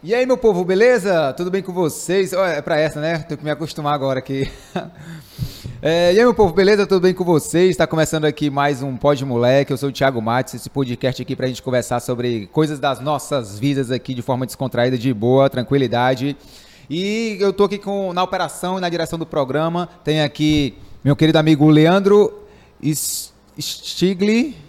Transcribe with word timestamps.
E 0.00 0.14
aí, 0.14 0.24
meu 0.24 0.38
povo, 0.38 0.64
beleza? 0.64 1.32
Tudo 1.32 1.50
bem 1.50 1.60
com 1.60 1.72
vocês? 1.72 2.32
Olha, 2.32 2.52
é 2.52 2.62
pra 2.62 2.78
essa, 2.78 3.00
né? 3.00 3.18
Tenho 3.18 3.36
que 3.36 3.42
me 3.42 3.50
acostumar 3.50 3.94
agora 3.94 4.20
aqui. 4.20 4.48
É, 5.80 6.12
e 6.12 6.18
aí, 6.18 6.24
meu 6.24 6.34
povo, 6.34 6.52
beleza? 6.52 6.84
Tudo 6.88 7.02
bem 7.02 7.14
com 7.14 7.22
vocês? 7.22 7.70
Está 7.70 7.86
começando 7.86 8.24
aqui 8.24 8.50
mais 8.50 8.82
um 8.82 8.96
Pod 8.96 9.24
Moleque. 9.24 9.70
Eu 9.70 9.76
sou 9.76 9.90
o 9.90 9.92
Thiago 9.92 10.20
Matos, 10.20 10.54
esse 10.54 10.68
podcast 10.68 11.22
aqui 11.22 11.36
pra 11.36 11.46
gente 11.46 11.62
conversar 11.62 12.00
sobre 12.00 12.48
coisas 12.48 12.80
das 12.80 12.98
nossas 12.98 13.60
vidas 13.60 13.92
aqui 13.92 14.12
de 14.12 14.20
forma 14.20 14.44
descontraída, 14.44 14.98
de 14.98 15.14
boa, 15.14 15.48
tranquilidade. 15.48 16.36
E 16.90 17.36
eu 17.38 17.52
tô 17.52 17.62
aqui 17.62 17.78
com, 17.78 18.12
na 18.12 18.24
operação 18.24 18.78
e 18.78 18.80
na 18.80 18.88
direção 18.88 19.16
do 19.20 19.24
programa. 19.24 19.88
Tem 20.02 20.20
aqui 20.20 20.74
meu 21.04 21.14
querido 21.14 21.38
amigo 21.38 21.68
Leandro 21.68 22.42
Stigli. 23.56 24.67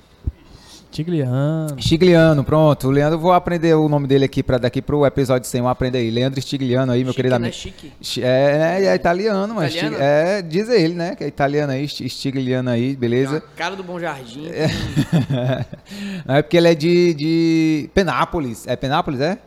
Stigliano. 0.92 1.80
Stigliano, 1.80 2.44
pronto. 2.44 2.88
O 2.88 2.92
Leandro, 2.92 3.20
vou 3.20 3.32
aprender 3.32 3.74
o 3.76 3.88
nome 3.88 4.08
dele 4.08 4.26
aqui 4.26 4.42
para 4.42 4.58
daqui 4.58 4.82
pro 4.82 5.06
episódio 5.06 5.48
100. 5.48 5.62
Vamos 5.62 5.72
aprender 5.72 6.00
aí. 6.00 6.10
Leandro 6.10 6.42
Stigliano 6.42 6.92
aí, 6.92 7.04
meu 7.04 7.14
Chique, 7.14 7.18
querido 7.24 7.40
né? 7.40 7.48
amigo. 7.48 7.56
Chique. 8.02 8.24
É, 8.24 8.80
é, 8.82 8.86
é 8.86 8.96
italiano, 8.96 9.54
mas 9.54 9.72
Italiano? 9.74 9.96
Stig- 9.98 10.04
é, 10.08 10.42
diz 10.42 10.68
ele, 10.70 10.96
né? 10.96 11.16
Que 11.16 11.24
é 11.24 11.28
italiano 11.28 11.72
aí, 11.72 11.88
Sti- 11.88 12.10
Stigliano 12.10 12.70
aí, 12.72 12.96
beleza? 12.96 13.42
cara 13.56 13.76
do 13.76 13.84
Bom 13.84 14.00
Jardim. 14.00 14.50
Não 16.26 16.36
é 16.36 16.42
porque 16.42 16.58
ele 16.58 16.68
é 16.70 16.76
de, 16.76 17.14
de 17.14 17.90
Penápolis. 17.94 18.66
É 18.68 18.76
Penápolis, 18.76 19.22
é? 19.22 19.38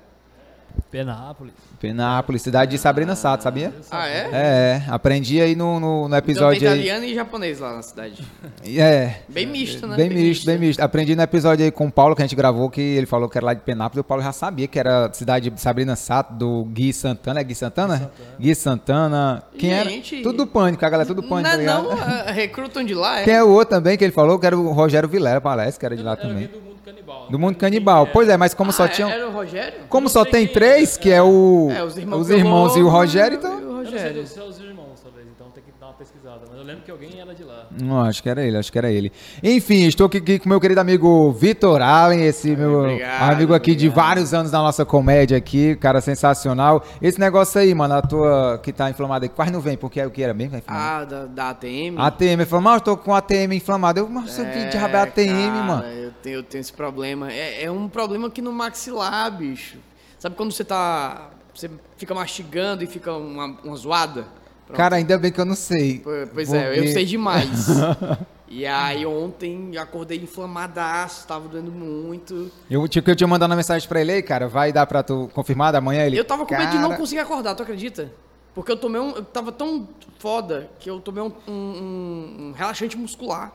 Penápolis. 0.90 1.54
Penápolis, 1.82 2.42
cidade 2.42 2.70
de 2.70 2.78
Sabrina 2.78 3.16
Sato, 3.16 3.42
sabia? 3.42 3.72
Ah, 3.90 4.06
é? 4.06 4.28
É, 4.32 4.82
aprendi 4.86 5.40
aí 5.40 5.56
no, 5.56 5.80
no, 5.80 6.02
no 6.02 6.06
Então 6.06 6.10
tem 6.10 6.18
episódio 6.18 6.68
aí. 6.68 6.74
italiano 6.76 7.04
e 7.04 7.12
japonês 7.12 7.58
lá 7.58 7.74
na 7.74 7.82
cidade. 7.82 8.22
É, 8.64 9.16
Bem 9.28 9.44
misto, 9.44 9.88
né? 9.88 9.96
Bem 9.96 10.08
misto, 10.08 10.46
bem 10.46 10.56
misto. 10.56 10.78
Aprendi 10.80 11.16
no 11.16 11.22
episódio 11.22 11.64
aí 11.64 11.72
com 11.72 11.88
o 11.88 11.90
Paulo 11.90 12.14
que 12.14 12.22
a 12.22 12.24
gente 12.24 12.36
gravou 12.36 12.70
que 12.70 12.80
ele 12.80 13.06
falou 13.06 13.28
que 13.28 13.36
era 13.36 13.46
lá 13.46 13.54
de 13.54 13.60
Penápolis. 13.60 14.00
O 14.00 14.04
Paulo 14.04 14.22
já 14.22 14.30
sabia 14.32 14.68
que 14.68 14.78
era 14.78 15.10
cidade 15.12 15.50
de 15.50 15.60
Sabrina 15.60 15.96
Sato, 15.96 16.32
do 16.34 16.64
Gui 16.66 16.92
Santana. 16.92 17.40
É 17.40 17.44
Gui 17.44 17.54
Santana? 17.56 18.12
Gui 18.38 18.54
Santana. 18.54 19.42
Quem 19.58 19.70
Gente, 19.70 20.14
era? 20.14 20.22
Tudo 20.22 20.38
do 20.38 20.46
pânico, 20.46 20.84
a 20.84 20.88
galera 20.88 21.06
tudo 21.06 21.20
do 21.20 21.28
Não, 21.28 21.28
pânico, 21.28 21.56
tá 21.56 21.82
não, 21.82 21.90
ah, 21.90 22.30
recrutam 22.30 22.84
de 22.84 22.94
lá, 22.94 23.18
é. 23.22 23.24
Quem 23.24 23.34
é 23.34 23.42
o 23.42 23.48
outro 23.48 23.74
também 23.76 23.98
que 23.98 24.04
ele 24.04 24.12
falou? 24.12 24.38
Que 24.38 24.46
era 24.46 24.56
o 24.56 24.70
Rogério 24.70 25.08
Vilela, 25.08 25.40
parece 25.40 25.76
que 25.78 25.84
era 25.84 25.96
de 25.96 26.02
lá 26.04 26.14
também. 26.14 26.48
Canibal. 26.84 27.26
Do 27.30 27.38
mundo 27.38 27.56
canibal. 27.56 28.06
Pois 28.12 28.28
é, 28.28 28.36
mas 28.36 28.52
como 28.54 28.72
só 28.72 28.84
Ah, 28.84 28.88
tinham. 28.88 29.10
Era 29.10 29.28
o 29.28 29.32
Rogério? 29.32 29.80
Como 29.88 30.08
só 30.08 30.24
tem 30.24 30.46
três, 30.46 30.96
que 30.96 31.10
é 31.10 31.22
o. 31.22 31.68
É, 31.70 31.82
os 31.84 31.96
irmãos, 31.96 32.20
os 32.20 32.30
irmãos 32.30 32.76
e 32.76 32.80
o 32.82 32.88
Rogério, 32.88 33.36
e 33.36 33.38
então. 33.38 33.56
o 33.56 33.60
Eu 33.60 33.66
não 33.72 33.84
sei 33.84 33.92
Rogério. 33.92 34.26
se 34.26 34.34
são 34.34 34.48
os 34.48 34.58
irmãos, 34.60 35.00
talvez, 35.02 35.26
então 35.34 35.48
tem 35.50 35.62
que 35.62 35.72
dar 35.80 35.86
uma 35.86 35.91
pesquisada. 36.02 36.40
Mas 36.48 36.58
eu 36.58 36.64
lembro 36.64 36.82
que 36.82 36.90
alguém 36.90 37.20
era 37.20 37.32
de 37.32 37.44
lá. 37.44 37.66
Não, 37.70 38.02
acho 38.02 38.22
que 38.22 38.28
era 38.28 38.44
ele, 38.44 38.56
acho 38.56 38.72
que 38.72 38.78
era 38.78 38.90
ele. 38.90 39.12
Enfim, 39.42 39.86
estou 39.86 40.06
aqui, 40.06 40.18
aqui 40.18 40.38
com 40.38 40.48
meu 40.48 40.60
querido 40.60 40.80
amigo 40.80 41.32
Vitor 41.32 41.80
Allen, 41.80 42.24
esse 42.24 42.56
meu 42.56 42.80
obrigado, 42.80 43.32
amigo 43.32 43.54
aqui 43.54 43.74
de 43.74 43.86
obrigado. 43.88 44.06
vários 44.06 44.34
anos 44.34 44.50
da 44.50 44.58
nossa 44.58 44.84
comédia 44.84 45.36
aqui, 45.38 45.76
cara 45.76 46.00
sensacional. 46.00 46.82
Esse 47.00 47.20
negócio 47.20 47.60
aí, 47.60 47.72
mano, 47.74 47.94
a 47.94 48.02
tua 48.02 48.58
que 48.58 48.72
tá 48.72 48.90
inflamada 48.90 49.24
aí, 49.24 49.28
quase 49.28 49.52
não 49.52 49.60
vem, 49.60 49.76
porque 49.76 50.00
é 50.00 50.06
o 50.06 50.10
que 50.10 50.22
era 50.22 50.34
mesmo? 50.34 50.60
que? 50.60 50.64
Ah, 50.66 51.04
da, 51.04 51.26
da 51.26 51.50
ATM. 51.50 51.96
ATM, 51.98 52.24
ele 52.24 52.46
falou, 52.46 52.64
mas 52.64 52.74
eu 52.74 52.80
tô 52.80 52.96
com 52.96 53.14
ATM 53.14 53.54
inflamado. 53.54 54.00
Eu, 54.00 54.08
mas 54.08 54.38
aqui 54.38 54.68
de 54.70 54.76
rabo 54.76 54.96
é 54.96 55.00
ATM, 55.00 55.26
cara, 55.26 55.64
mano. 55.64 55.84
Eu 55.84 56.12
tenho, 56.22 56.34
eu 56.36 56.42
tenho 56.42 56.60
esse 56.60 56.72
problema. 56.72 57.32
É, 57.32 57.64
é 57.64 57.70
um 57.70 57.88
problema 57.88 58.26
aqui 58.26 58.42
no 58.42 58.52
maxilar, 58.52 59.30
bicho. 59.30 59.78
Sabe 60.18 60.34
quando 60.34 60.52
você 60.52 60.64
tá. 60.64 61.30
Você 61.54 61.70
fica 61.96 62.14
mastigando 62.14 62.82
e 62.82 62.86
fica 62.86 63.12
uma, 63.12 63.46
uma 63.62 63.76
zoada? 63.76 64.26
Pronto. 64.72 64.76
Cara, 64.76 64.96
ainda 64.96 65.18
bem 65.18 65.30
que 65.32 65.40
eu 65.40 65.44
não 65.44 65.54
sei. 65.54 65.98
Po- 66.00 66.10
Pois 66.32 66.52
é, 66.52 66.70
eu 66.70 66.74
Porque- 66.74 66.92
sei 66.92 67.04
demais. 67.04 67.66
e 68.48 68.66
aí 68.66 69.04
ontem 69.06 69.76
acordei 69.78 70.18
inflamadaço, 70.18 71.26
tava 71.26 71.48
doendo 71.48 71.70
muito. 71.70 72.50
Eu 72.70 72.86
tinha 72.88 73.02
que 73.02 73.10
eu 73.10 73.16
tinha 73.16 73.26
mandado 73.28 73.50
uma 73.50 73.56
mensagem 73.56 73.88
pra 73.88 74.00
ele 74.00 74.12
aí, 74.12 74.22
cara, 74.22 74.48
vai 74.48 74.72
dar 74.72 74.86
pra 74.86 75.02
tu 75.02 75.30
confirmar 75.34 75.72
da 75.72 75.80
manhã 75.80 76.04
ele. 76.06 76.18
eu 76.18 76.24
tava 76.24 76.44
com 76.46 76.54
medo 76.56 76.70
de 76.70 76.78
não 76.78 76.88
"Cara, 76.90 77.00
conseguir 77.00 77.20
acordar, 77.20 77.54
tu 77.54 77.62
acredita? 77.62 78.12
Porque 78.54 78.70
eu 78.70 78.76
tomei 78.76 79.00
um. 79.00 79.10
Eu 79.16 79.24
tava 79.24 79.50
tão 79.50 79.88
foda 80.18 80.68
que 80.78 80.88
eu 80.90 81.00
tomei 81.00 81.22
um, 81.22 81.32
um- 81.48 81.52
um- 81.52 82.52
relaxante 82.56 82.96
muscular. 82.96 83.52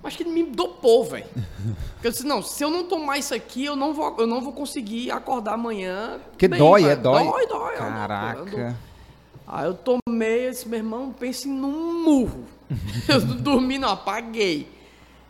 Mas 0.00 0.14
que 0.14 0.22
ele 0.22 0.30
me 0.30 0.44
dopou, 0.44 1.04
velho. 1.04 1.24
Porque 1.94 2.06
eu 2.06 2.10
disse, 2.12 2.24
não, 2.24 2.40
se 2.40 2.62
eu 2.62 2.70
não 2.70 2.84
tomar 2.84 3.18
isso 3.18 3.34
aqui, 3.34 3.64
eu 3.64 3.74
não 3.74 3.92
vou, 3.92 4.14
eu 4.18 4.26
não 4.28 4.40
vou 4.40 4.52
conseguir 4.52 5.10
acordar 5.10 5.54
amanhã. 5.54 6.20
Porque 6.30 6.46
bem, 6.46 6.56
dói, 6.58 6.82
velho. 6.82 6.92
é 6.92 6.96
dói. 6.96 7.24
Dói, 7.24 7.46
dói. 7.48 7.74
eu 7.74 7.80
não- 7.80 7.88
eu 7.88 7.94
Caraca. 7.94 8.44
não- 8.44 8.76
Aí 9.50 9.66
eu 9.66 9.72
tomei 9.72 10.48
esse, 10.48 10.68
meu 10.68 10.78
irmão, 10.78 11.10
pense 11.18 11.48
num 11.48 12.04
murro. 12.04 12.44
eu 13.08 13.20
não 13.20 13.36
dormi, 13.36 13.78
não, 13.78 13.88
apaguei. 13.88 14.68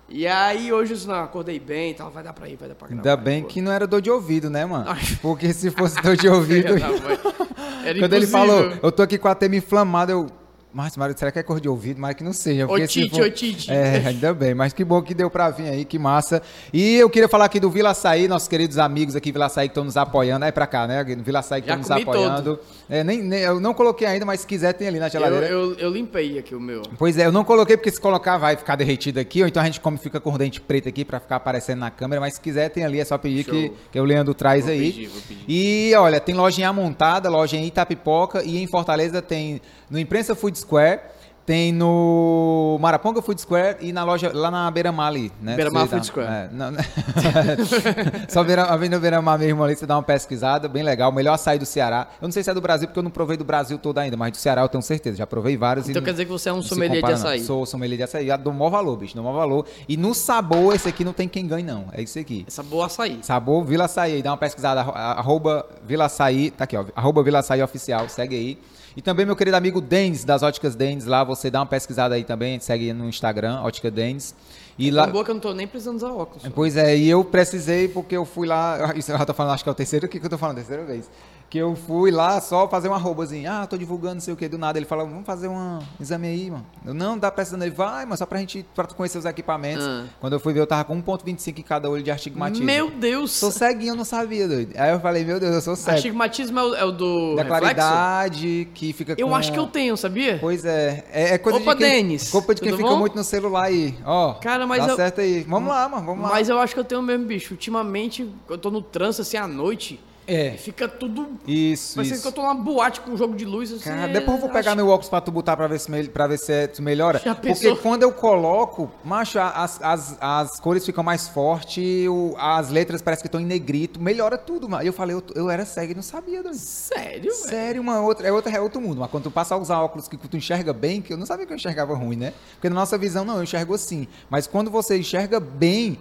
E 0.08 0.26
aí 0.26 0.72
hoje 0.72 0.92
eu 0.92 0.96
disse, 0.96 1.06
não, 1.06 1.22
acordei 1.22 1.60
bem 1.60 1.92
e 1.92 1.94
tal, 1.94 2.10
vai 2.10 2.24
dar 2.24 2.32
pra 2.32 2.48
ir, 2.48 2.56
vai 2.56 2.68
dar 2.68 2.74
pra 2.74 2.88
gravar. 2.88 3.00
Ainda 3.00 3.16
bem 3.16 3.44
que 3.44 3.60
não 3.60 3.70
era 3.70 3.86
dor 3.86 4.00
de 4.00 4.10
ouvido, 4.10 4.50
né, 4.50 4.64
mano? 4.64 4.86
Porque 5.22 5.52
se 5.52 5.70
fosse 5.70 6.00
dor 6.02 6.16
de 6.16 6.26
ouvido. 6.30 6.68
Quando 6.70 7.86
ele 7.86 7.98
impossível. 8.00 8.28
falou, 8.28 8.72
eu 8.82 8.90
tô 8.90 9.02
aqui 9.02 9.18
com 9.18 9.28
a 9.28 9.34
tema 9.34 9.54
inflamada, 9.54 10.10
eu. 10.10 10.26
Mas, 10.72 10.96
Mário, 10.98 11.16
será 11.18 11.32
que 11.32 11.38
é 11.38 11.42
cor 11.42 11.60
de 11.60 11.68
ouvido? 11.68 11.98
Mas 11.98 12.14
que 12.14 12.22
não 12.22 12.32
seja. 12.32 12.66
se 12.66 12.72
Otite, 12.72 13.10
for- 13.10 13.22
otite. 13.26 13.70
É, 13.72 14.02
ainda 14.06 14.34
bem. 14.34 14.54
Mas 14.54 14.72
que 14.74 14.84
bom 14.84 15.00
que 15.00 15.14
deu 15.14 15.30
pra 15.30 15.48
vir 15.50 15.66
aí, 15.68 15.84
que 15.84 15.98
massa. 15.98 16.42
E 16.72 16.96
eu 16.96 17.08
queria 17.08 17.26
falar 17.28 17.46
aqui 17.46 17.58
do 17.58 17.70
Vila 17.70 17.90
Açaí, 17.90 18.28
nossos 18.28 18.48
queridos 18.48 18.76
amigos 18.78 19.16
aqui, 19.16 19.32
Vila 19.32 19.46
Açaí, 19.46 19.68
que 19.68 19.72
estão 19.72 19.82
nos 19.84 19.96
apoiando. 19.96 20.44
É 20.44 20.52
pra 20.52 20.66
cá, 20.66 20.86
né? 20.86 21.02
Vila 21.04 21.38
Açaí 21.38 21.62
que 21.62 21.68
estão 21.70 21.78
nos 21.78 21.90
apoiando. 21.90 22.60
É, 22.88 23.02
nem, 23.02 23.22
nem- 23.22 23.40
eu 23.40 23.58
não 23.58 23.72
coloquei 23.72 24.06
ainda, 24.06 24.26
mas 24.26 24.40
se 24.40 24.46
quiser 24.46 24.72
tem 24.74 24.86
ali 24.88 24.98
na 24.98 25.06
Eu, 25.06 25.10
geladeira. 25.10 25.46
eu, 25.46 25.74
eu 25.74 25.90
limpei 25.90 26.38
aqui 26.38 26.54
o 26.54 26.60
meu. 26.60 26.82
Pois 26.98 27.16
é, 27.18 27.24
eu 27.26 27.32
não 27.32 27.44
coloquei 27.44 27.76
porque 27.76 27.90
se 27.90 28.00
colocar 28.00 28.36
vai 28.36 28.54
ficar 28.56 28.76
derretido 28.76 29.18
aqui, 29.18 29.40
ou 29.42 29.48
então 29.48 29.62
a 29.62 29.66
gente 29.66 29.80
come 29.80 29.96
fica 29.98 30.20
com 30.20 30.32
o 30.34 30.38
dente 30.38 30.60
preto 30.60 30.88
aqui 30.88 31.04
pra 31.04 31.18
ficar 31.18 31.36
aparecendo 31.36 31.78
na 31.80 31.90
câmera, 31.90 32.20
mas 32.20 32.34
se 32.34 32.40
quiser 32.40 32.68
tem 32.68 32.84
ali, 32.84 33.00
é 33.00 33.04
só 33.04 33.16
pedir 33.18 33.44
Show. 33.44 33.54
que, 33.54 33.72
que 33.92 33.98
o 34.00 34.04
Leandro 34.04 34.34
traz 34.34 34.64
Vou 34.64 34.72
aí. 34.74 34.92
pedir, 34.92 35.06
vou 35.08 35.20
pedir. 35.22 35.44
E 35.48 35.94
olha, 35.96 36.20
tem 36.20 36.34
loja 36.34 36.60
em 36.60 36.64
Amontada, 36.64 37.28
loja 37.30 37.56
em 37.56 37.66
Itapipoca 37.66 38.42
e 38.44 38.58
em 38.62 38.66
Fortaleza 38.66 39.20
tem 39.22 39.60
no 39.90 39.98
Imprensa 39.98 40.34
Food 40.34 40.58
Square, 40.58 41.00
tem 41.46 41.72
no 41.72 42.76
Maraponga 42.78 43.22
Food 43.22 43.40
Square 43.40 43.78
e 43.80 43.90
na 43.90 44.04
loja 44.04 44.30
lá 44.34 44.50
na 44.50 44.70
Beira-Mar 44.70 45.06
ali, 45.08 45.32
né? 45.40 45.56
Beira-Mar 45.56 45.86
Você 45.86 45.88
dá- 45.88 45.96
Food 45.96 46.06
Square. 46.06 46.28
É, 46.30 46.48
não- 46.52 46.72
só 48.28 48.44
Beira, 48.44 48.64
a 48.64 48.74
Avenida 48.74 48.98
Beira-Mar 49.00 49.38
mesmo 49.38 49.62
ali, 49.64 49.74
você 49.74 49.86
dá 49.86 49.96
uma 49.96 50.02
pesquisada, 50.02 50.68
bem 50.68 50.82
legal, 50.82 51.10
melhor 51.10 51.32
açaí 51.32 51.58
do 51.58 51.64
Ceará. 51.64 52.06
Eu 52.20 52.26
não 52.28 52.32
sei 52.32 52.42
se 52.42 52.50
é 52.50 52.54
do 52.54 52.60
Brasil 52.60 52.86
porque 52.88 52.98
eu 52.98 53.02
não 53.02 53.10
provei 53.10 53.36
do 53.36 53.44
Brasil 53.44 53.78
todo 53.78 53.96
ainda, 53.98 54.14
mas 54.14 54.32
do 54.32 54.36
Ceará 54.36 54.60
eu 54.62 54.68
tenho 54.68 54.82
certeza, 54.82 55.16
já 55.16 55.26
provei 55.26 55.56
vários. 55.56 55.88
Então 55.88 56.00
não- 56.00 56.04
quer 56.04 56.10
dizer 56.12 56.24
que 56.26 56.30
você 56.30 56.48
é 56.48 56.52
um 56.52 56.56
não 56.56 56.62
sommelier 56.62 56.96
de 56.96 57.00
compara, 57.00 57.18
não. 57.18 57.26
açaí. 57.26 57.40
Sou 57.44 57.64
sommelier 57.64 57.96
de 57.96 58.02
açaí. 58.04 58.28
Dou 58.38 58.52
maior 58.52 58.70
valor, 58.70 58.96
bicho. 58.98 59.14
Dou 59.14 59.24
maior 59.24 59.36
valor. 59.38 59.66
E 59.88 59.96
no 59.96 60.14
sabor, 60.14 60.74
esse 60.74 60.88
aqui 60.88 61.02
não 61.04 61.12
tem 61.14 61.26
quem 61.28 61.46
ganhe, 61.46 61.64
não. 61.64 61.86
É 61.92 62.02
isso 62.02 62.18
aqui. 62.18 62.44
Essa 62.46 62.62
boa 62.62 62.86
açaí. 62.86 63.20
Sabor 63.22 63.64
Vila 63.64 63.84
Açaí. 63.86 64.14
aí, 64.16 64.22
Dá 64.22 64.32
uma 64.32 64.36
pesquisada. 64.36 64.80
arro- 64.80 64.92
Arroba 64.94 65.66
Vila 65.86 66.04
Açaí. 66.06 66.50
Tá 66.50 66.64
aqui, 66.64 66.76
ó. 66.76 66.84
Arroba 66.94 67.22
Vila 67.22 67.38
Açaí 67.38 67.62
Oficial. 67.62 68.06
Segue 68.08 68.36
aí. 68.36 68.58
E 68.96 69.02
também 69.02 69.24
meu 69.24 69.36
querido 69.36 69.56
amigo 69.56 69.80
Denis, 69.80 70.24
das 70.24 70.42
Óticas 70.42 70.74
Denis. 70.74 71.04
Lá 71.04 71.24
você 71.24 71.50
dá 71.50 71.60
uma 71.60 71.66
pesquisada 71.66 72.14
aí 72.14 72.24
também. 72.24 72.58
Segue 72.60 72.92
no 72.92 73.08
Instagram, 73.08 73.60
Ótica 73.62 73.90
Denis. 73.90 74.34
E 74.78 74.90
Lá... 74.90 75.06
lá... 75.06 75.12
Boa 75.12 75.24
que 75.24 75.30
eu 75.30 75.34
não 75.34 75.40
tô 75.40 75.52
nem 75.52 75.66
precisando 75.66 75.96
usar 75.96 76.12
óculos. 76.12 76.44
Pois 76.54 76.76
é, 76.76 76.96
e 76.96 77.08
eu 77.08 77.24
precisei 77.24 77.88
porque 77.88 78.16
eu 78.16 78.24
fui 78.24 78.46
lá. 78.46 78.92
Isso 78.96 79.10
eu 79.10 79.18
já 79.18 79.26
tô 79.26 79.34
falando, 79.34 79.54
acho 79.54 79.64
que 79.64 79.68
é 79.68 79.72
o 79.72 79.74
terceiro 79.74 80.08
que 80.08 80.18
eu 80.18 80.30
tô 80.30 80.38
falando, 80.38 80.56
terceira 80.56 80.84
vez. 80.84 81.10
Que 81.50 81.56
eu 81.56 81.74
fui 81.74 82.10
lá 82.10 82.42
só 82.42 82.68
fazer 82.68 82.88
uma 82.88 82.96
arrobazinho. 82.96 83.50
Ah, 83.50 83.66
tô 83.66 83.78
divulgando, 83.78 84.16
não 84.16 84.20
sei 84.20 84.34
o 84.34 84.36
que. 84.36 84.46
Do 84.48 84.58
nada 84.58 84.78
ele 84.78 84.84
falou, 84.84 85.06
vamos 85.06 85.24
fazer 85.24 85.48
um 85.48 85.78
exame 85.98 86.26
aí, 86.28 86.50
mano. 86.50 86.66
Eu 86.84 86.92
não 86.92 87.16
dá 87.16 87.30
precisando. 87.30 87.62
Ele 87.62 87.70
vai, 87.70 88.04
mas 88.04 88.18
só 88.18 88.26
pra 88.26 88.38
gente, 88.38 88.66
pra 88.74 88.84
tu 88.84 88.94
conhecer 88.94 89.16
os 89.16 89.24
equipamentos. 89.24 89.82
Ah. 89.86 90.04
Quando 90.20 90.34
eu 90.34 90.40
fui 90.40 90.52
ver, 90.52 90.60
eu 90.60 90.66
tava 90.66 90.84
com 90.84 91.02
1,25 91.02 91.58
em 91.58 91.62
cada 91.62 91.88
olho 91.88 92.02
de 92.02 92.10
astigmatismo. 92.10 92.66
Meu 92.66 92.90
Deus! 92.90 93.32
Sou 93.32 93.50
ceguinho, 93.50 93.92
eu 93.92 93.96
não 93.96 94.04
sabia, 94.04 94.46
doido. 94.46 94.74
Aí 94.76 94.90
eu 94.90 95.00
falei, 95.00 95.24
meu 95.24 95.40
Deus, 95.40 95.54
eu 95.54 95.60
sou 95.62 95.74
cego. 95.74 95.96
Astigmatismo 95.96 96.58
é 96.58 96.62
o, 96.62 96.74
é 96.74 96.84
o 96.84 96.92
do 96.92 97.36
da 97.36 97.42
reflexo? 97.44 97.60
claridade, 97.64 98.68
que 98.74 98.92
fica 98.92 99.14
Eu 99.16 99.28
com... 99.28 99.34
acho 99.34 99.50
que 99.50 99.58
eu 99.58 99.66
tenho, 99.66 99.96
sabia? 99.96 100.36
Pois 100.38 100.66
é. 100.66 101.06
É, 101.10 101.34
é 101.34 101.38
coisa 101.38 101.58
Opa, 101.60 101.74
de 101.74 101.78
quem... 101.82 101.90
Denis, 101.90 102.30
Culpa 102.30 102.54
de 102.54 102.60
quem 102.60 102.72
fica 102.76 102.88
bom? 102.90 102.98
muito 102.98 103.16
no 103.16 103.24
celular 103.24 103.64
aí. 103.64 103.96
Ó, 104.04 104.34
Cara, 104.34 104.66
mas 104.66 104.84
dá 104.84 104.92
eu- 104.92 104.96
certo 104.96 105.22
aí. 105.22 105.44
Vamos 105.48 105.70
lá, 105.70 105.88
mano, 105.88 106.04
vamos 106.04 106.24
lá. 106.24 106.28
Mas 106.30 106.50
eu 106.50 106.58
acho 106.58 106.74
que 106.74 106.80
eu 106.80 106.84
tenho 106.84 107.00
mesmo, 107.00 107.24
bicho. 107.24 107.54
Ultimamente, 107.54 108.28
eu 108.50 108.58
tô 108.58 108.70
no 108.70 108.82
trânsito 108.82 109.22
assim 109.22 109.38
à 109.38 109.46
noite. 109.46 109.98
É. 110.28 110.54
E 110.54 110.58
fica 110.58 110.86
tudo. 110.86 111.26
Isso, 111.46 111.94
Parecendo 111.96 112.14
isso. 112.16 112.22
que 112.22 112.28
eu 112.28 112.32
tô 112.32 112.42
numa 112.42 112.54
boate 112.54 113.00
com 113.00 113.12
um 113.12 113.16
jogo 113.16 113.34
de 113.34 113.46
luz. 113.46 113.72
Assim, 113.72 113.84
Cara, 113.84 114.12
depois 114.12 114.36
eu 114.36 114.40
vou 114.42 114.50
pegar 114.50 114.70
acho- 114.72 114.76
meu 114.76 114.88
óculos 114.88 115.08
pra 115.08 115.22
tu 115.22 115.32
botar 115.32 115.56
pra 115.56 115.66
ver 115.66 115.80
se, 115.80 115.90
me, 115.90 116.06
pra 116.06 116.26
ver 116.26 116.38
se, 116.38 116.52
é- 116.52 116.68
se 116.70 116.82
melhora. 116.82 117.18
Já 117.18 117.34
Porque 117.34 117.74
quando 117.76 118.02
eu 118.02 118.12
coloco, 118.12 118.90
macho, 119.02 119.38
as, 119.38 119.80
as, 119.82 120.16
as 120.20 120.60
cores 120.60 120.84
ficam 120.84 121.02
mais 121.02 121.26
fortes, 121.28 122.04
as 122.38 122.68
letras 122.68 123.00
parece 123.00 123.22
que 123.22 123.28
estão 123.28 123.40
em 123.40 123.46
negrito, 123.46 123.98
melhora 124.00 124.36
tudo, 124.36 124.68
mano. 124.68 124.82
Eu 124.84 124.92
falei, 124.92 125.16
eu, 125.16 125.22
eu 125.34 125.48
era 125.50 125.64
cego 125.64 125.92
e 125.92 125.94
não 125.94 126.02
sabia, 126.02 126.42
doido. 126.42 126.56
Sério? 126.58 127.32
Sério, 127.32 127.80
uma 127.80 128.00
outra, 128.02 128.28
é, 128.28 128.32
outra, 128.32 128.52
é 128.54 128.60
outro 128.60 128.80
mundo. 128.82 129.00
Mas 129.00 129.10
quando 129.10 129.24
tu 129.24 129.30
passa 129.30 129.54
a 129.54 129.58
usar 129.58 129.80
óculos 129.80 130.08
que 130.08 130.16
tu 130.18 130.36
enxerga 130.36 130.72
bem, 130.74 131.00
que 131.00 131.12
eu 131.12 131.16
não 131.16 131.24
sabia 131.24 131.46
que 131.46 131.52
eu 131.52 131.56
enxergava 131.56 131.94
ruim, 131.94 132.16
né? 132.16 132.34
Porque 132.54 132.68
na 132.68 132.74
nossa 132.74 132.98
visão, 132.98 133.24
não, 133.24 133.36
eu 133.36 133.42
enxergo 133.44 133.72
assim. 133.74 134.06
Mas 134.28 134.46
quando 134.46 134.70
você 134.70 134.98
enxerga 134.98 135.40
bem, 135.40 135.98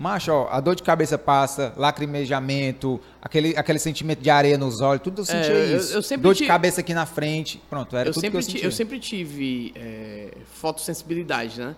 macho, 0.00 0.32
ó, 0.32 0.48
a 0.50 0.58
dor 0.60 0.74
de 0.74 0.82
cabeça 0.82 1.18
passa, 1.18 1.72
lacrimejamento, 1.76 2.98
aquele, 3.20 3.54
aquele 3.56 3.78
sentimento 3.78 4.20
de 4.20 4.30
areia 4.30 4.56
nos 4.56 4.80
olhos, 4.80 5.02
tudo 5.02 5.20
eu 5.20 5.24
sentia 5.26 5.52
eu- 5.52 5.76
isso. 5.76 5.92
eu 5.94 6.02
sempre 6.02 6.22
dor 6.22 6.32
de 6.32 6.38
tive- 6.38 6.48
cabeça 6.48 6.80
aqui 6.80 6.94
na 6.94 7.04
frente, 7.06 7.60
pronto, 7.68 7.94
era 7.96 8.08
eu 8.08 8.12
tudo 8.12 8.22
sempre, 8.22 8.38
que 8.38 8.44
eu 8.44 8.46
ti- 8.46 8.52
sentia. 8.52 8.66
eu 8.66 8.72
sempre 8.72 8.98
tive 8.98 9.72
é, 9.76 10.34
fotossensibilidade, 10.46 11.60
né? 11.60 11.76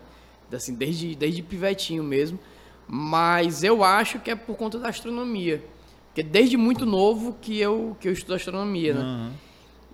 Assim, 0.52 0.74
desde, 0.74 1.14
desde 1.14 1.42
pivetinho 1.42 2.04
mesmo. 2.04 2.38
Mas 2.86 3.62
eu 3.64 3.82
acho 3.82 4.18
que 4.18 4.30
é 4.30 4.34
por 4.36 4.54
conta 4.56 4.78
da 4.78 4.88
astronomia. 4.90 5.64
Porque 6.08 6.22
desde 6.22 6.58
muito 6.58 6.84
novo 6.84 7.36
que 7.40 7.58
eu, 7.58 7.96
que 7.98 8.06
eu 8.06 8.12
estudo 8.12 8.34
astronomia, 8.34 8.92
né? 8.92 9.00
Aham. 9.00 9.32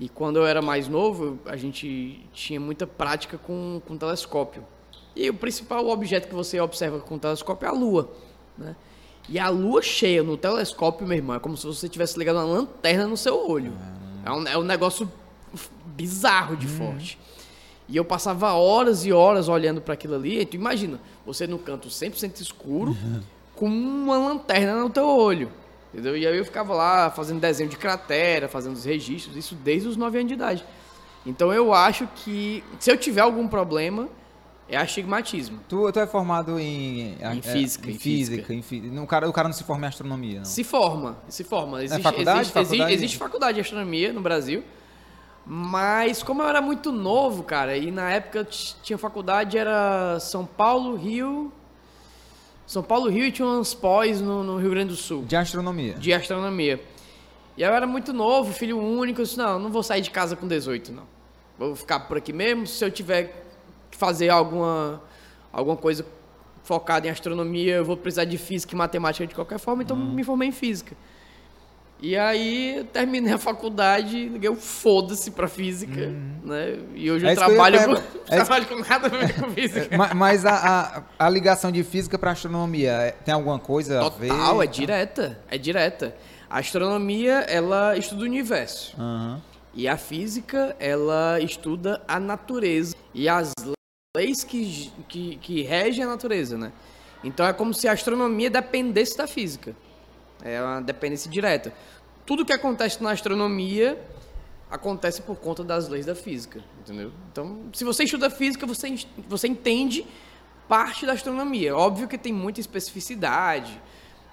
E 0.00 0.08
quando 0.08 0.36
eu 0.36 0.46
era 0.46 0.60
mais 0.60 0.88
novo, 0.88 1.38
a 1.46 1.56
gente 1.56 2.20
tinha 2.32 2.58
muita 2.58 2.86
prática 2.88 3.38
com, 3.38 3.80
com 3.86 3.96
telescópio. 3.96 4.64
E 5.18 5.28
o 5.28 5.34
principal 5.34 5.88
objeto 5.88 6.28
que 6.28 6.34
você 6.34 6.60
observa 6.60 7.00
com 7.00 7.18
telescópio 7.18 7.66
é 7.66 7.68
a 7.68 7.72
Lua, 7.72 8.08
né? 8.56 8.76
E 9.28 9.36
a 9.36 9.48
Lua 9.48 9.82
cheia 9.82 10.22
no 10.22 10.36
telescópio, 10.36 11.04
meu 11.04 11.16
irmão, 11.16 11.34
é 11.34 11.40
como 11.40 11.56
se 11.56 11.66
você 11.66 11.88
tivesse 11.88 12.16
ligado 12.16 12.36
uma 12.36 12.44
lanterna 12.44 13.04
no 13.08 13.16
seu 13.16 13.36
olho. 13.36 13.72
É 14.24 14.30
um, 14.30 14.46
é 14.46 14.56
um 14.56 14.62
negócio 14.62 15.10
bizarro 15.84 16.56
de 16.56 16.68
forte. 16.68 17.18
E 17.88 17.96
eu 17.96 18.04
passava 18.04 18.52
horas 18.52 19.04
e 19.04 19.12
horas 19.12 19.48
olhando 19.48 19.80
para 19.80 19.94
aquilo 19.94 20.14
ali. 20.14 20.38
E 20.38 20.46
tu 20.46 20.54
imagina, 20.54 21.00
você 21.26 21.48
no 21.48 21.58
canto 21.58 21.88
100% 21.88 22.40
escuro, 22.40 22.96
com 23.56 23.66
uma 23.66 24.16
lanterna 24.18 24.76
no 24.76 24.88
teu 24.88 25.04
olho. 25.04 25.50
Entendeu? 25.92 26.16
E 26.16 26.28
aí 26.28 26.38
eu 26.38 26.44
ficava 26.44 26.72
lá 26.74 27.10
fazendo 27.10 27.40
desenho 27.40 27.68
de 27.68 27.76
cratera, 27.76 28.46
fazendo 28.46 28.76
os 28.76 28.84
registros, 28.84 29.36
isso 29.36 29.56
desde 29.56 29.88
os 29.88 29.96
9 29.96 30.16
anos 30.16 30.28
de 30.28 30.34
idade. 30.34 30.64
Então 31.26 31.52
eu 31.52 31.74
acho 31.74 32.06
que 32.14 32.62
se 32.78 32.90
eu 32.90 32.96
tiver 32.96 33.22
algum 33.22 33.48
problema, 33.48 34.08
é 34.68 34.76
astigmatismo. 34.76 35.60
Tu, 35.68 35.92
tu 35.92 35.98
é 36.00 36.06
formado 36.06 36.58
em... 36.58 37.12
Em 37.14 37.38
é, 37.38 37.42
física, 37.42 37.88
Em 37.90 37.94
em 37.94 37.98
física. 37.98 38.52
Em 38.54 38.62
fí- 38.62 38.80
não, 38.82 39.04
o, 39.04 39.06
cara, 39.06 39.28
o 39.28 39.32
cara 39.32 39.48
não 39.48 39.54
se 39.54 39.64
forma 39.64 39.86
em 39.86 39.88
astronomia, 39.88 40.38
não. 40.38 40.44
Se 40.44 40.62
forma, 40.64 41.16
se 41.28 41.42
forma. 41.44 41.82
Existe, 41.82 42.02
faculdade? 42.02 42.40
existe, 42.40 42.58
existe- 42.58 42.68
Faculdade? 42.76 42.94
existe 42.94 43.16
faculdade 43.18 43.54
de 43.56 43.60
astronomia 43.62 44.12
no 44.12 44.20
Brasil. 44.20 44.62
Mas 45.46 46.22
como 46.22 46.42
eu 46.42 46.48
era 46.48 46.60
muito 46.60 46.92
novo, 46.92 47.42
cara, 47.42 47.76
e 47.76 47.90
na 47.90 48.10
época 48.10 48.46
tinha 48.82 48.98
faculdade, 48.98 49.56
era 49.56 50.18
São 50.20 50.44
Paulo, 50.44 50.94
Rio. 50.94 51.50
São 52.66 52.82
Paulo, 52.82 53.08
Rio 53.08 53.24
e 53.24 53.32
tinha 53.32 53.48
uns 53.48 53.72
pós 53.72 54.20
no, 54.20 54.44
no 54.44 54.58
Rio 54.58 54.68
Grande 54.70 54.90
do 54.90 54.96
Sul. 54.96 55.24
De 55.24 55.34
astronomia. 55.34 55.94
de 55.94 56.12
astronomia. 56.12 56.78
E 57.56 57.62
eu 57.62 57.72
era 57.72 57.86
muito 57.86 58.12
novo, 58.12 58.52
filho 58.52 58.78
único, 58.78 59.22
eu 59.22 59.24
disse, 59.24 59.38
não, 59.38 59.58
não 59.58 59.70
vou 59.72 59.82
sair 59.82 60.02
de 60.02 60.10
casa 60.10 60.36
com 60.36 60.46
18, 60.46 60.92
não. 60.92 61.04
Vou 61.58 61.74
ficar 61.74 62.00
por 62.00 62.18
aqui 62.18 62.32
mesmo, 62.32 62.66
se 62.66 62.84
eu 62.84 62.90
tiver 62.90 63.47
fazer 63.90 64.28
alguma, 64.28 65.02
alguma 65.52 65.76
coisa 65.76 66.04
focada 66.62 67.06
em 67.06 67.10
astronomia, 67.10 67.76
eu 67.76 67.84
vou 67.84 67.96
precisar 67.96 68.24
de 68.24 68.36
física 68.38 68.74
e 68.74 68.78
matemática 68.78 69.26
de 69.26 69.34
qualquer 69.34 69.58
forma, 69.58 69.82
então 69.82 69.96
Uhum. 69.96 70.12
me 70.12 70.22
formei 70.22 70.48
em 70.48 70.52
física. 70.52 70.94
E 72.00 72.16
aí 72.16 72.76
eu 72.76 72.84
terminei 72.84 73.32
a 73.32 73.38
faculdade, 73.38 74.28
liguei 74.28 74.48
o 74.48 74.54
foda-se 74.54 75.32
pra 75.32 75.48
física, 75.48 76.12
né? 76.44 76.78
E 76.94 77.10
hoje 77.10 77.26
É 77.26 77.32
eu 77.32 77.36
que 77.36 77.42
eu 77.42 77.46
trabalho, 77.46 77.84
com. 77.86 77.92
É 78.30 78.36
isso- 78.36 78.44
trabalho 78.46 78.66
com 78.66 78.76
nada 78.78 79.06
a 79.06 79.10
ver 79.10 79.34
com 79.40 79.50
física. 79.50 79.96
Ma- 79.96 80.14
Mas 80.14 80.44
a, 80.46 81.02
a, 81.18 81.26
a 81.26 81.28
ligação 81.30 81.72
de 81.72 81.82
física 81.82 82.16
para 82.16 82.30
astronomia 82.30 82.92
é- 82.92 83.10
tem 83.10 83.34
alguma 83.34 83.58
coisa 83.58 84.00
a 84.06 84.08
ver? 84.10 84.28
Total, 84.28 84.62
é 84.62 84.66
direta, 84.68 85.40
é 85.50 85.58
direta. 85.58 86.14
A 86.48 86.60
astronomia, 86.60 87.40
ela 87.48 87.96
estuda 87.96 88.22
o 88.22 88.24
universo. 88.26 88.94
Aham. 88.96 89.42
E 89.74 89.88
a 89.88 89.96
física, 89.96 90.76
ela 90.78 91.40
estuda 91.40 92.00
a 92.06 92.20
natureza 92.20 92.94
e 93.12 93.28
as 93.28 93.52
leis 94.18 94.44
que, 94.44 94.92
que, 95.08 95.36
que 95.36 95.62
regem 95.62 96.04
a 96.04 96.08
natureza, 96.08 96.58
né? 96.58 96.72
Então 97.22 97.46
é 97.46 97.52
como 97.52 97.72
se 97.72 97.88
a 97.88 97.92
astronomia 97.92 98.50
dependesse 98.50 99.16
da 99.16 99.26
física. 99.26 99.74
É 100.42 100.60
uma 100.60 100.80
dependência 100.80 101.30
direta. 101.30 101.72
Tudo 102.26 102.44
que 102.44 102.52
acontece 102.52 103.02
na 103.02 103.10
astronomia 103.10 103.98
acontece 104.70 105.22
por 105.22 105.36
conta 105.36 105.64
das 105.64 105.88
leis 105.88 106.04
da 106.04 106.14
física, 106.14 106.62
entendeu? 106.80 107.10
Então, 107.32 107.70
se 107.72 107.84
você 107.84 108.04
estuda 108.04 108.28
física, 108.28 108.66
você, 108.66 108.98
você 109.26 109.48
entende 109.48 110.06
parte 110.68 111.06
da 111.06 111.12
astronomia. 111.12 111.74
Óbvio 111.74 112.06
que 112.06 112.18
tem 112.18 112.32
muita 112.32 112.60
especificidade. 112.60 113.80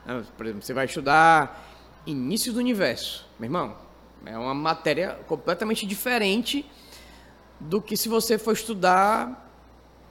né? 0.05 0.23
Por 0.35 0.45
exemplo, 0.45 0.63
você 0.63 0.73
vai 0.73 0.85
estudar 0.85 1.63
início 2.05 2.51
do 2.51 2.59
universo. 2.59 3.25
Meu 3.39 3.47
irmão, 3.47 3.75
é 4.25 4.37
uma 4.37 4.53
matéria 4.53 5.17
completamente 5.27 5.85
diferente 5.85 6.69
do 7.59 7.81
que 7.81 7.95
se 7.95 8.09
você 8.09 8.37
for 8.37 8.53
estudar, 8.53 9.44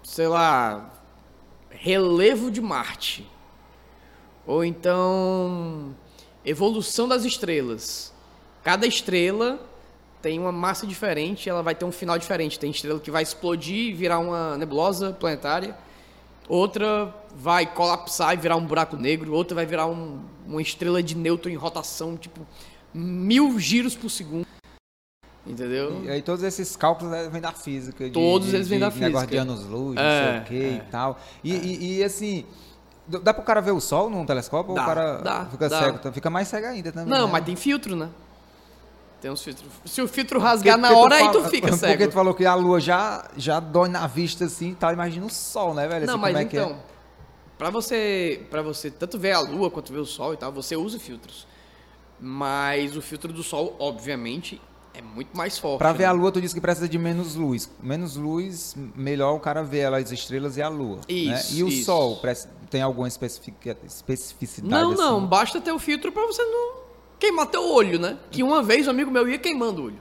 sei 0.04 0.28
lá, 0.28 0.92
relevo 1.70 2.50
de 2.50 2.60
Marte. 2.60 3.28
Ou 4.46 4.64
então 4.64 5.96
evolução 6.44 7.08
das 7.08 7.24
estrelas. 7.24 8.12
Cada 8.62 8.86
estrela 8.86 9.58
tem 10.20 10.38
uma 10.38 10.52
massa 10.52 10.86
diferente, 10.86 11.48
ela 11.48 11.62
vai 11.62 11.74
ter 11.74 11.84
um 11.84 11.92
final 11.92 12.18
diferente. 12.18 12.58
Tem 12.58 12.70
estrela 12.70 13.00
que 13.00 13.10
vai 13.10 13.22
explodir 13.22 13.88
e 13.88 13.92
virar 13.92 14.18
uma 14.18 14.56
nebulosa 14.56 15.12
planetária. 15.12 15.76
Outra 16.46 17.14
vai 17.34 17.66
colapsar 17.66 18.34
e 18.34 18.36
virar 18.36 18.56
um 18.56 18.66
buraco 18.66 18.96
negro. 18.96 19.32
Outra 19.32 19.54
vai 19.54 19.64
virar 19.66 19.86
um- 19.86 20.22
uma 20.46 20.60
estrela 20.60 21.02
de 21.02 21.14
nêutron 21.16 21.50
em 21.50 21.56
rotação, 21.56 22.16
tipo, 22.16 22.46
mil 22.92 23.58
giros 23.58 23.96
por 23.96 24.10
segundo. 24.10 24.46
Entendeu? 25.46 26.02
E 26.04 26.10
aí 26.10 26.22
todos 26.22 26.42
esses 26.42 26.74
cálculos 26.74 27.12
né, 27.12 27.28
vêm 27.30 27.40
da 27.40 27.52
física. 27.52 28.04
de- 28.04 28.10
Todos 28.12 28.48
de- 28.48 28.56
eles 28.56 28.66
vêm 28.68 28.78
da 28.78 28.88
Negócio 28.90 29.10
de 29.26 29.36
física. 29.36 29.42
anos-luz, 29.42 29.96
É, 29.98 30.00
não 30.00 30.30
sei 30.32 30.40
o 30.40 30.44
que 30.44 30.64
é. 30.64 30.76
e 30.76 30.80
tal. 30.90 31.18
E, 31.42 31.52
e- 31.54 31.98
e, 31.98 32.04
assim, 32.04 32.46
dá 33.06 33.34
pro 33.34 33.42
cara 33.42 33.60
ver 33.60 33.72
o 33.72 33.80
sol 33.80 34.08
num 34.08 34.24
telescópio 34.24 34.70
ou 34.70 34.76
Dá, 34.76 34.82
o 34.82 34.86
cara 34.86 35.16
dá, 35.18 35.44
fica 35.46 35.68
dá. 35.68 35.78
cego? 35.82 35.98
Então 36.00 36.12
Fica 36.12 36.30
mais 36.30 36.48
cego 36.48 36.66
ainda 36.66 36.90
também. 36.92 37.08
Não, 37.10 37.26
né? 37.26 37.32
mas 37.32 37.44
tem 37.44 37.56
filtro, 37.56 37.94
né? 37.94 38.08
Tem 39.20 39.30
uns 39.30 39.42
filtros. 39.42 39.66
Se 39.84 40.00
o 40.02 40.08
filtro 40.08 40.38
Porque- 40.38 40.50
rasgar 40.50 40.78
na 40.78 40.88
porque 40.88 41.02
hora, 41.02 41.16
aí 41.16 41.32
tu 41.32 41.44
fica 41.44 41.68
Porque 41.72 41.78
cego. 41.78 42.06
tu 42.08 42.12
falou 42.12 42.34
que 42.34 42.44
a 42.46 42.54
lua 42.54 42.80
já, 42.80 43.28
já 43.36 43.60
dói 43.60 43.88
na 43.90 44.06
vista 44.06 44.46
assim 44.46 44.70
e 44.70 44.74
tal. 44.74 44.92
Imagina 44.92 45.24
o 45.26 45.30
sol, 45.30 45.74
né, 45.74 45.86
velho? 45.88 46.06
Não, 46.06 46.14
Assim, 46.14 46.22
mas 46.22 46.36
é 46.36 46.40
é? 46.40 46.42
então, 46.42 46.76
pra 47.58 47.68
você, 47.70 48.46
para 48.50 48.60
você 48.62 48.90
tanto 48.90 49.18
ver 49.18 49.32
a 49.32 49.40
lua 49.40 49.70
quanto 49.70 49.92
ver 49.92 49.98
o 50.00 50.06
sol 50.06 50.32
e 50.34 50.36
tal, 50.36 50.50
você 50.52 50.74
usa 50.76 50.98
filtros. 50.98 51.46
Mas 52.20 52.96
o 52.96 53.02
filtro 53.02 53.32
do 53.32 53.42
sol, 53.42 53.74
obviamente, 53.78 54.60
é 54.94 55.02
muito 55.02 55.36
mais 55.36 55.58
forte. 55.58 55.78
Pra 55.78 55.92
né? 55.92 55.98
ver 55.98 56.04
a 56.04 56.12
lua, 56.12 56.30
tu 56.32 56.40
disse 56.40 56.54
que 56.54 56.60
precisa 56.60 56.88
de 56.88 56.98
menos 56.98 57.34
luz. 57.34 57.68
Menos 57.82 58.16
luz, 58.16 58.76
melhor 58.94 59.34
o 59.34 59.40
cara 59.40 59.62
ver 59.62 59.78
ela, 59.80 59.98
as 59.98 60.10
estrelas 60.12 60.56
e 60.56 60.62
a 60.62 60.68
lua. 60.68 60.96
né? 60.96 61.02
Isso, 61.08 61.54
E 61.56 61.62
o 61.64 61.68
isso. 61.68 61.84
sol, 61.84 62.20
tem 62.70 62.80
alguma 62.82 63.08
especifica- 63.08 63.76
especificidade? 63.84 64.70
Não, 64.72 64.92
não, 64.94 65.18
assim? 65.18 65.26
basta 65.26 65.60
ter 65.60 65.72
o 65.72 65.78
filtro 65.78 66.10
pra 66.12 66.26
você 66.26 66.42
não 66.44 66.84
queimar 67.18 67.46
teu 67.46 67.68
olho, 67.70 67.98
né? 67.98 68.18
Que 68.30 68.42
uma 68.42 68.62
vez 68.62 68.86
um 68.86 68.90
amigo 68.90 69.10
meu 69.10 69.28
ia 69.28 69.38
queimando 69.38 69.82
o 69.82 69.84
olho. 69.86 70.00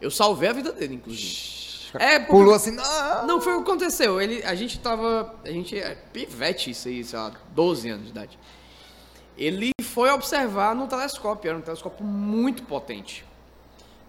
Eu 0.00 0.10
salvei 0.10 0.48
a 0.48 0.52
vida 0.52 0.72
dele, 0.72 0.94
inclusive. 0.94 1.58
É, 1.94 2.18
porque... 2.18 2.32
Pulou 2.32 2.54
assim, 2.54 2.70
não! 2.72 3.26
Não, 3.26 3.40
foi 3.40 3.54
o 3.54 3.62
que 3.62 3.70
aconteceu. 3.70 4.20
Ele, 4.20 4.42
a 4.44 4.54
gente 4.54 4.78
tava. 4.78 5.34
A 5.44 5.48
gente 5.50 5.76
é 5.78 5.94
pivete, 6.12 6.70
isso 6.70 6.86
aí, 6.86 7.02
sei 7.02 7.18
lá, 7.18 7.32
12 7.54 7.88
anos 7.88 8.04
de 8.04 8.10
idade. 8.10 8.38
Ele 9.36 9.70
foi 9.82 10.10
observar 10.10 10.74
no 10.74 10.86
telescópio, 10.86 11.48
era 11.48 11.58
um 11.58 11.62
telescópio 11.62 12.04
muito 12.04 12.62
potente. 12.64 13.24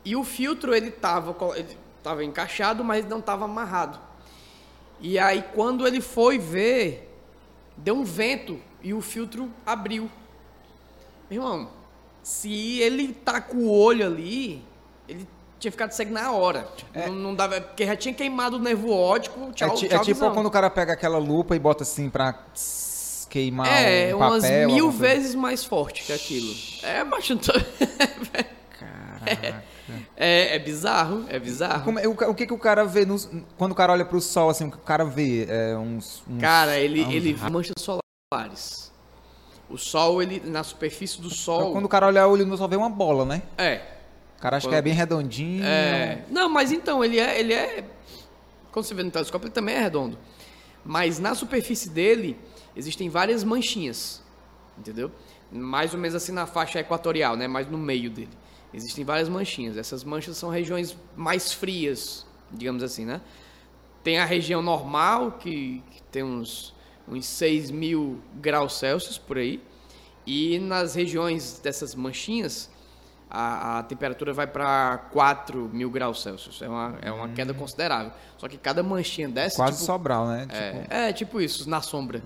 E 0.06 0.16
o 0.16 0.24
filtro, 0.24 0.74
ele 0.74 0.92
tava, 0.92 1.34
co- 1.34 1.56
ele 1.56 1.78
tava 2.04 2.24
encaixado, 2.24 2.84
mas 2.84 3.06
não 3.06 3.22
tava 3.22 3.46
amarrado. 3.46 4.00
E 5.00 5.18
aí, 5.20 5.44
quando 5.54 5.86
ele 5.88 6.02
foi 6.02 6.38
ver, 6.38 7.10
deu 7.78 7.96
um 7.96 8.04
vento 8.04 8.60
e 8.82 8.94
o 8.94 9.02
filtro 9.02 9.50
abriu. 9.66 10.10
Meu 11.30 11.42
irmão, 11.44 11.70
se 12.24 12.80
ele 12.80 13.14
tá 13.14 13.40
com 13.40 13.58
o 13.58 13.72
olho 13.72 14.06
ali, 14.06 14.64
ele 15.08 15.28
tinha 15.60 15.72
ficado 15.72 15.92
cego 15.92 16.12
na 16.14 16.32
hora. 16.32 16.68
Tipo, 16.76 16.98
não, 17.00 17.14
não 17.14 17.36
dava, 17.36 17.62
porque 17.62 17.86
já 17.86 17.96
tinha 17.96 18.14
queimado 18.14 18.58
o 18.58 18.60
nervo 18.60 18.92
óptico, 18.92 19.40
É, 19.50 19.52
tchau, 19.52 19.68
é 19.70 19.74
tchau, 19.76 19.88
tipo 20.00 20.06
visão. 20.06 20.34
quando 20.34 20.46
o 20.48 20.52
cara 20.52 20.70
pega 20.70 20.94
aquela 20.94 21.18
lupa 21.18 21.56
e 21.56 21.60
bota 21.60 21.84
assim 21.84 22.10
pra 22.10 22.34
queimar 23.30 23.68
É, 23.68 24.14
um 24.16 24.18
umas 24.18 24.44
papel. 24.44 24.68
mil 24.70 24.90
vezes 24.90 25.36
mais 25.36 25.64
forte 25.64 26.04
que 26.04 26.12
aquilo. 26.14 26.54
É, 26.82 27.04
tô- 27.06 27.54
Caraca. 28.80 29.46
é, 29.48 29.62
é 30.56 30.60
bizarro, 30.60 31.26
é 31.30 31.40
bizarro. 31.40 31.84
Como 31.86 31.98
é- 32.00 32.08
o, 32.08 32.12
o 32.12 32.36
que, 32.36 32.46
que 32.46 32.54
o 32.54 32.58
cara 32.58 32.84
vê 32.84 33.06
nos- 33.06 33.30
quando 33.58 33.72
o 33.72 33.76
cara 33.76 33.94
olha 33.94 34.04
pro 34.06 34.20
sol, 34.20 34.50
assim, 34.50 34.68
o 34.68 34.72
que 34.72 34.78
o 34.78 34.82
cara 34.82 35.06
vê? 35.06 35.46
É 35.50 35.78
uns, 35.78 36.22
uns- 36.28 36.42
Cara, 36.42 36.78
ele, 36.78 37.02
uns 37.04 37.14
ele 37.14 37.34
vê 37.34 37.50
manchas 37.50 37.74
solares. 37.80 38.92
O 39.70 39.78
sol, 39.78 40.22
ele, 40.22 40.42
na 40.46 40.64
superfície 40.64 41.22
do 41.22 41.28
Então, 41.28 41.38
sol... 41.38 41.72
Quando 41.72 41.86
o 41.86 41.90
cara 41.90 42.08
olha 42.08 42.28
o 42.28 42.32
olho, 42.32 42.58
só 42.58 42.68
vê 42.68 42.76
uma 42.76 42.90
bola, 42.90 43.24
né? 43.24 43.44
É, 43.58 43.82
O 44.38 44.42
cara 44.42 44.58
acha 44.58 44.68
que 44.68 44.76
é 44.76 44.82
bem 44.82 44.94
redondinho. 44.94 45.64
É. 45.64 46.24
Não, 46.30 46.50
mas 46.50 46.72
então, 46.72 47.04
ele 47.06 47.20
é, 47.20 47.40
ele 47.40 47.54
é. 47.54 47.84
Quando 48.72 48.86
você 48.86 48.94
vê 48.94 49.04
no 49.04 49.12
telescópio, 49.12 49.46
ele 49.48 49.54
também 49.54 49.76
é 49.76 49.80
redondo. 49.80 50.18
Mas 50.84 51.20
na 51.20 51.36
superfície 51.36 51.90
dele 51.90 52.38
existem 52.76 53.10
várias 53.10 53.44
manchinhas. 53.44 54.22
Entendeu? 54.78 55.12
Mais 55.52 55.94
ou 55.94 56.00
menos 56.00 56.16
assim 56.16 56.32
na 56.32 56.46
faixa 56.48 56.80
equatorial, 56.80 57.36
né? 57.36 57.48
Mais 57.48 57.68
no 57.70 57.78
meio 57.78 58.10
dele. 58.10 58.30
Existem 58.74 59.04
várias 59.04 59.28
manchinhas. 59.28 59.78
Essas 59.78 60.04
manchas 60.04 60.38
são 60.38 60.50
regiões 60.50 60.96
mais 61.16 61.52
frias, 61.52 62.26
digamos 62.52 62.84
assim, 62.84 63.06
né? 63.06 63.22
Tem 64.04 64.20
a 64.20 64.26
região 64.26 64.62
normal, 64.62 65.34
que, 65.34 65.84
que 65.92 66.02
tem 66.04 66.24
uns, 66.24 66.74
uns 67.08 67.26
6 67.26 67.72
mil 67.72 68.22
graus 68.36 68.78
Celsius 68.78 69.18
por 69.18 69.38
aí. 69.38 69.62
E 70.26 70.60
nas 70.60 70.96
regiões 70.96 71.60
dessas 71.60 71.96
manchinhas, 71.96 72.70
a, 73.30 73.80
a 73.80 73.84
temperatura 73.84 74.34
vai 74.34 74.48
para 74.48 74.98
4 75.12 75.70
mil 75.74 75.90
graus 75.90 76.22
Celsius. 76.22 76.62
É 76.62 76.70
uma, 76.70 76.98
é 77.02 77.12
uma 77.12 77.30
queda 77.30 77.54
considerável. 77.54 78.12
Só 78.38 78.48
que 78.48 78.58
cada 78.58 78.84
manchinha 78.84 79.28
dessa. 79.28 79.56
Quase 79.56 79.78
tipo, 79.78 79.86
Sobral, 79.86 80.28
né? 80.28 80.42
Tipo, 80.42 80.94
é, 80.94 81.10
é, 81.10 81.14
tipo 81.14 81.42
isso, 81.42 81.70
na 81.70 81.82
sombra. 81.82 82.22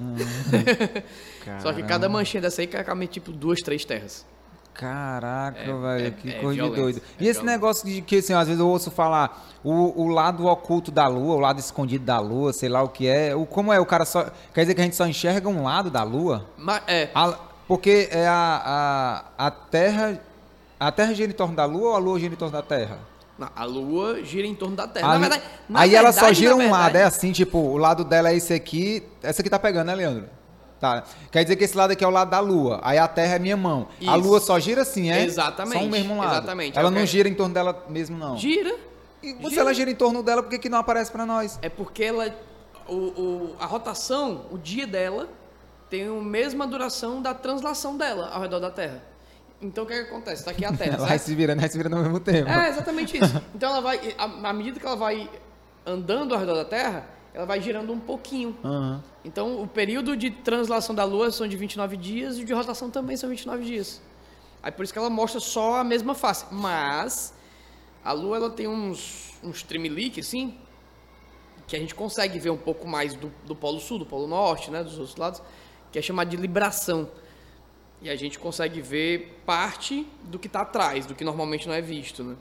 Só 1.60 1.74
que 1.74 1.84
cada 1.84 2.08
manchinha 2.08 2.42
dessa 2.42 2.62
aí 2.62 2.68
cai 2.68 2.84
tipo 3.08 3.32
duas, 3.32 3.62
três 3.62 3.84
terras. 3.86 4.26
Caraca, 4.74 5.60
É, 5.60 5.66
velho, 5.66 6.08
é- 6.08 6.12
que 6.12 6.30
é 6.30 6.40
coisa 6.40 6.54
de 6.54 6.56
violento, 6.62 6.82
doido. 6.82 7.02
é 7.20 7.24
E 7.24 7.28
esse 7.28 7.44
negócio 7.44 7.88
de 7.88 8.02
que, 8.02 8.18
assim, 8.18 8.34
às 8.34 8.48
vezes 8.48 8.60
eu 8.60 8.68
ouço 8.68 8.90
falar 8.92 9.46
o, 9.64 10.02
o 10.04 10.08
lado 10.08 10.46
oculto 10.48 10.92
da 10.92 11.08
lua, 11.08 11.36
o 11.36 11.40
lado 11.40 11.60
escondido 11.60 12.04
da 12.04 12.20
lua, 12.20 12.52
sei 12.54 12.70
lá 12.70 12.82
o 12.82 12.90
que 12.90 13.08
é. 13.08 13.36
O, 13.36 13.46
como 13.46 13.72
é? 13.72 13.80
O 13.80 13.86
cara 13.86 14.04
só. 14.06 14.26
Quer 14.54 14.62
dizer 14.62 14.74
que 14.76 14.82
a 14.82 14.84
gente 14.84 14.96
só 14.96 15.06
enxerga 15.08 15.48
um 15.48 15.64
lado 15.64 15.90
da 15.90 16.04
lua? 16.04 16.46
Mas, 16.58 16.82
é, 16.88 17.10
A- 17.14 17.38
porque 17.68 18.10
é 18.12 18.28
a, 18.28 19.24
a, 19.38 19.48
a 19.48 19.52
Terra. 19.52 20.20
A 20.80 20.92
Terra 20.92 21.14
gira 21.14 21.32
em 21.32 21.36
torno 21.36 21.56
da 21.56 21.66
lua 21.66 21.90
ou 21.92 21.96
a 21.96 22.00
lua 22.00 22.20
gira 22.20 22.34
em 22.34 22.38
torno 22.38 22.52
da 22.54 22.62
Terra? 22.62 22.98
não, 23.38 23.50
a 23.56 23.64
Lua 23.66 24.24
gira 24.24 24.46
em 24.46 24.54
torno 24.54 24.76
da 24.76 24.88
Terra. 24.88 25.08
A- 25.08 25.14
na 25.14 25.20
verdade, 25.20 25.44
na 25.68 25.80
aí 25.80 25.96
ela 25.96 26.12
só 26.12 26.20
verdade, 26.22 26.40
gira 26.40 26.56
um 26.56 26.70
lado, 26.70 26.90
é 26.90 26.94
verdade- 26.94 27.16
assim, 27.16 27.32
tipo, 27.32 27.58
o 27.58 27.78
lado 27.78 28.04
dela 28.04 28.30
é 28.30 28.36
esse 28.36 28.54
aqui. 28.54 29.02
Essa 29.24 29.42
aqui 29.42 29.50
tá 29.50 29.58
pegando, 29.58 29.88
né, 29.88 29.96
Leandro? 29.96 30.26
Tá. 30.84 31.04
Quer 31.32 31.44
dizer 31.44 31.56
que 31.56 31.64
esse 31.64 31.78
lado 31.78 31.92
aqui 31.92 32.04
é 32.04 32.08
o 32.08 32.10
lado 32.12 32.30
da 32.30 32.42
lua. 32.42 32.82
Aí 32.84 32.98
a 32.98 33.08
Terra 33.08 33.36
é 33.36 33.40
minha 33.40 33.56
mão. 33.56 33.88
A 34.02 34.18
Isso. 34.18 34.28
lua 34.28 34.40
só 34.42 34.60
gira 34.60 34.82
assim, 34.82 35.10
é? 35.10 35.24
Exatamente, 35.24 35.80
Só 35.80 35.86
o 35.86 35.90
mesmo 35.90 36.18
lado. 36.18 36.34
exatamente. 36.34 36.78
Ela 36.78 36.90
É 36.90 36.92
o 36.92 36.94
não 36.94 37.06
gira 37.06 37.30
em 37.30 37.34
torno 37.34 37.54
dela 37.54 37.86
mesmo, 37.88 38.18
não. 38.18 38.38
Gira. 38.38 38.76
E 39.24 39.50
se 39.50 39.58
ela 39.58 39.74
gira 39.74 39.90
em 39.90 39.96
torno 39.96 40.22
dela, 40.22 40.44
por 40.44 40.50
que, 40.50 40.60
que 40.60 40.68
não 40.68 40.80
aparece 40.80 41.10
pra 41.10 41.26
nós? 41.26 41.58
É 41.62 41.70
porque 41.70 42.04
ela. 42.04 42.36
O, 42.86 42.96
o- 42.96 43.56
a 43.62 43.66
rotação, 43.66 44.46
o 44.52 44.58
dia 44.58 44.86
dela, 44.86 45.30
tem 45.90 46.06
a 46.06 46.12
mesma 46.22 46.68
duração 46.68 47.22
da 47.22 47.34
translação 47.34 47.96
dela 47.96 48.30
ao 48.34 48.42
redor 48.42 48.60
da 48.60 48.70
Terra. 48.70 49.02
Então 49.62 49.86
o 49.86 49.88
que, 49.88 49.94
é 49.94 50.04
que 50.04 50.10
acontece? 50.10 50.44
Tá 50.44 50.52
aqui 50.52 50.66
a 50.66 50.74
Terra. 50.76 50.98
Ela 50.98 51.08
vai 51.08 51.18
se 51.18 51.34
virando, 51.34 51.62
vai 51.62 51.70
se 51.70 51.78
virando 51.78 51.96
ao 51.96 52.04
mesmo 52.04 52.20
tempo. 52.20 52.50
É, 52.50 52.68
exatamente 52.68 53.18
isso. 53.18 53.42
Então 53.56 53.70
ela 53.70 53.80
vai. 53.80 54.14
À 54.18 54.52
medida 54.52 54.78
que 54.78 54.86
ela 54.86 54.98
vai 54.98 55.30
andando 55.86 56.34
ao 56.34 56.40
redor 56.42 56.56
da 56.56 56.66
Terra, 56.66 57.06
ela 57.34 57.46
vai 57.46 57.60
girando 57.62 57.92
um 57.92 58.00
pouquinho. 58.00 58.56
Aham. 58.64 59.04
Então 59.26 59.62
o 59.62 59.68
período 59.68 60.16
de 60.16 60.30
translação 60.30 60.94
da 60.94 61.04
Lua 61.04 61.32
são 61.32 61.48
de 61.48 61.56
29 61.58 61.98
dias 61.98 62.38
e 62.38 62.44
de 62.44 62.54
rotação 62.54 62.90
também 62.90 63.16
são 63.18 63.30
29 63.30 63.64
dias. 63.64 64.02
Aí 64.62 64.72
por 64.72 64.84
isso 64.84 64.94
que 64.94 65.00
ela 65.00 65.10
mostra 65.10 65.40
só 65.40 65.78
a 65.80 65.84
mesma 65.84 66.14
face. 66.14 66.46
Mas 66.52 67.34
a 68.04 68.12
Lua 68.14 68.38
ela 68.38 68.50
tem 68.50 68.68
uns, 68.68 69.34
uns 69.44 69.64
tremelique, 69.64 70.20
assim, 70.20 70.58
que 71.68 71.76
a 71.76 71.80
gente 71.80 71.96
consegue 71.96 72.38
ver 72.40 72.50
um 72.50 72.58
pouco 72.58 72.88
mais 72.88 73.16
do, 73.16 73.32
do 73.46 73.56
Polo 73.56 73.80
Sul, 73.80 74.00
do 74.00 74.06
Polo 74.06 74.28
Norte, 74.28 74.70
né, 74.70 74.84
dos 74.84 74.98
outros 75.00 75.16
lados, 75.18 75.42
que 75.92 75.98
é 75.98 76.02
chamado 76.02 76.30
de 76.30 76.38
libração. 76.38 77.10
E 78.02 78.10
a 78.10 78.16
gente 78.18 78.38
consegue 78.38 78.82
ver 78.82 79.42
parte 79.46 80.06
do 80.26 80.38
que 80.38 80.48
está 80.48 80.62
atrás, 80.62 81.06
do 81.06 81.16
que 81.16 81.24
normalmente 81.24 81.68
não 81.68 81.74
é 81.74 81.82
visto, 81.82 82.22
né? 82.24 82.36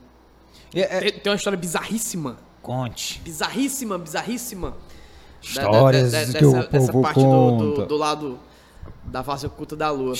E 0.75 0.81
é- 0.81 0.99
Tem, 0.99 1.11
tem 1.19 1.31
uma 1.31 1.37
história 1.37 1.57
bizarríssima, 1.57 2.37
Conte. 2.63 3.21
bizarríssima, 3.23 3.97
bizarríssima. 3.99 4.71
da- 4.71 4.75
Histórias 5.41 6.11
da- 6.11 6.23
da- 6.25 6.39
que 6.39 6.45
o 6.45 6.53
dessa, 6.53 6.67
dessa 6.69 6.91
povo 6.91 7.01
parte 7.03 7.19
do, 7.19 7.25
do, 7.57 7.73
conta. 7.75 7.85
do 7.85 7.97
lado 7.97 8.39
da 9.03 9.21
face 9.23 9.45
oculta 9.45 9.75
da 9.75 9.91
Lua. 9.91 10.13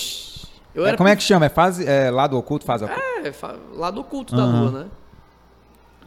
Eu 0.75 0.85
É, 0.85 0.97
como 0.97 1.07
é 1.07 1.15
que 1.15 1.23
chama? 1.23 1.45
É 1.45 1.49
fase, 1.49 1.87
é, 1.87 2.11
lado 2.11 2.37
oculto, 2.37 2.65
fase 2.65 2.83
oculto? 2.83 3.01
é, 3.23 3.31
fa- 3.31 3.55
lado 3.73 4.01
oculto 4.01 4.35
da 4.35 4.43
Aham. 4.43 4.61
Lua, 4.69 4.83
né? 4.83 4.89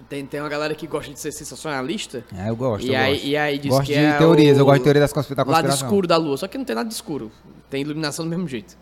Tem, 0.09 0.25
tem 0.26 0.38
uma 0.40 0.49
galera 0.49 0.75
que 0.75 0.87
gosta 0.87 1.12
de 1.12 1.19
ser 1.19 1.33
sensacionalista. 1.33 2.23
É, 2.37 2.49
eu 2.50 2.55
gosto. 2.55 2.87
E 2.87 2.95
eu 2.95 3.00
aí, 3.00 3.12
gosto. 3.14 3.26
e 3.26 3.37
aí 3.37 3.59
diz 3.59 3.71
gosto 3.71 3.87
que 3.87 3.95
de 3.95 3.99
é 4.05 4.19
teorias, 4.19 4.57
o 4.57 4.61
eu 4.61 4.64
gosto 4.66 4.78
de 4.78 4.85
teoria 4.85 5.00
das 5.00 5.12
conspi- 5.12 5.35
da 5.35 5.43
lado 5.45 5.69
escuro 5.69 6.07
da 6.07 6.16
Lua. 6.16 6.37
Só 6.37 6.47
que 6.47 6.59
não 6.59 6.64
tem 6.64 6.76
nada 6.76 6.88
de 6.88 6.95
escuro. 6.95 7.33
Tem 7.71 7.81
iluminação 7.81 8.25
do 8.25 8.28
mesmo 8.28 8.47
jeito. 8.47 8.76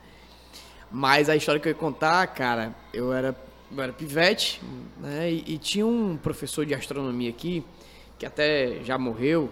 Mas 0.90 1.28
a 1.28 1.36
história 1.36 1.60
que 1.60 1.68
eu 1.68 1.72
ia 1.72 1.78
contar, 1.78 2.26
cara, 2.26 2.74
eu 2.92 3.12
era, 3.12 3.34
eu 3.70 3.82
era 3.82 3.92
pivete, 3.92 4.60
né? 5.00 5.30
E, 5.30 5.54
e 5.54 5.58
tinha 5.58 5.86
um 5.86 6.16
professor 6.16 6.64
de 6.66 6.74
astronomia 6.74 7.30
aqui, 7.30 7.64
que 8.18 8.24
até 8.26 8.80
já 8.84 8.96
morreu. 8.98 9.50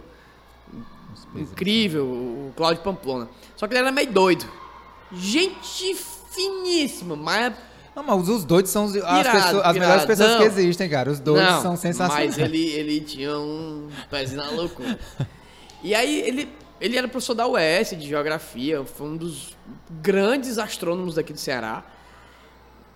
Incrível, 1.35 2.05
o 2.07 2.53
Cláudio 2.57 2.83
Pamplona. 2.83 3.29
Só 3.57 3.67
que 3.67 3.75
ele 3.75 3.81
era 3.81 3.93
meio 3.93 4.11
doido. 4.11 4.45
Gente 5.13 5.95
finíssima, 6.31 7.15
mas 7.17 7.53
Não, 7.95 8.03
mas 8.03 8.29
os 8.29 8.45
doidos 8.45 8.71
são 8.71 8.87
as, 8.87 8.93
Pirado, 8.93 9.23
pessoas- 9.31 9.65
as 9.67 9.73
melhores 9.75 10.03
pirado. 10.03 10.07
pessoas 10.07 10.31
Não. 10.31 10.39
que 10.39 10.45
existem, 10.45 10.89
cara. 10.89 11.11
Os 11.11 11.21
doidos 11.21 11.51
Não, 11.53 11.63
são 11.63 11.77
sensacionais. 11.77 12.37
Mas 12.37 12.39
ele, 12.39 12.67
ele 12.71 13.01
tinha 13.01 13.37
um 13.39 13.89
pezinho 14.11 14.43
na 14.43 14.51
loucura. 14.51 14.99
E 15.83 15.95
aí 15.95 16.21
ele, 16.23 16.49
ele 16.81 16.97
era 16.97 17.07
professor 17.09 17.35
da 17.35 17.47
UES 17.47 17.91
de 17.91 18.09
geografia, 18.09 18.83
foi 18.85 19.07
um 19.09 19.17
dos 19.17 19.55
grandes 20.01 20.57
astrônomos 20.59 21.15
daqui 21.17 21.33
do 21.35 21.39
Ceará. 21.39 21.85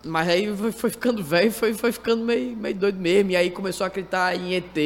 Mas 0.06 0.28
aí 0.28 0.56
foi, 0.56 0.72
foi 0.72 0.90
ficando 0.90 1.22
velho, 1.22 1.50
foi, 1.52 1.75
foi 1.75 1.92
ficando 1.92 2.25
meio, 2.25 2.56
meio 2.56 2.75
doido 2.75 2.98
mesmo. 2.98 3.30
E 3.32 3.36
aí 3.36 3.50
começou 3.50 3.84
a 3.84 3.88
acreditar 3.88 4.34
em 4.36 4.54
ET. 4.54 4.76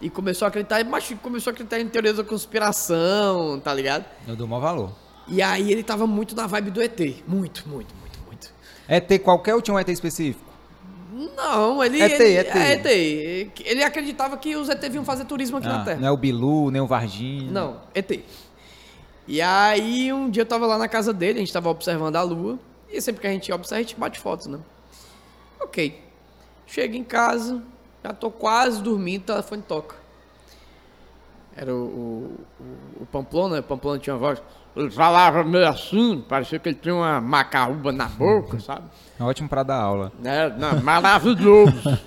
E 0.00 0.08
começou 0.10 0.46
a 0.46 0.48
acreditar, 0.48 0.84
mas 0.84 1.12
começou 1.22 1.50
a 1.50 1.52
acreditar 1.52 1.80
em 1.80 1.88
teorias 1.88 2.16
da 2.16 2.24
conspiração, 2.24 3.58
tá 3.58 3.74
ligado? 3.74 4.04
Eu 4.26 4.36
dou 4.36 4.46
maior 4.46 4.60
valor. 4.60 4.92
E 5.26 5.42
aí 5.42 5.72
ele 5.72 5.82
tava 5.82 6.06
muito 6.06 6.36
na 6.36 6.46
vibe 6.46 6.70
do 6.70 6.80
ET. 6.80 6.98
Muito, 7.26 7.68
muito, 7.68 7.94
muito, 7.96 8.18
muito. 8.26 8.52
Ter 9.06 9.18
qualquer 9.18 9.54
ou 9.54 9.60
tinha 9.60 9.74
um 9.74 9.78
ET 9.78 9.88
específico? 9.88 10.48
Não, 11.36 11.82
ele. 11.82 12.00
ET, 12.00 12.12
ele, 12.20 12.36
ET. 12.38 12.56
é 12.56 12.72
ET. 13.42 13.60
Ele 13.66 13.82
acreditava 13.82 14.36
que 14.36 14.54
os 14.56 14.68
ET 14.68 14.80
vinham 14.88 15.04
fazer 15.04 15.24
turismo 15.24 15.56
aqui 15.56 15.66
na 15.66 15.80
Ah, 15.82 15.84
Terra. 15.84 16.00
não 16.00 16.08
é 16.08 16.10
o 16.12 16.16
Bilu, 16.16 16.70
nem 16.70 16.80
o 16.80 16.86
Varginha. 16.86 17.50
Não, 17.50 17.80
ET. 17.94 18.20
E 19.26 19.42
aí, 19.42 20.12
um 20.12 20.30
dia 20.30 20.42
eu 20.42 20.46
tava 20.46 20.64
lá 20.66 20.78
na 20.78 20.86
casa 20.88 21.12
dele, 21.12 21.38
a 21.38 21.40
gente 21.40 21.52
tava 21.52 21.68
observando 21.68 22.14
a 22.16 22.22
lua. 22.22 22.58
E 22.90 23.00
sempre 23.00 23.20
que 23.20 23.26
a 23.26 23.30
gente 23.30 23.52
observa, 23.52 23.80
a 23.80 23.82
gente 23.82 23.96
bate 23.96 24.18
fotos, 24.18 24.46
né? 24.46 24.58
Ok. 25.60 26.02
Chego 26.66 26.94
em 26.96 27.04
casa, 27.04 27.62
já 28.04 28.12
tô 28.12 28.30
quase 28.30 28.82
dormindo, 28.82 29.22
o 29.22 29.26
telefone 29.26 29.62
toca. 29.62 29.96
Era 31.56 31.74
o, 31.74 31.78
o, 32.60 33.02
o, 33.02 33.06
Pamplona, 33.06 33.58
o 33.58 33.62
Pamplona 33.62 33.98
tinha 33.98 34.14
uma 34.14 34.20
voz. 34.20 34.42
Ele 34.76 34.90
falava 34.90 35.42
meio 35.42 35.66
assim, 35.66 36.24
parecia 36.28 36.58
que 36.58 36.68
ele 36.68 36.78
tinha 36.80 36.94
uma 36.94 37.20
macarruba 37.20 37.90
na 37.90 38.06
boca, 38.06 38.60
sabe? 38.60 38.88
É 39.18 39.24
ótimo 39.24 39.48
pra 39.48 39.62
dar 39.64 39.80
aula. 39.80 40.12
né? 40.20 40.48
Não, 40.50 40.80
maravilhoso. 40.82 41.98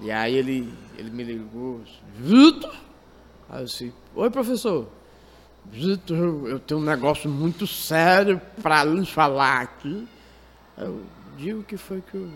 e 0.00 0.10
aí 0.10 0.34
ele, 0.34 0.74
ele 0.98 1.10
me 1.10 1.22
ligou, 1.22 1.82
Vitor? 2.16 2.74
Aí 3.48 3.60
eu 3.60 3.66
disse, 3.66 3.94
oi 4.14 4.30
professor. 4.30 4.88
Vitor, 5.70 6.16
eu- 6.48 6.58
tenho 6.60 6.80
um 6.80 6.84
negócio 6.84 7.28
muito 7.28 7.66
sério 7.66 8.40
pra 8.62 8.84
lhe 8.84 9.04
falar 9.06 9.62
aqui. 9.62 10.06
Eu 10.78 11.02
digo 11.36 11.62
que 11.62 11.76
foi 11.76 12.00
que 12.00 12.16
eu... 12.16 12.28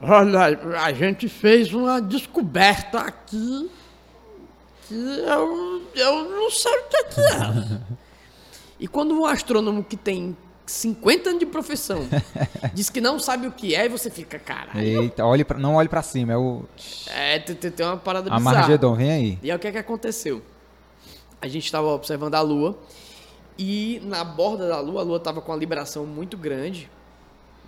Olha, 0.00 0.40
a 0.84 0.92
gente 0.92 1.28
fez 1.28 1.72
uma 1.74 2.00
descoberta 2.00 3.00
aqui 3.00 3.68
que 4.86 4.94
eu, 4.94 5.82
eu 5.94 6.30
não 6.30 6.50
sei 6.50 6.72
o 6.72 6.82
que 6.88 7.04
que 7.04 7.20
é. 7.20 7.80
E 8.78 8.86
quando 8.86 9.12
um 9.18 9.26
astrônomo 9.26 9.82
que 9.82 9.96
tem 9.96 10.36
50 10.64 11.30
anos 11.30 11.40
de 11.40 11.46
profissão 11.46 12.06
diz 12.72 12.88
que 12.88 13.00
não 13.00 13.18
sabe 13.18 13.48
o 13.48 13.52
que 13.52 13.74
é, 13.74 13.86
e 13.86 13.88
você 13.88 14.08
fica, 14.08 14.38
caralho. 14.38 14.78
Eita, 15.02 15.24
olhe 15.26 15.44
pra, 15.44 15.58
não 15.58 15.74
olhe 15.74 15.88
pra 15.88 16.02
cima, 16.02 16.32
é 16.32 16.36
o 16.36 16.62
É, 17.08 17.40
tem, 17.40 17.56
tem- 17.72 17.84
uma 17.86 17.96
parada 17.96 18.30
bizarra. 18.30 18.56
Amargedon, 18.58 18.94
vem 18.94 19.10
aí. 19.10 19.38
E 19.42 19.50
aí 19.50 19.56
o 19.56 19.58
que 19.58 19.66
é 19.66 19.72
que 19.72 19.78
aconteceu? 19.78 20.40
A 21.40 21.48
gente 21.48 21.64
estava 21.64 21.86
observando 21.88 22.34
a 22.34 22.40
Lua 22.40 22.76
e 23.58 24.00
na 24.04 24.24
borda 24.24 24.68
da 24.68 24.80
Lua, 24.80 25.00
a 25.00 25.04
Lua 25.04 25.16
estava 25.18 25.40
com 25.40 25.52
uma 25.52 25.58
liberação 25.58 26.04
muito 26.06 26.36
grande. 26.36 26.90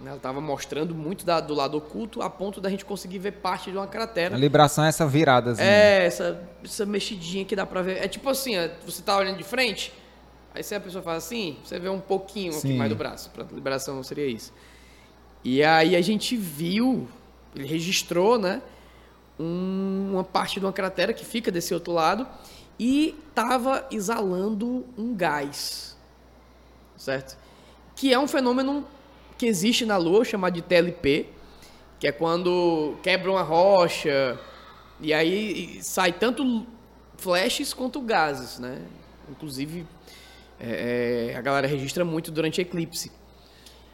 né? 0.00 0.06
Ela 0.08 0.16
estava 0.16 0.40
mostrando 0.40 0.94
muito 0.94 1.26
da- 1.26 1.40
do 1.40 1.52
lado 1.52 1.76
oculto 1.76 2.22
a 2.22 2.30
ponto 2.30 2.58
da 2.60 2.70
gente 2.70 2.84
conseguir 2.86 3.18
ver 3.18 3.32
parte 3.32 3.70
de 3.70 3.76
uma 3.76 3.86
cratera. 3.86 4.34
A 4.34 4.38
libração 4.38 4.82
é 4.84 4.88
essa 4.88 5.06
viradazinha. 5.06 5.66
É, 5.68 6.06
essa, 6.06 6.40
essa 6.64 6.86
mexidinha 6.86 7.44
que 7.44 7.54
dá 7.54 7.66
pra 7.66 7.82
ver. 7.82 7.98
É 8.02 8.08
tipo 8.08 8.26
assim, 8.30 8.54
você 8.84 9.02
tá 9.02 9.16
olhando 9.18 9.36
de 9.36 9.44
frente, 9.44 9.92
aí 10.54 10.62
se 10.62 10.74
a 10.74 10.80
pessoa 10.80 11.02
faz 11.02 11.24
assim, 11.24 11.58
você 11.62 11.78
vê 11.78 11.90
um 11.90 12.00
pouquinho 12.00 12.52
aqui 12.52 12.60
Sim. 12.62 12.78
mais 12.78 12.88
do 12.88 12.96
braço. 12.96 13.28
Pra 13.30 13.44
liberação 13.52 14.02
seria 14.02 14.26
isso. 14.26 14.54
E 15.44 15.62
aí 15.62 15.94
a 15.94 16.00
gente 16.00 16.34
viu, 16.34 17.06
ele 17.54 17.66
registrou, 17.66 18.38
né? 18.38 18.62
um- 19.38 20.10
uma 20.12 20.24
parte 20.24 20.60
de 20.60 20.66
uma 20.66 20.72
cratera 20.72 21.12
que 21.14 21.24
fica 21.24 21.50
desse 21.50 21.72
outro 21.72 21.92
lado 21.94 22.26
e 22.80 23.14
tava 23.34 23.86
exalando 23.90 24.86
um 24.96 25.14
gás. 25.14 25.94
Certo? 26.96 27.36
Que 27.94 28.10
é 28.10 28.18
um 28.18 28.26
fenômeno 28.26 28.86
que 29.36 29.44
existe 29.44 29.84
na 29.84 29.98
Lua, 29.98 30.24
chamado 30.24 30.54
de 30.54 30.62
TLP, 30.62 31.26
que 31.98 32.08
é 32.08 32.12
quando 32.12 32.96
quebra 33.02 33.30
uma 33.30 33.42
rocha 33.42 34.40
e 34.98 35.12
aí 35.12 35.78
sai 35.82 36.14
tanto 36.14 36.66
flashes 37.18 37.74
quanto 37.74 38.00
gases, 38.00 38.58
né? 38.58 38.80
Inclusive, 39.28 39.86
é, 40.58 41.32
é, 41.32 41.36
a 41.36 41.42
galera 41.42 41.66
registra 41.66 42.02
muito 42.02 42.30
durante 42.30 42.62
eclipse. 42.62 43.12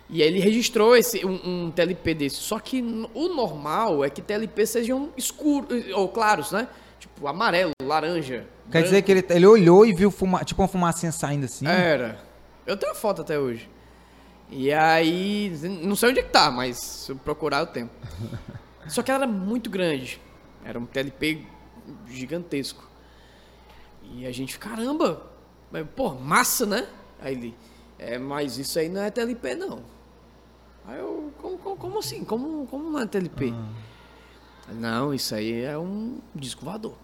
E 0.09 0.23
ele 0.23 0.39
registrou 0.39 0.97
esse, 0.97 1.27
um, 1.27 1.67
um 1.67 1.71
TLP 1.73 2.15
desse. 2.15 2.37
Só 2.37 2.61
que 2.61 2.81
o 3.13 3.35
normal 3.35 4.05
é 4.05 4.11
que 4.11 4.23
TLP 4.23 4.65
sejam 4.65 5.11
escuros, 5.17 5.85
ou 5.93 6.09
claros, 6.09 6.53
né? 6.53 6.69
Tipo 7.15 7.29
amarelo, 7.29 7.73
laranja. 7.83 8.47
Quer 8.71 8.83
dizer 8.83 9.03
que 9.03 9.13
ele, 9.13 9.25
ele 9.31 9.47
olhou 9.47 9.87
e 9.87 9.93
viu 9.93 10.11
fuma, 10.11 10.45
tipo 10.45 10.61
uma 10.61 10.69
fumacinha 10.69 11.13
saindo 11.13 11.45
assim? 11.45 11.67
Era. 11.67 12.19
Eu 12.67 12.77
tenho 12.77 12.93
a 12.93 12.95
foto 12.95 13.23
até 13.23 13.39
hoje. 13.39 13.71
E 14.51 14.73
aí, 14.73 15.53
não 15.83 15.97
sei 15.97 16.11
onde 16.11 16.21
é 16.21 16.23
que 16.23 16.31
tá, 16.31 16.51
mas 16.51 16.77
se 16.79 17.13
eu 17.13 17.17
procurar 17.17 17.61
eu 17.61 17.67
tenho. 17.67 17.91
Só 18.89 19.03
que 19.03 19.11
ela 19.11 19.25
era 19.25 19.33
muito 19.33 19.69
grande. 19.71 20.21
Era 20.65 20.79
um 20.79 20.87
TLP 20.87 21.47
gigantesco. 22.09 22.89
E 24.03 24.27
a 24.27 24.33
gente, 24.33 24.59
caramba, 24.59 25.23
mas, 25.71 25.87
pô, 25.97 26.15
massa, 26.15 26.65
né? 26.65 26.87
Aí 27.21 27.35
ele, 27.35 27.57
é, 27.99 28.19
mas 28.19 28.59
isso 28.59 28.79
aí 28.79 28.89
não 28.89 29.03
é 29.03 29.11
TLP 29.11 29.55
não. 29.55 29.83
Aí 30.87 30.99
eu, 30.99 31.33
como, 31.39 31.59
como, 31.59 31.77
como 31.77 31.99
assim? 31.99 32.25
Como, 32.25 32.67
como 32.67 32.91
não 32.91 33.01
é 33.01 33.07
TLP? 33.07 33.53
Não, 34.73 35.15
isso 35.15 35.35
aí 35.35 35.63
é 35.63 35.79
um 35.79 36.19
disco 36.35 36.65
voador. 36.65 36.95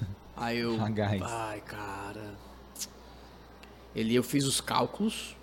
Aí 0.36 0.58
eu, 0.58 0.76
Sagaz. 0.78 1.22
ai, 1.22 1.60
cara. 1.60 2.34
Ele, 3.94 4.14
eu 4.14 4.22
fiz 4.22 4.44
os 4.44 4.60
cálculos. 4.60 5.36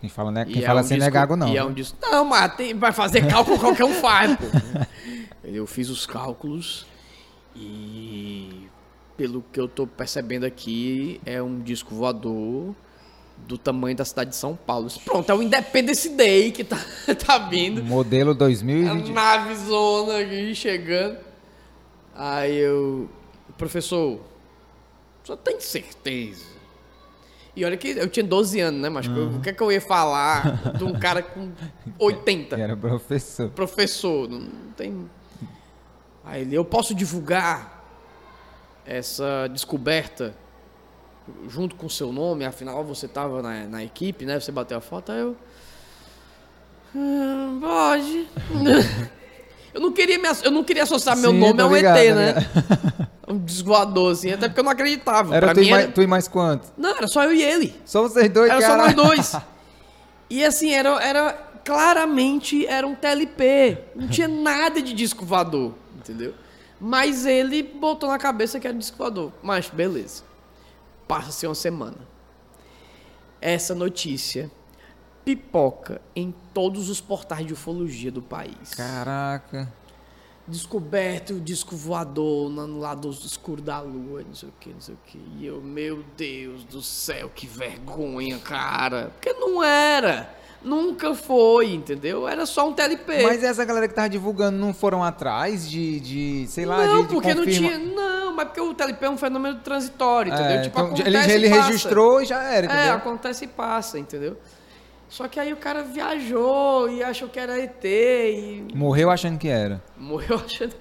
Quem 0.00 0.08
fala, 0.10 0.30
né? 0.30 0.44
Quem 0.44 0.62
é 0.62 0.66
fala 0.66 0.80
um 0.80 0.84
assim 0.84 0.96
não 0.96 1.06
é 1.06 1.08
disco- 1.08 1.14
gago, 1.14 1.36
não. 1.36 1.48
E 1.48 1.56
é 1.56 1.62
né? 1.62 1.64
um 1.64 1.72
disco, 1.72 1.96
não, 2.00 2.24
mas 2.24 2.54
tem, 2.56 2.74
vai 2.74 2.92
fazer 2.92 3.26
cálculo 3.26 3.58
qualquer 3.58 3.84
um 3.84 3.94
faz, 3.94 4.36
pô. 4.36 4.44
Eu 5.42 5.66
fiz 5.66 5.88
os 5.90 6.06
cálculos 6.06 6.86
e 7.56 8.68
pelo 9.16 9.42
que 9.52 9.60
eu 9.60 9.68
tô 9.68 9.86
percebendo 9.86 10.44
aqui, 10.44 11.20
é 11.24 11.42
um 11.42 11.60
disco 11.60 11.94
voador 11.94 12.74
do 13.38 13.58
tamanho 13.58 13.94
da 13.96 14.04
cidade 14.04 14.30
de 14.30 14.36
São 14.36 14.56
Paulo. 14.56 14.88
Pronto, 15.04 15.30
é 15.30 15.34
o 15.34 15.42
Independence 15.42 16.08
Day 16.08 16.50
que 16.50 16.64
tá, 16.64 16.78
tá 17.26 17.38
vindo. 17.38 17.82
Modelo 17.84 18.30
A 18.30 18.34
2020. 18.34 19.10
nave 19.12 19.54
zona 19.56 20.18
aqui 20.20 20.54
chegando. 20.54 21.18
Aí 22.14 22.56
eu. 22.56 23.08
Professor, 23.58 24.20
só 25.22 25.36
tem 25.36 25.60
certeza. 25.60 26.54
E 27.56 27.64
olha 27.64 27.76
que 27.76 27.88
eu 27.90 28.08
tinha 28.08 28.24
12 28.24 28.58
anos, 28.60 28.80
né, 28.80 28.88
mas 28.88 29.06
o 29.06 29.40
que 29.40 29.50
é 29.50 29.52
que 29.52 29.62
eu 29.62 29.70
ia 29.70 29.80
falar 29.80 30.72
de 30.76 30.82
um 30.82 30.92
cara 30.98 31.22
com 31.22 31.52
80? 32.00 32.56
Que 32.56 32.62
era 32.62 32.76
professor. 32.76 33.48
Professor, 33.50 34.28
não 34.28 34.48
tem. 34.76 35.08
Aí 36.24 36.40
ele, 36.42 36.56
eu 36.56 36.64
posso 36.64 36.94
divulgar 36.94 37.84
essa 38.84 39.46
descoberta 39.52 40.34
junto 41.48 41.74
com 41.76 41.86
o 41.86 41.90
seu 41.90 42.12
nome, 42.12 42.44
afinal 42.44 42.84
você 42.84 43.06
estava 43.06 43.42
na, 43.42 43.64
na 43.64 43.84
equipe, 43.84 44.24
né? 44.24 44.38
Você 44.38 44.52
bateu 44.52 44.76
a 44.78 44.80
foto, 44.80 45.12
aí 45.12 45.20
eu. 45.20 45.36
"Ah, 46.94 47.58
pode. 47.60 48.28
eu 49.74 49.80
não 49.80 49.92
queria 49.92 50.18
me, 50.18 50.28
eu 50.42 50.50
não 50.50 50.62
queria 50.64 50.82
associar 50.84 51.16
meu 51.16 51.30
Sim, 51.30 51.38
nome 51.40 51.58
tô 51.58 51.64
a 51.64 51.66
um 51.68 51.74
ligado, 51.76 51.98
ET, 51.98 52.14
né? 52.14 52.34
Um 53.26 53.38
desvoador, 53.38 54.12
assim, 54.12 54.32
até 54.32 54.48
porque 54.48 54.60
eu 54.60 54.64
não 54.64 54.72
acreditava. 54.72 55.34
Era 55.34 55.54
tu, 55.54 55.60
mim 55.60 55.66
e 55.66 55.70
mais, 55.70 55.82
era... 55.84 55.92
tu 55.92 56.02
e 56.02 56.06
mais 56.06 56.28
quanto? 56.28 56.72
Não, 56.76 56.96
era 56.96 57.06
só 57.06 57.24
eu 57.24 57.32
e 57.32 57.42
ele. 57.42 57.74
Só 57.84 58.02
vocês 58.02 58.28
dois, 58.30 58.50
Era 58.50 58.60
só 58.60 58.66
cara. 58.68 58.82
nós 58.82 58.94
dois. 58.94 59.36
E 60.30 60.42
assim, 60.42 60.72
era, 60.72 60.88
era 61.04 61.32
claramente 61.64 62.66
era 62.66 62.86
um 62.86 62.94
TLP. 62.94 63.78
Não 63.94 64.08
tinha 64.08 64.26
nada 64.26 64.80
de 64.80 64.92
disco 64.94 65.24
voador, 65.24 65.74
entendeu? 65.96 66.34
Mas 66.80 67.26
ele 67.26 67.62
botou 67.62 68.08
na 68.08 68.18
cabeça 68.18 68.58
que 68.58 68.66
era 68.66 68.76
disco 68.76 68.96
voador. 68.96 69.32
Mas 69.42 69.68
beleza. 69.68 70.22
Passa-se 71.14 71.46
uma 71.46 71.54
semana. 71.54 71.98
Essa 73.40 73.72
notícia 73.72 74.50
pipoca 75.24 76.00
em 76.16 76.34
todos 76.52 76.88
os 76.90 77.00
portais 77.00 77.46
de 77.46 77.52
ufologia 77.52 78.10
do 78.10 78.20
país. 78.20 78.74
Caraca. 78.74 79.72
Descoberto 80.48 81.34
o 81.34 81.40
disco 81.40 81.76
voador 81.76 82.50
no 82.50 82.66
no 82.66 82.80
lado 82.80 83.08
escuro 83.10 83.62
da 83.62 83.80
lua, 83.80 84.24
não 84.24 84.34
sei 84.34 84.48
o 84.48 84.52
que, 84.58 84.70
não 84.70 84.80
sei 84.80 84.96
o 84.96 84.98
que. 85.06 85.18
E 85.38 85.46
eu, 85.46 85.62
meu 85.62 86.04
Deus 86.16 86.64
do 86.64 86.82
céu, 86.82 87.30
que 87.32 87.46
vergonha, 87.46 88.36
cara. 88.40 89.12
Porque 89.14 89.32
não 89.34 89.62
era. 89.62 90.36
Nunca 90.64 91.14
foi, 91.14 91.74
entendeu? 91.74 92.26
Era 92.26 92.46
só 92.46 92.66
um 92.68 92.72
TLP. 92.72 93.22
Mas 93.22 93.44
essa 93.44 93.64
galera 93.64 93.86
que 93.86 93.92
tava 93.94 94.08
divulgando 94.08 94.56
não 94.56 94.72
foram 94.72 95.04
atrás 95.04 95.68
de, 95.68 96.00
de 96.00 96.46
sei 96.48 96.64
lá, 96.64 96.86
não, 96.86 97.02
de, 97.02 97.08
de 97.08 97.14
porque 97.14 97.34
não 97.34 97.44
tinha. 97.44 97.76
Não, 97.78 98.34
mas 98.34 98.46
porque 98.46 98.60
o 98.62 98.72
TLP 98.72 99.04
é 99.04 99.10
um 99.10 99.18
fenômeno 99.18 99.58
transitório, 99.60 100.32
É, 100.32 100.34
entendeu? 100.34 100.62
tipo, 100.62 100.78
então, 100.80 100.86
acontece 100.94 101.30
ele, 101.32 101.32
ele 101.34 101.46
e 101.46 101.50
passa. 101.50 101.62
registrou 101.66 102.22
e 102.22 102.24
já 102.24 102.42
era, 102.42 102.66
É, 102.66 102.74
entendeu? 102.74 102.94
acontece 102.94 103.44
e 103.44 103.48
passa, 103.48 103.98
entendeu? 103.98 104.38
Só 105.08 105.28
que 105.28 105.38
aí 105.38 105.52
o 105.52 105.56
cara 105.56 105.82
viajou 105.82 106.90
e 106.90 107.02
achou 107.04 107.28
que 107.28 107.38
era 107.38 107.58
ET 107.60 107.84
e 107.84 108.66
Morreu 108.74 109.10
achando 109.10 109.38
que 109.38 109.48
era. 109.48 109.82
morreu 109.96 110.40
achando. 110.44 110.74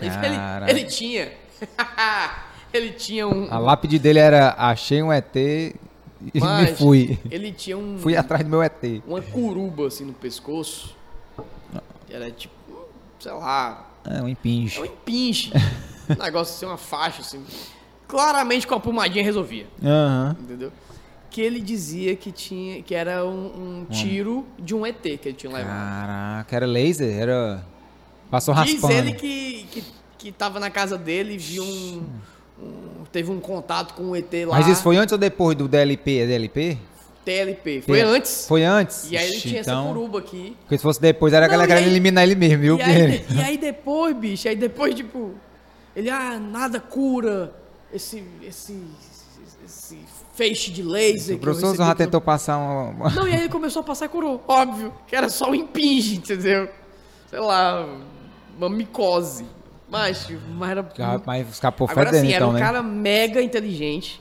Cara. 0.00 0.68
Ele, 0.70 0.80
ele 0.80 0.88
tinha. 0.88 1.30
ele 2.72 2.90
tinha 2.92 3.28
um. 3.28 3.46
A 3.52 3.58
lápide 3.58 3.98
dele 3.98 4.18
era 4.18 4.54
achei 4.56 5.02
um 5.02 5.12
ET 5.12 5.34
e 6.20 6.24
me 6.34 6.40
Mas 6.40 6.78
fui. 6.78 7.18
Ele 7.30 7.52
tinha 7.52 7.76
um, 7.78 7.98
Fui 7.98 8.16
atrás 8.16 8.44
do 8.44 8.50
meu 8.50 8.62
ET. 8.62 8.82
uma 9.06 9.20
curuba 9.22 9.86
assim 9.86 10.04
no 10.04 10.12
pescoço. 10.12 10.94
Que 12.06 12.14
era 12.14 12.30
tipo, 12.30 12.54
sei 13.18 13.32
lá, 13.32 13.90
É 14.04 14.20
um 14.22 14.28
é 14.28 14.30
impinge. 14.30 14.80
um 14.80 14.84
empinche. 14.86 15.52
um 16.08 16.22
negócio 16.22 16.54
assim, 16.54 16.66
uma 16.66 16.76
faixa 16.76 17.20
assim. 17.22 17.44
Claramente 18.08 18.66
com 18.66 18.74
a 18.74 18.80
pomadinha 18.80 19.22
resolvia, 19.24 19.66
Aham. 19.82 20.36
entendeu? 20.40 20.72
Que 21.30 21.40
ele 21.40 21.60
dizia 21.60 22.16
que 22.16 22.32
tinha, 22.32 22.82
que 22.82 22.92
era 22.92 23.24
um, 23.24 23.82
um 23.82 23.84
tiro 23.88 24.44
de 24.58 24.74
um 24.74 24.84
ET 24.84 25.00
que 25.00 25.28
ele 25.28 25.32
tinha 25.34 25.52
levado. 25.52 25.68
Caraca, 25.76 26.56
era 26.56 26.66
laser? 26.66 27.08
Era. 27.16 27.64
Passou 28.28 28.52
Diz 28.56 28.72
raspando. 28.74 28.92
ele 28.94 29.12
que, 29.12 29.64
que, 29.70 29.84
que 30.18 30.32
tava 30.32 30.58
na 30.58 30.70
casa 30.70 30.98
dele 30.98 31.34
e 31.34 31.38
viu 31.38 31.62
um, 31.62 32.02
um- 32.62 33.04
Teve 33.12 33.30
um 33.30 33.40
contato 33.40 33.94
com 33.94 34.04
um 34.04 34.16
ET 34.16 34.32
lá. 34.46 34.56
Mas 34.58 34.68
isso 34.68 34.82
foi 34.82 34.96
antes 34.96 35.10
ou 35.12 35.18
depois 35.18 35.56
do 35.56 35.66
DLP? 35.66 36.18
É 36.20 36.26
DLP? 36.26 36.78
TLP. 37.24 37.82
Foi 37.82 38.00
antes. 38.00 38.46
Foi 38.46 38.64
antes? 38.64 39.10
E 39.10 39.16
aí 39.16 39.26
ele 39.26 39.36
Ixi, 39.36 39.48
tinha 39.48 39.60
então... 39.62 39.80
essa 39.84 39.88
curuba 39.94 40.18
aqui. 40.20 40.56
Porque 40.60 40.78
se 40.78 40.82
fosse 40.82 41.00
depois, 41.00 41.32
era 41.32 41.46
e 41.46 41.48
galera 41.48 41.74
aí- 41.74 41.84
eliminar 41.86 42.24
ele 42.24 42.34
mesmo, 42.34 42.58
viu? 42.58 42.78
E 42.78 42.82
aí, 42.82 43.24
e 43.34 43.40
aí 43.40 43.58
depois, 43.58 44.16
bicho, 44.16 44.48
aí 44.48 44.54
depois, 44.56 44.94
tipo, 44.94 45.32
ele, 45.94 46.08
ah, 46.08 46.38
nada 46.38 46.78
cura 46.80 47.52
esse, 47.92 48.22
esse, 48.42 48.80
esse 49.64 49.98
feixe 50.34 50.70
de 50.70 50.82
laser. 50.82 51.36
o 51.36 51.40
professor 51.40 51.76
já 51.76 51.94
tentou 51.94 52.20
passar 52.20 52.56
uma. 52.58 53.10
Não, 53.10 53.26
e 53.26 53.32
aí 53.34 53.40
ele 53.40 53.48
começou 53.48 53.80
a 53.80 53.84
passar 53.84 54.06
e 54.06 54.08
curou, 54.08 54.42
óbvio, 54.46 54.92
que 55.06 55.14
era 55.14 55.28
só 55.28 55.50
um 55.50 55.54
impinge, 55.54 56.16
entendeu? 56.16 56.68
Sei 57.28 57.40
lá, 57.40 57.86
uma 58.56 58.70
micose. 58.70 59.44
Mas, 59.90 60.28
mas 60.56 60.70
era... 60.70 60.88
Mas 61.26 61.48
escapou 61.50 61.88
Agora 61.90 62.06
fedendo, 62.06 62.22
sim, 62.26 62.32
era 62.32 62.36
então, 62.44 62.50
um 62.50 62.52
né? 62.52 62.60
cara 62.60 62.82
mega 62.82 63.42
inteligente. 63.42 64.20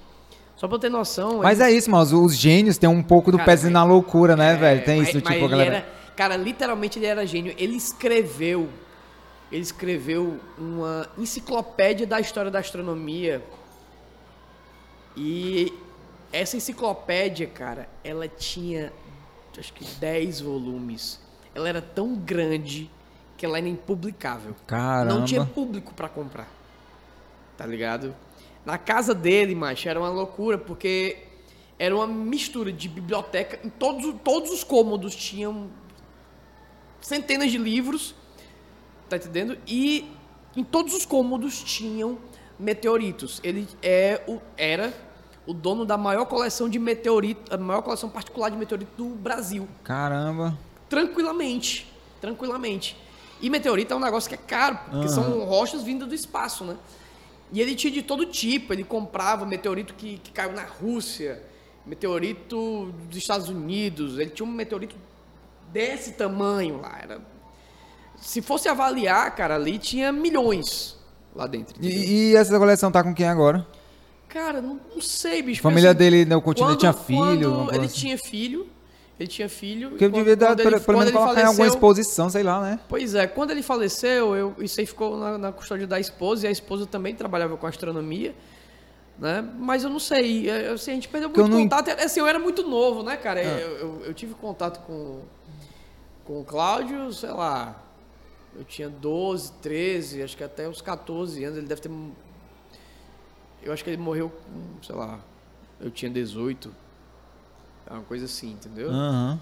Só 0.55 0.67
pra 0.67 0.75
eu 0.75 0.79
ter 0.79 0.89
noção... 0.89 1.37
Mas 1.43 1.59
ele- 1.59 1.69
é 1.69 1.73
isso, 1.73 1.89
mas 1.89 2.11
os 2.11 2.35
gênios 2.35 2.77
têm 2.77 2.89
um 2.89 3.03
pouco 3.03 3.31
do 3.31 3.37
Cara, 3.37 3.45
pezinho 3.51 3.71
na 3.71 3.83
loucura, 3.83 4.35
né, 4.35 4.53
É, 4.53 4.57
velho? 4.57 4.83
Tem 4.83 4.97
mas- 4.99 5.09
isso, 5.09 5.21
tipo, 5.21 5.47
galera. 5.47 5.75
era- 5.75 5.85
cara, 6.15 6.35
literalmente 6.35 6.99
ele 6.99 7.05
era 7.05 7.25
gênio. 7.25 7.53
Ele 7.57 7.75
escreveu. 7.75 8.67
Ele 9.51 9.61
escreveu 9.61 10.39
uma 10.57 11.07
enciclopédia 11.17 12.05
da 12.05 12.19
história 12.19 12.51
da 12.51 12.59
astronomia. 12.59 13.41
E 15.15 15.73
essa 16.31 16.55
enciclopédia, 16.57 17.47
cara, 17.47 17.87
ela 18.03 18.27
tinha 18.27 18.91
acho 19.57 19.73
que 19.73 19.83
10 19.99 20.39
volumes. 20.39 21.19
Ela 21.53 21.67
era 21.67 21.81
tão 21.81 22.15
grande 22.15 22.89
que 23.39 23.45
ela 23.45 23.57
era 23.57 23.69
impublicável. 23.69 24.53
Caramba. 24.67 25.13
Não 25.13 25.23
tinha 25.23 25.45
público 25.45 25.93
pra 25.93 26.09
comprar. 26.09 26.49
Tá 27.55 27.65
ligado? 27.65 28.13
Na 28.65 28.77
casa 28.77 29.15
dele, 29.15 29.55
macho, 29.55 29.87
era 29.87 29.97
uma 29.97 30.09
loucura, 30.09 30.57
porque 30.57 31.19
era 31.79 31.95
uma 31.95 32.05
mistura 32.05 32.69
de 32.69 32.89
biblioteca. 32.89 33.57
Em 33.65 33.69
todos, 33.69 34.13
todos 34.25 34.51
os 34.51 34.61
cômodos 34.65 35.15
tinham 35.15 35.69
centenas 36.99 37.49
de 37.49 37.57
livros, 37.57 38.13
tá 39.07 39.15
entendendo? 39.15 39.57
E 39.65 40.11
em 40.53 40.63
todos 40.63 40.93
os 40.93 41.05
cômodos 41.05 41.63
tinham 41.63 42.17
meteoritos. 42.59 43.39
Ele 43.41 43.65
é 43.81 44.21
o, 44.27 44.41
era 44.57 44.93
o 45.47 45.53
dono 45.53 45.85
da 45.85 45.97
maior 45.97 46.25
coleção 46.25 46.67
de 46.67 46.77
meteoritos, 46.77 47.53
a 47.53 47.57
maior 47.57 47.81
coleção 47.83 48.09
particular 48.09 48.51
de 48.51 48.57
meteoritos 48.57 48.93
do 48.97 49.15
Brasil 49.15 49.65
Caramba. 49.81 50.57
tranquilamente. 50.89 51.89
Tranquilamente. 52.19 52.97
E 53.41 53.49
meteorito 53.49 53.93
é 53.93 53.97
um 53.97 53.99
negócio 53.99 54.27
que 54.27 54.35
é 54.35 54.37
caro, 54.37 54.77
porque 54.89 55.07
são 55.07 55.43
rochas 55.45 55.81
vindas 55.81 56.07
do 56.07 56.13
espaço, 56.15 56.63
né? 56.63 56.75
E 57.51 57.61
ele 57.61 57.73
tinha 57.75 57.91
de 57.91 58.01
todo 58.01 58.25
tipo. 58.25 58.73
Ele 58.73 58.83
comprava 58.83 59.45
meteorito 59.45 59.93
que, 59.93 60.17
que 60.19 60.31
caiu 60.31 60.51
na 60.51 60.63
Rússia, 60.63 61.41
meteorito 61.85 62.93
dos 63.07 63.17
Estados 63.17 63.49
Unidos. 63.49 64.19
Ele 64.19 64.29
tinha 64.29 64.45
um 64.47 64.51
meteorito 64.51 64.95
desse 65.71 66.13
tamanho 66.13 66.81
lá. 66.81 66.99
Era... 67.01 67.21
Se 68.17 68.41
fosse 68.41 68.67
avaliar, 68.67 69.33
cara, 69.35 69.55
ali 69.55 69.77
tinha 69.77 70.11
milhões 70.11 70.97
lá 71.33 71.47
dentro. 71.47 71.75
E, 71.81 72.31
e 72.31 72.35
essa 72.35 72.57
coleção 72.59 72.91
tá 72.91 73.03
com 73.03 73.13
quem 73.13 73.27
agora? 73.27 73.65
Cara, 74.27 74.61
não, 74.61 74.79
não 74.93 75.01
sei, 75.01 75.41
bicho. 75.41 75.61
A 75.61 75.63
família 75.63 75.89
assim, 75.89 75.97
dele 75.97 76.25
não 76.25 76.39
continua, 76.39 76.71
quando- 76.71 76.79
tinha 76.79 76.93
filho? 76.93 77.67
Ele 77.73 77.85
assim? 77.85 77.99
tinha 77.99 78.17
filho. 78.17 78.67
Ele 79.19 79.27
tinha 79.27 79.49
filho. 79.49 79.89
Porque 79.89 80.05
e 80.05 80.07
eu 80.07 80.11
devia 80.11 80.35
dar, 80.35 80.47
quando 80.55 80.61
ele- 80.61 80.79
pelo 80.79 80.97
menos 80.99 81.11
colocar 81.13 81.33
em 81.33 81.43
alguma 81.43 81.53
faleceu- 81.57 81.65
exposição, 81.65 82.29
sei 82.29 82.41
lá, 82.41 82.61
né? 82.61 82.79
Pois 82.87 83.13
é, 83.15 83.27
quando 83.27 83.51
ele 83.51 83.61
faleceu, 83.61 84.33
eu, 84.35 84.55
isso 84.59 84.79
aí 84.79 84.85
ficou 84.85 85.17
na, 85.17 85.37
na 85.37 85.51
custódia 85.51 85.85
da 85.85 85.99
esposa, 85.99 86.45
e 86.45 86.47
a 86.47 86.51
esposa 86.51 86.85
também 86.85 87.13
trabalhava 87.13 87.57
com 87.57 87.67
astronomia, 87.67 88.33
né? 89.19 89.45
Mas 89.59 89.83
eu 89.83 89.89
não 89.89 89.99
sei, 89.99 90.49
é, 90.49 90.69
assim, 90.69 90.91
a 90.91 90.93
gente 90.93 91.09
perdeu 91.09 91.29
Porque 91.29 91.41
eu 91.41 91.47
muito 91.49 91.55
não 91.57 91.63
contato. 91.63 91.89
Era- 91.89 92.05
Assim, 92.05 92.21
eu 92.21 92.27
era 92.27 92.39
muito 92.39 92.63
novo, 92.63 93.03
né, 93.03 93.17
cara? 93.17 93.43
Eu, 93.43 93.69
eu, 93.77 94.01
eu 94.05 94.13
tive 94.13 94.33
contato 94.35 94.79
com, 94.85 95.19
com 96.23 96.39
o 96.39 96.45
Cláudio, 96.45 97.11
sei 97.11 97.31
lá, 97.31 97.75
eu 98.55 98.63
tinha 98.63 98.87
12, 98.89 99.51
13, 99.61 100.23
acho 100.23 100.37
que 100.37 100.43
até 100.45 100.69
uns 100.69 100.81
14 100.81 101.43
anos, 101.43 101.57
ele 101.57 101.67
deve 101.67 101.81
ter... 101.81 101.91
Eu 103.61 103.73
acho 103.73 103.83
que 103.83 103.89
ele 103.89 103.97
morreu 104.01 104.31
sei 104.81 104.95
lá, 104.95 105.19
eu 105.81 105.91
tinha 105.91 106.09
18, 106.09 106.73
uma 107.93 108.03
coisa 108.03 108.25
assim, 108.25 108.51
entendeu? 108.51 108.89
Aham. 108.89 109.39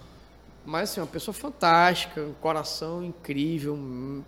Mas 0.65 0.91
assim, 0.91 0.99
uma 0.99 1.07
pessoa 1.07 1.33
fantástica, 1.33 2.21
um 2.21 2.33
coração 2.33 3.03
incrível, 3.03 3.73
um 3.73 4.21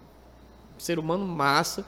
ser 0.77 0.97
humano 0.97 1.25
massa. 1.25 1.85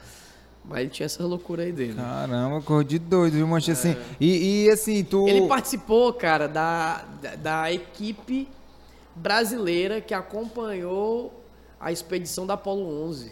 Mas 0.64 0.82
ele 0.82 0.90
tinha 0.90 1.06
essa 1.06 1.26
loucura 1.26 1.64
aí 1.64 1.72
dele. 1.72 1.96
Caramba, 1.96 2.62
cor 2.62 2.84
de 2.84 3.00
doido, 3.00 3.34
viu, 3.34 3.48
mancha 3.48 3.72
assim. 3.72 3.96
E, 4.20 4.66
e, 4.66 4.70
assim, 4.70 5.04
tu. 5.04 5.28
Ele 5.28 5.48
participou, 5.48 6.14
cara, 6.14 6.48
da, 6.48 7.04
da, 7.22 7.36
da 7.36 7.72
equipe 7.72 8.48
brasileira 9.16 10.02
que 10.02 10.14
acompanhou 10.14 11.44
a 11.80 11.92
expedição 11.92 12.46
da 12.46 12.54
Apollo 12.54 13.06
11. 13.08 13.32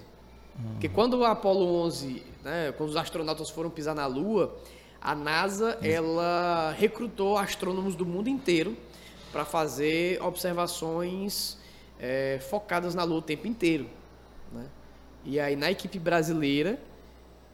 Porque 0.71 0.89
quando 0.89 1.23
a 1.23 1.31
Apollo 1.31 1.83
11, 1.83 2.23
né, 2.43 2.73
quando 2.77 2.89
os 2.89 2.97
astronautas 2.97 3.49
foram 3.49 3.69
pisar 3.69 3.95
na 3.95 4.05
Lua, 4.05 4.55
a 5.01 5.15
NASA 5.15 5.77
ela 5.81 6.73
recrutou 6.77 7.37
astrônomos 7.37 7.95
do 7.95 8.05
mundo 8.05 8.27
inteiro 8.27 8.75
para 9.31 9.45
fazer 9.45 10.21
observações 10.21 11.57
é, 11.99 12.39
focadas 12.49 12.95
na 12.95 13.03
Lua 13.03 13.19
o 13.19 13.21
tempo 13.21 13.47
inteiro. 13.47 13.87
Né? 14.51 14.65
E 15.23 15.39
aí 15.39 15.55
na 15.55 15.69
equipe 15.71 15.99
brasileira, 15.99 16.79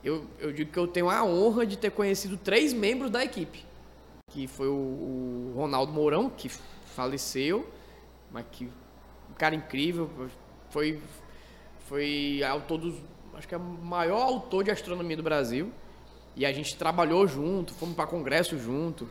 eu, 0.04 0.26
eu 0.40 0.52
digo 0.52 0.72
que 0.72 0.80
eu 0.80 0.88
tenho 0.88 1.10
a 1.10 1.24
honra 1.24 1.66
de 1.66 1.78
ter 1.78 1.92
conhecido 1.92 2.38
três 2.38 2.74
membros 2.74 3.10
da 3.10 3.24
equipe. 3.24 3.66
Que 4.32 4.48
foi 4.48 4.68
o, 4.68 4.74
o 4.74 5.54
Ronaldo 5.56 5.92
Mourão, 5.92 6.30
que 6.30 6.50
faleceu, 6.96 7.68
mas 8.32 8.46
que 8.52 8.66
um 8.66 9.34
cara 9.38 9.56
incrível, 9.56 10.10
foi, 10.70 11.02
foi 11.88 12.42
autor 12.44 12.78
dos, 12.78 12.96
acho 13.34 13.48
que 13.48 13.56
é 13.56 13.58
o 13.58 13.62
maior 13.62 14.22
autor 14.22 14.64
de 14.64 14.72
astronomia 14.72 15.18
do 15.18 15.24
Brasil. 15.24 15.72
E 16.36 16.46
a 16.46 16.52
gente 16.52 16.76
trabalhou 16.76 17.28
junto, 17.28 17.74
fomos 17.74 17.96
para 17.96 18.06
congresso 18.06 18.58
junto. 18.60 19.10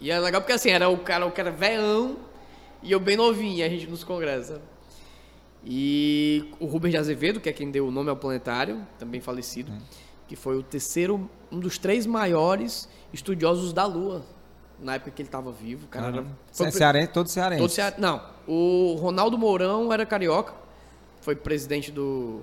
E 0.00 0.10
é 0.10 0.18
legal 0.18 0.40
porque 0.40 0.52
assim, 0.52 0.70
era 0.70 0.88
o 0.88 0.98
cara, 0.98 1.26
o 1.26 1.32
cara 1.32 1.50
velhão 1.50 2.16
e 2.82 2.92
eu 2.92 3.00
bem 3.00 3.16
novinho, 3.16 3.64
a 3.64 3.68
gente 3.68 3.86
nos 3.86 4.04
congressos. 4.04 4.58
E 5.64 6.50
o 6.60 6.66
Rubens 6.66 6.92
de 6.92 6.98
Azevedo, 6.98 7.40
que 7.40 7.48
é 7.48 7.52
quem 7.52 7.70
deu 7.70 7.86
o 7.88 7.90
nome 7.90 8.08
ao 8.10 8.16
planetário, 8.16 8.86
também 8.98 9.20
falecido, 9.20 9.72
que 10.26 10.36
foi 10.36 10.56
o 10.56 10.62
terceiro, 10.62 11.28
um 11.50 11.58
dos 11.58 11.78
três 11.78 12.06
maiores 12.06 12.88
estudiosos 13.12 13.72
da 13.72 13.84
Lua 13.84 14.24
na 14.80 14.94
época 14.94 15.10
que 15.10 15.20
ele 15.22 15.28
estava 15.28 15.50
vivo. 15.50 15.86
O 15.86 15.88
cara 15.88 16.06
era, 16.08 16.24
foi 16.52 16.70
Ce- 16.70 16.78
cearense, 16.78 17.08
todo 17.12 17.26
cearense. 17.28 17.60
Todo 17.60 17.70
cea- 17.70 17.94
Não, 17.98 18.22
o 18.46 18.94
Ronaldo 19.00 19.36
Mourão 19.36 19.92
era 19.92 20.06
carioca, 20.06 20.54
foi 21.20 21.34
presidente 21.34 21.90
do, 21.90 22.42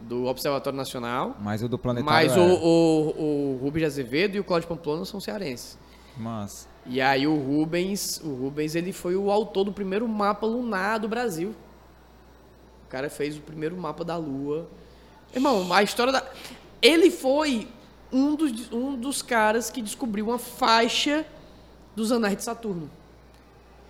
do 0.00 0.24
Observatório 0.24 0.76
Nacional. 0.76 1.36
Mas 1.38 1.62
o 1.62 1.68
do 1.68 1.78
planetário. 1.78 2.28
Mas 2.28 2.36
o, 2.36 2.40
era. 2.40 2.52
o, 2.54 3.54
o 3.54 3.58
Rubens 3.62 3.82
de 3.82 3.86
Azevedo 3.86 4.34
e 4.36 4.40
o 4.40 4.44
Cláudio 4.44 4.68
Pamplona 4.68 5.04
são 5.04 5.20
cearenses. 5.20 5.78
Massa. 6.16 6.66
E 6.84 7.00
aí 7.00 7.26
o 7.26 7.36
Rubens, 7.36 8.20
o 8.24 8.34
Rubens 8.34 8.74
ele 8.74 8.92
foi 8.92 9.14
o 9.16 9.30
autor 9.30 9.64
do 9.64 9.72
primeiro 9.72 10.08
mapa 10.08 10.46
lunar 10.46 10.98
do 10.98 11.08
Brasil. 11.08 11.54
O 12.86 12.88
cara 12.88 13.08
fez 13.08 13.36
o 13.36 13.40
primeiro 13.40 13.76
mapa 13.76 14.04
da 14.04 14.16
Lua. 14.16 14.68
Irmão, 15.34 15.72
a 15.72 15.82
história 15.82 16.12
da 16.12 16.22
ele 16.80 17.10
foi 17.10 17.68
um 18.12 18.34
dos, 18.34 18.72
um 18.72 18.96
dos 18.96 19.22
caras 19.22 19.70
que 19.70 19.80
descobriu 19.80 20.26
uma 20.28 20.38
faixa 20.38 21.24
dos 21.94 22.10
anéis 22.10 22.36
de 22.36 22.42
Saturno. 22.42 22.90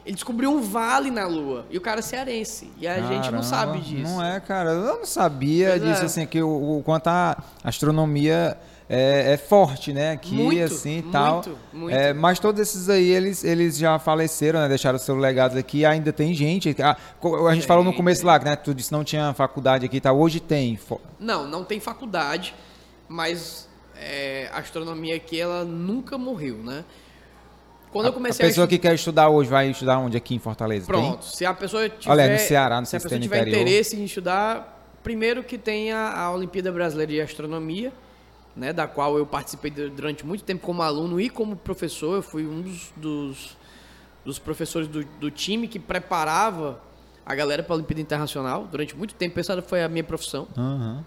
Ele 0.04 0.14
descobriu 0.14 0.52
um 0.52 0.60
vale 0.60 1.10
na 1.10 1.26
Lua. 1.26 1.64
E 1.70 1.78
o 1.78 1.80
cara 1.80 2.00
é 2.00 2.02
cearense. 2.02 2.70
E 2.76 2.86
a 2.86 3.00
gente 3.00 3.10
não 3.30 3.40
Caramba, 3.40 3.42
sabe 3.42 3.80
disso. 3.80 4.02
Não 4.12 4.22
é, 4.22 4.38
cara. 4.40 4.70
Eu 4.70 4.98
não 4.98 5.06
sabia 5.06 5.70
Pois 5.70 5.82
disso, 5.82 6.02
é. 6.02 6.04
assim, 6.04 6.26
que 6.26 6.42
o, 6.42 6.78
o 6.78 6.82
quanto 6.82 7.06
a 7.06 7.42
astronomia 7.62 8.58
é, 8.94 9.32
é 9.32 9.36
forte, 9.38 9.90
né? 9.90 10.12
Aqui, 10.12 10.34
Muito, 10.34 10.62
assim 10.62 10.98
e 10.98 11.02
tal. 11.04 11.34
muito, 11.36 11.58
muito. 11.72 11.96
É, 11.96 12.12
mas 12.12 12.38
todos 12.38 12.60
esses 12.60 12.90
aí, 12.90 13.10
eles, 13.10 13.42
eles 13.42 13.78
já 13.78 13.98
faleceram, 13.98 14.60
né? 14.60 14.68
Deixaram 14.68 14.98
seus 14.98 15.18
legados 15.18 15.56
aqui. 15.56 15.84
Ainda 15.86 16.12
tem 16.12 16.34
gente. 16.34 16.76
A, 16.82 16.96
a 17.48 17.54
gente 17.54 17.66
falou 17.66 17.82
no 17.82 17.90
Tem, 17.90 17.96
começo 17.96 18.26
lá, 18.26 18.38
né? 18.38 18.54
Tu 18.54 18.74
disse 18.74 18.92
não 18.92 19.02
tinha 19.02 19.32
faculdade 19.32 19.86
aqui 19.86 19.96
e 19.96 20.00
tal. 20.00 20.18
Hoje 20.18 20.40
tem. 20.40 20.78
Não, 21.18 21.48
não 21.48 21.64
tem 21.64 21.80
faculdade, 21.80 22.54
mas 23.08 23.66
é, 23.96 24.50
a 24.52 24.58
astronomia 24.58 25.16
aqui 25.16 25.40
ela 25.40 25.64
nunca 25.64 26.18
morreu, 26.18 26.58
né? 26.58 26.84
Quando 27.90 28.06
eu 28.06 28.10
A 28.10 28.14
comecei 28.14 28.46
pessoa 28.46 28.64
a 28.64 28.68
que 28.68 28.78
quer 28.78 28.94
estudar 28.94 29.28
hoje 29.28 29.48
vai 29.48 29.70
estudar 29.70 29.98
onde? 29.98 30.16
Aqui 30.18 30.34
em 30.34 30.38
Fortaleza? 30.38 30.86
tem? 30.86 30.94
Pronto, 30.94 31.24
se 31.24 31.44
a 31.46 31.54
pessoa 31.54 31.88
tiver, 31.88 32.10
Olha, 32.10 32.32
no 32.32 32.38
Ceará, 32.38 32.76
não 32.78 32.86
se 32.86 32.96
a 32.96 32.98
pessoa 32.98 33.10
tem 33.10 33.18
no 33.18 33.22
tiver 33.22 33.40
interior. 33.42 33.60
interesse 33.62 33.96
em 33.96 34.04
estudar, 34.04 34.86
primeiro 35.02 35.42
que 35.42 35.56
tem 35.58 35.92
a, 35.92 36.12
a 36.12 36.32
Olimpíada 36.32 36.72
Brasileira 36.72 37.12
de 37.12 37.20
Astronomia, 37.20 37.92
né, 38.56 38.72
da 38.72 38.86
qual 38.86 39.16
eu 39.18 39.26
participei 39.26 39.70
du- 39.70 39.90
durante 39.90 40.24
muito 40.26 40.44
tempo 40.44 40.64
como 40.64 40.82
aluno 40.82 41.20
e 41.20 41.30
como 41.30 41.56
professor, 41.56 42.16
eu 42.16 42.22
fui 42.22 42.46
um 42.46 42.60
dos, 42.62 42.92
dos, 42.96 43.56
dos 44.24 44.38
professores 44.38 44.86
do, 44.88 45.04
do 45.04 45.30
time 45.30 45.66
que 45.68 45.78
preparava 45.78 46.80
a 47.24 47.34
galera 47.34 47.62
para 47.62 47.74
a 47.74 47.76
Olimpíada 47.76 48.00
Internacional. 48.00 48.66
Durante 48.70 48.96
muito 48.96 49.14
tempo, 49.14 49.38
essa 49.40 49.60
foi 49.62 49.82
a 49.82 49.88
minha 49.88 50.04
profissão. 50.04 50.46
Aham. 50.56 51.04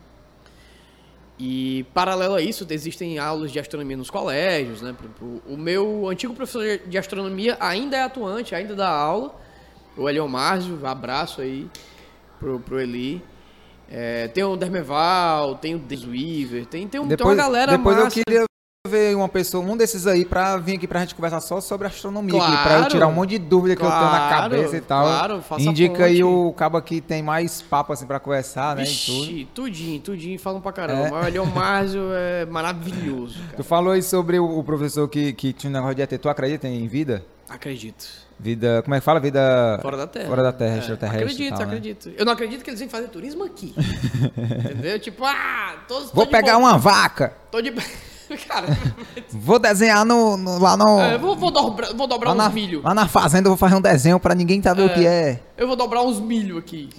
E 1.37 1.85
paralelo 1.93 2.35
a 2.35 2.41
isso, 2.41 2.65
existem 2.69 3.19
aulas 3.19 3.51
de 3.51 3.59
astronomia 3.59 3.97
nos 3.97 4.09
colégios, 4.09 4.81
né? 4.81 4.95
O 5.45 5.57
meu 5.57 6.07
antigo 6.07 6.33
professor 6.33 6.63
de 6.87 6.97
astronomia 6.97 7.57
ainda 7.59 7.97
é 7.97 8.03
atuante, 8.03 8.55
ainda 8.55 8.73
dá 8.73 8.87
aula. 8.89 9.35
O 9.97 10.09
Elion 10.09 10.29
Márcio, 10.29 10.79
abraço 10.87 11.41
aí 11.41 11.69
pro, 12.39 12.57
pro 12.61 12.79
Eli. 12.79 13.21
É, 13.89 14.27
tem 14.29 14.43
o 14.43 14.55
Dermeval, 14.55 15.55
tem 15.55 15.75
o 15.75 15.79
Desweaver, 15.79 16.65
tem, 16.65 16.87
tem, 16.87 16.99
um, 16.99 17.07
tem 17.07 17.17
uma 17.25 17.35
galera 17.35 17.77
depois 17.77 17.95
massa. 17.97 18.07
eu 18.19 18.23
queria 18.25 18.43
ver 18.87 19.15
uma 19.15 19.27
pessoa, 19.29 19.63
um 19.65 19.75
desses 19.75 20.05
aí, 20.05 20.25
pra 20.25 20.57
vir 20.57 20.75
aqui 20.77 20.87
pra 20.87 20.99
gente 20.99 21.15
conversar 21.15 21.41
só 21.41 21.59
sobre 21.59 21.87
astronomia 21.87 22.39
aqui, 22.39 22.51
pra 22.51 22.71
eu 22.73 22.77
Claro. 22.77 22.89
tirar 22.91 23.07
um 23.07 23.11
monte 23.11 23.31
de 23.31 23.39
dúvida 23.39 23.75
que 23.75 23.81
eu 23.83 23.89
tenho 23.89 24.01
na 24.01 24.27
Claro, 24.27 24.41
cabeça 24.43 24.77
e 24.77 24.81
tal. 24.81 25.03
claro, 25.05 25.41
faça 25.41 25.61
Indica 25.63 26.05
aí 26.05 26.23
o 26.23 26.53
cabo 26.53 26.79
que 26.81 27.01
tem 27.01 27.23
mais 27.23 27.61
papo 27.63 27.93
assim 27.93 28.05
pra 28.05 28.19
conversar, 28.19 28.75
né? 28.75 28.83
E 28.83 28.85
tudo. 28.85 29.25
Vixe, 29.25 29.47
tudinho, 29.55 29.99
tudinho, 30.01 30.39
falam 30.39 30.61
pra 30.61 30.71
caramba. 30.71 31.07
É. 31.07 31.11
Mas 31.11 31.35
o 31.35 31.45
Márcio 31.45 32.01
é 32.13 32.45
maravilhoso, 32.45 33.39
cara. 33.45 33.57
Tu 33.57 33.63
falou 33.63 33.91
aí 33.93 34.03
sobre 34.03 34.37
o, 34.39 34.59
o 34.59 34.63
professor 34.63 35.07
que, 35.07 35.33
que 35.33 35.51
tinha 35.53 35.69
um 35.69 35.73
negócio 35.73 35.95
de 35.95 36.01
ET. 36.03 36.17
Tu 36.19 36.29
acredita 36.29 36.67
em 36.67 36.87
vida? 36.87 37.25
Acredito. 37.49 38.24
Vida. 38.39 38.81
Como 38.83 38.93
é 38.95 38.99
que 38.99 39.05
fala? 39.05 39.19
Vida. 39.19 39.79
Fora 39.81 39.97
da 39.97 40.07
Terra. 40.07 40.27
Fora 40.27 40.43
da 40.43 40.51
Terra, 40.51 40.75
É, 40.75 40.79
extraterrestre. 40.79 41.23
Acredito, 41.23 41.49
tal, 41.49 41.59
né? 41.59 41.65
acredito. 41.65 42.11
Eu 42.17 42.25
não 42.25 42.33
acredito 42.33 42.63
que 42.63 42.69
eles 42.69 42.79
vêm 42.79 42.89
fazer 42.89 43.07
turismo 43.07 43.43
aqui. 43.45 43.73
Entendeu? 44.37 44.99
Tipo, 44.99 45.23
ah, 45.25 45.75
todos 45.87 46.11
Vou 46.11 46.27
pegar 46.27 46.57
uma 46.57 46.77
vaca. 46.77 47.33
Tô 47.51 47.61
de. 47.61 47.73
Cara, 48.47 48.65
Vou 49.29 49.59
desenhar 49.59 50.03
no, 50.03 50.35
no- 50.35 50.57
lá 50.57 50.75
no. 50.75 50.99
é, 50.99 51.15
vou, 51.15 51.35
vou 51.35 51.51
dobrar, 51.51 51.93
vou 51.93 52.07
dobrar 52.07 52.29
lá, 52.33 52.33
uns 52.33 52.37
na, 52.37 52.49
milho. 52.49 52.81
lá 52.83 52.91
na 52.91 53.07
fazenda 53.07 53.45
eu 53.47 53.51
vou 53.51 53.57
fazer 53.57 53.75
um 53.75 53.81
desenho 53.81 54.19
pra 54.19 54.33
ninguém 54.33 54.59
saber 54.63 54.81
o 54.83 54.91
que 54.91 55.05
é. 55.05 55.41
Eu 55.55 55.67
vou 55.67 55.75
dobrar 55.75 56.01
uns 56.01 56.19
milho 56.19 56.57
aqui. 56.57 56.89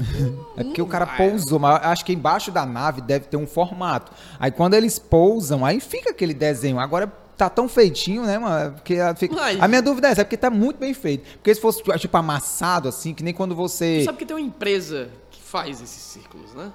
É 0.56 0.62
porque 0.62 0.80
o 0.80 0.86
cara 0.86 1.04
vai. 1.04 1.16
pousou, 1.16 1.58
mas 1.58 1.82
eu 1.82 1.90
acho 1.90 2.04
que 2.04 2.12
embaixo 2.12 2.52
da 2.52 2.64
nave 2.64 3.00
deve 3.00 3.26
ter 3.26 3.36
um 3.36 3.46
formato. 3.46 4.12
Aí 4.38 4.52
quando 4.52 4.74
eles 4.74 5.00
pousam, 5.00 5.64
aí 5.66 5.80
fica 5.80 6.10
aquele 6.10 6.32
desenho. 6.32 6.78
Agora 6.78 7.12
tá 7.36 7.48
tão 7.50 7.68
feitinho, 7.68 8.22
né, 8.24 8.38
mano? 8.38 8.72
Porque 8.74 8.94
a, 8.94 9.14
fica- 9.14 9.36
a 9.60 9.68
minha 9.68 9.82
dúvida 9.82 10.08
é 10.08 10.10
essa, 10.12 10.22
é 10.22 10.24
porque 10.24 10.36
tá 10.36 10.50
muito 10.50 10.78
bem 10.78 10.94
feito. 10.94 11.24
Porque 11.38 11.54
se 11.54 11.60
fosse 11.60 11.82
tipo 11.98 12.16
amassado 12.16 12.88
assim, 12.88 13.12
que 13.12 13.22
nem 13.22 13.34
quando 13.34 13.54
você 13.54 13.98
Tu 14.00 14.04
sabe 14.06 14.18
que 14.18 14.26
tem 14.26 14.36
uma 14.36 14.40
empresa 14.42 15.08
que 15.30 15.40
faz 15.42 15.80
esses 15.82 16.02
círculos, 16.02 16.54
né? 16.54 16.72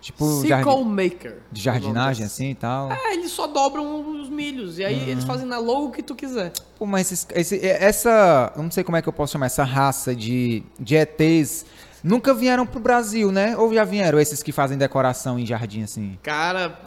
tipo 0.00 0.24
Circle 0.40 0.84
Maker. 0.84 1.38
de 1.50 1.60
jardinagem 1.60 2.24
assim 2.24 2.50
e 2.50 2.54
tal. 2.54 2.90
É, 2.92 3.14
eles 3.14 3.32
só 3.32 3.46
dobram 3.48 4.20
os 4.20 4.28
milhos. 4.30 4.78
E 4.78 4.84
aí 4.84 4.94
Uhum. 5.02 5.08
eles 5.08 5.24
fazem 5.24 5.44
na 5.46 5.58
logo 5.58 5.90
que 5.90 6.02
tu 6.02 6.14
quiser. 6.14 6.52
Pô, 6.78 6.86
mas 6.86 7.10
esse- 7.32 7.58
essa, 7.66 8.52
não 8.56 8.70
sei 8.70 8.84
como 8.84 8.96
é 8.96 9.02
que 9.02 9.08
eu 9.08 9.12
posso 9.12 9.32
chamar 9.32 9.46
essa 9.46 9.64
raça 9.64 10.14
de 10.14 10.62
de 10.78 10.94
ETs 10.94 11.66
nunca 12.02 12.32
vieram 12.32 12.64
pro 12.64 12.78
Brasil, 12.78 13.32
né? 13.32 13.56
Ou 13.56 13.74
já 13.74 13.82
vieram 13.84 14.20
esses 14.20 14.40
que 14.40 14.52
fazem 14.52 14.78
decoração 14.78 15.36
em 15.36 15.44
jardim 15.44 15.82
assim? 15.82 16.16
Cara, 16.22 16.80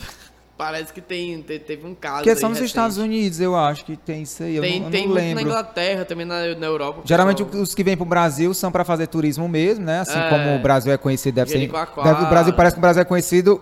parece 0.62 0.94
que 0.94 1.02
tem, 1.02 1.42
te- 1.42 1.58
teve 1.58 1.88
um 1.88 1.96
caso. 1.96 2.18
Porque 2.18 2.30
aí 2.30 2.36
são 2.36 2.50
nos 2.50 2.60
recente. 2.60 2.70
Estados 2.70 2.98
Unidos, 2.98 3.40
eu 3.40 3.56
acho 3.56 3.84
que 3.84 3.98
tem 3.98 4.22
isso 4.22 4.44
aí, 4.44 4.56
eu 4.58 4.62
Tem, 4.62 4.80
não, 4.80 4.86
eu 4.88 4.92
tem 4.92 5.02
não 5.08 5.14
muito 5.14 5.20
na 5.24 5.28
lembro. 5.30 5.44
Inglaterra, 5.44 6.06
também 6.06 6.24
na, 6.26 6.54
na 6.56 6.66
Europa. 6.68 7.02
Geralmente 7.04 7.44
pessoal- 7.44 7.64
os 7.64 7.74
que 7.74 7.84
vêm 7.84 7.98
pro 7.98 8.06
Brasil 8.06 8.54
são 8.54 8.72
para 8.72 8.84
fazer 8.86 9.08
turismo 9.08 9.50
mesmo, 9.50 9.84
né? 9.86 10.02
Assim 10.02 10.20
É. 10.20 10.30
como 10.30 10.56
o 10.56 10.60
Brasil 10.60 10.94
é 10.94 10.98
conhecido, 10.98 11.34
deve 11.34 11.50
ser. 11.50 11.58
Deve- 11.58 12.24
o 12.24 12.30
Brasil 12.30 12.54
parece 12.54 12.76
que 12.76 12.80
o 12.80 12.82
Brasil 12.82 13.02
é 13.02 13.06
conhecido 13.06 13.60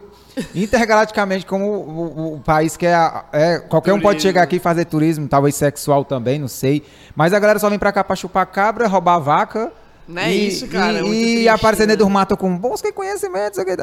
intergalaticamente 0.53 1.45
como 1.45 1.65
o, 1.65 1.99
o- 2.01 2.35
o 2.35 2.39
país 2.41 2.75
que 2.75 2.85
é, 2.85 3.11
é 3.31 3.59
qualquer 3.59 3.93
um 3.93 3.99
pode 4.01 4.17
Turismo. 4.17 4.21
chegar 4.29 4.43
aqui 4.43 4.57
e 4.57 4.59
fazer 4.59 4.85
turismo, 4.85 5.27
talvez 5.27 5.55
sexual 5.55 6.03
também, 6.03 6.37
não 6.37 6.47
sei. 6.49 6.83
Mas 7.15 7.33
a 7.33 7.39
galera 7.39 7.59
só 7.59 7.69
vem 7.69 7.79
pra 7.79 7.91
cá 7.91 8.03
pra 8.03 8.15
chupar 8.15 8.45
cabra, 8.45 8.87
roubar 8.87 9.19
vaca. 9.19 9.71
Não 10.07 10.21
é 10.21 10.33
e, 10.33 10.47
isso, 10.47 10.67
cara, 10.67 10.93
E, 10.93 10.97
é 10.97 11.01
e 11.01 11.03
triste, 11.33 11.47
aparecer 11.49 11.83
né? 11.83 11.87
dentro 11.93 12.05
do 12.05 12.09
mato 12.09 12.35
com 12.35 12.57
bons 12.57 12.81
que 12.81 12.91
conhecimento, 12.91 13.53
isso 13.53 13.61
aqui. 13.61 13.77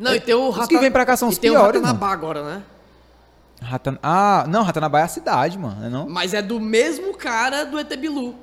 Não, 0.00 0.14
e 0.14 0.20
tem 0.20 0.34
o 0.34 0.48
Os 0.48 0.66
que 0.66 0.78
vêm 0.78 0.90
pra 0.90 1.04
cá 1.06 1.16
são 1.16 1.28
e 1.28 1.32
os 1.32 1.38
tem 1.38 1.50
piores, 1.52 1.80
o 1.80 1.84
Ratanabá 1.84 2.12
agora, 2.12 2.42
né? 2.42 2.62
Ratan... 3.62 3.98
Ah, 4.02 4.46
não, 4.48 4.62
Ratanabá 4.62 5.00
é 5.00 5.02
a 5.02 5.08
cidade, 5.08 5.58
mano, 5.58 5.76
não 5.80 5.86
é 5.86 5.90
não? 5.90 6.08
Mas 6.08 6.32
é 6.32 6.40
do 6.40 6.58
mesmo 6.58 7.14
cara 7.14 7.64
do 7.64 7.78
ET 7.78 7.94
Bilu. 7.96 8.34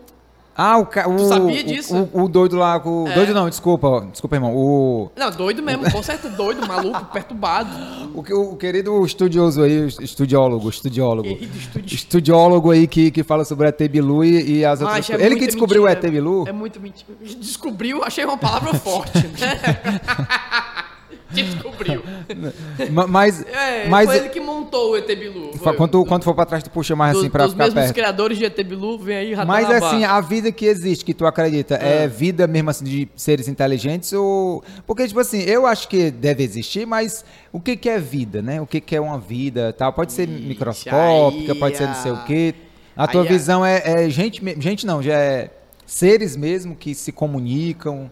Ah, 0.59 0.77
o, 0.79 0.85
ca... 0.87 1.07
o, 1.07 1.19
sabia 1.27 1.61
o- 1.61 1.63
disso? 1.63 2.09
O, 2.13 2.23
o 2.23 2.27
doido 2.27 2.55
lá, 2.55 2.77
o 2.83 3.07
É. 3.07 3.13
doido 3.13 3.31
não, 3.33 3.47
desculpa, 3.47 4.07
desculpa, 4.11 4.35
irmão. 4.35 4.55
O, 4.55 5.11
Não, 5.15 5.29
doido 5.29 5.61
mesmo, 5.61 5.91
com 5.91 6.01
certeza 6.01 6.35
doido, 6.35 6.67
maluco, 6.67 7.05
perturbado. 7.13 7.69
o, 8.15 8.21
o 8.53 8.55
querido 8.57 9.03
estudioso 9.05 9.61
aí, 9.61 9.81
o 9.81 9.87
estudiólogo, 9.87 10.67
estudiólogo. 10.69 11.27
Querido 11.29 11.57
estudi- 11.57 11.95
Estudiólogo 11.95 12.71
aí 12.71 12.87
que, 12.87 13.11
que 13.11 13.23
fala 13.23 13.45
sobre 13.45 13.67
o 13.67 13.69
ET 13.69 13.79
Bilu 13.87 14.23
e, 14.23 14.57
e 14.59 14.65
as 14.65 14.81
outras 14.81 15.07
é. 15.11 15.13
Ele 15.23 15.35
que 15.35 15.45
descobriu 15.45 15.83
mentira, 15.83 16.01
o 16.03 16.05
ET 16.07 16.11
Bilu? 16.11 16.47
É 16.47 16.51
muito 16.51 16.79
mentira. 16.79 17.07
Descobriu, 17.39 18.03
achei 18.03 18.25
uma 18.25 18.37
palavra 18.37 18.73
forte, 18.75 19.17
né? 19.19 19.59
Descobriu. 21.31 22.01
Ma- 22.91 23.07
Mas, 23.07 23.41
É, 23.45 23.87
mas 23.89 24.05
foi 24.07 24.17
ele 24.17 24.29
que 24.29 24.39
montou 24.39 24.91
o 24.91 24.97
ET 24.97 25.07
Bilu. 25.07 25.51
tu- 25.91 26.05
quando 26.05 26.23
for 26.23 26.33
pra 26.33 26.45
trás, 26.45 26.63
tu 26.63 26.69
puxa 26.69 26.95
mais 26.95 27.13
Do- 27.13 27.19
assim 27.19 27.29
pra 27.29 27.43
dos 27.43 27.53
ficar 27.53 27.65
mesmos 27.65 27.81
perto. 27.83 27.93
criadores 27.95 28.37
de 28.37 28.45
ET 28.45 28.63
Bilu, 28.63 28.97
vem 28.97 29.17
aí 29.17 29.35
Mas 29.45 29.69
assim, 29.69 30.03
a 30.03 30.21
vida 30.21 30.51
que 30.51 30.65
existe, 30.65 31.03
que 31.03 31.13
tu 31.13 31.25
acredita, 31.25 31.75
é 31.75 32.07
vida 32.07 32.47
mesmo 32.47 32.69
assim 32.69 32.85
de 32.85 33.09
seres 33.15 33.47
inteligentes 33.47 34.13
ou... 34.13 34.63
Porque, 34.85 35.07
tipo 35.07 35.19
assim, 35.19 35.39
eu 35.41 35.65
acho 35.65 35.87
que 35.87 36.09
deve 36.11 36.43
existir, 36.43 36.85
mas 36.85 37.25
o 37.51 37.59
que 37.59 37.75
que 37.75 37.89
é 37.89 37.99
vida, 37.99 38.41
né? 38.41 38.61
O 38.61 38.65
que 38.67 38.79
que 38.79 38.95
é 38.95 39.01
uma 39.01 39.19
vida 39.19 39.73
tal? 39.73 39.91
Pode 39.93 40.13
ser 40.13 40.29
Ixi, 40.29 40.43
microscópica, 40.43 41.53
aí 41.53 41.59
pode 41.59 41.77
ser 41.77 41.87
não 41.87 41.95
sei 41.95 42.11
o 42.13 42.23
quê. 42.25 42.55
A 42.95 43.05
tua 43.07 43.21
aí 43.21 43.27
a- 43.27 43.31
visão 43.31 43.65
é, 43.65 43.81
é 44.05 44.09
gente... 44.09 44.41
Gente 44.59 44.85
não, 44.85 45.03
já 45.03 45.13
é 45.13 45.51
seres 45.85 46.35
mesmo 46.35 46.75
que 46.75 46.95
se 46.95 47.11
comunicam. 47.11 48.09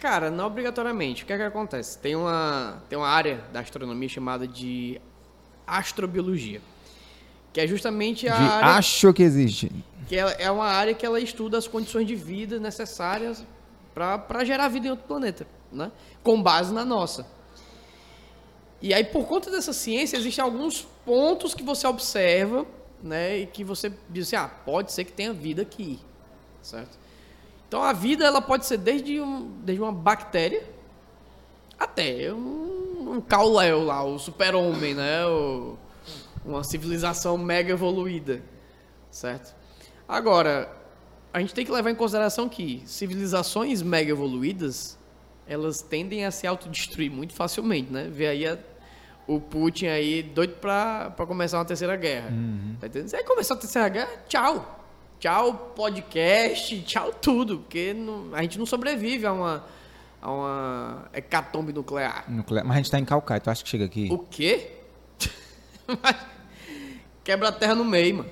Cara, 0.00 0.30
não 0.30 0.46
obrigatoriamente. 0.46 1.22
O 1.22 1.26
que 1.26 1.32
é 1.32 1.36
que 1.36 1.42
acontece? 1.42 1.98
Tem 1.98 2.16
uma, 2.16 2.82
tem 2.88 2.98
uma 2.98 3.08
área 3.08 3.44
da 3.52 3.60
astronomia 3.60 4.08
chamada 4.08 4.46
de 4.48 5.00
astrobiologia. 5.66 6.60
Que 7.52 7.60
é 7.60 7.66
justamente 7.66 8.28
a 8.28 8.36
De 8.36 8.42
área... 8.42 8.68
acho 8.76 9.12
que 9.12 9.22
existe. 9.22 9.70
que 10.08 10.16
ela- 10.16 10.32
é 10.32 10.50
uma 10.50 10.66
área 10.66 10.94
que 10.94 11.04
ela 11.04 11.20
estuda 11.20 11.58
as 11.58 11.66
condições 11.68 12.06
de 12.06 12.14
vida 12.14 12.58
necessárias 12.58 13.44
para 13.94 14.44
gerar 14.44 14.68
vida 14.68 14.86
em 14.86 14.90
outro 14.90 15.06
planeta, 15.06 15.46
né? 15.72 15.90
Com 16.22 16.40
base 16.42 16.72
na 16.72 16.84
nossa. 16.84 17.26
E 18.80 18.94
aí, 18.94 19.04
por 19.04 19.26
conta 19.26 19.50
dessa 19.50 19.72
ciência, 19.72 20.16
existem 20.16 20.42
alguns 20.42 20.82
pontos 21.04 21.54
que 21.54 21.62
você 21.62 21.86
observa, 21.86 22.64
né? 23.02 23.38
E 23.40 23.46
que 23.46 23.62
você 23.62 23.92
diz 24.08 24.28
assim, 24.28 24.36
ah, 24.36 24.48
pode 24.48 24.92
ser 24.92 25.04
que 25.04 25.12
tenha 25.12 25.32
vida 25.32 25.62
aqui, 25.62 25.98
certo? 26.62 26.98
Então, 27.70 27.84
a 27.84 27.92
vida, 27.92 28.24
ela 28.24 28.42
pode 28.42 28.66
ser 28.66 28.78
desde, 28.78 29.20
um, 29.20 29.48
desde 29.62 29.80
uma 29.80 29.92
bactéria 29.92 30.64
até 31.78 32.32
um, 32.34 33.12
um 33.14 33.20
Cauléu 33.20 33.84
lá, 33.84 34.02
o 34.02 34.18
super-homem, 34.18 34.92
né? 34.92 35.24
O- 35.26 35.76
uma 36.44 36.64
civilização 36.64 37.38
mega 37.38 37.70
evoluída, 37.70 38.42
certo? 39.08 39.54
Agora, 40.08 40.68
a 41.32 41.38
gente 41.38 41.54
tem 41.54 41.64
que 41.64 41.70
levar 41.70 41.90
em 41.90 41.94
consideração 41.94 42.48
que 42.48 42.82
civilizações 42.86 43.82
mega 43.82 44.10
evoluídas, 44.10 44.98
elas 45.46 45.80
tendem 45.80 46.24
a 46.26 46.32
se 46.32 46.48
autodestruir 46.48 47.08
muito 47.12 47.34
facilmente, 47.34 47.92
né? 47.92 48.08
Vê 48.12 48.26
aí 48.26 48.48
a- 48.48 48.58
o 49.28 49.38
Putin 49.40 49.86
aí 49.86 50.24
doido 50.24 50.54
pra 50.54 51.14
começar 51.18 51.58
uma 51.58 51.64
terceira 51.64 51.94
guerra. 51.94 52.32
Tá 52.80 52.88
entendendo? 52.88 53.08
Se 53.10 53.14
aí 53.16 53.22
começar 53.22 53.54
a 53.54 53.58
terceira 53.58 53.88
guerra, 53.88 54.10
tchau. 54.28 54.79
Tchau 55.20 55.72
podcast, 55.76 56.80
tchau 56.82 57.12
tudo, 57.12 57.58
porque 57.58 57.92
não- 57.92 58.34
a 58.34 58.40
gente 58.42 58.58
não 58.58 58.64
sobrevive 58.64 59.26
a 59.26 59.32
uma, 59.34 59.64
a 60.20 60.32
uma 60.32 61.04
hecatombe 61.12 61.74
nuclear. 61.74 62.24
Nuclear. 62.26 62.64
Mas 62.66 62.74
a 62.74 62.78
gente 62.80 62.90
tá 62.90 62.98
em 62.98 63.04
Calcaia, 63.04 63.38
tu 63.38 63.50
acha 63.50 63.62
que 63.62 63.68
chega 63.68 63.84
aqui? 63.84 64.08
O 64.10 64.16
quê? 64.18 64.70
Quebra 67.22 67.48
a 67.48 67.52
terra 67.52 67.74
no 67.74 67.84
meio, 67.84 68.16
mano. 68.16 68.30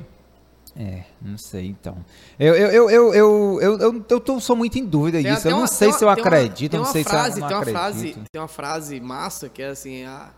É, 0.75 1.05
não 1.21 1.37
sei 1.37 1.67
então. 1.67 2.03
Eu, 2.39 2.55
eu, 2.55 2.69
eu, 2.71 2.91
eu, 2.91 3.15
eu, 3.15 3.59
eu, 3.61 3.79
eu, 3.81 4.05
eu 4.09 4.21
tô, 4.21 4.41
sou 4.41 4.57
muito 4.57 4.79
em 4.79 4.87
dúvida 4.87 5.19
Tem- 5.21 5.31
disso. 5.31 5.43
tem 5.43 5.51
Eu 5.51 5.57
não 5.57 5.63
uma- 5.63 5.67
sei 5.69 5.93
se 5.93 6.03
eu 6.05 6.09
uma- 6.09 6.15
uma- 6.15 6.21
acredito, 6.23 6.71
tem 6.71 6.79
eu 6.79 6.83
não 6.85 6.89
uma 6.89 6.93
sei 6.93 7.05
frase, 7.05 7.35
se 7.35 7.39
eu 7.39 7.41
não 7.43 7.49
tem 7.49 7.57
uma 7.59 7.65
frase, 7.67 8.13
tem 8.33 8.41
uma 8.41 8.49
frase 8.49 9.01
massa 9.01 9.49
que 9.49 9.63
é 9.63 9.69
assim, 9.69 10.05
a 10.05 10.31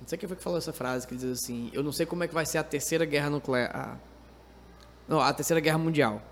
não 0.00 0.08
sei 0.08 0.16
quem 0.16 0.28
foi 0.28 0.36
que 0.36 0.42
falou 0.42 0.58
essa 0.58 0.72
frase 0.72 1.06
que 1.06 1.14
diz 1.14 1.24
assim, 1.30 1.70
eu 1.72 1.82
não 1.82 1.92
sei 1.92 2.06
como 2.06 2.24
é 2.24 2.28
que 2.28 2.34
vai 2.34 2.46
ser 2.46 2.58
a 2.58 2.64
terceira 2.64 3.04
guerra 3.04 3.30
nuclear, 3.30 3.70
a- 3.74 3.96
não, 5.08 5.20
a 5.20 5.32
terceira 5.32 5.60
guerra 5.60 5.78
mundial, 5.78 6.22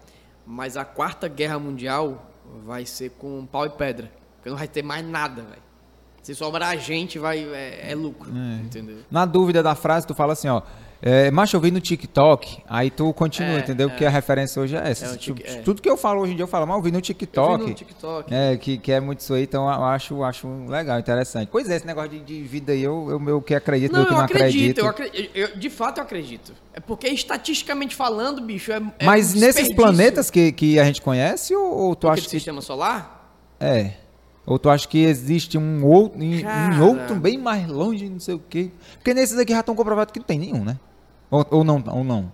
mas 0.47 0.77
a 0.77 0.85
quarta 0.85 1.29
guerra 1.29 1.59
mundial 1.59 2.31
vai 2.65 2.85
ser 2.87 3.11
com 3.11 3.47
pau 3.47 3.67
e 3.67 3.71
pedra, 3.71 4.11
porque 4.37 4.51
não 4.51 4.57
vai 4.57 4.69
ter 4.69 4.83
mais 4.83 5.05
nada, 5.05 5.43
velho. 5.43 5.63
Se 6.23 6.35
sobrar 6.35 6.77
gente, 6.79 7.19
vai 7.19 7.43
é, 7.55 7.93
é 7.93 7.95
lucro, 7.95 8.31
entendeu? 8.63 8.99
Na 9.11 9.25
dúvida 9.25 9.63
da 9.63 9.75
frase, 9.75 10.07
tu 10.07 10.15
fala 10.15 10.35
assim, 10.35 10.49
ó. 10.49 10.63
É, 11.03 11.31
macho, 11.31 11.57
eu 11.57 11.61
vi 11.61 11.71
no 11.71 11.81
TikTok, 11.81 12.59
aí 12.69 12.91
tu 12.91 13.11
continua, 13.15 13.55
É, 13.55 13.59
entendeu? 13.61 13.89
Porque 13.89 14.05
a 14.05 14.11
referência 14.11 14.61
hoje 14.61 14.77
é 14.77 14.91
essa. 14.91 15.07
É, 15.07 15.17
Tipo, 15.17 15.41
é. 15.43 15.63
Tudo 15.63 15.81
que 15.81 15.89
eu 15.89 15.97
falo 15.97 16.21
hoje 16.21 16.33
em 16.33 16.37
dia 16.37 16.43
eu 16.43 16.47
falo, 16.49 16.67
mas 16.67 16.77
eu 16.77 16.83
vi 16.83 16.91
no 16.91 16.99
Eu 16.99 17.03
TikTok. 17.03 17.65
vi 17.65 17.71
no 17.71 17.75
TikTok. 17.75 18.35
É, 18.35 18.57
que, 18.59 18.77
que 18.77 18.93
é 18.93 19.01
muito 19.01 19.21
isso 19.21 19.33
aí, 19.33 19.45
então 19.45 19.65
eu 19.65 19.85
acho, 19.85 20.23
acho 20.23 20.47
legal, 20.67 20.99
interessante. 20.99 21.49
Pois 21.51 21.71
é, 21.71 21.77
esse 21.77 21.87
negócio 21.87 22.11
de, 22.11 22.21
de 22.21 22.43
vida 22.43 22.73
aí, 22.73 22.83
eu, 22.83 23.09
eu 23.11 23.19
meio 23.19 23.41
que 23.41 23.55
acredito, 23.55 23.93
Não, 23.93 24.01
meio 24.01 24.09
que 24.09 24.13
eu 24.13 24.19
não 24.19 24.25
acredito, 24.25 24.79
acredito. 24.79 24.79
eu 24.81 24.87
acredito. 24.89 25.31
eu- 25.37 25.57
de 25.59 25.71
fato 25.71 25.99
eu 25.99 26.05
acredito. 26.05 26.53
É 26.75 26.81
porque 26.81 27.09
estatisticamente 27.09 27.95
falando, 27.97 28.43
bicho, 28.43 28.71
é, 28.71 28.83
é 28.99 29.05
Mas 29.07 29.35
um 29.35 29.41
nesses 29.41 29.75
planetas 29.75 30.31
que, 30.31 30.53
que 30.53 30.79
a 30.79 30.85
gente 30.85 31.01
conhece, 31.01 31.55
ou, 31.57 31.65
ou 31.79 31.95
tu 31.97 32.01
Porque 32.09 32.13
acha 32.13 32.23
do 32.23 32.25
que. 32.25 32.31
sistema 32.37 32.61
solar? 32.61 33.35
É. 33.59 33.93
Ou 34.47 34.59
tu 34.59 34.69
acha 34.69 34.87
que 34.87 34.99
existe 35.05 35.57
um 35.57 35.85
outro, 35.87 36.19
Cara. 36.43 36.85
outro 36.85 37.15
bem 37.15 37.39
mais 37.39 37.67
longe, 37.69 38.09
não 38.09 38.19
sei 38.21 38.35
o 38.35 38.39
quê? 38.51 38.71
Porque 38.95 39.15
nesses 39.15 39.39
aqui 39.39 39.53
já 39.53 39.61
estão 39.61 39.75
comprovados 39.75 40.13
que 40.13 40.19
não 40.19 40.27
tem 40.27 40.39
nenhum, 40.39 40.63
né? 40.65 40.79
Ou, 41.31 41.47
ou 41.51 41.65
não, 41.65 41.83
ou 41.89 42.05
não. 42.05 42.33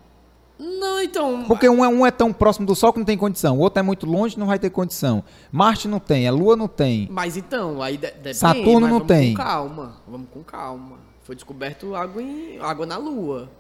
Não, 0.59 1.01
então. 1.03 1.45
Porque 1.47 1.69
um 1.69 1.85
é, 1.85 1.89
um 1.89 2.07
é 2.07 2.11
tão 2.11 2.33
próximo 2.33 2.67
do 2.67 2.75
Sol 2.75 2.93
que 2.93 2.99
não 2.99 3.05
tem 3.05 3.19
condição, 3.19 3.59
o 3.59 3.61
outro 3.61 3.79
é 3.79 3.83
muito 3.83 4.07
longe 4.07 4.39
não 4.39 4.47
vai 4.47 4.59
ter 4.59 4.71
condição. 4.71 5.23
Marte 5.53 5.87
não 5.87 5.99
tem, 5.99 6.27
a 6.27 6.33
Lua 6.33 6.57
não 6.57 6.69
tem. 6.69 7.09
Mas 7.11 7.37
então, 7.37 7.83
aí 7.83 7.97
de, 7.97 8.07
depende, 8.11 8.35
Saturno 8.35 8.81
não 8.81 8.99
vamos 8.99 9.07
tem. 9.09 9.35
Com 9.35 9.43
calma, 9.43 9.97
vamos 10.09 10.29
com 10.33 10.43
calma. 10.43 10.97
Foi 11.23 11.35
descoberto 11.35 11.95
água, 11.95 12.23
em, 12.23 12.59
água 12.59 12.87
na 12.87 12.97
Lua. 12.97 13.51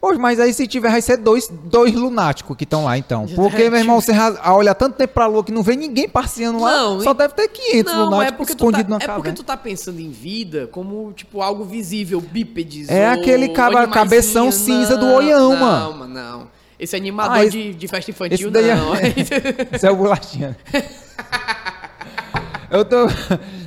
Poxa, 0.00 0.18
mas 0.18 0.38
aí 0.38 0.52
se 0.52 0.66
tiver, 0.66 0.90
vai 0.90 1.00
ser 1.02 1.16
dois, 1.16 1.48
dois 1.64 1.92
lunáticos 1.94 2.56
que 2.56 2.64
estão 2.64 2.84
lá, 2.84 2.96
então. 2.98 3.26
Porque, 3.34 3.62
é, 3.62 3.70
meu 3.70 3.78
irmão, 3.80 4.00
você 4.00 4.12
olha 4.44 4.74
tanto 4.74 4.94
tempo 4.96 5.14
pra 5.14 5.26
Lua 5.26 5.42
que 5.42 5.50
não 5.52 5.62
vê 5.62 5.74
ninguém 5.74 6.08
passeando 6.08 6.60
lá, 6.60 6.70
Não, 6.72 7.00
só 7.00 7.10
e- 7.12 7.14
deve 7.14 7.34
ter 7.34 7.48
500 7.48 7.92
Não, 7.92 8.00
é 8.00 8.04
lunáticos 8.04 8.36
porque, 8.36 8.52
tu 8.54 8.58
tá, 8.58 8.64
escondidos 8.64 8.90
na 8.90 8.96
é 8.96 8.98
porque 9.00 9.06
caverna. 9.12 9.36
tu 9.36 9.42
tá 9.42 9.56
pensando 9.56 10.00
em 10.00 10.10
vida 10.10 10.68
como, 10.70 11.12
tipo, 11.12 11.40
algo 11.42 11.64
visível, 11.64 12.20
bípedes. 12.20 12.88
É 12.88 13.08
aquele 13.08 13.48
caba- 13.48 13.86
cabeção 13.88 14.52
cinza 14.52 14.96
do 14.96 15.06
Não, 15.06 15.14
olhão, 15.14 15.50
não, 15.52 15.56
mano. 15.58 16.06
Não, 16.06 16.08
não. 16.38 16.48
Esse 16.78 16.94
animador 16.94 17.36
Ah, 17.38 17.44
esse- 17.44 17.50
de, 17.50 17.74
de 17.74 17.88
festa 17.88 18.10
infantil, 18.10 18.34
Esse 18.34 18.50
daí 18.50 18.74
não. 18.76 18.94
é... 18.94 19.00
Esse 19.74 19.86
é 19.86 19.90
o 19.90 19.96
bolachinha. 19.96 20.54
eu 22.70 22.84
tô, 22.84 22.96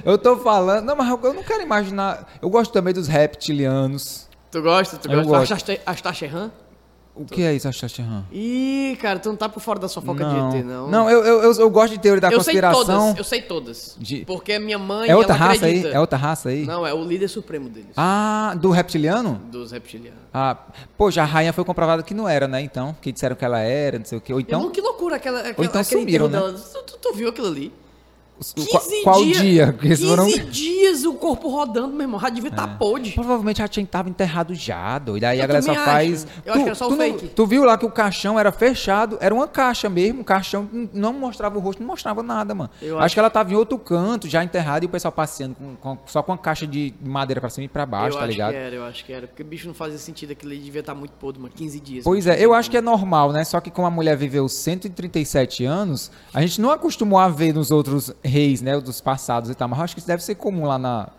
eu 0.05 0.17
tô 0.17 0.37
falando... 0.37 0.85
Não, 0.85 0.95
mas 0.95 1.09
eu 1.23 1.33
não 1.33 1.41
quero 1.43 1.63
imaginar... 1.63 2.29
Eu 2.41 2.49
gosto 2.51 2.71
também 2.71 2.93
dos 2.93 3.07
reptilianos. 3.07 4.28
Tu 4.51 4.61
gosta? 4.61 4.97
Tu 4.97 5.07
gosta 5.09 5.23
gosto. 5.55 5.71
Astacheran? 5.85 6.51
O 7.15 7.25
que 7.25 7.41
é 7.43 7.53
isso, 7.53 7.67
Astacheran? 7.67 8.23
Ih, 8.31 8.97
cara, 9.01 9.19
tu 9.19 9.27
não 9.27 9.35
tá 9.35 9.49
por 9.49 9.59
fora 9.59 9.77
da 9.77 9.89
fofoca 9.89 10.23
Não, 10.25 10.49
de 10.51 10.57
ET, 10.59 10.63
não. 10.65 10.89
não 10.89 11.09
eu, 11.09 11.21
eu, 11.25 11.43
eu, 11.43 11.53
eu 11.53 11.69
gosto 11.69 11.91
de 11.91 11.99
teoria 11.99 12.21
da 12.21 12.27
eu 12.29 12.39
sei 12.41 12.53
conspiração. 12.53 12.85
todas, 12.85 13.17
eu 13.17 13.23
sei 13.25 13.41
todas. 13.41 13.95
De- 13.99 14.23
Porque 14.23 14.53
a 14.53 14.59
minha 14.59 14.79
mãe, 14.79 15.09
É 15.09 15.15
outra 15.17 15.33
raça 15.35 15.55
acredita. 15.65 15.89
aí? 15.89 15.93
É 15.95 15.99
outra 15.99 16.17
raça 16.17 16.47
aí? 16.47 16.65
Não, 16.65 16.87
é 16.87 16.93
o 16.93 17.03
líder 17.03 17.27
supremo 17.27 17.67
deles. 17.67 17.89
Ah, 17.97 18.55
do 18.57 18.69
reptiliano? 18.69 19.35
Dos 19.51 19.71
reptilianos. 19.73 20.21
Ah, 20.33 20.55
pô, 20.97 21.11
já 21.11 21.23
a 21.23 21.25
rainha 21.25 21.51
foi 21.51 21.65
comprovada 21.65 22.03
que 22.03 22.13
não 22.13 22.29
era, 22.29 22.47
né? 22.47 22.61
Então, 22.61 22.95
que 23.01 23.11
disseram 23.11 23.35
que 23.35 23.43
ela 23.43 23.59
era, 23.59 23.99
não 23.99 24.05
sei 24.05 24.17
o 24.17 24.21
quê. 24.21 24.31
Ou 24.31 24.39
Então, 24.39 24.59
então, 24.61 24.71
que 24.71 24.79
loucura 24.79 25.17
aquela, 25.17 25.39
aquela 25.39 25.55
Ou 25.57 25.65
então 25.65 25.83
sumiram, 25.83 26.29
né? 26.29 26.37
dela. 26.39 26.53
Tu, 26.53 26.83
tu- 26.83 26.97
tu 27.01 27.13
viu 27.15 27.27
aquilo 27.27 27.47
ali? 27.47 27.73
O- 28.39 28.65
qual, 28.67 28.81
15 28.83 29.03
qual 29.03 29.23
dias, 29.23 29.37
dia? 29.41 29.73
Porque 29.73 29.87
eles 29.87 29.99
15 29.99 30.09
foram... 30.09 30.27
dias 30.49 31.03
o 31.05 31.13
corpo 31.13 31.49
rodando, 31.49 31.89
meu 31.89 32.01
irmão. 32.01 32.19
Já 32.19 32.29
devia 32.29 32.49
estar 32.49 32.67
podre. 32.77 33.11
Provavelmente 33.11 33.57
já 33.57 33.67
tinha 33.67 33.85
tava 33.85 34.09
enterrado 34.09 34.53
já, 34.55 34.97
doido. 34.99 35.23
Aí 35.25 35.39
Eu 35.39 35.43
a 35.43 35.47
galera 35.47 35.65
só 35.65 35.73
faz. 35.75 36.23
acho. 36.25 36.33
Eu 36.45 36.53
acho 36.53 36.61
que 36.63 36.65
era 36.67 36.75
só 36.75 36.85
o 36.85 36.89
tu, 36.89 36.95
não- 36.95 37.05
fake. 37.05 37.27
tu 37.29 37.45
viu 37.45 37.63
lá 37.63 37.77
que 37.77 37.85
o 37.85 37.91
caixão 37.91 38.39
era 38.39 38.51
fechado, 38.51 39.17
era 39.19 39.33
uma 39.33 39.47
caixa 39.47 39.89
mesmo. 39.89 40.21
O 40.21 40.23
caixão 40.23 40.69
não 40.93 41.11
mostrava 41.13 41.57
o 41.57 41.61
rosto, 41.61 41.79
não 41.81 41.87
mostrava 41.87 42.23
nada, 42.23 42.53
mano. 42.55 42.69
Eu 42.81 42.95
acho, 42.97 43.05
acho- 43.05 43.13
que 43.15 43.19
ela 43.19 43.29
tava 43.29 43.51
em 43.51 43.55
outro 43.55 43.77
canto, 43.77 44.27
já 44.27 44.43
enterrada, 44.43 44.85
e 44.85 44.87
o 44.87 44.89
pessoal 44.89 45.11
passeando 45.11 45.55
com, 45.55 45.75
com- 45.75 45.97
só 46.05 46.21
com 46.23 46.31
a 46.33 46.37
caixa 46.37 46.65
de 46.67 46.93
madeira 47.03 47.41
pra 47.41 47.49
cima 47.49 47.65
e 47.65 47.67
pra 47.67 47.85
baixo, 47.85 48.15
eu 48.15 48.19
tá 48.19 48.23
acho 48.25 48.31
ligado? 48.31 48.51
que 48.51 48.57
era, 48.57 48.75
eu 48.75 48.83
acho 48.85 49.05
que 49.05 49.13
era. 49.13 49.27
Porque 49.27 49.43
bicho 49.43 49.67
não 49.67 49.73
fazia 49.73 49.97
sentido 49.97 50.31
aquilo 50.31 50.51
ali, 50.51 50.61
devia 50.61 50.79
estar 50.81 50.95
muito 50.95 51.11
podre, 51.11 51.41
mano. 51.41 51.53
15 51.55 51.79
dias. 51.79 52.03
Pois 52.03 52.25
mano. 52.25 52.37
é, 52.37 52.41
eu 52.45 52.53
acho 52.53 52.69
que 52.71 52.77
é 52.77 52.81
normal, 52.81 53.31
né? 53.31 53.43
Só 53.43 53.59
que 53.59 53.69
como 53.69 53.87
a 53.87 53.91
mulher 53.91 54.15
viveu 54.15 54.47
137 54.47 55.65
anos, 55.65 56.11
a 56.33 56.41
gente 56.41 56.59
não 56.61 56.69
acostumou 56.71 57.19
a 57.19 57.27
ver 57.27 57.53
nos 57.53 57.71
outros 57.71 58.13
reis, 58.29 58.61
né? 58.61 58.79
Dos 58.79 59.01
passados 59.01 59.49
e 59.49 59.55
tal. 59.55 59.67
Mas 59.67 59.79
eu 59.79 59.83
acho 59.85 59.95
que 59.95 59.99
isso 59.99 60.07
deve 60.07 60.23
ser 60.23 60.35
comum 60.35 60.65
lá 60.65 60.77
na. 60.79 61.09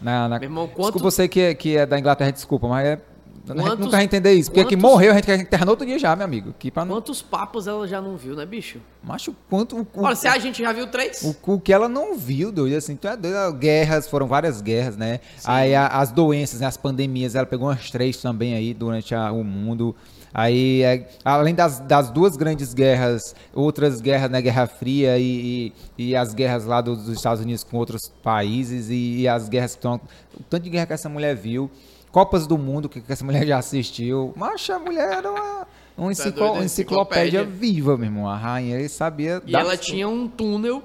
na, 0.00 0.28
na... 0.28 0.38
Meu 0.38 0.46
irmão, 0.46 0.66
quanto- 0.68 0.92
Desculpa 0.94 1.10
você 1.10 1.28
que 1.28 1.40
é, 1.40 1.54
que 1.54 1.76
é 1.76 1.84
da 1.84 1.98
Inglaterra, 1.98 2.30
desculpa, 2.30 2.66
mas 2.68 2.86
é. 2.86 3.00
A 3.44 3.54
gente 3.54 3.62
Quantos- 3.64 3.78
nunca 3.86 3.90
vai 3.96 4.04
entender 4.04 4.32
isso. 4.34 4.50
Porque 4.52 4.64
que 4.68 4.76
quantos- 4.76 4.90
morreu, 4.90 5.10
a 5.10 5.14
gente 5.16 5.24
quer 5.24 5.40
enterrar 5.40 5.64
no 5.64 5.72
outro 5.72 5.84
dia 5.84 5.98
já, 5.98 6.14
meu 6.14 6.24
amigo. 6.24 6.50
Aqui 6.50 6.70
pra 6.70 6.84
não. 6.84 6.94
Quantos 6.94 7.20
papas 7.20 7.66
ela 7.66 7.88
já 7.88 8.00
não 8.00 8.16
viu, 8.16 8.36
né, 8.36 8.46
bicho? 8.46 8.78
Macho, 9.02 9.34
quanto. 9.50 9.76
O, 9.80 9.86
Olha, 10.04 10.14
se 10.14 10.28
a 10.28 10.38
gente 10.38 10.62
já 10.62 10.72
viu 10.72 10.86
três. 10.86 11.22
o, 11.22 11.52
o 11.54 11.60
que 11.60 11.72
ela 11.72 11.88
não 11.88 12.16
viu, 12.16 12.52
doido, 12.52 12.76
assim, 12.76 12.94
tu 12.94 13.08
é 13.08 13.16
doido. 13.16 13.52
Guerras, 13.58 14.06
foram 14.08 14.28
várias 14.28 14.60
guerras, 14.60 14.96
né? 14.96 15.18
Aí 15.44 15.74
a- 15.74 15.88
as 15.88 16.12
doenças, 16.12 16.60
né, 16.60 16.66
as 16.68 16.76
pandemias, 16.76 17.34
ela 17.34 17.44
pegou 17.44 17.66
umas 17.66 17.90
três 17.90 18.16
também 18.18 18.54
aí 18.54 18.72
durante 18.72 19.12
a- 19.12 19.32
o 19.32 19.42
mundo. 19.42 19.94
Aí, 20.34 20.82
é, 20.82 21.08
além 21.24 21.54
das, 21.54 21.80
das 21.80 22.10
duas 22.10 22.36
grandes 22.36 22.72
guerras, 22.72 23.34
outras 23.52 24.00
guerras, 24.00 24.30
né, 24.30 24.40
Guerra 24.40 24.66
Fria 24.66 25.18
e, 25.18 25.72
e, 25.98 26.08
e 26.10 26.16
as 26.16 26.32
guerras 26.32 26.64
lá 26.64 26.80
dos, 26.80 27.04
dos 27.04 27.16
Estados 27.16 27.42
Unidos 27.42 27.62
com 27.64 27.76
outros 27.76 28.00
países 28.22 28.88
e, 28.88 29.20
e 29.20 29.28
as 29.28 29.48
guerras 29.48 29.72
que 29.72 29.78
estão... 29.78 30.00
O 30.38 30.42
tanto 30.44 30.62
de 30.62 30.70
guerra 30.70 30.86
que 30.86 30.92
essa 30.94 31.08
mulher 31.08 31.36
viu, 31.36 31.70
Copas 32.10 32.46
do 32.46 32.56
Mundo 32.56 32.88
que, 32.88 33.00
que 33.00 33.12
essa 33.12 33.24
mulher 33.24 33.46
já 33.46 33.58
assistiu. 33.58 34.32
Mas 34.36 34.68
a 34.70 34.78
mulher 34.78 35.18
era 35.18 35.30
uma, 35.30 35.66
uma 35.98 36.06
Tá 36.06 36.12
enciclo- 36.12 36.62
enciclopédia 36.62 37.44
viva, 37.44 37.96
meu 37.96 38.06
irmão. 38.06 38.28
A 38.28 38.36
rainha 38.36 38.78
ele 38.78 38.88
sabia... 38.88 39.42
E 39.46 39.54
ela 39.54 39.76
tinha 39.76 40.08
um 40.08 40.26
túnel 40.28 40.82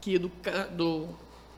que 0.00 0.18
do, 0.18 0.30
do, 0.76 1.06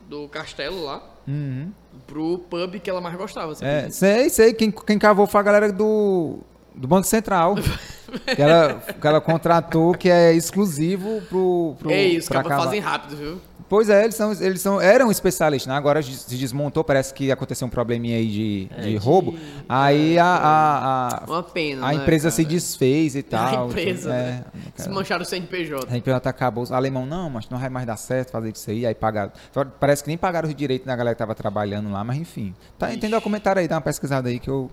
do 0.09 0.29
castelo 0.29 0.85
lá 0.85 1.03
Uhum. 1.29 1.73
pro 2.07 2.39
pub 2.49 2.79
que 2.79 2.89
ela 2.89 3.01
mais 3.01 3.17
gostava. 3.17 3.53
É, 3.61 3.91
sei, 3.91 4.31
sei. 4.31 4.55
Quem, 4.55 4.71
quem 4.71 4.97
cavou 4.97 5.27
foi 5.27 5.41
a 5.41 5.43
galera 5.43 5.73
do, 5.73 6.39
do 6.77 6.87
Banco 6.87 7.07
Central. 7.07 7.57
que, 7.57 8.41
ela, 8.43 8.75
que 8.75 9.07
ela 9.07 9.21
contratou, 9.21 9.95
que 9.95 10.09
é 10.09 10.33
exclusivo 10.35 11.21
pro. 11.29 11.75
pro 11.79 11.91
os 11.91 12.27
pra 12.27 12.43
caras 12.43 12.49
cavar. 12.49 12.65
fazem 12.67 12.81
rápido, 12.81 13.17
viu? 13.17 13.41
Pois 13.69 13.91
é, 13.91 14.05
eles, 14.05 14.15
são, 14.15 14.33
eles 14.33 14.61
são, 14.61 14.81
eram 14.81 15.11
especialistas, 15.11 15.67
né? 15.69 15.77
Agora 15.77 16.01
se 16.01 16.37
desmontou, 16.37 16.85
parece 16.85 17.13
que 17.13 17.33
aconteceu 17.33 17.67
um 17.67 17.71
probleminha 17.71 18.17
aí 18.17 18.29
de, 18.29 18.69
É, 18.77 18.83
de 18.83 18.97
roubo. 18.97 19.37
Aí 19.69 20.17
a, 20.17 20.25
a, 20.25 21.09
a, 21.09 21.25
Uma 21.27 21.43
pena, 21.43 21.85
a 21.85 21.89
né, 21.89 21.95
empresa 21.97 22.31
se 22.31 22.45
cara? 22.45 22.55
desfez 22.55 23.17
e 23.17 23.25
tal. 23.25 23.65
A 23.65 23.67
empresa, 23.67 24.11
é, 24.11 24.13
né? 24.13 24.45
Se 24.77 24.89
mancharam 24.89 25.23
o 25.23 25.25
CNPJ. 25.25 25.85
a 25.93 25.97
empresa 25.97 26.19
acabou. 26.25 26.65
O 26.65 26.73
alemão, 26.75 27.05
não, 27.05 27.29
mas 27.29 27.49
não 27.51 27.59
vai 27.59 27.69
mais 27.69 27.85
dar 27.85 27.97
certo 27.97 28.31
fazer 28.31 28.53
isso 28.55 28.71
aí. 28.71 28.87
Aí 28.87 28.95
pagaram. 28.95 29.33
Parece 29.81 30.05
que 30.05 30.09
nem 30.09 30.17
pagaram 30.17 30.49
os 30.49 30.55
direitos 30.55 30.87
da 30.87 30.95
galera 30.95 31.17
que 31.17 31.19
tava 31.19 31.35
trabalhando 31.35 31.91
lá, 31.91 32.05
mas 32.05 32.19
enfim. 32.19 32.55
Tá, 32.79 32.87
tem 32.87 33.11
documentário 33.11 33.61
aí, 33.61 33.67
dá 33.67 33.75
uma 33.75 33.81
pesquisada 33.83 34.29
aí 34.29 34.39
que 34.39 34.49
eu. 34.49 34.71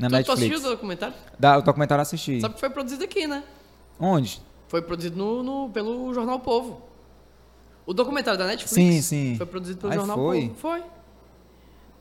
Na 0.00 0.08
Tu, 0.08 0.24
tu 0.24 0.32
assistiu 0.32 0.36
Netflix. 0.50 0.64
o 0.64 0.70
documentário? 0.70 1.14
Dá, 1.38 1.58
o 1.58 1.62
documentário 1.62 2.02
assisti. 2.02 2.40
Sabe 2.40 2.54
que 2.54 2.60
foi 2.60 2.70
produzido 2.70 3.04
aqui, 3.04 3.26
né? 3.26 3.42
Onde? 3.98 4.40
Foi 4.68 4.80
produzido 4.82 5.16
no, 5.16 5.42
no- 5.42 5.70
pelo 5.70 6.12
Jornal 6.14 6.40
Povo. 6.40 6.82
O 7.86 7.92
documentário 7.92 8.38
da 8.38 8.46
Netflix 8.46 8.72
Sim, 8.72 9.02
sim. 9.02 9.34
foi 9.36 9.46
produzido 9.46 9.80
pelo 9.80 9.92
Aí 9.92 9.98
Jornal 9.98 10.16
foi? 10.16 10.40
Povo. 10.42 10.54
Foi. 10.56 10.82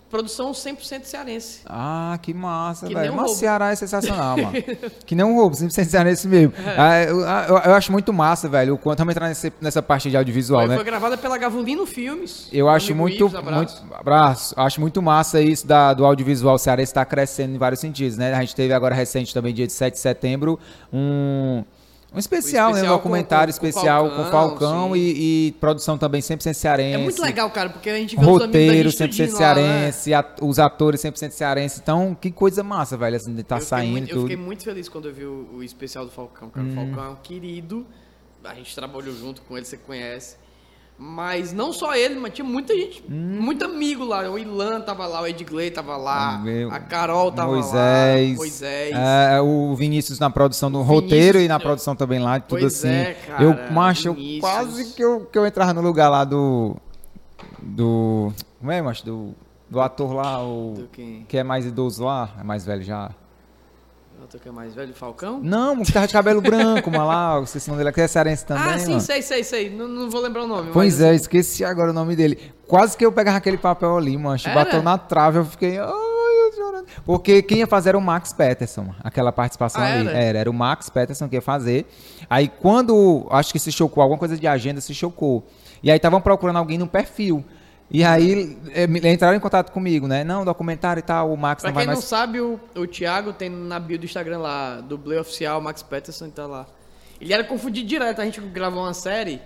Produção 0.10 0.52
100% 0.52 1.04
cearense. 1.04 1.60
Ah, 1.68 2.18
que 2.22 2.34
massa, 2.34 2.88
Que 2.88 2.96
velho. 2.96 3.14
Mas. 3.14 3.32
Ceará 3.34 3.72
é 3.72 3.76
sensacional, 3.76 4.38
mano. 4.38 4.54
que 5.06 5.14
nem 5.14 5.24
um 5.24 5.36
roubo, 5.36 5.56
sempre 5.56 6.04
nesse 6.04 6.28
mesmo. 6.28 6.54
É. 6.58 6.76
Ah, 6.78 7.04
eu, 7.04 7.20
eu- 7.20 7.58
eu 7.66 7.74
acho 7.76 7.92
muito 7.92 8.12
massa, 8.12 8.50
velho. 8.50 8.74
O 8.74 8.78
quanto 8.78 8.98
vamos 9.00 9.12
entrar 9.12 9.28
nesse- 9.30 9.54
nessa 9.62 9.84
parte 9.84 10.10
de 10.10 10.18
audiovisual, 10.18 10.62
Foi, 10.62 10.70
né? 10.70 10.76
foi 10.76 10.84
gravada 10.84 11.16
pela 11.16 11.38
Gavulino 11.38 11.86
Filmes. 11.86 12.48
Eu 12.52 12.68
acho 12.68 12.96
muito, 12.96 13.26
Ives, 13.26 13.36
abraço. 13.36 13.82
muito, 13.84 13.94
abraço. 13.96 14.54
Acho 14.58 14.82
muito 14.82 15.00
massa 15.02 15.40
isso 15.42 15.68
da, 15.68 15.94
do 15.94 16.04
audiovisual 16.06 16.58
cearense 16.58 16.90
está 16.90 17.06
crescendo 17.06 17.54
em 17.54 17.58
vários 17.60 17.80
sentidos, 17.80 18.18
né? 18.18 18.34
A 18.34 18.40
gente 18.42 18.56
teve 18.56 18.74
agora 18.74 18.96
recente 18.96 19.32
também, 19.32 19.54
dia 19.54 19.68
de 19.68 19.74
7 19.74 19.94
de 19.94 20.00
setembro, 20.00 20.60
um, 20.92 21.64
um 22.14 22.18
especial, 22.20 22.70
Um 22.70 22.74
né? 22.74 22.74
Um 22.74 22.78
especial 22.78 22.98
documentário 22.98 23.54
com- 23.54 23.60
com- 23.60 23.62
com 23.62 23.68
especial 23.68 24.10
com 24.10 24.16
Falcão, 24.16 24.32
Falcão 24.32 24.94
sim. 24.94 25.00
e, 25.00 25.48
e 25.48 25.52
produção 25.54 25.98
também 25.98 26.22
100% 26.22 26.54
cearense. 26.54 26.96
É 26.96 26.98
muito 26.98 27.22
legal, 27.22 27.50
cara, 27.52 27.70
porque 27.70 27.90
a 27.90 27.96
gente 27.98 28.16
vê 28.16 28.22
os 28.22 28.28
amigos 28.28 28.40
da 28.40 28.46
Roteiro 28.48 28.90
gente 28.90 29.04
100% 29.04 29.10
tudinho 29.10 29.34
lá, 29.34 29.40
né? 29.56 29.92
cearense, 29.92 30.14
at- 30.14 30.40
os 30.42 30.60
atores 30.60 31.02
100% 31.02 31.32
cearense. 31.32 31.80
Então, 31.82 32.16
que 32.20 32.32
coisa 32.32 32.64
massa, 32.64 32.98
velho, 32.98 33.16
assim, 33.16 33.36
de 33.36 33.44
tá 33.44 33.58
eu 33.58 33.62
saindo 33.62 33.92
muito, 33.92 34.10
Eu 34.16 34.22
fiquei 34.22 34.38
muito 34.38 34.64
feliz 34.64 34.90
quando 34.90 35.08
eu 35.08 35.14
vi 35.14 35.26
o, 35.26 35.50
o 35.58 35.64
especial 35.64 36.04
do 36.06 36.12
Falcão, 36.12 36.50
cara. 36.50 36.66
O 36.68 36.74
Falcão 36.74 37.04
é 37.06 37.10
um 37.10 37.16
querido. 37.16 37.86
A 38.44 38.56
gente 38.56 38.74
trabalhou 38.74 39.14
junto 39.14 39.42
com 39.44 39.56
ele, 39.58 39.66
você 39.66 39.78
conhece. 39.78 40.38
Mas 41.02 41.54
não 41.54 41.72
só 41.72 41.96
ele, 41.96 42.16
mas 42.20 42.34
tinha 42.34 42.44
muita 42.44 42.76
gente, 42.76 43.02
muito 43.10 43.64
amigo 43.64 44.04
lá. 44.04 44.30
O 44.30 44.38
Ilan 44.38 44.82
tava 44.82 45.08
lá, 45.08 45.22
o 45.22 45.28
Edgley 45.28 45.72
tava 45.72 45.96
lá, 45.96 46.40
Meu- 46.40 46.70
a 46.70 46.78
Carol 46.78 47.32
tava 47.32 47.54
Moisés, 47.54 48.32
lá, 48.32 48.36
Moisés. 48.36 48.94
é, 48.94 49.40
o 49.42 49.74
Vinícius 49.76 50.20
na 50.20 50.30
produção 50.30 50.70
do 50.70 50.84
Vinícius, 50.84 51.04
roteiro 51.04 51.40
e 51.40 51.48
na 51.48 51.56
é. 51.56 51.60
produção 51.60 51.96
também 51.96 52.20
lá, 52.20 52.38
tudo 52.42 52.60
Pois 52.60 52.66
assim. 52.66 52.90
é, 52.90 53.14
cara, 53.14 53.42
eu, 53.42 53.72
macho, 53.72 54.10
eu 54.10 54.18
quase 54.42 54.94
que 54.94 55.02
eu, 55.02 55.22
que 55.32 55.38
eu 55.40 55.46
entrava 55.48 55.74
no 55.74 55.82
lugar 55.82 56.10
lá 56.10 56.26
do. 56.26 56.76
Do. 57.62 58.34
Como 58.60 58.70
é, 58.70 58.82
macho? 58.82 59.06
Do, 59.06 59.34
do 59.70 59.80
ator 59.80 60.12
lá, 60.14 60.44
o. 60.44 60.90
Que 61.30 61.38
é 61.38 61.44
mais 61.44 61.66
idoso 61.66 62.04
lá, 62.04 62.30
é 62.38 62.44
mais 62.44 62.66
velho 62.66 62.84
já. 62.84 63.12
Outro 64.30 64.40
que 64.42 64.48
é 64.48 64.52
mais 64.52 64.76
velho, 64.76 64.94
Falcão? 64.94 65.40
Não, 65.42 65.82
o 65.82 65.84
que 65.84 65.92
tava 65.92 66.06
de 66.06 66.14
cabelo 66.14 66.40
branco, 66.40 66.92
mas 66.92 67.02
lá, 67.02 67.40
o 67.40 67.44
esqueci 67.46 67.68
o 67.68 67.72
nome 67.72 67.84
dele, 67.84 67.92
que 67.92 68.00
é 68.00 68.08
cearense 68.08 68.46
também. 68.46 68.64
ah, 68.64 68.78
sim, 68.78 68.90
mano. 68.90 69.02
sei, 69.02 69.24
sei, 69.24 69.44
sei. 69.44 69.70
Não, 69.72 69.88
não 69.88 70.08
vou 70.08 70.22
lembrar 70.22 70.44
o 70.44 70.48
nome. 70.48 70.70
Pois 70.72 71.00
mas, 71.00 71.02
é, 71.02 71.08
assim, 71.10 71.16
esqueci 71.16 71.66
agora 71.66 71.90
o 71.90 71.94
nome 71.94 72.16
dele. 72.16 72.38
Quase 72.68 72.96
que 72.96 73.04
eu 73.04 73.12
pegava 73.12 73.38
aquele 73.38 73.58
papel 73.58 73.98
ali. 73.98 74.16
Era? 74.46 74.54
Bateu 74.54 74.84
na 74.84 75.00
trave, 75.00 75.40
eu 75.40 75.46
fiquei. 75.46 75.80
Porque 77.04 77.42
quem 77.42 77.58
ia 77.58 77.66
fazer 77.68 77.90
era 77.90 77.98
o 77.98 78.02
Max 78.02 78.32
Peterson, 78.32 78.94
aquela 79.04 79.32
participação 79.32 79.82
Ah, 79.82 79.86
ali. 79.94 80.08
era? 80.08 80.18
Era, 80.20 80.40
era 80.40 80.50
o 80.52 80.54
Max 80.54 80.92
Peterson 80.92 81.28
que 81.28 81.36
ia 81.36 81.42
fazer. 81.42 81.88
Aí 82.30 82.48
quando. 82.48 83.26
Acho 83.32 83.52
que 83.52 83.58
se 83.58 83.72
chocou, 83.72 84.04
alguma 84.04 84.20
coisa 84.20 84.38
de 84.38 84.46
agenda 84.46 84.80
se 84.80 84.94
chocou. 84.94 85.44
E 85.82 85.90
aí 85.90 85.98
estavam 85.98 86.22
procurando 86.22 86.58
alguém 86.58 86.78
no 86.78 86.86
perfil. 86.86 87.44
E 87.92 88.04
aí 88.04 88.58
me- 88.88 89.00
entraram 89.12 89.36
em 89.36 89.40
contato 89.40 89.72
comigo, 89.72 90.08
né? 90.08 90.24
Não, 90.24 90.46
documentário 90.46 91.00
e 91.00 91.04
tal, 91.04 91.34
o 91.34 91.38
Max 91.38 91.62
Pra 91.64 91.72
não 91.72 91.76
vai 91.76 91.84
quem 91.86 91.88
não 91.88 91.96
mais. 91.96 92.06
sabe, 92.06 92.40
o, 92.40 92.60
o 92.76 92.86
Thiago 92.86 93.34
tem 93.34 93.50
na 93.50 93.80
bio 93.80 93.98
do 93.98 94.06
Instagram 94.06 94.38
lá, 94.40 94.80
dublê 94.82 95.18
oficial, 95.18 95.60
Max 95.60 95.82
Peterson 95.82 96.30
tá 96.30 96.46
lá. 96.46 96.68
Ele 97.20 97.34
era 97.34 97.44
confundido 97.44 97.88
direto, 97.88 98.22
a 98.22 98.26
gente 98.26 98.40
gravou 98.42 98.84
uma 98.84 98.94
série 98.94 99.42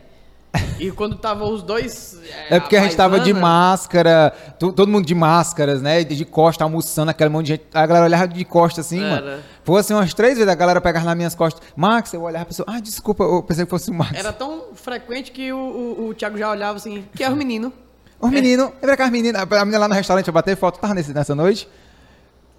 e 0.78 0.92
quando 0.94 1.16
tava 1.18 1.46
os 1.46 1.64
dois. 1.64 2.20
É 2.50 2.60
porque 2.60 2.76
a 2.76 2.82
gente 2.84 2.98
tava 2.98 3.18
de 3.20 3.32
paisana, 3.32 3.40
máscara, 3.42 4.34
to- 4.60 4.74
todo 4.74 4.90
mundo 4.92 5.06
de 5.06 5.16
máscaras, 5.16 5.82
né? 5.82 6.04
De 6.04 6.14
de 6.16 6.26
costa, 6.26 6.66
almoçando, 6.66 7.10
aquele 7.12 7.30
monte 7.30 7.46
de 7.46 7.52
gente. 7.54 7.64
A 7.74 7.86
galera 7.88 8.06
olhava 8.06 8.28
de 8.28 8.44
costa 8.46 8.82
assim, 8.82 9.02
Era. 9.02 9.22
mano. 9.22 9.44
Foi 9.64 9.80
assim 9.80 9.94
umas 9.94 10.14
três 10.14 10.34
vezes 10.38 10.52
a 10.52 10.56
galera 10.56 10.82
pegava 10.82 11.06
nas 11.06 11.16
minhas 11.16 11.34
costas. 11.34 11.64
Max, 11.78 12.14
eu 12.14 12.22
olhava 12.24 12.44
a 12.44 12.48
pessoa, 12.48 12.66
ah, 12.70 12.80
desculpa, 12.82 13.24
eu 13.24 13.42
pensei 13.42 13.64
que 13.64 13.70
fosse 13.72 13.90
o 13.90 13.94
Max. 13.94 14.14
Era 14.20 14.34
tão 14.34 14.74
frequente 14.76 15.32
que 15.32 15.52
o, 15.54 15.58
o, 15.58 16.08
o 16.10 16.14
Thiago 16.14 16.38
já 16.38 16.52
olhava 16.52 16.76
assim, 16.78 17.06
que 17.16 17.24
é 17.24 17.30
o 17.30 17.36
menino. 17.38 17.72
Os 18.24 18.32
meninos, 18.32 18.70
lembra 18.82 18.96
que 18.96 19.04
as 19.04 19.10
meninas, 19.12 19.42
a 19.42 19.66
menina 19.66 19.80
lá 19.80 19.88
no 19.88 19.94
restaurante 19.94 20.28
ia 20.28 20.34
bater 20.34 20.56
foto, 20.56 20.80
tava 20.80 20.94
nesse, 20.94 21.14
nessa 21.14 21.36
noite? 21.36 21.68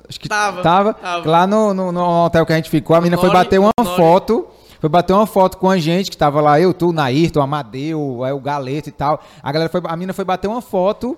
Acho 0.08 0.20
que 0.20 0.28
Tava, 0.28 0.62
Tava. 0.62 0.94
tava. 0.94 1.28
Lá 1.30 1.46
no, 1.46 1.72
no, 1.72 1.90
no 1.90 2.24
hotel 2.26 2.44
que 2.44 2.52
a 2.52 2.56
gente 2.56 2.68
ficou, 2.68 2.94
a 2.94 3.00
menina 3.00 3.16
foi 3.20 3.30
bater 3.30 3.58
uma 3.58 3.70
Nori. 3.78 3.96
foto. 3.96 4.46
Foi 4.78 4.90
bater 4.90 5.14
uma 5.14 5.26
foto 5.26 5.56
com 5.56 5.70
a 5.70 5.78
gente, 5.78 6.10
que 6.10 6.16
tava 6.16 6.42
lá, 6.42 6.60
eu, 6.60 6.74
tu, 6.74 6.92
Nairton, 6.92 7.40
Amadeu, 7.40 8.22
aí 8.22 8.32
o 8.34 8.38
Galeto 8.38 8.90
e 8.90 8.92
tal. 8.92 9.18
A 9.42 9.50
galera 9.50 9.70
foi, 9.70 9.80
a 9.82 9.96
menina 9.96 10.12
foi 10.12 10.26
bater 10.26 10.46
uma 10.46 10.60
foto, 10.60 11.16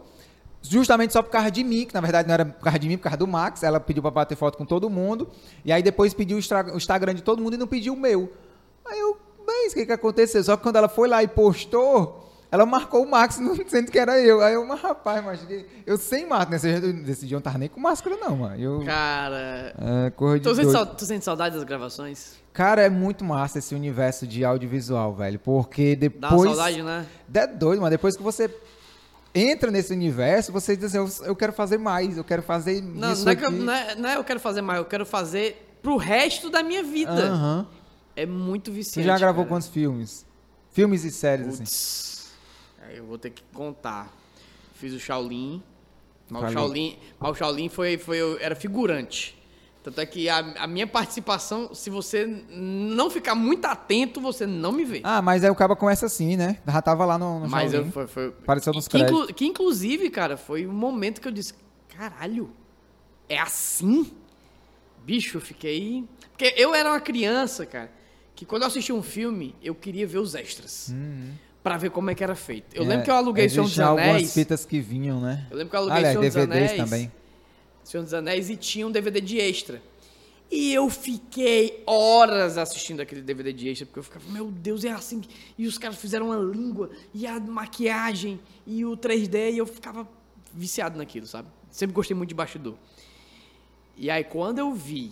justamente 0.62 1.12
só 1.12 1.20
por 1.20 1.30
causa 1.32 1.50
de 1.50 1.64
mim, 1.64 1.84
que 1.84 1.92
na 1.92 2.00
verdade 2.00 2.28
não 2.28 2.34
era 2.34 2.44
por 2.44 2.62
causa 2.62 2.78
de 2.78 2.86
mim, 2.86 2.96
por 2.96 3.02
causa 3.04 3.16
do 3.16 3.26
Max. 3.26 3.64
Ela 3.64 3.80
pediu 3.80 4.02
pra 4.02 4.12
bater 4.12 4.36
foto 4.36 4.56
com 4.56 4.64
todo 4.64 4.88
mundo. 4.88 5.28
E 5.64 5.72
aí 5.72 5.82
depois 5.82 6.14
pediu 6.14 6.36
o 6.36 6.76
Instagram 6.76 7.12
de 7.12 7.22
todo 7.22 7.42
mundo 7.42 7.54
e 7.54 7.56
não 7.56 7.66
pediu 7.66 7.94
o 7.94 7.96
meu. 7.96 8.32
Aí 8.88 9.00
eu, 9.00 9.16
bem, 9.44 9.66
o 9.68 9.74
que 9.74 9.84
que 9.84 9.92
aconteceu? 9.92 10.44
Só 10.44 10.56
que 10.56 10.62
quando 10.62 10.76
ela 10.76 10.88
foi 10.88 11.08
lá 11.08 11.24
e 11.24 11.26
postou, 11.26 12.25
ela 12.56 12.66
marcou 12.66 13.02
o 13.04 13.10
Max, 13.10 13.38
não 13.38 13.54
sendo 13.68 13.90
que 13.90 13.98
era 13.98 14.18
eu. 14.18 14.40
Aí 14.42 14.54
eu, 14.54 14.66
mas 14.66 14.80
rapaz, 14.80 15.24
mas 15.24 15.40
eu 15.86 15.96
sem 15.96 16.26
máscara, 16.26 16.80
nesse, 16.92 17.26
dia 17.26 17.34
eu 17.34 17.38
não 17.38 17.42
tava 17.42 17.58
nem 17.58 17.68
com 17.68 17.78
máscara 17.80 18.16
não, 18.16 18.36
mano. 18.36 18.56
Eu, 18.60 18.82
Cara. 18.84 19.74
é, 20.06 20.10
corra 20.10 20.38
de 20.38 20.44
Tu 20.48 20.54
sente, 20.54 20.72
sau- 20.72 20.86
tu 20.86 21.04
sente 21.04 21.24
saudade 21.24 21.54
das 21.54 21.64
gravações? 21.64 22.34
Cara, 22.52 22.82
é 22.82 22.88
muito 22.88 23.24
massa 23.24 23.58
esse 23.58 23.74
universo 23.74 24.26
de 24.26 24.44
audiovisual, 24.44 25.14
velho. 25.14 25.38
Porque 25.38 25.94
Dá 25.94 26.28
depois. 26.30 26.48
saudade, 26.50 26.82
né? 26.82 27.06
É 27.32 27.46
doido, 27.46 27.80
mas 27.82 27.90
depois 27.90 28.16
que 28.16 28.22
você 28.22 28.50
entra 29.34 29.70
nesse 29.70 29.92
universo, 29.92 30.50
você 30.50 30.74
diz 30.74 30.86
assim, 30.86 30.96
eu, 30.96 31.26
eu 31.28 31.36
quero 31.36 31.52
fazer 31.52 31.76
mais, 31.78 32.16
eu 32.16 32.24
quero 32.24 32.42
fazer 32.42 32.80
Não, 32.82 33.12
isso 33.12 33.24
não 33.26 33.32
é, 33.32 33.36
que 33.36 33.44
eu, 33.44 33.50
não, 33.50 33.72
é, 33.72 33.94
não 33.94 34.08
é 34.08 34.16
eu 34.16 34.24
quero 34.24 34.40
fazer 34.40 34.62
mais, 34.62 34.78
eu 34.78 34.86
quero 34.86 35.04
fazer 35.04 35.76
pro 35.82 35.96
resto 35.98 36.48
da 36.48 36.62
minha 36.62 36.82
vida. 36.82 37.12
Aham. 37.12 37.66
É 38.16 38.24
muito 38.24 38.70
Você 38.70 38.76
viciante. 38.78 39.06
já 39.08 39.18
gravou 39.18 39.44
cara. 39.44 39.54
quantos 39.56 39.68
filmes? 39.68 40.24
Filmes 40.72 41.04
e 41.04 41.10
séries, 41.10 41.48
assim. 41.48 41.64
Eu 42.92 43.04
vou 43.06 43.18
ter 43.18 43.30
que 43.30 43.42
contar. 43.52 44.12
Fiz 44.74 44.92
o 44.92 45.00
Shaolin. 45.00 45.62
Mas 46.28 46.50
o. 46.50 46.52
Shaolin, 46.52 46.98
mas 47.20 47.30
o 47.30 47.34
Shaolin 47.34 47.68
foi, 47.68 47.96
foi, 47.98 48.18
eu 48.20 48.38
era 48.40 48.54
figurante. 48.56 49.34
Tanto 49.82 50.00
é 50.00 50.06
que 50.06 50.28
a, 50.28 50.38
a 50.38 50.66
minha 50.66 50.86
participação, 50.86 51.72
se 51.72 51.88
você 51.90 52.26
não 52.50 53.08
ficar 53.08 53.36
muito 53.36 53.64
atento, 53.66 54.20
você 54.20 54.44
não 54.44 54.72
me 54.72 54.84
vê. 54.84 55.00
Ah, 55.04 55.22
mas 55.22 55.44
aí 55.44 55.50
o 55.50 55.54
cabo 55.54 55.76
começa 55.76 56.06
assim, 56.06 56.36
né? 56.36 56.58
Já 56.66 56.82
tava 56.82 57.04
lá 57.04 57.16
no, 57.16 57.38
no 57.38 57.48
mas 57.48 57.72
eu, 57.72 57.78
Shaolin. 57.82 57.92
foi, 57.92 58.06
foi, 58.08 58.26
Apareceu 58.28 58.72
nos 58.72 58.88
que, 58.88 58.98
inclu- 58.98 59.26
que 59.28 59.46
inclusive, 59.46 60.10
cara, 60.10 60.36
foi 60.36 60.66
um 60.66 60.72
momento 60.72 61.20
que 61.20 61.28
eu 61.28 61.32
disse, 61.32 61.54
caralho, 61.88 62.50
é 63.28 63.38
assim? 63.38 64.12
Bicho, 65.04 65.36
eu 65.36 65.40
fiquei... 65.40 66.04
Porque 66.32 66.52
eu 66.56 66.74
era 66.74 66.90
uma 66.90 67.00
criança, 67.00 67.64
cara, 67.64 67.90
que 68.34 68.44
quando 68.44 68.62
eu 68.62 68.68
assistia 68.68 68.94
um 68.94 69.02
filme, 69.02 69.54
eu 69.62 69.74
queria 69.76 70.04
ver 70.06 70.18
os 70.18 70.34
extras. 70.34 70.92
Pra 71.66 71.76
ver 71.76 71.90
como 71.90 72.08
é 72.10 72.14
que 72.14 72.22
era 72.22 72.36
feito. 72.36 72.76
Eu 72.76 72.84
lembro 72.84 73.04
que 73.04 73.10
eu 73.10 73.16
aluguei 73.16 73.48
Senhor 73.48 73.62
dos 73.64 73.72
Existiam 73.72 73.88
algumas 73.88 74.08
Anéis. 74.10 74.32
fitas 74.32 74.64
que 74.64 74.78
vinham, 74.78 75.20
né? 75.20 75.48
Eu 75.50 75.56
lembro 75.56 75.70
que 75.70 75.74
eu 75.74 75.80
aluguei 75.80 75.96
Aliás, 75.96 76.12
Senhor 76.16 76.24
dos 76.24 76.34
DVDs 76.34 76.70
Anéis. 76.70 76.90
também. 76.90 77.12
Senhor 77.82 78.02
dos 78.04 78.14
Anéis 78.14 78.50
e 78.50 78.56
tinha 78.56 78.86
um 78.86 78.90
DVD 78.92 79.20
de 79.20 79.38
extra. 79.40 79.82
E 80.48 80.72
eu 80.72 80.88
fiquei 80.88 81.82
horas 81.84 82.56
assistindo 82.56 83.00
aquele 83.00 83.20
DVD 83.20 83.52
de 83.52 83.68
extra, 83.68 83.84
porque 83.84 83.98
eu 83.98 84.04
ficava, 84.04 84.24
meu 84.30 84.48
Deus, 84.48 84.84
é 84.84 84.92
assim. 84.92 85.18
que-" 85.18 85.28
E 85.58 85.66
os 85.66 85.76
caras 85.76 85.96
fizeram 85.96 86.26
uma 86.26 86.36
língua, 86.36 86.88
e 87.12 87.26
a 87.26 87.40
maquiagem, 87.40 88.38
e 88.64 88.84
o 88.84 88.96
3D, 88.96 89.54
e 89.54 89.58
eu 89.58 89.66
ficava 89.66 90.08
viciado 90.54 90.96
naquilo, 90.96 91.26
sabe? 91.26 91.48
Sempre 91.68 91.94
gostei 91.96 92.16
muito 92.16 92.28
de 92.28 92.34
bastidor. 92.36 92.76
E 93.96 94.08
aí, 94.08 94.22
quando 94.22 94.60
eu 94.60 94.72
vi 94.72 95.10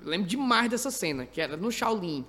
Eu 0.00 0.08
lembro 0.10 0.28
demais 0.28 0.70
dessa 0.70 0.92
cena, 0.92 1.26
que 1.26 1.40
era 1.40 1.56
no 1.56 1.72
Shaolin. 1.72 2.24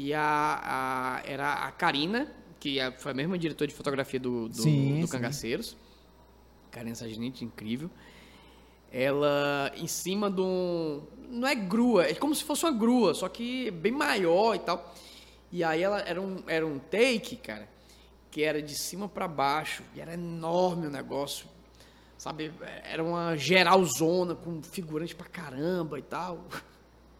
E 0.00 0.14
a, 0.14 0.60
a- 0.62 1.22
era 1.28 1.54
a 1.54 1.72
Karina, 1.72 2.32
que 2.60 2.78
é- 2.78 2.92
foi 2.92 3.10
a 3.10 3.14
mesma 3.14 3.36
diretora 3.36 3.66
de 3.66 3.74
fotografia 3.74 4.20
do, 4.20 4.48
do, 4.48 4.54
Sim, 4.62 5.00
do 5.00 5.06
sim. 5.08 5.12
Cangaceiros. 5.12 5.76
Karina 6.70 6.94
Sargent, 6.94 7.42
incrível. 7.42 7.90
Ela 8.92 9.72
em 9.76 9.88
cima 9.88 10.30
de 10.30 10.40
um. 10.40 11.02
Não 11.30 11.48
é 11.48 11.54
grua, 11.54 12.04
é 12.06 12.14
como 12.14 12.32
se 12.34 12.44
fosse 12.44 12.64
uma 12.64 12.70
grua, 12.72 13.12
só 13.12 13.28
que 13.28 13.70
bem 13.72 13.90
maior 13.92 14.54
e 14.54 14.60
tal. 14.60 14.94
E 15.50 15.64
aí 15.64 15.82
ela 15.82 15.98
era 16.00 16.20
um, 16.22 16.42
era 16.46 16.64
um 16.66 16.78
take, 16.78 17.36
cara, 17.36 17.68
que 18.30 18.42
era 18.42 18.62
de 18.62 18.74
cima 18.78 19.08
pra 19.08 19.26
baixo. 19.26 19.82
E 19.96 20.00
era 20.00 20.14
enorme 20.14 20.86
o 20.86 20.90
negócio. 20.90 21.46
Sabe? 22.16 22.52
Era 22.84 23.02
uma 23.02 23.36
geralzona 23.36 24.34
com 24.34 24.62
figurante 24.62 25.14
pra 25.14 25.26
caramba 25.26 25.98
e 25.98 26.02
tal. 26.02 26.46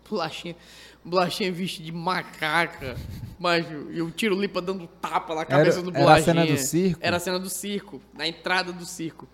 Bolachinha, 0.09 0.57
bolachinha 1.05 1.53
vestida 1.53 1.87
de 1.87 1.93
macaca. 1.93 2.97
Mas, 3.39 3.67
e 3.91 4.01
o 4.03 4.11
tiro 4.11 4.39
lipa 4.41 4.61
dando 4.61 4.87
tapa 4.87 5.35
na 5.35 5.45
cabeça 5.45 5.83
do 5.83 5.91
era 5.91 5.99
a 5.99 6.03
bolachinha. 6.03 6.25
cena 6.25 6.47
do 6.47 6.57
circo? 6.59 6.99
Era 7.03 7.17
a 7.17 7.21
cena 7.21 7.39
do 7.39 7.51
circo, 7.51 8.01
na 8.15 8.27
entrada 8.27 8.73
do 8.73 8.85
circo. 8.85 9.29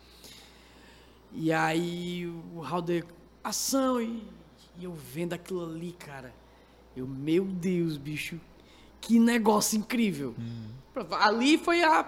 E 1.32 1.52
aí 1.52 2.26
o 2.54 2.62
Halder, 2.62 3.04
ação, 3.42 4.00
e, 4.00 4.22
e 4.78 4.84
eu 4.84 4.92
vendo 4.92 5.32
aquilo 5.32 5.64
ali, 5.64 5.92
cara. 5.92 6.32
Eu, 6.96 7.06
meu 7.06 7.44
Deus, 7.44 7.96
bicho, 7.96 8.40
que 9.00 9.18
negócio 9.18 9.76
incrível. 9.76 10.34
Ali 11.20 11.58
foi 11.58 11.82
a 11.82 12.04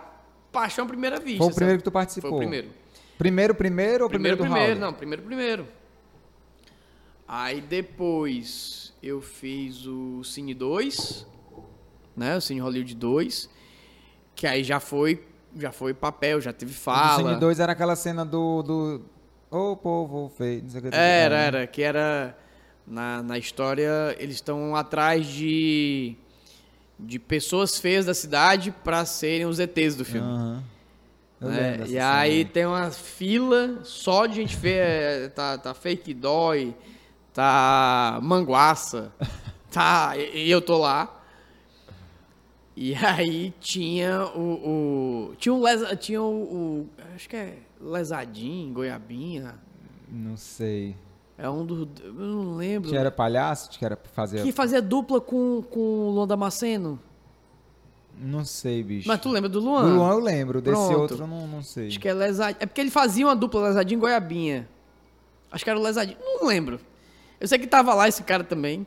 paixão 0.53 0.85
à 0.85 0.89
primeira 0.89 1.19
vista. 1.19 1.39
Foi 1.39 1.49
o 1.49 1.55
primeiro 1.55 1.73
sabe? 1.73 1.79
que 1.79 1.85
tu 1.85 1.93
participou? 1.93 2.31
Foi 2.31 2.37
o 2.39 2.41
primeiro. 2.41 2.69
Primeiro, 3.19 3.55
primeiro 3.55 4.05
ou 4.05 4.11
primeiro, 4.11 4.37
Primeiro, 4.37 4.37
do 4.37 4.43
primeiro, 4.43 4.73
Howler? 4.75 4.79
não, 4.79 4.93
primeiro, 4.93 5.23
primeiro. 5.23 5.67
Aí 7.29 7.61
depois 7.61 8.95
eu 9.03 9.21
fiz 9.21 9.87
o 9.87 10.23
Cine 10.23 10.55
2, 10.55 11.27
né? 12.17 12.37
O 12.37 12.41
Cine 12.41 12.61
Hollywood 12.61 12.95
2, 12.95 13.49
que 14.35 14.47
aí 14.47 14.63
já 14.63 14.81
foi, 14.81 15.25
já 15.57 15.73
foi 15.73 15.93
papel, 15.93 16.41
já 16.41 16.53
teve 16.53 16.73
O 16.73 16.75
fala. 16.75 17.17
Cine 17.17 17.41
2 17.41 17.61
era 17.61 17.73
aquela 17.73 17.97
cena 17.97 18.25
do... 18.25 18.63
do... 18.63 19.03
Ô 19.49 19.77
povo 19.77 20.29
feio, 20.37 20.63
não 20.63 20.71
sei 20.71 20.81
o 20.81 20.83
que. 20.83 20.89
Era, 20.93 21.37
era, 21.37 21.67
que 21.67 21.81
era 21.81 22.37
na, 22.87 23.23
na 23.23 23.39
história 23.39 24.15
eles 24.19 24.35
estão 24.37 24.75
atrás 24.75 25.27
de 25.27 26.17
de 26.99 27.19
pessoas 27.19 27.79
feias 27.79 28.07
da 28.07 28.15
cidade 28.15 28.73
pra 28.83 29.05
serem 29.05 29.47
os 29.47 29.59
ETs 29.59 29.97
do 29.97 30.05
filme. 30.05 30.27
Né? 30.27 30.63
lembro 31.41 31.79
dessa 31.81 31.93
E 31.93 31.99
aí 31.99 32.45
tem 32.45 32.65
uma 32.65 32.91
fila 32.91 33.81
só 33.83 34.27
de 34.27 34.37
gente 34.37 34.57
feia, 34.57 34.83
é, 34.83 35.29
tá, 35.35 35.59
tá 35.59 35.75
fake 35.75 36.15
dói, 36.15 36.75
tá 37.37 38.19
manguaça, 38.23 39.13
tá, 39.71 40.17
e, 40.17 40.47
e 40.47 40.51
eu 40.51 40.63
tô 40.63 40.79
lá. 40.79 41.13
E 42.75 42.95
aí 42.95 43.55
tinha 43.61 44.25
o, 44.35 45.31
o 45.31 45.35
tinha 45.37 45.55
um 45.55 45.63
lesa, 45.63 45.95
tinha 45.97 46.21
o, 46.23 46.27
o- 46.27 46.89
acho 47.15 47.29
que 47.29 47.37
é 47.37 47.59
lesadinho, 47.81 48.73
goiabinha, 48.73 49.55
Não 50.09 50.37
sei. 50.37 50.95
é 51.39 51.49
um 51.49 51.65
do, 51.65 51.89
eu 52.05 52.13
não 52.13 52.57
lembro. 52.57 52.89
Que 52.91 52.97
era 52.97 53.11
palhaço? 53.11 53.71
Que 53.71 53.85
era 53.85 53.99
fazer... 54.13 54.43
Que 54.43 54.53
fazia 54.53 54.81
dupla 54.83 55.21
com, 55.21 55.63
com 55.71 55.79
o 55.81 56.11
Luan 56.11 56.27
Damasceno. 56.27 56.99
Não 58.19 58.45
sei, 58.47 58.83
bicho. 58.83 59.07
Mas 59.09 59.21
tu 59.21 59.29
lembra 59.31 59.49
do 59.51 59.61
Luan? 59.61 59.83
Do 59.91 59.95
Luan 59.97 60.11
eu 60.13 60.19
lembro, 60.21 60.61
desse 60.63 60.75
Pronto. 60.77 61.01
outro 61.01 61.19
eu 61.23 61.27
não, 61.27 61.47
não 61.47 61.63
sei. 61.63 61.89
Acho 61.89 62.01
que 62.01 62.09
é 62.09 62.15
Lesadinho. 62.15 62.57
É 62.63 62.67
porque 62.67 62.81
ele 62.81 62.91
fazia 62.91 63.27
uma 63.27 63.37
dupla 63.37 63.69
Lesadinho 63.69 63.99
e 63.99 64.01
Goiabinha. 64.01 64.67
Acho 65.53 65.63
que 65.65 65.69
era 65.71 65.79
o 65.79 65.83
Lesadinho. 65.83 66.17
Não 66.21 66.47
lembro. 66.47 66.81
Eu 67.41 67.47
sei 67.49 67.59
que 67.59 67.67
tava 67.67 67.95
lá 67.95 68.09
esse 68.09 68.23
cara 68.23 68.43
também. 68.45 68.87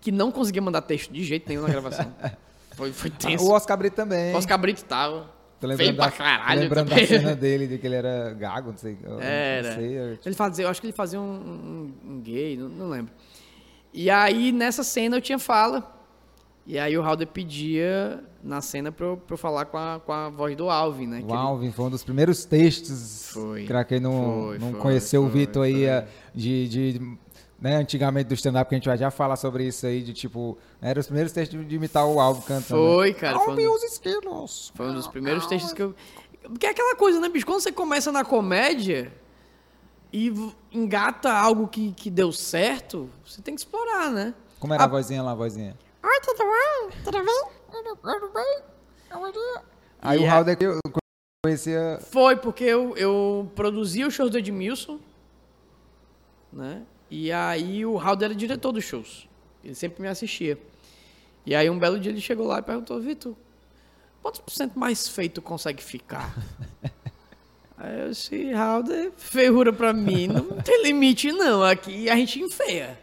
Que 0.00 0.10
não 0.10 0.32
conseguia 0.32 0.60
mandar 0.62 0.82
texto 0.82 1.12
de 1.12 1.22
jeito 1.22 1.48
nenhum 1.48 1.62
na 1.62 1.68
gravação. 1.68 2.12
Foi, 2.74 2.90
foi 2.90 3.10
tenso. 3.10 3.44
O 3.44 3.50
Oscar 3.52 3.76
Brito 3.76 3.94
também. 3.96 4.32
O 4.32 4.38
Oscar 4.38 4.58
Brito 4.58 4.82
tava. 4.86 5.28
Tô 5.60 5.66
lembrando 5.66 5.94
pra 5.94 6.06
da, 6.06 6.10
caralho 6.10 6.60
lembrando 6.62 6.88
da 6.88 7.06
cena 7.06 7.36
dele, 7.36 7.66
de 7.66 7.76
que 7.76 7.86
ele 7.86 7.96
era 7.96 8.32
gago, 8.32 8.70
não 8.70 8.78
sei. 8.78 8.96
Era. 9.20 9.68
Não 9.68 9.74
sei, 9.76 9.98
eu- 9.98 10.18
Ele 10.24 10.34
fazia, 10.34 10.64
eu 10.64 10.68
acho 10.70 10.80
que 10.80 10.86
ele 10.86 10.92
fazia 10.94 11.20
um, 11.20 11.22
um- 11.22 11.94
um 12.12 12.20
gay, 12.22 12.56
não, 12.56 12.68
não 12.70 12.88
lembro. 12.88 13.12
E 13.92 14.08
aí, 14.10 14.50
nessa 14.52 14.82
cena, 14.82 15.18
eu 15.18 15.20
tinha 15.20 15.38
fala. 15.38 15.94
E 16.66 16.78
aí 16.78 16.96
o 16.96 17.02
Halder 17.02 17.26
pedia 17.26 18.24
na 18.42 18.62
cena 18.62 18.90
pra 18.90 19.04
eu, 19.06 19.16
pra 19.18 19.34
eu 19.34 19.38
falar 19.38 19.66
com 19.66 19.76
a, 19.76 20.00
com 20.00 20.10
a 20.12 20.30
voz 20.30 20.56
do 20.56 20.70
Alvin, 20.70 21.06
né? 21.06 21.18
O 21.22 21.26
ele- 21.26 21.32
Alvin 21.36 21.70
foi 21.72 21.84
um 21.84 21.90
dos 21.90 22.02
primeiros 22.02 22.46
textos. 22.46 23.28
Foi. 23.34 23.66
Pra 23.66 23.84
quem 23.84 24.00
não, 24.00 24.44
Foi, 24.46 24.58
não 24.58 24.70
foi, 24.70 24.80
conheceu 24.80 25.22
o 25.22 25.28
Vitor 25.28 25.64
aí, 25.64 25.84
eh, 25.84 26.06
de, 26.34 26.68
de 26.68 27.16
né, 27.62 27.76
antigamente 27.76 28.26
do 28.28 28.34
stand-up, 28.34 28.68
que 28.68 28.74
a 28.74 28.78
gente 28.78 28.88
vai 28.88 28.98
já 28.98 29.08
falar 29.08 29.36
sobre 29.36 29.64
isso 29.64 29.86
aí, 29.86 30.02
de 30.02 30.12
tipo, 30.12 30.58
era 30.80 30.98
os 30.98 31.06
primeiros 31.06 31.30
textos 31.30 31.64
de, 31.68 31.76
imitar 31.76 32.04
o 32.04 32.18
Alvin 32.18 32.40
cantando. 32.40 32.82
Foi, 32.82 33.14
cara. 33.14 33.38
Foi 33.38 33.50
Alvin 33.50 33.68
um, 33.68 33.74
os 33.74 33.82
esquilos. 33.84 34.72
foi 34.74 34.88
um 34.88 34.94
dos 34.94 35.06
primeiros 35.06 35.46
textos 35.46 35.72
que 35.72 35.80
eu. 35.80 35.94
Porque 36.42 36.66
é 36.66 36.70
aquela 36.70 36.96
coisa, 36.96 37.20
né, 37.20 37.28
bicho? 37.28 37.46
Quando 37.46 37.60
você 37.60 37.70
começa 37.70 38.10
na 38.10 38.24
comédia 38.24 39.12
e 40.12 40.34
engata 40.72 41.32
algo 41.32 41.68
que, 41.68 41.92
que 41.92 42.10
deu 42.10 42.32
certo, 42.32 43.08
você 43.24 43.40
tem 43.40 43.54
que 43.54 43.60
explorar, 43.60 44.10
né? 44.10 44.34
Como 44.58 44.74
era 44.74 44.82
a 44.82 44.86
Ah. 44.86 44.88
vozinha 44.88 45.22
lá, 45.22 45.30
a 45.30 45.34
vozinha? 45.36 45.78
Oi, 46.02 46.20
tudo 46.20 46.38
bom? 46.38 46.92
Tudo 47.04 47.24
bem? 47.24 47.44
Tudo 48.10 48.32
bem? 48.32 48.62
Aí 50.00 50.18
o 50.18 50.24
é- 50.24 50.28
Halder 50.28 50.58
que 50.58 50.64
eu 50.64 50.80
conhecia. 51.44 52.00
Foi 52.10 52.34
porque 52.34 52.64
eu, 52.64 52.96
eu 52.96 53.48
produzia 53.54 54.04
os 54.08 54.12
shows 54.14 54.30
do 54.30 54.38
Edmilson, 54.38 54.98
né? 56.52 56.82
E 57.14 57.30
aí 57.30 57.84
o 57.84 57.98
Halder 57.98 58.30
era 58.30 58.34
diretor 58.34 58.72
dos 58.72 58.84
shows. 58.84 59.28
Ele 59.62 59.74
sempre 59.74 60.00
me 60.00 60.08
assistia. 60.08 60.58
E 61.44 61.54
aí 61.54 61.68
um 61.68 61.78
belo 61.78 62.00
dia 62.00 62.10
ele 62.10 62.22
chegou 62.22 62.46
lá 62.46 62.60
e 62.60 62.62
perguntou, 62.62 62.98
Vitor, 62.98 63.34
quantos 64.22 64.40
por 64.40 64.50
cento 64.50 64.78
mais 64.78 65.06
feito 65.06 65.42
consegue 65.42 65.82
ficar? 65.82 66.34
aí 67.76 68.00
eu 68.00 68.08
disse, 68.08 68.54
Halder, 68.54 69.12
ferrura 69.14 69.74
pra 69.74 69.92
mim, 69.92 70.26
não 70.26 70.56
tem 70.64 70.82
limite 70.84 71.30
não, 71.32 71.62
aqui 71.62 72.08
a 72.08 72.16
gente 72.16 72.40
enfeia. 72.40 72.98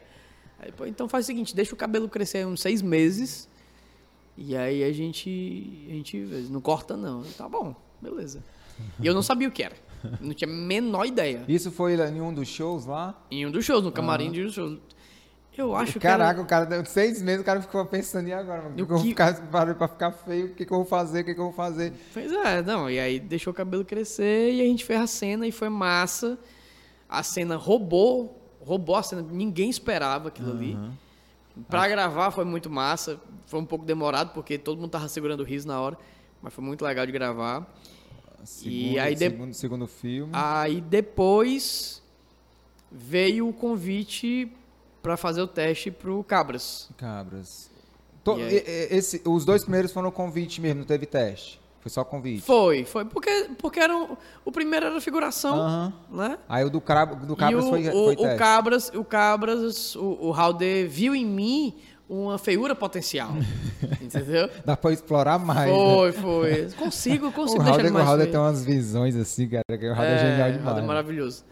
Aí, 0.58 0.72
pô, 0.72 0.88
então 0.88 1.08
faz 1.08 1.26
o 1.26 1.28
seguinte, 1.28 1.56
deixa 1.56 1.76
o 1.76 1.78
cabelo 1.78 2.10
crescer 2.10 2.48
uns 2.48 2.62
seis 2.62 2.82
meses, 2.82 3.48
e 4.36 4.58
aí 4.58 4.84
a 4.84 4.92
gente, 4.92 5.86
a 5.88 5.94
gente 5.94 6.18
não 6.50 6.60
corta 6.60 6.98
não. 6.98 7.24
Eu, 7.24 7.32
Tá 7.34 7.48
bom, 7.48 7.76
beleza. 8.02 8.44
E 9.00 9.06
eu 9.06 9.14
não 9.14 9.22
sabia 9.22 9.48
o 9.48 9.52
que 9.52 9.62
era. 9.62 9.76
Não 10.20 10.34
tinha 10.34 10.50
a 10.50 10.54
menor 10.54 11.06
ideia. 11.06 11.44
Isso 11.48 11.72
foi 11.72 11.96
em 11.96 12.22
um 12.22 12.34
dos 12.34 12.48
shows 12.48 12.86
lá? 12.86 13.22
Em 13.30 13.46
um 13.46 13.52
dos 13.52 13.66
shows, 13.66 13.84
no 13.84 13.92
camarim 13.92 14.32
de 14.32 14.42
um 14.42 14.46
dos 14.46 14.54
shows. 14.54 14.80
Eu 15.60 15.76
acho 15.76 16.00
Caraca, 16.00 16.36
que 16.36 16.42
o 16.42 16.46
cara 16.46 16.66
deu 16.66 16.86
seis 16.86 17.22
meses, 17.22 17.42
o 17.42 17.44
cara 17.44 17.62
ficou 17.62 17.86
pensando, 17.86 18.30
e 18.30 18.32
agora? 18.32 18.70
O 18.70 18.74
que, 18.74 18.86
que 18.86 19.10
ficar, 19.10 19.34
pra 19.76 19.88
ficar 19.90 20.12
feio? 20.12 20.46
O 20.46 20.50
que, 20.56 20.66
que 20.66 20.72
eu 20.72 20.78
vou 20.78 20.86
fazer? 20.86 21.20
O 21.20 21.26
que, 21.26 21.34
que 21.34 21.40
eu 21.40 21.46
vou 21.46 21.54
fazer? 21.54 21.88
era... 21.88 21.94
Pois 22.14 22.32
é, 22.32 22.62
não. 22.62 22.90
E 22.90 22.98
aí 22.98 23.20
deixou 23.20 23.52
o 23.52 23.54
cabelo 23.54 23.84
crescer 23.84 24.54
e 24.54 24.62
a 24.62 24.64
gente 24.64 24.86
fez 24.86 25.02
a 25.02 25.08
cena 25.08 25.46
e 25.46 25.52
foi 25.52 25.68
massa. 25.68 26.40
A 27.10 27.22
cena 27.24 27.58
roubou, 27.58 28.42
roubou 28.62 28.96
a 28.96 29.04
cena. 29.04 29.22
Ninguém 29.22 29.70
esperava 29.70 30.30
aquilo 30.30 30.52
ali. 30.52 30.78
Pra 31.68 31.90
gravar 31.90 32.32
foi 32.32 32.46
muito 32.46 32.70
massa. 32.70 33.20
Foi 33.46 33.60
um 33.60 33.66
pouco 33.66 33.84
demorado 33.84 34.32
porque 34.34 34.58
todo 34.58 34.80
mundo 34.80 34.92
tava 34.92 35.10
segurando 35.10 35.42
o 35.42 35.44
riso 35.44 35.68
na 35.68 35.82
hora. 35.82 35.98
Mas 36.42 36.54
foi 36.54 36.64
muito 36.64 36.86
legal 36.86 37.06
de 37.06 37.12
gravar. 37.12 37.68
Segundo, 38.44 39.00
aí 39.00 39.14
de- 39.14 39.20
segundo, 39.20 39.54
segundo 39.54 39.88
filme. 39.88 40.32
Aí 40.36 40.82
depois 40.82 42.02
veio 42.92 43.48
o 43.48 43.54
convite 43.54 44.52
pra 45.02 45.16
fazer 45.18 45.42
o 45.42 45.48
teste 45.48 45.92
pro 45.92 46.24
Cabras. 46.24 46.90
Cabras. 46.98 47.70
To- 48.24 48.38
E 48.38 48.42
e- 48.42 48.56
e- 48.58 48.88
esse- 48.98 49.22
os 49.26 49.46
dois 49.46 49.64
primeiros 49.64 49.92
foram 49.92 50.12
convite 50.12 50.60
mesmo, 50.60 50.80
não 50.80 50.86
teve 50.86 51.06
teste. 51.06 51.60
Foi 51.82 51.90
só 51.90 52.04
convite. 52.04 52.42
Foi, 52.42 52.84
foi. 52.84 53.06
Porque, 53.06 53.50
porque 53.58 53.80
era 53.80 53.96
um- 53.96 54.18
o 54.44 54.52
primeiro 54.52 54.88
era 54.88 55.00
figuração, 55.00 55.94
né? 56.12 56.38
Aí 56.50 56.66
o 56.66 56.70
do, 56.70 56.82
Crab, 56.82 57.26
do 57.26 57.38
Cabras 57.38 57.64
e 57.64 57.68
o, 57.68 57.70
foi, 57.70 57.88
o, 57.88 57.92
foi 57.92 58.14
o 58.16 58.18
teste. 58.18 58.38
Cabras, 58.38 58.92
o 58.94 59.04
Cabras, 59.06 59.96
o, 59.96 60.18
o 60.28 60.34
Halder 60.34 60.90
viu 60.90 61.16
em 61.16 61.26
mim 61.26 61.74
uma 62.10 62.38
feiura 62.40 62.74
potencial. 62.76 63.32
entendeu? 64.02 64.50
Dá 64.66 64.76
pra 64.76 64.92
explorar 64.92 65.38
mais. 65.38 65.70
né? 65.70 65.76
Foi, 65.76 66.12
foi. 66.12 66.70
Consigo, 66.78 67.32
consigo 67.34 67.62
O 67.62 67.64
deixar 67.64 67.78
Halder, 67.78 67.92
o 67.92 67.94
mais 67.94 68.08
Halder 68.08 68.26
feio. 68.26 68.32
tem 68.32 68.42
umas 68.42 68.66
visões 68.66 69.16
assim, 69.16 69.48
cara, 69.48 69.64
que 69.78 69.86
o 69.88 69.92
Halder 69.94 70.12
é, 70.12 70.18
genial 70.20 70.50
o 70.50 70.52
demais. 70.52 70.66
Halder 70.68 70.84
é 70.84 70.88
maravilhoso. 70.88 71.46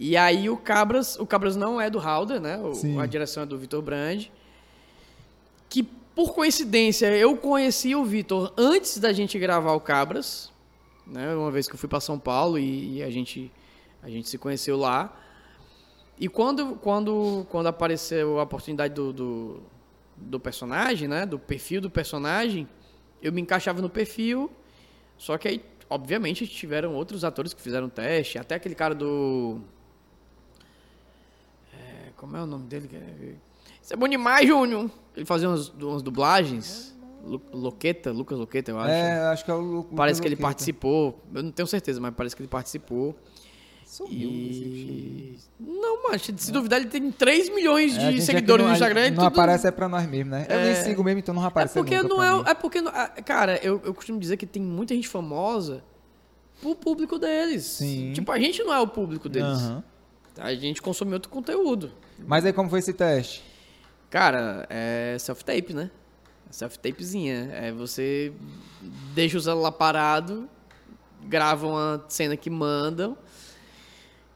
E 0.00 0.16
aí 0.16 0.48
o 0.50 0.56
Cabras, 0.56 1.16
o 1.18 1.26
Cabras 1.26 1.56
não 1.56 1.80
é 1.80 1.88
do 1.88 1.98
Halder, 1.98 2.40
né? 2.40 2.56
O- 2.58 2.74
Sim. 2.74 3.00
a 3.00 3.06
direção 3.06 3.42
é 3.44 3.46
do 3.46 3.56
Vitor 3.58 3.80
Brand. 3.82 4.26
Que 5.68 5.82
por 5.82 6.34
coincidência 6.34 7.06
eu 7.16 7.36
conheci 7.36 7.94
o 7.94 8.04
Vitor 8.04 8.52
antes 8.56 8.98
da 8.98 9.12
gente 9.12 9.38
gravar 9.38 9.72
o 9.72 9.80
Cabras, 9.80 10.50
né? 11.06 11.34
Uma 11.34 11.50
vez 11.50 11.68
que 11.68 11.74
eu 11.74 11.78
fui 11.78 11.88
para 11.88 12.00
São 12.00 12.18
Paulo 12.18 12.58
e, 12.58 12.96
e 12.98 13.02
a 13.02 13.10
gente 13.10 13.50
a 14.02 14.08
gente 14.08 14.28
se 14.28 14.38
conheceu 14.38 14.76
lá. 14.76 15.14
E 16.20 16.28
quando 16.28 16.74
quando 16.76 17.46
quando 17.48 17.66
apareceu 17.68 18.38
a 18.38 18.42
oportunidade 18.42 18.92
do, 18.94 19.12
do, 19.12 19.62
do 20.16 20.40
personagem, 20.40 21.06
né? 21.08 21.24
Do 21.24 21.38
perfil 21.38 21.80
do 21.80 21.88
personagem, 21.90 22.68
eu 23.22 23.32
me 23.32 23.40
encaixava 23.40 23.80
no 23.80 23.88
perfil. 23.88 24.50
Só 25.16 25.36
que 25.38 25.48
aí, 25.48 25.64
obviamente, 25.88 26.46
tiveram 26.46 26.94
outros 26.94 27.24
atores 27.24 27.52
que 27.54 27.60
fizeram 27.62 27.88
teste, 27.88 28.38
até 28.38 28.56
aquele 28.56 28.74
cara 28.74 28.94
do. 28.94 29.60
é, 31.72 32.10
Como 32.16 32.36
é 32.36 32.42
o 32.42 32.46
nome 32.46 32.66
dele? 32.66 33.36
Isso 33.82 33.92
é 33.92 33.96
bom 33.96 34.08
demais, 34.08 34.46
Júnior. 34.46 34.90
Ele 35.16 35.24
fazia 35.26 35.48
umas, 35.48 35.68
umas 35.70 36.02
dublagens. 36.02 36.94
Lu- 37.24 37.42
Loqueta, 37.52 38.12
Lucas 38.12 38.38
Loqueta, 38.38 38.70
eu 38.70 38.78
acho. 38.78 38.90
É, 38.90 39.20
acho 39.32 39.44
que 39.44 39.50
é 39.50 39.54
o 39.54 39.60
Lu- 39.60 39.84
Parece 39.96 40.20
que 40.20 40.28
ele 40.28 40.36
participou. 40.36 41.20
Eu 41.34 41.42
não 41.42 41.50
tenho 41.50 41.66
certeza, 41.66 42.00
mas 42.00 42.14
parece 42.14 42.34
que 42.36 42.42
ele 42.42 42.48
participou. 42.48 43.16
Sumiu 43.88 44.28
E. 44.30 45.38
Não, 45.58 46.02
mas 46.04 46.22
se 46.22 46.52
duvidar, 46.52 46.78
ele 46.78 46.90
tem 46.90 47.10
3 47.10 47.48
milhões 47.54 47.96
É, 47.96 48.12
de 48.12 48.20
seguidores 48.22 48.62
aqui 48.64 48.68
no 48.70 48.74
Instagram. 48.74 49.06
e 49.06 49.10
Não 49.10 49.16
tudo- 49.24 49.26
aparece 49.40 49.66
é 49.66 49.70
pra 49.70 49.88
nós 49.88 50.06
mesmo, 50.06 50.30
né? 50.30 50.46
Eu 50.48 50.60
nem 50.60 50.74
sigo 50.74 51.02
mesmo, 51.02 51.20
então 51.20 51.34
não 51.34 51.42
É 51.42 51.46
aparece 51.46 51.74
porque 51.74 51.96
nunca 51.96 52.08
não 52.08 52.16
pra 52.16 52.26
é. 52.26 52.34
mim. 52.36 52.42
É 52.46 52.54
porque. 52.54 52.80
não- 52.82 52.92
Cara, 53.24 53.56
eu, 53.64 53.80
eu 53.84 53.94
costumo 53.94 54.20
dizer 54.20 54.36
que 54.36 54.46
tem 54.46 54.62
muita 54.62 54.94
gente 54.94 55.08
famosa 55.08 55.82
pro 56.60 56.74
público 56.74 57.18
deles. 57.18 57.64
Sim. 57.64 58.12
Tipo, 58.12 58.30
a 58.30 58.38
gente 58.38 58.62
não 58.62 58.72
é 58.74 58.78
o 58.80 58.86
público 58.86 59.26
deles. 59.28 59.48
Aham. 59.58 59.82
A 60.36 60.54
gente 60.54 60.80
consome 60.82 61.14
outro 61.14 61.30
conteúdo. 61.30 61.90
Mas 62.18 62.44
aí 62.44 62.52
como 62.52 62.68
foi 62.68 62.78
esse 62.80 62.92
teste? 62.92 63.42
Cara, 64.10 64.66
é 64.70 65.16
self-tape, 65.18 65.72
né? 65.72 65.90
Self-tapezinha. 66.50 67.50
É 67.52 67.72
você 67.72 68.32
deixa 69.14 69.38
o 69.38 69.40
celular 69.40 69.72
parado, 69.72 70.48
grava 71.24 71.66
uma 71.66 72.04
cena 72.08 72.36
que 72.36 72.48
mandam 72.50 73.16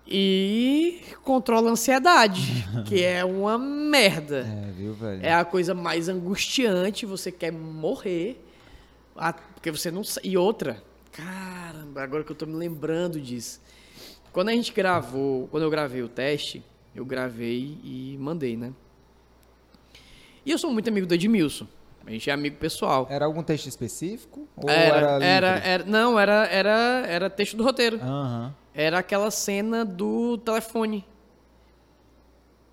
e 0.07 1.01
controla 1.23 1.69
a 1.69 1.73
ansiedade, 1.73 2.67
que 2.87 3.03
é 3.03 3.25
uma 3.25 3.57
merda. 3.59 4.41
É, 4.41 4.71
viu, 4.73 4.93
velho? 4.95 5.25
É 5.25 5.33
a 5.33 5.45
coisa 5.45 5.75
mais 5.75 6.09
angustiante, 6.09 7.07
você 7.07 7.31
quer 7.31 7.53
morrer, 7.53 8.43
porque 9.55 9.71
você 9.71 9.91
não 9.91 10.03
E 10.23 10.37
outra, 10.37 10.83
caramba, 11.13 12.03
agora 12.03 12.25
que 12.25 12.33
eu 12.33 12.37
tô 12.37 12.47
me 12.47 12.55
lembrando 12.55 13.21
disso. 13.21 13.61
Quando 14.33 14.49
a 14.49 14.53
gente 14.53 14.73
gravou, 14.73 15.47
quando 15.49 15.63
eu 15.63 15.71
gravei 15.71 16.03
o 16.03 16.09
teste, 16.09 16.65
eu 16.95 17.05
gravei 17.05 17.79
e 17.85 18.17
mandei, 18.19 18.57
né? 18.57 18.73
E 20.45 20.51
eu 20.51 20.59
sou 20.59 20.73
muito 20.73 20.89
amigo 20.89 21.07
do 21.07 21.15
Edmilson. 21.15 21.67
A 22.05 22.11
gente 22.11 22.29
é 22.29 22.33
amigo 22.33 22.57
pessoal. 22.57 23.07
Era 23.09 23.27
algum 23.27 23.43
texto 23.45 23.67
específico? 23.69 24.49
Ou 24.57 24.69
Era, 24.69 24.97
era, 24.97 25.25
era, 25.25 25.49
era- 25.59 25.85
não, 25.85 26.19
era, 26.19 26.47
era, 26.47 27.05
era 27.07 27.31
texto 27.31 27.57
do 27.57 27.63
roteiro. 27.63 28.01
Aham. 28.03 28.53
Era 28.75 28.99
aquela 28.99 29.31
cena 29.31 29.85
do 29.85 30.39
telefone. 30.39 31.07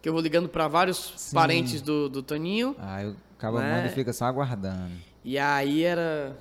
Que 0.01 0.07
eu 0.07 0.13
vou 0.13 0.21
ligando 0.21 0.47
pra 0.47 0.67
vários 0.67 1.13
Sim. 1.17 1.35
parentes 1.35 1.81
do, 1.81 2.07
do 2.07 2.23
Toninho. 2.23 2.75
Aí 2.79 3.07
o 3.07 3.15
cabo 3.37 3.59
Né? 3.59 3.75
manda 3.75 3.87
e 3.91 3.95
fica 3.95 4.13
só 4.13 4.25
aguardando. 4.25 4.93
E 5.23 5.37
aí 5.37 5.83
era. 5.83 6.37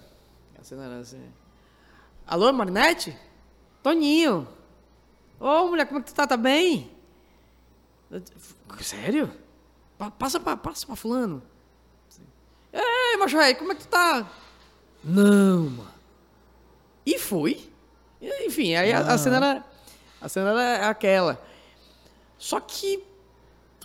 A 0.59 0.63
cena 0.63 0.85
era 0.85 0.99
assim. 1.01 1.21
Alô, 2.27 2.53
Marinete? 2.53 3.17
Toninho. 3.83 4.47
Ô, 5.41 5.67
mulher, 5.69 5.87
como 5.87 5.99
é 5.99 6.03
que 6.03 6.11
tu 6.13 6.15
tá? 6.15 6.27
Tá 6.27 6.37
bem? 6.37 6.91
Eu 8.11 8.23
Sério? 8.81 9.31
Pa- 9.97 10.11
passa 10.11 10.39
pra, 10.39 10.57
passa 10.57 10.87
pra 10.87 10.95
fulano. 10.97 11.43
Ei, 12.73 13.17
macho 13.17 13.37
como 13.59 13.73
é 13.73 13.75
que 13.75 13.83
tu 13.83 13.89
tá? 13.89 14.27
Não, 15.03 15.71
mano. 15.71 15.91
E 17.05 17.19
foi. 17.19 17.68
Enfim, 18.21 18.75
aí 18.75 18.93
a, 18.93 19.01
a 19.01 19.19
cena 19.19 19.37
era. 19.37 19.64
A 20.21 20.29
cena 20.29 20.51
era 20.51 20.89
aquela. 20.89 21.41
Só 22.37 22.59
que, 22.61 23.03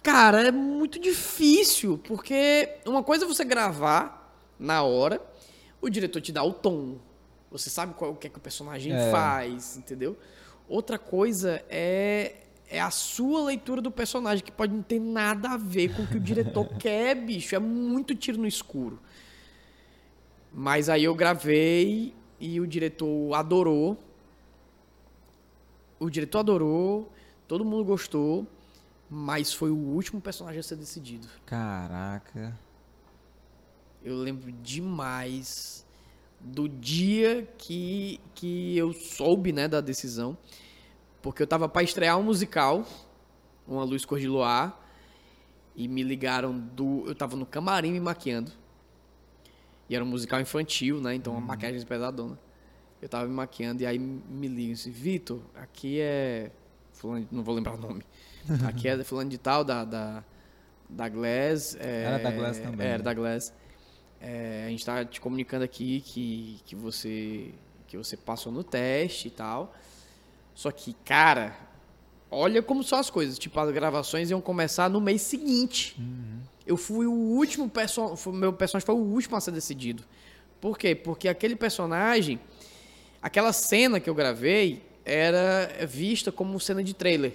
cara, 0.01 0.47
é 0.47 0.51
muito 0.51 0.99
difícil, 0.99 1.99
porque 2.03 2.77
uma 2.85 3.03
coisa 3.03 3.25
é 3.25 3.27
você 3.27 3.43
gravar 3.43 4.35
na 4.59 4.83
hora, 4.83 5.21
o 5.81 5.89
diretor 5.89 6.21
te 6.21 6.31
dá 6.31 6.43
o 6.43 6.53
tom, 6.53 6.97
você 7.51 7.69
sabe 7.69 7.93
qual 7.93 8.11
o 8.11 8.15
que, 8.15 8.27
é 8.27 8.29
que 8.29 8.37
o 8.37 8.41
personagem 8.41 8.93
É. 8.93 9.11
faz, 9.11 9.77
entendeu? 9.77 10.17
Outra 10.67 10.97
coisa 10.97 11.63
é, 11.69 12.35
é 12.67 12.79
a 12.81 12.89
sua 12.89 13.43
leitura 13.43 13.81
do 13.81 13.91
personagem, 13.91 14.43
que 14.43 14.51
pode 14.51 14.73
não 14.73 14.81
ter 14.81 14.99
nada 14.99 15.49
a 15.49 15.57
ver 15.57 15.95
com 15.95 16.03
o 16.03 16.07
que 16.07 16.17
o 16.17 16.19
diretor 16.19 16.65
quer, 16.79 17.13
bicho. 17.15 17.55
É 17.55 17.59
muito 17.59 18.15
tiro 18.15 18.39
no 18.39 18.47
escuro. 18.47 18.99
Mas 20.51 20.89
aí 20.89 21.03
eu 21.03 21.13
gravei 21.15 22.13
e 22.39 22.59
o 22.59 22.67
diretor 22.67 23.33
adorou. 23.33 23.97
O 26.03 26.09
diretor 26.09 26.39
adorou, 26.39 27.09
todo 27.47 27.63
mundo 27.63 27.85
gostou, 27.85 28.45
mas 29.09 29.53
foi 29.53 29.71
o 29.71 29.77
último 29.77 30.19
personagem 30.19 30.59
a 30.59 30.63
ser 30.63 30.75
decidido. 30.75 31.29
Caraca. 31.45 32.59
Eu 34.03 34.17
lembro 34.17 34.51
demais 34.51 35.87
do 36.41 36.67
dia 36.67 37.47
que, 37.57 38.19
que 38.35 38.77
eu 38.77 38.91
soube, 38.91 39.53
né, 39.53 39.65
da 39.65 39.79
decisão. 39.79 40.37
Porque 41.21 41.41
eu 41.41 41.47
tava 41.47 41.69
pra 41.69 41.81
estrear 41.83 42.19
um 42.19 42.23
musical, 42.23 42.85
Uma 43.65 43.85
Luz 43.85 44.03
Cor 44.03 44.19
de 44.19 44.27
Luar, 44.27 44.77
e 45.73 45.87
me 45.87 46.03
ligaram 46.03 46.59
do... 46.59 47.05
Eu 47.07 47.15
tava 47.15 47.37
no 47.37 47.45
camarim 47.45 47.93
me 47.93 48.01
maquiando. 48.01 48.51
E 49.87 49.95
era 49.95 50.03
um 50.03 50.07
musical 50.07 50.41
infantil, 50.41 50.99
né, 50.99 51.15
então 51.15 51.31
uma 51.31 51.39
maquiagem 51.39 51.81
pesadona. 51.85 52.37
Eu 53.03 53.09
tava 53.09 53.25
me 53.27 53.33
maquiando 53.33 53.83
e 53.83 53.85
aí 53.85 53.99
me 53.99 54.47
ligam 54.47 54.73
assim, 54.73 54.89
Vitor, 54.89 55.41
aqui 55.55 55.99
é... 55.99 56.49
Fulano, 56.93 57.27
não 57.29 57.43
vou 57.43 57.53
lembrar 57.53 57.73
o 57.73 57.77
nome. 57.77 58.01
Aqui 58.65 58.87
é 58.87 59.03
fulano 59.03 59.29
de 59.29 59.37
tal, 59.37 59.63
da... 59.63 59.83
da 59.83 60.23
da 60.89 61.09
Glass. 61.09 61.75
é, 61.79 62.03
Era 62.03 62.19
da 62.19 62.31
Glass 62.31 62.59
também, 62.59 62.87
Era 62.87 62.97
né? 62.99 63.03
da 63.03 63.13
Glass. 63.13 63.53
É, 64.21 64.63
a 64.67 64.69
gente 64.69 64.85
tá 64.85 65.03
te 65.03 65.19
comunicando 65.19 65.65
aqui 65.65 66.01
que, 66.01 66.59
que 66.65 66.75
você 66.75 67.51
que 67.87 67.97
você 67.97 68.15
passou 68.15 68.51
no 68.51 68.63
teste 68.63 69.27
e 69.27 69.31
tal. 69.31 69.75
Só 70.55 70.71
que, 70.71 70.93
cara, 71.05 71.55
olha 72.31 72.61
como 72.61 72.83
são 72.83 72.97
as 72.99 73.09
coisas. 73.09 73.37
Tipo, 73.37 73.59
as 73.59 73.71
gravações 73.71 74.29
iam 74.29 74.39
começar 74.39 74.89
no 74.89 75.01
mês 75.01 75.21
seguinte. 75.23 75.95
Eu 76.65 76.77
fui 76.77 77.05
o 77.05 77.11
último 77.11 77.69
personagem. 77.69 78.33
Meu 78.33 78.53
personagem 78.53 78.85
foi 78.85 78.95
o 78.95 78.99
último 78.99 79.35
a 79.35 79.41
ser 79.41 79.51
decidido. 79.51 80.03
Por 80.61 80.77
quê? 80.77 80.95
Porque 80.95 81.27
aquele 81.27 81.55
personagem, 81.55 82.39
aquela 83.23 83.51
cena 83.53 83.99
que 83.99 84.07
eu 84.09 84.13
gravei, 84.13 84.83
era 85.05 85.85
vista 85.87 86.31
como 86.31 86.59
cena 86.59 86.83
de 86.83 86.93
trailer. 86.93 87.33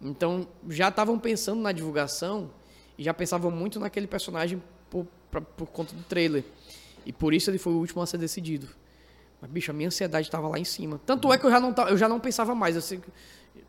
Então, 0.00 0.46
já 0.68 0.88
estavam 0.88 1.18
pensando 1.18 1.60
na 1.60 1.72
divulgação 1.72 2.50
e 2.98 3.02
já 3.02 3.14
pensavam 3.14 3.50
muito 3.50 3.80
naquele 3.80 4.06
personagem 4.06 4.62
por, 4.90 5.06
pra- 5.30 5.40
por 5.40 5.66
conta 5.68 5.94
do 5.94 6.02
trailer. 6.04 6.44
E 7.06 7.12
por 7.12 7.32
isso 7.34 7.50
ele 7.50 7.58
foi 7.58 7.72
o 7.72 7.76
último 7.78 8.02
a 8.02 8.06
ser 8.06 8.18
decidido. 8.18 8.68
Mas, 9.40 9.50
bicho, 9.50 9.70
a 9.70 9.74
minha 9.74 9.88
ansiedade 9.88 10.26
estava 10.26 10.48
lá 10.48 10.58
em 10.58 10.64
cima. 10.64 11.00
Tanto 11.04 11.32
é 11.32 11.38
que 11.38 11.44
eu 11.44 11.50
já 11.50 11.60
não, 11.60 11.74
eu 11.88 11.96
já 11.96 12.08
não 12.08 12.20
pensava 12.20 12.54
mais. 12.54 12.76
Assim, 12.76 13.02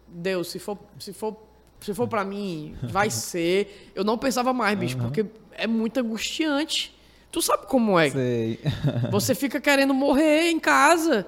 Deus, 0.08 0.50
se 0.50 0.60
for, 0.60 0.78
se 1.00 1.12
for, 1.14 1.36
se 1.82 1.94
for 1.94 2.08
para 2.08 2.24
mim, 2.24 2.76
vai 2.84 3.10
ser. 3.12 3.92
Eu 3.96 4.04
não 4.04 4.18
pensava 4.18 4.54
mais, 4.54 4.78
bicho, 4.78 4.98
porque 4.98 5.26
é 5.52 5.68
muito 5.68 6.00
angustiante. 6.00 6.95
Tu 7.32 7.42
sabe 7.42 7.66
como 7.68 8.00
é? 8.00 8.10
Sei. 8.10 8.60
Você 9.12 9.36
fica 9.36 9.60
querendo 9.60 9.94
morrer 9.94 10.50
em 10.50 10.60
casa. 10.60 11.26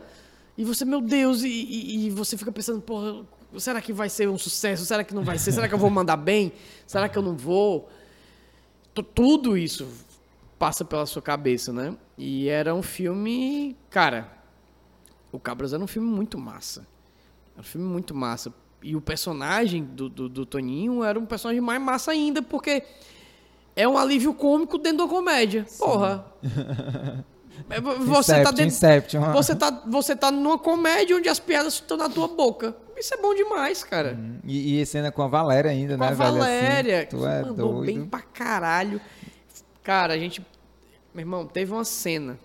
E 0.57 0.63
você, 0.65 0.83
meu 0.85 0.99
Deus, 1.01 1.43
e, 1.43 1.47
e- 1.49 2.07
e 2.07 2.09
você 2.09 2.35
fica 2.35 2.51
pensando, 2.51 2.81
porra, 2.81 3.23
será 3.59 3.79
que 3.79 3.93
vai 3.93 4.09
ser 4.09 4.27
um 4.27 4.39
sucesso? 4.39 4.85
Será 4.87 5.03
que 5.03 5.13
não 5.13 5.23
vai 5.23 5.37
ser? 5.37 5.51
Será 5.51 5.67
que 5.67 5.73
eu 5.75 5.77
vou 5.77 5.89
mandar 5.91 6.17
bem? 6.17 6.51
Será 6.87 7.07
que 7.07 7.15
eu 7.15 7.21
não 7.21 7.37
vou? 7.37 7.87
Tu- 8.91 9.03
Tudo 9.03 9.55
isso 9.55 9.87
passa 10.57 10.83
pela 10.83 11.05
sua 11.05 11.21
cabeça, 11.21 11.71
né? 11.71 11.95
E 12.17 12.47
era 12.49 12.73
um 12.73 12.81
filme. 12.81 13.75
Cara, 13.91 14.31
o 15.31 15.39
Cabras 15.39 15.73
era 15.73 15.83
um 15.83 15.85
filme 15.87 16.09
muito 16.09 16.39
massa. 16.39 16.87
Era 17.53 17.61
um 17.61 17.63
filme 17.63 17.85
muito 17.87 18.15
massa. 18.15 18.51
E 18.81 18.95
o 18.95 19.01
personagem 19.01 19.83
do, 19.83 20.09
do, 20.09 20.27
do 20.27 20.43
Toninho 20.43 21.03
era 21.03 21.19
um 21.19 21.25
personagem 21.27 21.61
mais 21.61 21.79
massa 21.79 22.09
ainda, 22.11 22.41
porque 22.41 22.81
é 23.77 23.87
um 23.87 23.97
alívio 23.97 24.33
cômico 24.33 24.77
dentro 24.77 25.05
da 25.05 25.07
comédia. 25.07 25.65
Porra. 25.77 26.25
É, 27.71 27.81
Você 27.81 28.33
tá 28.43 28.51
Inception, 28.51 28.51
dentro. 28.51 28.63
Inception. 28.67 29.21
Você 29.33 29.55
tá, 29.55 29.81
você 29.87 30.15
tá 30.15 30.29
numa 30.31 30.59
comédia 30.59 31.17
onde 31.17 31.27
as 31.27 31.39
piadas 31.39 31.73
estão 31.73 31.97
na 31.97 32.07
tua 32.07 32.27
boca. 32.27 32.75
Isso 32.95 33.11
é 33.15 33.17
bom 33.17 33.33
demais, 33.33 33.83
cara. 33.83 34.15
E, 34.45 34.79
e 34.79 34.85
cena 34.85 35.11
com 35.11 35.23
a 35.23 35.27
Valéria 35.27 35.71
ainda, 35.71 35.95
Com 35.95 36.01
né, 36.01 36.05
a? 36.05 36.09
Assim, 36.11 36.17
Valéria, 36.17 37.07
tu 37.09 37.17
que 37.17 37.25
é 37.25 37.41
mandou 37.41 37.73
doido. 37.73 37.85
bem 37.87 38.05
pra 38.05 38.21
caralho. 38.21 39.01
Cara, 39.83 40.13
a 40.13 40.17
gente. 40.19 40.39
Meu 41.13 41.23
irmão, 41.23 41.47
teve 41.47 41.71
uma 41.71 41.83
cena 41.83 42.37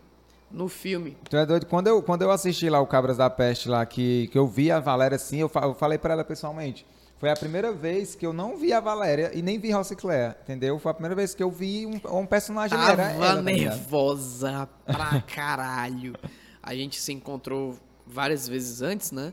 no 0.50 0.66
filme. 0.66 1.14
Tu 1.28 1.36
é 1.36 1.44
doido. 1.44 1.66
Quando 1.66 1.88
eu, 1.88 2.02
quando 2.02 2.22
eu 2.22 2.30
assisti 2.30 2.70
lá 2.70 2.80
o 2.80 2.86
Cabras 2.86 3.18
da 3.18 3.28
Peste 3.28 3.68
lá, 3.68 3.84
que, 3.84 4.28
que 4.28 4.38
eu 4.38 4.46
vi 4.46 4.70
a 4.72 4.80
Valéria 4.80 5.16
assim, 5.16 5.40
eu, 5.40 5.48
fa- 5.48 5.64
eu 5.66 5.74
falei 5.74 5.98
pra 5.98 6.14
ela 6.14 6.24
pessoalmente. 6.24 6.86
Foi 7.22 7.30
a 7.30 7.36
primeira 7.36 7.72
vez 7.72 8.16
que 8.16 8.26
eu 8.26 8.32
não 8.32 8.56
vi 8.56 8.72
a 8.72 8.80
Valéria 8.80 9.30
e 9.32 9.40
nem 9.42 9.56
vi 9.56 9.70
Rossicler, 9.70 10.36
entendeu? 10.42 10.76
Foi 10.80 10.90
a 10.90 10.94
primeira 10.94 11.14
vez 11.14 11.36
que 11.36 11.40
eu 11.40 11.52
vi 11.52 11.86
um, 11.86 12.18
um 12.18 12.26
personagem 12.26 12.76
era 12.76 12.96
Tava 12.96 13.02
ela, 13.10 13.36
tá 13.36 13.42
nervosa 13.42 14.68
pra 14.84 15.22
caralho. 15.32 16.16
A 16.60 16.74
gente 16.74 17.00
se 17.00 17.12
encontrou 17.12 17.78
várias 18.04 18.48
vezes 18.48 18.82
antes, 18.82 19.12
né? 19.12 19.32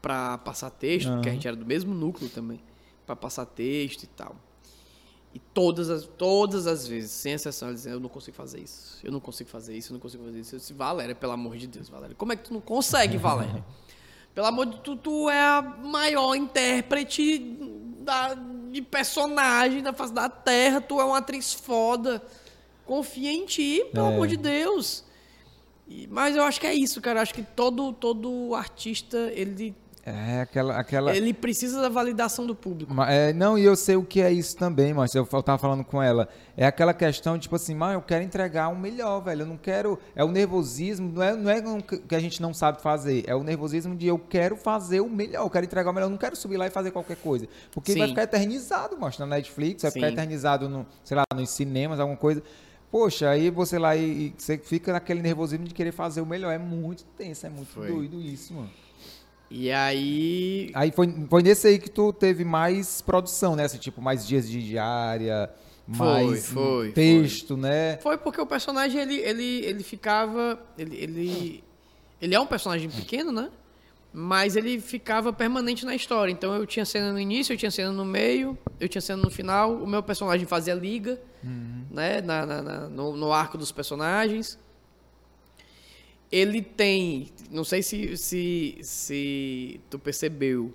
Pra 0.00 0.38
passar 0.38 0.70
texto, 0.70 1.10
porque 1.14 1.30
a 1.30 1.32
gente 1.32 1.48
era 1.48 1.56
do 1.56 1.66
mesmo 1.66 1.92
núcleo 1.92 2.30
também. 2.30 2.60
Pra 3.04 3.16
passar 3.16 3.44
texto 3.44 4.04
e 4.04 4.06
tal. 4.06 4.36
E 5.34 5.40
todas 5.40 5.90
as, 5.90 6.04
todas 6.06 6.68
as 6.68 6.86
vezes, 6.86 7.10
sem 7.10 7.32
exceção, 7.32 7.66
ela 7.66 7.74
dizia, 7.74 7.90
eu 7.90 7.98
não 7.98 8.08
consigo 8.08 8.36
fazer 8.36 8.60
isso. 8.60 9.00
Eu 9.02 9.10
não 9.10 9.18
consigo 9.18 9.50
fazer 9.50 9.76
isso, 9.76 9.90
eu 9.90 9.94
não 9.94 10.00
consigo 10.00 10.22
fazer 10.22 10.38
isso. 10.38 10.54
Eu 10.54 10.60
disse, 10.60 10.72
Valéria, 10.72 11.16
pelo 11.16 11.32
amor 11.32 11.56
de 11.56 11.66
Deus, 11.66 11.88
Valéria. 11.88 12.14
Como 12.14 12.32
é 12.32 12.36
que 12.36 12.44
tu 12.44 12.54
não 12.54 12.60
consegue, 12.60 13.16
Valéria? 13.16 13.64
Pelo 14.34 14.46
amor 14.46 14.66
de 14.66 14.78
Deus, 14.78 14.98
tu 15.02 15.30
é 15.30 15.40
a 15.40 15.62
maior 15.62 16.34
intérprete 16.34 17.38
da, 18.00 18.34
de 18.70 18.82
personagem 18.82 19.82
da 19.82 19.92
face 19.92 20.12
da 20.12 20.28
terra, 20.28 20.80
tu 20.80 21.00
é 21.00 21.04
uma 21.04 21.18
atriz 21.18 21.54
foda. 21.54 22.22
Confia 22.84 23.32
em 23.32 23.46
ti, 23.46 23.84
pelo 23.92 24.06
É. 24.06 24.12
amor 24.14 24.26
de 24.26 24.36
Deus. 24.36 25.04
E- 25.88 26.08
mas 26.10 26.34
eu 26.36 26.42
acho 26.42 26.60
que 26.60 26.66
é 26.66 26.74
isso, 26.74 27.00
cara. 27.00 27.18
Eu 27.18 27.22
acho 27.22 27.32
que 27.34 27.42
todo, 27.42 27.92
todo 27.92 28.54
artista, 28.54 29.16
ele, 29.34 29.74
É 30.06 30.42
aquela. 30.42 30.76
aquela... 30.76 31.16
ele 31.16 31.32
precisa 31.32 31.80
da 31.80 31.88
validação 31.88 32.46
do 32.46 32.54
público. 32.54 32.92
É, 33.04 33.32
não, 33.32 33.56
e 33.56 33.64
eu 33.64 33.74
sei 33.74 33.96
o 33.96 34.04
que 34.04 34.20
é 34.20 34.30
isso 34.30 34.54
também, 34.54 34.92
mas 34.92 35.14
eu, 35.14 35.24
tava 35.24 35.56
falando 35.56 35.82
com 35.82 36.02
ela. 36.02 36.28
É 36.54 36.66
aquela 36.66 36.92
questão, 36.92 37.38
tipo 37.38 37.56
assim, 37.56 37.74
mas 37.74 37.94
eu 37.94 38.02
quero 38.02 38.22
entregar 38.22 38.68
o 38.68 38.76
melhor, 38.76 39.20
velho. 39.20 39.42
Eu 39.42 39.46
não 39.46 39.56
quero. 39.56 39.98
É 40.14 40.22
o 40.22 40.28
nervosismo, 40.28 41.10
não 41.10 41.22
é, 41.22 41.34
não 41.34 41.50
é 41.50 41.80
que 42.06 42.14
a 42.14 42.20
gente 42.20 42.42
não 42.42 42.52
sabe 42.52 42.82
fazer. 42.82 43.24
É 43.26 43.34
o 43.34 43.42
nervosismo 43.42 43.96
de 43.96 44.06
eu 44.06 44.18
quero 44.18 44.56
fazer 44.56 45.00
o 45.00 45.08
melhor, 45.08 45.42
eu 45.42 45.50
quero 45.50 45.64
entregar 45.64 45.90
o 45.90 45.94
melhor. 45.94 46.06
Eu 46.06 46.10
não 46.10 46.18
quero 46.18 46.36
subir 46.36 46.58
lá 46.58 46.66
e 46.66 46.70
fazer 46.70 46.90
qualquer 46.90 47.16
coisa. 47.16 47.48
Porque 47.72 47.94
vai 47.94 48.02
Sim. 48.02 48.08
ficar 48.08 48.24
eternizado, 48.24 48.98
mostra 48.98 49.24
na 49.24 49.36
Netflix, 49.36 49.82
vai 49.82 49.90
ficar 49.90 50.08
Sim. 50.08 50.12
eternizado 50.12 50.68
no, 50.68 50.86
sei 51.02 51.16
lá, 51.16 51.24
nos 51.34 51.48
cinemas, 51.48 51.98
alguma 51.98 52.18
coisa. 52.18 52.42
Poxa, 52.90 53.30
aí 53.30 53.48
você 53.48 53.78
lá 53.78 53.96
e, 53.96 54.26
e 54.26 54.34
você 54.36 54.58
fica 54.58 54.92
naquele 54.92 55.22
nervosismo 55.22 55.64
de 55.64 55.72
querer 55.72 55.92
fazer 55.92 56.20
o 56.20 56.26
melhor. 56.26 56.52
É 56.52 56.58
muito 56.58 57.04
tenso, 57.16 57.46
é 57.46 57.48
muito 57.48 57.72
Foi. 57.72 57.88
doido 57.88 58.20
isso, 58.20 58.52
mano. 58.52 58.83
E 59.56 59.70
aí. 59.70 60.72
Aí 60.74 60.90
foi, 60.90 61.14
foi 61.30 61.40
nesse 61.40 61.68
aí 61.68 61.78
que 61.78 61.88
tu 61.88 62.12
teve 62.12 62.44
mais 62.44 63.00
produção, 63.00 63.54
né? 63.54 63.66
Assim, 63.66 63.78
tipo, 63.78 64.02
mais 64.02 64.26
dias 64.26 64.50
de 64.50 64.60
diária, 64.60 65.48
Foi, 65.92 65.96
mais 65.96 66.48
foi, 66.48 66.90
texto, 66.90 67.56
né? 67.56 67.96
Foi 67.98 68.18
porque 68.18 68.40
o 68.40 68.46
personagem, 68.46 69.00
ele, 69.00 69.14
ele, 69.14 69.64
ele 69.64 69.84
ficava. 69.84 70.58
Ele, 70.76 70.96
ele, 70.96 71.64
ele 72.20 72.34
é 72.34 72.40
um 72.40 72.46
personagem 72.46 72.90
pequeno, 72.90 73.30
né? 73.30 73.48
Mas 74.12 74.56
ele 74.56 74.80
ficava 74.80 75.32
permanente 75.32 75.86
na 75.86 75.94
história. 75.94 76.32
Então 76.32 76.52
eu 76.56 76.66
tinha 76.66 76.84
cena 76.84 77.12
no 77.12 77.20
início, 77.20 77.52
eu 77.52 77.56
tinha 77.56 77.70
cena 77.70 77.92
no 77.92 78.04
meio, 78.04 78.58
eu 78.80 78.88
tinha 78.88 79.00
cena 79.00 79.22
no 79.22 79.30
final. 79.30 79.72
O 79.76 79.86
meu 79.86 80.02
personagem 80.02 80.48
fazia 80.48 80.74
liga, 80.74 81.20
né? 81.92 82.20
Na, 82.20 82.44
na- 82.44 82.62
na- 82.62 82.88
no, 82.88 83.16
no 83.16 83.32
arco 83.32 83.56
dos 83.56 83.70
personagens. 83.70 84.58
Ele 86.34 86.60
tem. 86.60 87.28
Não 87.48 87.62
sei 87.62 87.80
se, 87.80 88.16
se, 88.16 88.76
se 88.82 89.80
tu 89.88 90.00
percebeu, 90.00 90.74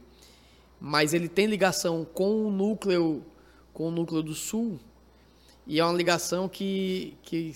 mas 0.80 1.14
ele 1.14 1.28
tem 1.28 1.48
ligação 1.48 2.06
com 2.06 2.46
o 2.46 2.50
núcleo, 2.50 3.26
com 3.74 3.90
o 3.90 3.92
núcleo 3.92 4.24
do 4.24 4.34
sul. 4.34 4.80
E 5.68 5.78
é 5.78 5.84
uma 5.84 5.94
ligação 5.94 6.48
que, 6.48 7.18
que 7.24 7.52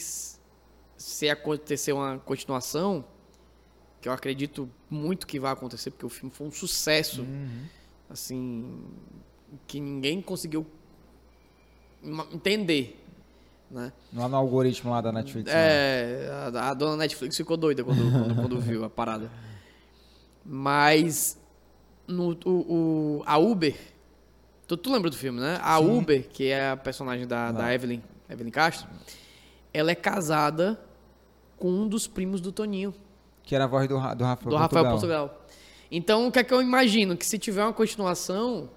se 0.97 1.30
acontecer 1.30 1.93
uma 1.93 2.20
continuação, 2.20 3.06
que 4.01 4.10
eu 4.10 4.12
acredito 4.12 4.70
muito 4.89 5.26
que 5.26 5.39
vai 5.39 5.54
acontecer, 5.54 5.89
porque 5.91 6.06
o 6.06 6.10
filme 6.10 6.30
foi 6.30 6.47
um 6.47 6.51
sucesso, 6.51 7.26
assim, 8.10 8.84
que 9.66 9.80
ninguém 9.80 10.22
conseguiu 10.22 10.68
entender, 12.34 13.01
né? 13.74 13.91
Lá 14.13 14.28
no 14.30 14.36
algoritmo 14.38 14.91
lá 14.91 15.01
da 15.01 15.11
Netflix. 15.11 15.51
né? 15.51 15.59
É, 15.59 16.49
a, 16.55 16.69
a 16.69 16.74
dona 16.74 16.95
Netflix 16.97 17.36
ficou 17.36 17.57
doida 17.57 17.84
quando, 17.84 18.11
quando, 18.11 18.36
quando 18.36 18.59
viu 18.61 18.84
a 18.86 18.89
parada. 18.89 19.30
Mas 20.45 21.39
no, 22.07 22.38
o, 22.45 22.49
o- 23.19 23.24
a 23.26 23.38
Uber, 23.38 23.76
tu, 24.67 24.76
tu 24.78 24.91
lembra 24.91 25.09
do 25.09 25.15
filme, 25.15 25.39
né? 25.39 25.59
A 25.61 25.78
Sim. 25.78 25.97
Uber, 25.97 26.28
que 26.30 26.47
é 26.49 26.69
a 26.71 26.78
personagem 26.78 27.26
da, 27.28 27.51
da 27.51 27.74
Evelyn, 27.74 28.01
Evelyn 28.30 28.51
Castro, 28.51 28.88
ela 29.74 29.91
é 29.91 29.95
casada 29.95 30.80
com 31.57 31.69
um 31.69 31.88
dos 31.88 32.07
primos 32.07 32.41
do 32.41 32.51
Toninho, 32.51 32.93
Que 33.43 33.55
era 33.55 33.63
a 33.63 33.67
voz 33.67 33.88
do, 33.88 33.95
do 33.95 33.99
Rafael 33.99 34.15
do 34.36 34.38
Portugal. 34.38 34.59
Rafael 34.59 34.86
Portugal. 34.89 35.45
Então, 35.89 36.28
o 36.28 36.32
que 36.32 36.39
é 36.39 36.43
que 36.43 36.53
eu 36.53 36.61
imagino? 36.61 37.15
Que 37.15 37.26
se 37.26 37.38
tiver 37.39 37.63
uma 37.63 37.71
continuação, 37.74 38.69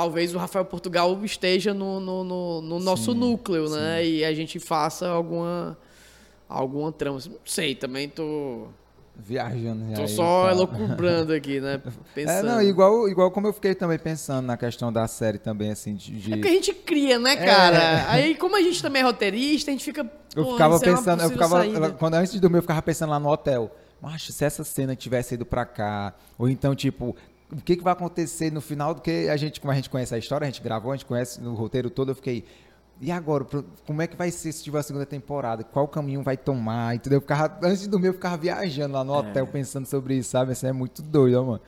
talvez 0.00 0.34
o 0.34 0.38
Rafael 0.38 0.64
Portugal 0.64 1.18
esteja 1.24 1.74
no, 1.74 2.00
no, 2.00 2.24
no- 2.24 2.60
no 2.62 2.78
nosso 2.80 3.12
Sim, 3.12 3.18
núcleo, 3.18 3.68
né? 3.68 4.04
E 4.06 4.24
a 4.24 4.32
gente 4.34 4.58
faça 4.58 5.06
alguma, 5.08 5.76
alguma 6.48 6.90
trama. 6.90 7.18
Não 7.26 7.36
sei, 7.44 7.74
também 7.74 8.08
tô, 8.08 8.68
Viajando. 9.14 9.94
tô 9.94 10.00
aí, 10.02 10.08
só 10.08 10.44
tá. 10.46 10.50
elocubrando 10.52 11.34
aqui, 11.34 11.60
né? 11.60 11.82
É, 11.84 12.14
Pensando. 12.14 12.46
não, 12.46 12.62
igual, 12.62 13.08
igual 13.10 13.30
como 13.30 13.46
eu 13.46 13.52
fiquei 13.52 13.74
também 13.74 13.98
pensando 13.98 14.46
na 14.46 14.56
questão 14.56 14.90
da 14.90 15.06
série 15.06 15.38
também, 15.38 15.70
assim, 15.70 15.94
de... 15.94 16.32
É 16.32 16.36
porque 16.36 16.48
a 16.48 16.52
gente 16.52 16.72
cria, 16.72 17.18
né, 17.18 17.32
É. 17.32 17.36
cara? 17.36 18.10
Aí, 18.10 18.34
como 18.34 18.56
a 18.56 18.62
gente 18.62 18.80
também 18.80 19.02
é 19.02 19.04
roteirista, 19.04 19.70
a 19.70 19.72
gente 19.72 19.84
fica. 19.84 20.10
Eu 20.34 20.44
"Pô, 20.46 20.52
ficava 20.52 20.76
é 20.76 20.80
pensando, 20.80 21.22
eu 21.22 21.30
ficava, 21.30 21.56
saída." 21.58 21.90
quando 21.90 22.14
antes 22.14 22.32
de 22.32 22.40
dormir, 22.40 22.56
eu 22.58 22.62
ficava 22.62 22.80
pensando 22.80 23.10
lá 23.10 23.20
no 23.20 23.28
hotel. 23.28 23.70
Macho, 24.00 24.32
se 24.32 24.42
essa 24.46 24.64
cena 24.64 24.96
tivesse 24.96 25.34
ido 25.34 25.44
pra 25.44 25.66
cá, 25.66 26.14
ou 26.38 26.48
então, 26.48 26.74
tipo, 26.74 27.14
o 27.52 27.56
que, 27.62 27.76
que 27.76 27.82
vai 27.82 27.92
acontecer 27.92 28.52
no 28.52 28.60
final 28.60 28.94
do 28.94 29.00
que 29.00 29.28
a 29.28 29.36
gente, 29.36 29.60
como 29.60 29.72
a 29.72 29.74
gente 29.74 29.90
conhece 29.90 30.14
a 30.14 30.18
história, 30.18 30.44
a 30.46 30.50
gente 30.50 30.62
gravou, 30.62 30.92
a 30.92 30.96
gente 30.96 31.06
conhece 31.06 31.40
no 31.40 31.54
roteiro 31.54 31.90
todo, 31.90 32.10
eu 32.10 32.14
fiquei. 32.14 32.44
E 33.00 33.10
agora, 33.10 33.46
como 33.86 34.02
é 34.02 34.06
que 34.06 34.14
vai 34.14 34.30
ser 34.30 34.52
se 34.52 34.62
tiver 34.62 34.78
a 34.78 34.82
segunda 34.82 35.06
temporada? 35.06 35.64
Qual 35.64 35.88
caminho 35.88 36.22
vai 36.22 36.36
tomar? 36.36 36.94
Entendeu? 36.94 37.16
Eu 37.16 37.20
ficava, 37.22 37.58
antes 37.62 37.80
de 37.82 37.88
dormir, 37.88 38.08
eu 38.08 38.12
ficava 38.12 38.36
viajando 38.36 38.92
lá 38.94 39.02
no 39.02 39.14
hotel 39.14 39.46
pensando 39.46 39.86
sobre 39.86 40.16
isso, 40.16 40.30
sabe? 40.30 40.52
Isso 40.52 40.66
é 40.66 40.72
muito 40.72 41.00
doido, 41.00 41.40
ó, 41.40 41.44
mano. 41.44 41.60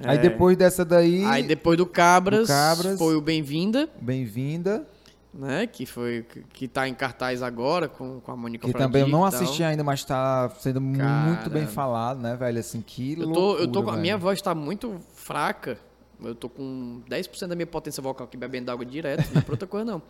Aí 0.00 0.18
É. 0.18 0.20
depois 0.20 0.56
dessa 0.56 0.84
daí, 0.84 1.24
Aí 1.24 1.42
depois 1.42 1.78
do 1.78 1.86
Cabras, 1.86 2.48
Do 2.48 2.52
Cabras. 2.52 2.98
foi 2.98 3.16
o 3.16 3.20
Bem-vinda, 3.22 3.88
bem-vinda. 4.00 4.86
Né? 5.34 5.66
Que 5.66 5.84
foi 5.84 6.22
que, 6.22 6.40
que 6.52 6.68
tá 6.68 6.88
em 6.88 6.94
cartaz 6.94 7.42
agora 7.42 7.88
com, 7.88 8.20
com 8.20 8.32
a 8.32 8.36
Mônica 8.36 8.66
Que 8.66 8.72
também 8.72 9.02
eu 9.02 9.08
não 9.08 9.24
assisti 9.24 9.62
ainda, 9.64 9.82
mas 9.82 10.04
tá 10.04 10.50
sendo 10.60 10.80
muito 10.80 10.98
Cara. 11.00 11.50
bem 11.50 11.66
falado, 11.66 12.20
né, 12.20 12.36
velho? 12.36 12.58
Assim, 12.58 12.80
que 12.80 13.18
Eu 13.18 13.32
tô, 13.32 13.56
eu 13.56 13.68
tô 13.68 13.80
loucura, 13.80 13.96
a 13.96 14.00
minha 14.00 14.14
velho. 14.14 14.22
voz 14.22 14.40
tá 14.40 14.54
muito 14.54 14.96
fraca. 15.14 15.78
Eu 16.22 16.34
tô 16.34 16.48
com 16.48 17.02
10% 17.10 17.48
da 17.48 17.56
minha 17.56 17.66
potência 17.66 18.00
vocal 18.00 18.24
aqui 18.26 18.36
bebendo 18.36 18.70
água 18.70 18.86
direto, 18.86 19.28
não 19.34 19.40
é 19.40 19.44
pra 19.44 19.52
outra 19.54 19.66
coisa 19.66 19.84
não. 19.84 20.00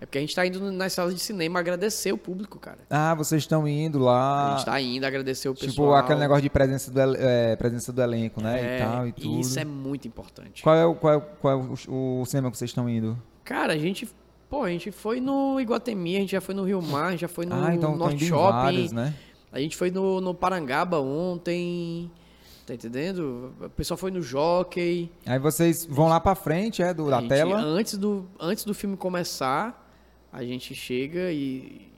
É 0.00 0.06
porque 0.06 0.16
a 0.16 0.20
gente 0.20 0.34
tá 0.34 0.44
indo 0.44 0.72
nas 0.72 0.94
salas 0.94 1.14
de 1.14 1.20
cinema 1.20 1.60
agradecer 1.60 2.10
o 2.12 2.18
público, 2.18 2.58
cara. 2.58 2.78
Ah, 2.88 3.14
vocês 3.14 3.42
estão 3.42 3.68
indo 3.68 4.08
A 4.08 4.12
lá. 4.12 4.56
gente 4.56 4.64
tá 4.64 4.80
indo 4.80 5.04
agradecer 5.04 5.48
o 5.50 5.54
tipo, 5.54 5.66
pessoal. 5.66 5.94
aquele 5.96 6.18
negócio 6.18 6.42
de 6.42 6.50
presença 6.50 6.90
do, 6.90 7.00
é, 7.16 7.54
presença 7.56 7.92
do 7.92 8.02
elenco, 8.02 8.42
né? 8.42 8.58
É, 8.58 8.76
e 8.76 8.82
tal, 8.82 9.06
e 9.08 9.12
tudo. 9.12 9.40
Isso 9.40 9.60
é 9.60 9.64
muito 9.64 10.08
importante. 10.08 10.62
Qual 10.62 10.74
é, 10.74 10.84
o, 10.86 10.94
qual 10.94 11.14
é, 11.14 11.20
qual 11.20 11.52
é 11.52 11.56
o, 11.88 12.20
o 12.22 12.24
cinema 12.24 12.50
que 12.50 12.56
vocês 12.56 12.70
estão 12.70 12.88
indo? 12.88 13.16
Cara, 13.44 13.74
a 13.74 13.78
gente, 13.78 14.08
pô, 14.50 14.64
a 14.64 14.68
gente 14.70 14.90
foi 14.90 15.20
no 15.20 15.58
Iguatemi, 15.60 16.16
a 16.16 16.20
gente 16.20 16.32
já 16.32 16.40
foi 16.40 16.54
no 16.54 16.64
Rio 16.64 16.82
Mar, 16.82 17.06
a 17.06 17.10
gente 17.12 17.20
já 17.20 17.28
foi 17.28 17.46
no 17.46 17.54
ah, 17.54 17.72
então 17.74 17.96
Norte 17.96 18.26
Shopping. 18.26 18.52
vários, 18.52 18.92
né? 18.92 19.14
A 19.52 19.60
gente 19.60 19.76
foi 19.76 19.90
no, 19.90 20.20
no 20.20 20.34
Parangaba 20.34 20.98
ontem. 21.00 22.10
Tá 22.66 22.74
entendendo? 22.74 23.52
O 23.60 23.70
pessoal 23.70 23.98
foi 23.98 24.10
no 24.12 24.22
Jockey. 24.22 25.10
Aí 25.26 25.38
vocês 25.40 25.84
vão 25.86 26.08
lá 26.08 26.20
pra 26.20 26.36
frente, 26.36 26.82
é, 26.82 26.94
do, 26.94 27.10
da 27.10 27.18
gente, 27.20 27.28
tela. 27.28 27.58
Antes 27.60 27.96
do, 27.98 28.26
antes 28.38 28.64
do 28.64 28.72
filme 28.74 28.96
começar, 28.96 29.90
a 30.32 30.44
gente 30.44 30.72
chega 30.72 31.32
e, 31.32 31.88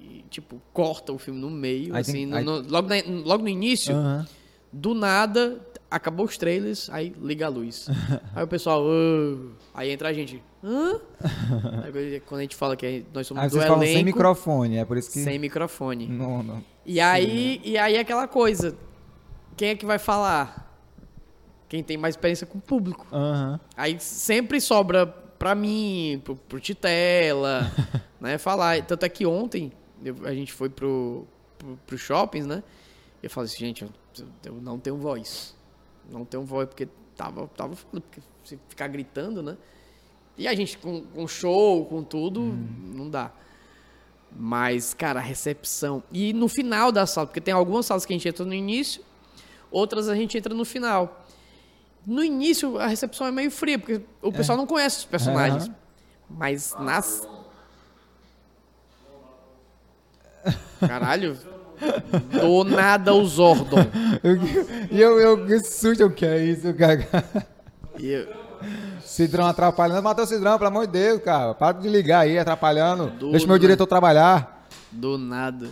e, 0.00 0.24
tipo, 0.28 0.60
corta 0.72 1.12
o 1.12 1.18
filme 1.18 1.40
no 1.40 1.48
meio, 1.48 1.94
Aí 1.94 2.00
assim, 2.00 2.12
tem- 2.12 2.26
no- 2.26 2.36
aí- 2.36 2.44
no- 2.44 2.60
logo, 2.68 2.88
na- 2.88 3.02
logo 3.24 3.42
no 3.44 3.48
início, 3.48 3.94
do 4.72 4.94
nada, 4.94 5.60
acabou 5.90 6.24
os 6.26 6.36
trailers, 6.38 6.88
aí 6.90 7.14
liga 7.20 7.46
a 7.46 7.48
luz. 7.48 7.88
aí 8.34 8.44
o 8.44 8.46
pessoal, 8.46 8.84
"Ah", 8.86 9.52
aí 9.74 9.90
entra 9.90 10.08
a 10.08 10.12
gente, 10.12 10.42
hã? 10.62 11.00
Aí 11.84 12.20
quando 12.20 12.38
a 12.38 12.42
gente 12.42 12.54
fala 12.56 12.76
que 12.76 13.04
nós 13.12 13.26
somos 13.26 13.42
Aí 13.42 13.48
do 13.48 13.52
vocês 13.52 13.64
falam 13.64 13.82
elenco, 13.82 13.96
sem 13.96 14.04
microfone, 14.04 14.76
é 14.76 14.84
por 14.84 14.96
isso 14.96 15.10
que... 15.10 15.18
sem 15.22 15.38
microfone. 15.38 16.06
Não, 16.06 16.42
não. 16.42 16.64
E 16.86 17.00
aí, 17.00 17.60
e 17.64 17.76
aí 17.78 17.98
aquela 17.98 18.26
coisa, 18.28 18.76
quem 19.56 19.70
é 19.70 19.74
que 19.74 19.84
vai 19.86 19.98
falar? 19.98 20.68
Quem 21.68 21.82
tem 21.82 21.96
mais 21.96 22.14
experiência 22.14 22.46
com 22.46 22.58
o 22.58 22.60
público. 22.60 23.06
Aham. 23.12 23.60
Aí 23.76 23.98
sempre 24.00 24.60
sobra 24.60 25.06
pra 25.06 25.54
mim, 25.54 26.20
pro, 26.24 26.36
pro 26.36 26.60
Titela, 26.60 27.70
né, 28.20 28.36
falar. 28.38 28.82
Tanto 28.84 29.04
é 29.06 29.08
que 29.08 29.24
ontem 29.24 29.72
eu- 30.04 30.16
a 30.24 30.34
gente 30.34 30.52
foi 30.52 30.68
pro, 30.68 31.26
pro, 31.56 31.78
pro 31.86 31.98
shoppings, 31.98 32.46
né? 32.46 32.62
E 33.22 33.26
eu 33.26 33.30
falei 33.30 33.46
assim, 33.48 33.58
gente, 33.66 33.82
eu, 33.82 33.90
eu 34.44 34.54
não 34.54 34.78
tenho 34.78 34.96
voz. 34.96 35.54
Não 36.10 36.24
tenho 36.24 36.44
voz, 36.44 36.68
porque 36.68 36.88
tava, 37.16 37.46
tava 37.48 37.76
foda, 37.76 38.00
porque 38.00 38.20
se 38.44 38.58
ficar 38.68 38.88
gritando, 38.88 39.42
né? 39.42 39.56
E 40.36 40.48
a 40.48 40.54
gente 40.54 40.78
com, 40.78 41.02
com 41.02 41.28
show, 41.28 41.84
com 41.86 42.02
tudo, 42.02 42.40
não 42.42 43.08
dá. 43.08 43.30
Mas, 44.34 44.94
cara, 44.94 45.20
a 45.20 45.22
recepção. 45.22 46.02
E 46.12 46.32
no 46.32 46.48
final 46.48 46.90
da 46.90 47.06
sala, 47.06 47.26
porque 47.26 47.40
tem 47.40 47.52
algumas 47.52 47.86
salas 47.86 48.06
que 48.06 48.12
a 48.12 48.16
gente 48.16 48.28
entra 48.28 48.44
no 48.44 48.54
início, 48.54 49.02
outras 49.70 50.08
a 50.08 50.14
gente 50.14 50.38
entra 50.38 50.54
no 50.54 50.64
final. 50.64 51.26
No 52.06 52.24
início, 52.24 52.78
a 52.78 52.86
recepção 52.86 53.26
é 53.26 53.30
meio 53.30 53.50
fria, 53.50 53.78
porque 53.78 54.00
o 54.22 54.32
pessoal 54.32 54.56
não 54.56 54.66
conhece 54.66 54.98
os 54.98 55.04
personagens. 55.04 55.64
Aham. 55.64 55.74
Mas 56.30 56.74
nas. 56.78 57.28
Caralho. 60.80 61.36
Do 62.40 62.64
nada 62.64 63.14
o 63.14 63.24
Zordon. 63.26 63.78
E 64.90 65.00
eu, 65.00 65.18
eu, 65.20 65.46
que 65.46 65.60
susto, 65.60 66.04
o 66.06 66.10
que 66.10 66.24
é 66.26 66.42
isso, 66.44 66.72
cara? 66.74 67.06
E 67.98 68.08
eu- 68.08 68.28
Cidrão 69.02 69.46
atrapalhando. 69.46 70.02
Matou 70.02 70.24
o 70.24 70.26
Cidrão, 70.26 70.58
pelo 70.58 70.68
amor 70.68 70.86
de 70.86 70.92
Deus, 70.92 71.20
cara. 71.22 71.54
Para 71.54 71.78
de 71.78 71.88
ligar 71.88 72.20
aí, 72.20 72.38
atrapalhando. 72.38 73.06
Do 73.10 73.30
Deixa 73.30 73.46
meu 73.46 73.58
diretor 73.58 73.86
trabalhar. 73.86 74.66
do 74.90 75.16
nada. 75.18 75.68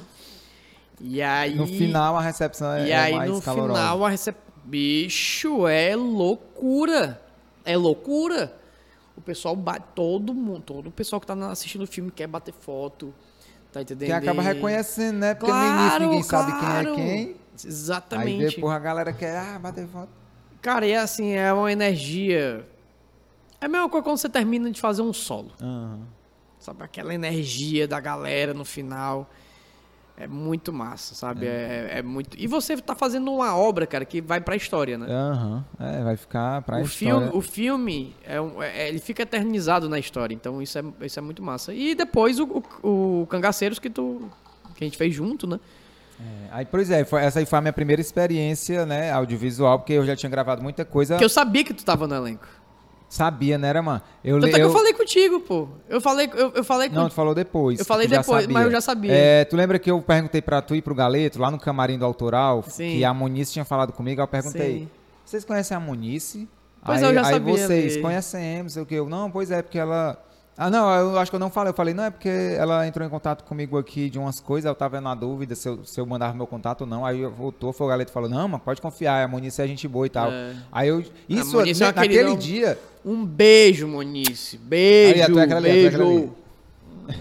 E 1.01 1.21
aí. 1.23 1.55
No 1.55 1.67
final, 1.67 2.17
a 2.17 2.21
recepção 2.23 2.73
é, 2.73 2.89
E 2.89 2.93
aí, 2.93 3.15
mais 3.15 3.31
no 3.31 3.41
calorosa. 3.43 3.79
final, 3.81 4.05
a 4.05 4.09
recep... 4.11 4.37
Bicho, 4.65 5.67
é 5.69 5.95
loucura. 5.97 7.21
É 7.65 7.77
loucura. 7.77 8.53
o 9.17 9.21
pessoal 9.21 9.55
bate, 9.57 9.85
todo 9.95 10.33
mundo, 10.35 10.61
todo 10.63 10.87
o 10.89 10.93
pessoal 10.93 11.21
que 11.21 11.27
tá 11.27 11.35
assistindo 11.51 11.83
o 11.83 11.87
filme 11.87 12.11
quer 12.11 12.27
bater 12.27 12.55
foto, 12.55 13.13
tá 13.85 13.95
entendendo? 13.95 14.09
Que 14.09 14.13
acaba 14.13 14.43
reconhecendo, 14.43 15.19
né? 15.19 15.35
Porque 15.35 15.53
no 15.53 15.59
início 15.59 15.77
Claro, 15.89 16.05
ninguém 16.05 16.23
sabe 16.23 16.53
claro. 16.59 16.95
quem 16.95 17.05
é 17.05 17.07
quem. 17.07 17.27
Aí 17.27 17.37
Exatamente. 17.65 18.55
depois 18.57 18.75
a 18.75 18.79
galera 18.79 19.13
quer, 19.13 19.37
ah, 19.37 19.59
bater 19.59 19.87
foto. 19.89 20.11
Cara, 20.63 20.87
e 20.87 20.93
é 20.93 20.99
assim, 20.99 21.33
é 21.33 21.53
uma 21.53 21.71
energia. 21.71 22.67
É 23.61 23.67
a 23.67 23.69
mesma 23.69 23.89
coisa 23.89 24.05
quando 24.05 24.19
você 24.19 24.29
termina 24.29 24.71
de 24.71 24.81
fazer 24.81 25.03
um 25.03 25.13
solo. 25.13 25.51
Aham. 25.61 26.01
Sabe? 26.61 26.83
Aquela 26.83 27.15
energia 27.15 27.87
da 27.87 28.01
galera 28.01 28.53
no 28.53 28.65
final. 28.65 29.29
É 30.21 30.27
muito 30.27 30.73
massa, 30.73 31.15
sabe? 31.15 31.47
É, 31.47 31.99
é 31.99 32.03
muito. 32.03 32.37
E 32.37 32.49
você 32.49 32.77
tá 32.77 32.95
fazendo 32.97 33.33
uma 33.33 33.57
obra, 33.57 33.87
cara, 33.87 34.05
que 34.05 34.21
vai 34.21 34.41
pra 34.41 34.57
história, 34.57 34.99
né? 34.99 35.07
Aham. 35.09 35.65
É, 35.79 36.03
vai 36.03 36.17
ficar 36.17 36.61
pra 36.63 36.79
o, 36.79 36.83
história. 36.83 37.15
filme, 37.29 37.31
o 37.39 37.41
filme, 37.41 38.17
é 38.27 38.41
um- 38.41 38.61
é- 38.61 38.89
ele 38.89 38.99
fica 38.99 39.23
eternizado 39.23 39.89
na 39.89 39.97
história. 39.99 40.35
Então 40.35 40.61
isso 40.61 40.77
é, 40.77 40.83
isso 41.03 41.19
é 41.19 41.23
muito 41.23 41.41
massa. 41.41 41.73
E 41.73 41.95
depois 41.95 42.41
o, 42.41 42.63
o, 42.83 43.23
o 43.23 43.27
Cangaceiros 43.29 43.79
que, 43.79 43.89
tu, 43.89 44.29
que 44.75 44.83
a 44.83 44.87
gente 44.89 44.97
fez 44.99 45.15
junto, 45.15 45.47
né? 45.47 45.61
É, 46.21 46.25
Aí, 46.51 46.65
pois 46.65 46.91
é, 46.91 47.05
foi- 47.05 47.23
essa 47.23 47.39
aí 47.39 47.47
foi 47.47 47.59
a 47.61 47.63
minha 47.63 47.73
primeira 47.73 48.03
experiência, 48.03 48.85
né, 48.85 49.13
audiovisual, 49.13 49.79
porque 49.79 49.93
eu 49.93 50.05
já 50.05 50.17
tinha 50.17 50.29
gravado 50.29 50.61
muita 50.61 50.85
coisa. 50.85 51.17
Que 51.17 51.25
eu 51.25 51.29
sabia 51.29 51.63
que 51.63 51.73
tu 51.73 51.85
tava 51.85 52.09
no 52.09 52.15
elenco. 52.17 52.49
Sabia, 53.09 53.57
né, 53.57 53.69
era, 53.69 53.81
mano? 53.81 54.03
Eu, 54.23 54.35
Tanto 54.39 54.45
le- 54.47 54.51
é 54.51 54.55
que 54.57 54.61
eu 54.61 54.67
eu- 54.67 54.73
falei 54.73 54.93
contigo, 54.93 55.41
pô. 55.41 55.69
Eu 55.89 55.99
falei, 56.01 56.29
eu, 56.35 56.53
eu 56.55 56.63
falei 56.63 56.91
Não, 56.91 57.05
com... 57.05 57.09
tu 57.09 57.15
falou 57.15 57.35
depois. 57.35 57.79
Eu 57.79 57.85
falei 57.87 58.07
depois, 58.07 58.47
mas 58.47 58.65
eu 58.67 58.71
já 58.71 58.81
sabia. 58.83 59.13
É, 59.13 59.45
tu 59.47 59.57
lembra 59.57 59.79
que 59.79 59.91
eu 59.91 60.01
perguntei 60.03 60.43
pra 60.43 60.61
tu 60.61 60.75
e 60.75 60.83
pro 60.83 60.95
Galeto, 60.95 61.41
lá 61.41 61.51
no 61.51 61.59
camarim 61.59 61.99
do 61.99 62.05
Autoral, 62.05 62.63
Sim. 62.69 62.91
que 62.99 63.05
a 63.05 63.15
Monice 63.15 63.53
tinha 63.55 63.65
falado 63.65 63.93
comigo, 63.95 64.21
aí 64.21 64.25
eu 64.25 64.29
perguntei, 64.29 64.79
Sim. 64.81 64.89
vocês 65.25 65.43
conhecem 65.45 65.75
a 65.75 65.81
Monice? 65.81 66.47
Pois 66.85 67.03
aí, 67.03 67.07
é, 67.07 67.11
eu 67.11 67.15
já 67.15 67.27
aí 67.27 67.33
sabia 67.33 67.57
vocês, 67.57 67.93
dele. 67.95 68.03
conhecemos, 68.03 68.73
sei 68.75 68.83
o 68.83 68.87
que, 68.87 68.95
eu, 68.95 69.09
não, 69.09 69.31
pois 69.31 69.51
é, 69.51 69.63
porque 69.63 69.79
ela... 69.79 70.23
Ah, 70.61 70.69
não, 70.69 70.93
eu 70.93 71.17
acho 71.21 71.31
que 71.31 71.37
eu 71.37 71.39
não 71.39 71.51
falei, 71.51 71.71
eu 71.71 71.75
falei, 71.75 71.95
não, 71.95 72.03
é 72.03 72.11
porque 72.11 72.29
ela 72.29 72.85
entrou 72.85 73.07
em 73.07 73.09
contato 73.09 73.45
comigo 73.45 73.79
aqui 73.79 74.11
de 74.11 74.19
umas 74.19 74.41
coisas, 74.41 74.69
eu 74.69 74.75
tava 74.75 75.01
na 75.01 75.15
dúvida 75.15 75.55
se 75.55 75.69
eu, 75.69 75.85
se 75.85 76.01
eu 76.01 76.05
mandava 76.05 76.35
meu 76.35 76.49
contato 76.49 76.81
ou 76.81 76.87
não, 76.89 77.07
aí 77.07 77.21
eu 77.21 77.31
voltou, 77.31 77.73
foi 77.73 77.87
o 77.87 77.91
Galeto 77.91 78.11
e 78.11 78.13
falou, 78.13 78.29
não, 78.29 78.49
mas 78.49 78.61
pode 78.63 78.83
confiar, 78.83 79.23
a 79.25 79.29
Monice 79.29 79.63
é 79.63 79.69
gente 79.69 79.87
boa 79.87 80.07
e 80.07 80.11
tal. 80.11 80.33
É. 80.33 80.57
Aí 80.73 80.89
eu, 80.89 81.05
isso, 81.29 81.57
Monice 81.57 81.85
é 81.85 81.93
naquele 81.93 82.35
dia, 82.35 82.77
Um 83.05 83.25
beijo, 83.25 83.87
Monice. 83.87 84.59
Beijo, 84.59 85.23
Aí, 85.23 85.33
tu 85.33 85.39
é 85.39 85.43
aquela 85.45 85.61
ali, 85.61 85.69
tu 85.69 85.71
é 85.71 85.75
beijo. 85.75 85.87
aquela 85.97 86.11
ali. 86.11 86.33
e, 87.09 87.13
ah, 87.13 87.15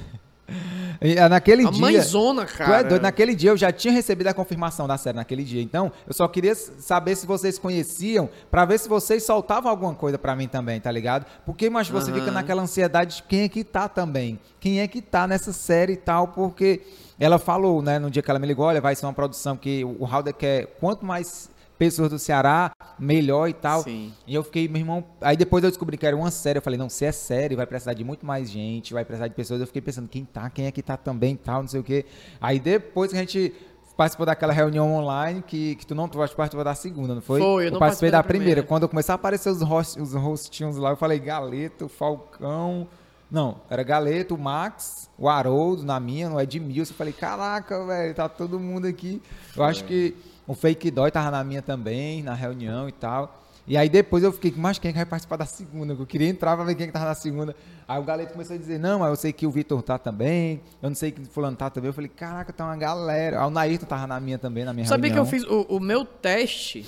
naquele 1.30 1.66
A 1.66 1.70
dia... 1.70 1.82
mãezona, 1.82 2.46
Tu 2.46 2.54
cara. 2.58 2.80
é 2.80 2.84
doido, 2.84 3.02
naquele 3.02 3.36
dia 3.36 3.52
eu 3.52 3.58
já 3.58 3.72
tinha 3.72 3.94
recebido 3.94 4.28
a 4.28 4.34
confirmação 4.34 4.88
da 4.88 4.98
série 4.98 5.16
naquele 5.18 5.44
dia. 5.44 5.62
Então, 5.62 5.92
eu 6.08 6.14
só 6.14 6.28
queria 6.28 6.56
saber 6.56 7.16
se 7.16 7.26
vocês 7.28 7.60
conheciam, 7.60 8.30
pra 8.50 8.66
ver 8.66 8.80
se 8.80 8.88
vocês 8.90 9.24
soltavam 9.24 9.70
alguma 9.70 9.94
coisa 9.94 10.18
pra 10.18 10.36
mim 10.36 10.48
também, 10.48 10.80
tá 10.80 10.92
ligado? 10.92 11.26
Porque, 11.46 11.70
mas 11.70 11.90
você 11.90 12.12
Aham. 12.12 12.20
fica 12.20 12.32
naquela 12.32 12.62
ansiedade 12.62 13.18
de 13.18 13.24
quem 13.24 13.42
é 13.42 13.50
que 13.50 13.64
tá 13.64 13.88
também. 13.88 14.40
Quem 14.60 14.80
é 14.80 14.88
que 14.88 15.02
tá 15.02 15.28
nessa 15.28 15.54
série 15.54 15.94
e 15.94 15.98
tal, 15.98 16.30
porque 16.30 16.82
ela 17.20 17.38
falou, 17.38 17.82
né, 17.82 18.00
no 18.00 18.10
dia 18.10 18.22
que 18.24 18.30
ela 18.30 18.40
me 18.40 18.48
ligou, 18.48 18.66
olha, 18.66 18.82
vai 18.82 18.96
ser 18.96 19.06
uma 19.06 19.14
produção 19.14 19.56
que 19.58 19.84
o 19.84 20.06
Halder 20.06 20.34
quer 20.34 20.68
quanto 20.80 21.06
mais 21.06 21.50
pessoas 21.78 22.10
do 22.10 22.20
Ceará, 22.20 22.72
melhor 22.98 23.48
e 23.48 23.54
tal. 23.54 23.84
Sim. 23.84 24.14
E 24.26 24.34
eu 24.34 24.44
fiquei, 24.44 24.68
meu 24.68 24.82
irmão. 24.82 25.04
Aí 25.22 25.38
depois 25.38 25.64
eu 25.64 25.70
descobri 25.70 25.98
que 25.98 26.06
era 26.06 26.16
uma 26.16 26.32
série. 26.32 26.58
Eu 26.58 26.62
falei, 26.62 26.78
não, 26.78 26.90
se 26.90 27.06
é 27.06 27.12
série, 27.12 27.56
vai 27.56 27.66
precisar 27.66 27.94
de 27.94 28.04
muito 28.04 28.26
mais 28.26 28.50
gente, 28.50 28.94
vai 28.94 29.06
precisar 29.06 29.28
de 29.28 29.36
pessoas. 29.36 29.62
Eu 29.62 29.68
fiquei 29.68 29.82
pensando, 29.82 30.08
quem 30.08 30.26
tá, 30.26 30.50
quem 30.50 30.66
é 30.66 30.72
que 30.72 30.82
tá 30.82 30.98
também 30.98 31.34
e 31.34 31.38
tal, 31.38 31.62
não 31.62 31.70
sei 31.70 31.80
o 31.80 31.84
quê. 31.84 32.06
Aí 32.42 32.60
depois 32.60 33.12
que 33.12 33.18
a 33.18 33.22
gente 33.22 33.54
participou 33.96 34.26
daquela 34.26 34.54
reunião 34.54 34.94
online, 34.94 35.42
que, 35.42 35.76
que 35.76 35.86
tu 35.86 35.96
não 35.96 36.08
tu 36.08 36.18
participou 36.18 36.64
da 36.64 36.76
segunda, 36.76 37.16
não 37.16 37.22
foi? 37.22 37.40
Foi, 37.40 37.68
eu 37.68 37.72
não 37.72 37.80
participei 37.80 38.12
da 38.12 38.20
da 38.20 38.24
primeira. 38.24 38.46
primeira. 38.46 38.68
Quando 38.68 38.84
eu 38.84 38.90
comecei 38.90 39.12
a 39.12 39.16
aparecer 39.16 39.50
os, 39.50 39.62
host, 39.62 40.00
os 40.00 40.14
rostinhos 40.14 40.78
lá, 40.78 40.92
eu 40.92 40.98
falei, 40.98 41.20
Galeto, 41.20 41.90
Falcão. 41.90 42.88
Não, 43.30 43.60
era 43.70 43.84
Galeto, 43.84 44.36
o 44.36 44.38
Max, 44.38 45.10
o 45.18 45.28
Haroldo 45.28 45.84
na 45.84 46.00
minha, 46.00 46.30
no 46.30 46.40
Edmilson. 46.40 46.94
Eu 46.94 46.98
falei, 46.98 47.12
caraca, 47.12 47.86
velho, 47.86 48.14
tá 48.14 48.30
todo 48.30 48.58
mundo 48.58 48.88
aqui. 48.88 49.22
Eu 49.54 49.64
acho 49.64 49.84
que 49.84 50.16
o 50.48 50.56
Fake 50.56 50.90
Dói 50.90 51.12
tava 51.12 51.30
na 51.30 51.44
minha 51.44 51.62
também, 51.62 52.24
na 52.24 52.34
reunião 52.34 52.88
e 52.88 52.92
tal. 52.92 53.44
E 53.68 53.76
aí 53.76 53.90
depois 53.90 54.24
eu 54.24 54.32
fiquei, 54.32 54.54
mas 54.56 54.80
quem 54.80 54.92
é 54.92 54.94
vai 54.94 55.06
participar 55.06 55.36
da 55.36 55.46
segunda? 55.46 55.94
Eu 55.94 56.06
queria 56.06 56.30
entrar 56.30 56.56
pra 56.56 56.64
ver 56.64 56.74
quem 56.74 56.88
que 56.88 56.94
tava 56.94 57.04
na 57.06 57.16
segunda. 57.16 57.54
Aí 57.86 58.00
o 58.00 58.04
Galeto 58.04 58.32
começou 58.32 58.56
a 58.56 58.60
dizer, 58.60 58.80
não, 58.80 59.00
mas 59.00 59.10
eu 59.10 59.16
sei 59.18 59.34
que 59.34 59.46
o 59.46 59.52
Vitor 59.52 59.82
tá 59.82 59.98
também, 59.98 60.62
eu 60.82 60.88
não 60.90 60.96
sei 60.96 61.12
que 61.12 61.20
o 61.22 61.26
fulano 61.26 61.58
tá 61.58 61.70
também. 61.70 61.90
Eu 61.90 61.94
falei, 61.94 62.10
caraca, 62.10 62.54
tá 62.54 62.64
uma 62.64 62.78
galera. 62.78 63.42
Aí 63.42 63.46
o 63.46 63.50
Nairton 63.50 63.86
tava 63.86 64.08
na 64.08 64.22
minha 64.22 64.38
também, 64.38 64.64
na 64.64 64.72
minha 64.72 64.86
Sabia 64.86 65.10
que 65.10 65.16
reunião. 65.16 65.26
eu 65.26 65.30
fiz. 65.30 65.44
O, 65.70 65.76
o 65.76 65.80
meu 65.82 66.06
teste 66.06 66.86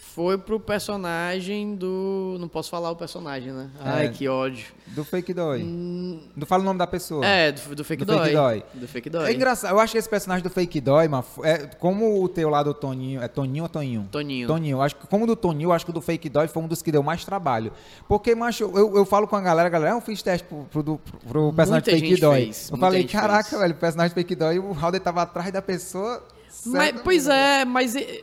foi 0.00 0.38
pro 0.38 0.58
personagem 0.58 1.74
do. 1.74 2.36
Não 2.40 2.48
posso 2.48 2.70
falar 2.70 2.90
o 2.90 2.96
personagem, 2.96 3.52
né? 3.52 3.68
Ai, 3.80 4.06
É. 4.06 4.08
que 4.08 4.28
ódio. 4.28 4.66
Do 4.88 5.04
Fake 5.04 5.34
Dói. 5.34 5.62
Não 5.62 6.46
fala 6.46 6.62
o 6.62 6.64
nome 6.64 6.78
da 6.78 6.86
pessoa. 6.86 7.24
É, 7.26 7.52
do, 7.52 7.74
do 7.74 7.84
Fake 7.84 8.04
Do 8.04 8.12
Dói. 8.14 8.20
Fake 8.22 8.34
Dói. 8.34 8.62
Do 8.74 8.88
Fake 8.88 9.08
É 9.08 9.10
Dói. 9.10 9.34
engraçado, 9.34 9.72
eu 9.72 9.78
acho 9.80 9.92
que 9.92 9.98
esse 9.98 10.08
personagem 10.08 10.42
do 10.42 10.48
Fake 10.50 10.80
Dói, 10.80 11.08
mano, 11.08 11.24
é, 11.42 11.58
como 11.78 12.22
o 12.22 12.28
teu 12.28 12.48
lá 12.48 12.62
do 12.62 12.72
Toninho, 12.72 13.20
é 13.22 13.28
Toninho 13.28 13.64
ou 13.64 13.68
Toninho? 13.68 14.08
Toninho. 14.10 14.48
Toninho, 14.48 14.80
acho 14.80 14.96
que 14.96 15.06
como 15.06 15.24
o 15.24 15.26
do 15.26 15.36
Toninho, 15.36 15.68
eu 15.68 15.72
acho 15.72 15.84
que 15.84 15.90
o 15.90 15.94
do 15.94 16.00
Fake 16.00 16.28
Dói 16.28 16.48
foi 16.48 16.62
um 16.62 16.68
dos 16.68 16.80
que 16.80 16.90
deu 16.90 17.02
mais 17.02 17.24
trabalho. 17.24 17.70
Porque, 18.08 18.34
macho, 18.34 18.64
eu, 18.74 18.96
eu 18.96 19.04
falo 19.04 19.26
com 19.28 19.36
a 19.36 19.40
galera, 19.40 19.66
a 19.66 19.70
galera, 19.70 19.94
eu 19.94 20.00
fiz 20.00 20.22
teste 20.22 20.46
pro, 20.46 20.64
pro, 20.70 20.98
pro 21.28 21.52
personagem 21.52 21.70
Muita 21.70 21.90
do 21.90 22.00
Fake 22.08 22.20
Dói. 22.20 22.44
fez, 22.44 22.70
eu 22.70 22.76
muita 22.76 22.86
falei, 22.86 23.04
caraca, 23.04 23.48
fez. 23.50 23.60
velho, 23.60 23.74
o 23.74 23.76
personagem 23.76 24.12
do 24.12 24.14
Fake 24.14 24.34
Dói, 24.34 24.58
o 24.58 24.72
Halder 24.72 25.00
tava 25.00 25.22
atrás 25.22 25.52
da 25.52 25.60
pessoa. 25.60 26.22
Mas, 26.66 27.00
pois 27.02 27.26
é, 27.28 27.64
mas. 27.64 27.94
é, 27.94 28.22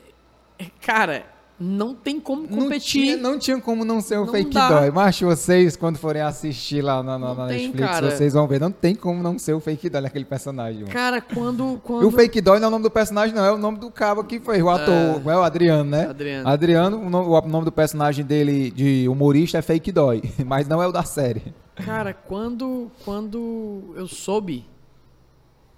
Cara, 0.82 1.26
não 1.60 1.95
tem 1.95 2.20
como 2.20 2.41
Não 2.41 2.64
competir. 2.64 3.01
tinha, 3.01 3.18
não 3.18 3.39
tinha 3.39 3.60
como 3.62 3.86
não 3.86 4.01
ser 4.01 4.18
o 4.18 4.26
Não 4.26 4.32
Fake 4.34 4.49
dá. 4.51 4.68
Dói. 4.68 4.91
Macho, 4.91 5.26
vocês, 5.26 5.78
quando 5.78 5.97
forem 5.97 6.22
assistir 6.22 6.82
lá 6.82 7.01
na, 7.01 7.18
na- 7.18 7.28
Não 7.30 7.36
na 7.36 7.47
tem, 7.47 7.68
Netflix, 7.68 7.89
cara. 7.89 8.12
vocês 8.12 8.34
vão 8.34 8.45
ver. 8.47 8.60
Não 8.60 8.72
tem 8.72 8.93
como 8.93 9.24
não 9.24 9.39
ser 9.39 9.53
o 9.53 9.60
Fake 9.62 9.89
Dói 9.89 10.01
naquele 10.01 10.26
personagem, 10.26 10.82
mano. 10.82 10.91
Cara, 10.93 11.22
quando. 11.22 11.76
E 11.76 11.78
quando... 11.88 12.08
o 12.08 12.12
Fake 12.12 12.41
Dói 12.41 12.60
não 12.60 12.66
é 12.66 12.68
o 12.68 12.72
nome 12.72 12.84
do 12.84 12.91
personagem, 12.91 13.34
não. 13.34 13.45
É 13.45 13.51
o 13.51 13.58
nome 13.58 13.78
do 13.80 13.89
cabo 13.89 14.24
que 14.24 14.39
foi 14.39 14.62
o 14.62 14.70
ator. 14.70 14.93
É, 15.26 15.38
o 15.38 15.43
Adriano, 15.43 15.89
né? 15.89 16.08
Adriano. 16.08 16.49
Adriano, 16.49 16.97
o 16.99 17.10
nome, 17.10 17.30
o 17.30 17.41
nome 17.47 17.66
do 17.66 17.72
personagem 17.72 18.26
dele 18.26 18.70
de 18.72 19.08
humorista 19.08 19.58
é 19.58 19.62
Fake 19.62 19.91
Dói. 19.91 20.24
Mas 20.45 20.68
não 20.68 20.84
é 20.84 20.88
o 20.88 20.91
da 20.91 21.03
série. 21.03 21.53
Cara, 21.76 22.14
quando, 22.14 22.91
quando 23.03 23.93
eu 23.95 24.08
soube, 24.08 24.66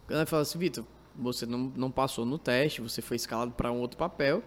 ela 0.10 0.26
falou 0.26 0.42
assim, 0.42 0.58
Vitor, 0.60 0.84
você 1.16 1.46
não, 1.46 1.72
não 1.76 1.90
passou 1.92 2.26
no 2.26 2.38
teste, 2.38 2.82
você 2.82 3.02
foi 3.02 3.16
escalado 3.18 3.52
para 3.52 3.72
um 3.72 3.80
outro 3.80 3.98
papel. 3.98 4.44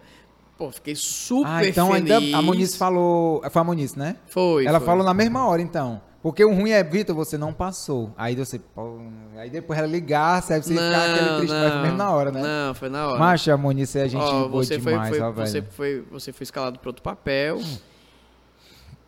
Pô, 0.61 0.69
fiquei 0.69 0.95
super 0.95 1.49
ah, 1.49 1.67
então 1.67 1.91
feliz. 1.91 2.11
ainda 2.11 2.37
a 2.37 2.41
Muniz 2.43 2.75
falou. 2.75 3.41
Foi 3.49 3.61
a 3.61 3.63
Muniz, 3.63 3.95
né? 3.95 4.17
Foi. 4.27 4.63
ela 4.63 4.79
foi. 4.79 4.85
falou 4.85 5.03
na 5.03 5.11
mesma 5.11 5.43
hora, 5.47 5.59
então. 5.59 5.99
Porque 6.21 6.45
o 6.45 6.53
ruim 6.53 6.69
é, 6.69 6.83
Vitor, 6.83 7.15
você 7.15 7.35
não 7.35 7.51
passou. 7.51 8.13
Aí 8.15 8.35
você. 8.35 8.59
pô, 8.59 8.99
aí 9.37 9.49
depois 9.49 9.79
ela 9.79 9.87
ligasse, 9.87 10.53
aí 10.53 10.61
você 10.61 10.75
ia 10.75 10.79
ficar 10.79 11.15
aquele 11.15 11.37
triste, 11.37 11.53
mas 11.55 11.73
foi 11.73 11.81
mesmo 11.81 11.97
na 11.97 12.11
hora, 12.11 12.31
né? 12.31 12.43
Não, 12.43 12.75
foi 12.75 12.89
na 12.89 13.07
hora. 13.07 13.17
Macho, 13.17 13.51
a 13.51 13.57
Muniz 13.57 13.95
é 13.95 14.07
gente 14.07 14.21
Ó, 14.21 14.47
boa 14.49 14.63
você 14.63 14.79
foi, 14.79 14.91
demais, 14.91 15.09
foi, 15.09 15.19
ó, 15.19 15.31
você 15.31 15.61
foi, 15.63 16.05
você 16.11 16.31
foi 16.31 16.43
escalado 16.43 16.77
para 16.77 16.89
outro 16.89 17.01
papel. 17.01 17.59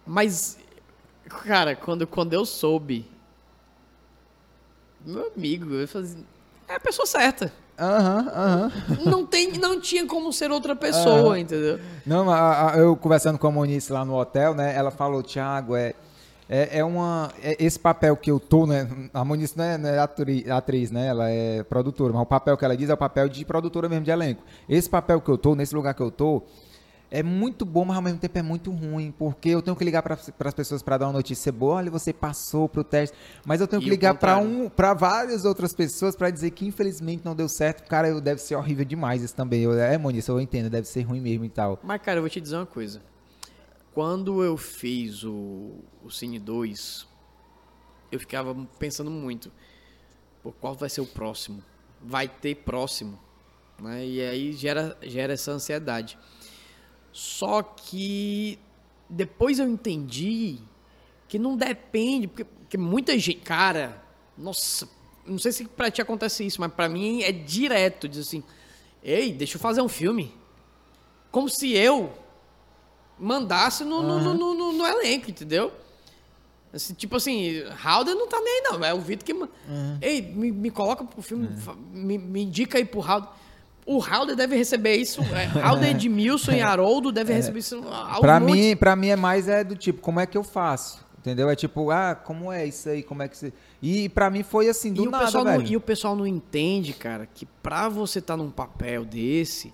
Mas, 0.08 0.58
cara, 1.46 1.76
quando, 1.76 2.08
quando 2.08 2.34
eu 2.34 2.48
soube, 2.48 3.06
meu 5.06 5.32
amigo, 5.36 5.72
eu 5.72 5.88
falei 5.88 6.08
assim, 6.08 6.26
é 6.68 6.74
a 6.74 6.80
pessoa 6.80 7.06
certa. 7.06 7.54
Aham, 7.78 8.28
aham. 8.36 8.72
Não, 9.06 9.26
tem, 9.26 9.52
não 9.54 9.80
tinha 9.82 10.06
como 10.06 10.32
ser 10.32 10.52
outra 10.52 10.76
pessoa, 10.76 11.40
entendeu? 11.40 11.80
Não, 12.06 12.30
a- 12.30 12.72
a- 12.74 12.78
eu 12.78 12.96
conversando 12.96 13.38
com 13.40 13.48
a 13.48 13.52
Monice 13.52 13.92
lá 13.92 14.06
no 14.06 14.16
hotel, 14.16 14.54
né? 14.54 14.76
Ela 14.76 14.92
falou, 14.92 15.24
Thiago, 15.24 15.76
é, 15.76 15.94
é, 16.48 16.80
é 16.80 16.84
uma. 16.86 17.32
é 17.42 17.56
esse 17.60 17.80
papel 17.80 18.16
que 18.16 18.30
eu 18.30 18.40
tô, 18.40 18.68
né? 18.68 18.88
A 19.14 19.26
Monice 19.26 19.58
não 19.58 19.64
é, 19.66 19.78
não 19.78 19.90
é 19.90 19.98
atri- 20.00 20.46
atriz, 20.52 20.92
né? 20.92 21.08
Ela 21.08 21.30
é 21.30 21.64
produtora, 21.64 22.14
mas 22.14 22.22
o 22.22 22.26
papel 22.26 22.56
que 22.56 22.64
ela 22.64 22.78
diz 22.78 22.90
é 22.90 22.94
o 22.94 22.98
papel 22.98 23.28
de 23.28 23.44
produtora 23.44 23.90
mesmo 23.90 24.06
de 24.06 24.12
elenco. 24.12 24.44
Esse 24.70 24.90
papel 24.90 25.20
que 25.20 25.30
eu 25.32 25.38
tô, 25.38 25.56
nesse 25.56 25.74
lugar 25.74 25.94
que 25.96 26.02
eu 26.02 26.12
tô. 26.12 26.44
É 27.16 27.22
muito 27.22 27.64
bom, 27.64 27.86
mas 27.86 27.96
ao 27.96 28.02
mesmo 28.02 28.18
tempo 28.18 28.40
é 28.40 28.42
muito 28.42 28.72
ruim, 28.72 29.12
porque 29.12 29.50
eu 29.50 29.62
tenho 29.62 29.78
que 29.78 29.84
ligar 29.86 30.02
para 30.02 30.16
as 30.16 30.54
pessoas 30.56 30.82
para 30.82 30.98
dar 30.98 31.06
uma 31.06 31.14
notícia 31.14 31.52
boa. 31.52 31.76
Olha, 31.76 31.92
você 31.92 32.12
passou 32.12 32.68
pro 32.68 32.84
teste, 32.84 33.16
mas 33.46 33.62
eu 33.62 33.68
tenho 33.68 33.80
que 33.80 33.88
E 33.88 33.92
o 33.92 33.94
ligar 33.94 34.16
para 34.16 34.36
um, 34.40 34.68
para 34.68 34.96
várias 34.96 35.46
outras 35.46 35.76
pessoas 35.76 36.16
para 36.16 36.32
dizer 36.32 36.50
que 36.50 36.66
infelizmente 36.66 37.24
não 37.24 37.36
deu 37.36 37.48
certo. 37.48 37.88
Cara, 37.88 38.08
eu- 38.08 38.20
deve 38.20 38.42
ser 38.42 38.56
horrível 38.56 38.84
demais 38.84 39.22
isso 39.22 39.36
também. 39.36 39.62
Eu, 39.62 39.74
é, 39.80 39.96
Monice, 39.96 40.28
eu 40.28 40.42
entendo, 40.42 40.72
deve 40.72 40.88
ser 40.88 41.04
ruim 41.04 41.22
mesmo 41.22 41.46
e 41.46 41.50
tal. 41.50 41.80
Mas, 41.84 42.02
cara, 42.02 42.18
eu 42.18 42.24
vou 42.24 42.30
te 42.32 42.42
dizer 42.42 42.56
uma 42.56 42.66
coisa. 42.66 43.00
Quando 43.94 44.44
eu 44.44 44.58
fiz 44.58 45.24
o, 45.24 45.76
o 46.04 46.10
Cine 46.10 46.40
2, 46.40 47.08
eu 48.12 48.20
ficava 48.20 48.56
pensando 48.80 49.12
muito. 49.12 49.52
Pô, 50.42 50.52
qual 50.52 50.74
vai 50.74 50.90
ser 50.90 51.02
o 51.02 51.06
próximo? 51.06 51.64
Vai 52.02 52.28
ter 52.28 52.56
próximo. 52.56 53.20
Né? 53.80 54.04
E 54.04 54.20
aí 54.22 54.54
gera, 54.54 54.98
gera 55.04 55.34
essa 55.34 55.52
ansiedade. 55.52 56.18
Só 57.14 57.62
que 57.62 58.58
depois 59.10 59.60
eu 59.60 59.70
entendi 59.70 60.58
que 61.28 61.38
não 61.40 61.56
depende, 61.56 62.28
porque, 62.28 62.44
porque 62.44 62.78
muita 62.78 63.18
gente, 63.18 63.40
cara, 63.40 64.04
nossa, 64.38 64.90
não 65.26 65.38
sei 65.38 65.52
se 65.52 65.66
pra 65.66 65.90
ti 65.92 66.02
acontece 66.02 66.44
isso, 66.46 66.60
mas 66.60 66.74
pra 66.74 66.90
mim 66.90 67.22
é 67.22 67.32
direto, 67.32 68.10
diz 68.10 68.28
assim, 68.28 68.44
ei, 69.04 69.32
deixa 69.32 69.56
eu 69.58 69.62
fazer 69.62 69.82
um 69.82 69.88
filme. 69.88 70.34
Como 71.32 71.48
se 71.50 71.72
eu 71.72 72.12
mandasse 73.20 73.84
no, 73.84 74.02
no- 74.02 74.20
no, 74.22 74.34
no- 74.34 74.54
no- 74.56 74.74
no 74.74 74.86
elenco, 74.86 75.30
entendeu? 75.30 75.72
Assim, 76.74 76.94
tipo 76.96 77.16
assim, 77.16 77.62
Halder 77.84 78.16
não 78.16 78.28
tá 78.28 78.42
nem 78.42 78.54
aí, 78.56 78.62
não. 78.72 78.84
É 78.84 78.94
o 78.94 79.00
Vitor 79.00 79.24
que. 79.24 79.34
ma- 79.34 79.48
Ei, 80.02 80.22
me, 80.22 80.52
me 80.52 80.72
coloca 80.72 81.04
pro 81.04 81.22
filme, 81.22 81.56
fa- 81.58 81.76
me, 81.76 82.18
me 82.18 82.42
indica 82.42 82.80
aí 82.80 82.86
pro 82.86 83.00
Halder. 83.00 83.30
O 83.86 84.00
Halder 84.00 84.36
deve 84.36 84.56
receber 84.56 84.96
isso. 84.96 85.22
É, 85.22 85.46
Halder, 85.46 85.90
Edmilson 85.90 86.54
e 86.54 86.62
Haroldo 86.62 87.12
devem 87.12 87.36
receber 87.36 87.60
isso. 87.60 87.84
Pra 88.20 88.40
monte. 88.40 88.52
mim, 88.52 88.76
pra 88.76 88.96
mim 88.96 89.10
é 89.10 89.16
mais 89.16 89.48
é 89.48 89.64
do 89.64 89.76
tipo, 89.76 90.02
como 90.02 90.20
é 90.20 90.26
que 90.26 90.38
eu 90.38 90.44
faço? 90.44 91.04
Entendeu? 91.20 91.50
É 91.50 91.56
tipo, 91.56 91.90
ah, 91.90 92.16
como 92.16 92.52
é 92.52 92.66
isso 92.66 92.90
aí? 92.90 93.02
Como 93.02 93.24
é 93.24 93.30
que 93.30 93.38
você. 93.38 93.54
E 93.82 94.10
pra 94.10 94.30
mim 94.30 94.44
foi 94.44 94.68
assim, 94.68 94.92
do 94.92 95.04
e, 95.04 95.10
nada, 95.10 95.26
pessoal 95.26 95.46
não, 95.46 95.52
velho. 95.54 95.68
e 95.72 95.78
o 95.78 95.82
pessoal 95.82 96.16
não 96.18 96.28
entende, 96.28 96.92
cara, 96.92 97.26
que 97.26 97.46
pra 97.46 97.88
você 97.88 98.20
estar 98.20 98.36
num 98.36 98.52
papel 98.52 99.06
desse, 99.06 99.74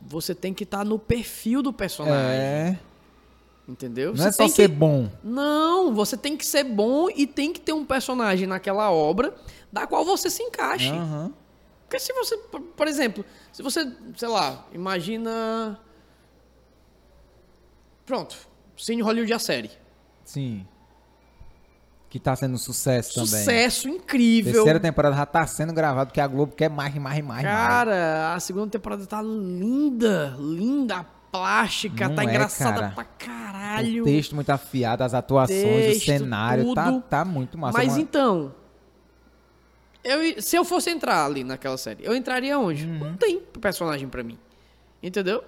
você 0.00 0.32
tem 0.32 0.54
que 0.54 0.62
estar 0.62 0.84
no 0.84 0.96
perfil 0.96 1.60
do 1.60 1.72
personagem. 1.72 2.40
É. 2.40 2.78
Entendeu? 3.68 4.10
Não 4.10 4.16
você 4.16 4.28
é 4.28 4.32
só 4.32 4.38
tem 4.44 4.48
ser 4.48 4.68
que... 4.68 4.74
bom. 4.76 5.08
Não, 5.22 5.92
você 5.92 6.16
tem 6.16 6.36
que 6.36 6.46
ser 6.46 6.64
bom 6.64 7.08
e 7.10 7.26
tem 7.26 7.52
que 7.52 7.60
ter 7.60 7.72
um 7.72 7.84
personagem 7.84 8.46
naquela 8.46 8.90
obra 8.90 9.34
da 9.72 9.86
qual 9.86 10.04
você 10.04 10.30
se 10.30 10.42
encaixe. 10.42 10.90
Aham. 10.90 11.32
Porque 11.90 11.98
se 11.98 12.12
você, 12.12 12.36
por- 12.36 12.86
exemplo, 12.86 13.24
se 13.52 13.64
você, 13.64 13.92
sei 14.16 14.28
lá, 14.28 14.64
imagina. 14.72 15.76
Pronto, 18.06 18.36
Cine 18.76 19.02
Hollywood 19.02 19.32
a 19.32 19.40
série. 19.40 19.72
Sim. 20.24 20.64
Que 22.08 22.20
tá 22.20 22.36
sendo 22.36 22.54
um 22.54 22.58
sucesso 22.58 23.14
também. 23.14 23.26
Sucesso 23.28 23.88
incrível. 23.88 24.52
Terceira 24.52 24.78
temporada 24.78 25.16
já 25.16 25.26
tá 25.26 25.44
sendo 25.48 25.72
gravado, 25.72 26.08
porque 26.10 26.20
a 26.20 26.28
Globo 26.28 26.54
quer 26.54 26.70
mais, 26.70 26.94
mais, 26.94 27.24
mais, 27.24 27.24
mais. 27.24 27.42
Cara, 27.42 28.34
a 28.34 28.40
segunda 28.40 28.68
temporada 28.68 29.04
tá 29.04 29.20
linda, 29.20 30.36
linda, 30.38 30.98
a 30.98 31.04
plástica, 31.04 32.08
Não 32.08 32.14
tá 32.14 32.22
é, 32.22 32.26
engraçada 32.26 32.80
cara. 32.80 32.92
pra 32.92 33.04
caralho. 33.04 34.02
O 34.02 34.04
texto 34.04 34.34
muito 34.36 34.50
afiado, 34.50 35.02
as 35.02 35.12
atuações, 35.14 35.58
Texto, 35.58 36.02
o 36.02 36.06
cenário, 36.06 36.72
tá, 36.74 36.84
tudo. 36.84 37.02
tá 37.02 37.24
muito 37.24 37.58
massa. 37.58 37.78
Mas 37.78 37.96
então, 37.96 38.54
eu, 40.04 40.40
se 40.42 40.56
eu 40.56 40.64
fosse 40.64 40.90
entrar 40.90 41.24
ali 41.26 41.44
naquela 41.44 41.76
série, 41.76 42.04
eu 42.04 42.14
entraria 42.14 42.58
onde? 42.58 42.86
Uhum. 42.86 42.98
Não 43.10 43.16
tem 43.16 43.40
personagem 43.60 44.08
pra 44.08 44.22
mim. 44.22 44.38
Entendeu? 45.02 45.42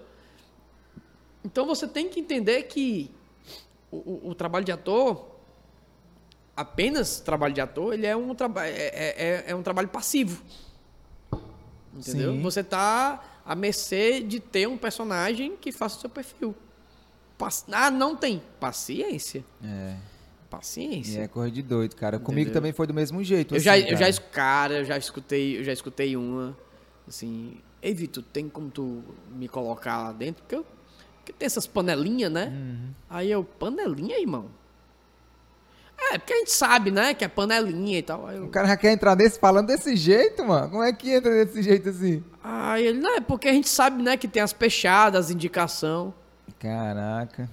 Então 1.45 1.67
você 1.67 1.87
tem 1.89 2.09
que 2.09 2.21
entender 2.21 2.63
que 2.65 3.11
o, 3.91 3.97
o- 3.97 4.29
o 4.31 4.35
trabalho 4.35 4.65
de 4.65 4.73
ator, 4.73 5.27
apenas 6.57 7.21
trabalho 7.21 7.53
de 7.55 7.61
ator, 7.61 7.93
ele 7.95 8.07
é 8.07 8.17
um, 8.17 8.35
traba 8.35 8.67
é, 8.67 8.71
é- 8.71 9.15
é- 9.17 9.45
é 9.49 9.55
um 9.55 9.63
trabalho 9.63 9.89
passivo. 9.89 10.43
Entendeu? 11.95 12.33
Sim. 12.33 12.41
Você 12.43 12.63
tá 12.65 13.23
à 13.45 13.55
mercê 13.55 14.21
de 14.21 14.41
ter 14.41 14.67
um 14.69 14.79
personagem 14.79 15.57
que 15.57 15.71
faça 15.73 15.99
o 15.99 16.01
seu 16.01 16.11
perfil. 16.11 16.55
Ah, 17.73 17.91
não 17.91 18.15
tem. 18.15 18.41
Paciência. 18.61 19.45
É, 19.65 19.97
Paciência. 20.53 21.23
é 21.23 21.29
coisa 21.29 21.51
de 21.51 21.63
doido, 21.63 21.97
cara. 21.97 22.19
Comigo 22.19 22.43
Entendeu? 22.43 22.61
também 22.61 22.73
foi 22.75 22.87
do 22.87 22.93
mesmo 22.93 23.25
jeito. 23.25 23.55
Eu 23.55 23.61
já, 23.61 23.73
assim, 23.73 23.89
eu 23.89 23.97
já, 23.97 24.13
cara. 24.13 24.29
cara, 24.31 24.75
eu 24.81 24.85
já 24.85 24.99
escutei, 24.99 25.59
eu 25.59 25.65
já 25.65 25.73
escutei 25.73 26.15
uma, 26.15 26.55
assim, 27.09 27.57
ei 27.81 27.95
Vitor, 27.95 28.23
tem 28.31 28.51
como 28.51 28.69
tu 28.71 29.03
me 29.35 29.49
colocar 29.49 30.03
lá 30.03 30.13
dentro? 30.13 30.43
Porque, 30.43 30.57
eu, 30.57 30.67
porque 31.17 31.33
tem 31.33 31.47
essas 31.47 31.67
panelinhas, 31.67 32.31
né? 32.31 32.53
Uhum. 32.55 32.91
Aí 33.09 33.31
eu, 33.31 33.43
panelinha, 33.43 34.21
irmão? 34.21 34.51
É, 35.97 36.19
porque 36.19 36.35
a 36.35 36.39
gente 36.39 36.53
sabe, 36.53 36.91
né, 36.91 37.15
que 37.15 37.25
é 37.25 37.29
panelinha 37.29 37.99
e 37.99 38.03
tal. 38.03 38.31
Eu, 38.31 38.45
O 38.45 38.49
cara 38.49 38.69
já 38.69 38.77
quer 38.77 38.93
entrar 38.93 39.17
nesse 39.17 39.39
falando 39.39 39.69
desse 39.69 39.97
jeito, 39.97 40.45
mano. 40.45 40.69
Como 40.69 40.83
é 40.83 40.93
que 40.93 41.11
entra 41.11 41.31
desse 41.31 41.63
jeito 41.63 41.89
assim? 41.89 42.23
aí 42.45 42.89
ele, 42.89 42.99
não, 42.99 43.17
é 43.17 43.21
porque 43.21 43.49
a 43.49 43.53
gente 43.55 43.71
sabe, 43.71 44.03
né, 44.03 44.19
que 44.19 44.29
tem 44.29 44.43
as 44.43 44.53
pechadas, 44.53 45.27
as 45.27 45.31
indicação. 45.31 46.13
Caraca. 46.59 47.49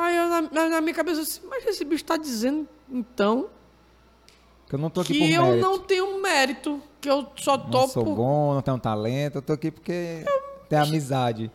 Aí 0.00 0.16
eu, 0.16 0.28
na, 0.28 0.42
na- 0.42 0.68
na 0.68 0.80
minha 0.80 0.94
cabeça, 0.94 1.20
assim, 1.22 1.40
mas 1.50 1.66
esse 1.66 1.84
bicho 1.84 2.04
tá 2.04 2.16
dizendo, 2.16 2.68
então, 2.88 3.48
Que 4.68 4.76
eu 4.76 4.78
não 4.78 4.88
tô 4.90 5.00
aqui 5.00 5.12
que 5.12 5.18
por 5.18 5.28
eu 5.28 5.42
mérito. 5.42 5.60
não 5.60 5.78
tenho 5.80 6.20
mérito, 6.22 6.82
que 7.00 7.10
eu 7.10 7.26
só 7.36 7.58
tô 7.58 7.80
Não 7.80 7.88
sou 7.88 8.04
por 8.04 8.14
bom, 8.14 8.54
não 8.54 8.62
tenho 8.62 8.78
talento. 8.78 9.36
Eu 9.38 9.42
tô 9.42 9.52
aqui 9.54 9.70
porque 9.72 10.24
tem 10.68 10.78
amizade. 10.78 11.50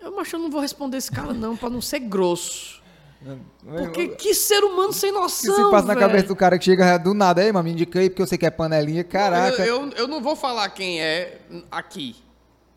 Eu, 0.00 0.16
mas 0.16 0.32
eu 0.32 0.40
não 0.40 0.50
vou 0.50 0.60
responder 0.60 0.96
esse 0.96 1.10
cara, 1.12 1.32
não, 1.32 1.56
pra 1.56 1.70
não 1.70 1.80
ser 1.80 2.00
grosso. 2.00 2.82
Porque 3.64 4.00
Eu- 4.02 4.16
que 4.16 4.34
ser 4.34 4.64
humano 4.64 4.92
sem 4.92 5.10
O 5.12 5.14
que 5.14 5.20
noção. 5.20 5.54
se 5.54 5.70
passa 5.70 5.86
na 5.86 5.94
velho. 5.94 6.00
cabeça 6.08 6.26
do 6.26 6.34
cara 6.34 6.58
que 6.58 6.64
chega 6.64 6.98
do 6.98 7.14
nada 7.14 7.40
aí, 7.40 7.52
mano? 7.52 7.62
Me 7.62 7.70
indica 7.70 8.00
aí 8.00 8.10
porque 8.10 8.20
eu 8.22 8.26
sei 8.26 8.36
que 8.36 8.44
é 8.44 8.50
panelinha. 8.50 9.04
Caraca. 9.04 9.64
Eu, 9.64 9.84
eu, 9.86 9.90
eu 9.92 10.08
não 10.08 10.20
vou 10.20 10.34
falar 10.34 10.68
quem 10.70 11.00
é 11.00 11.38
aqui. 11.70 12.16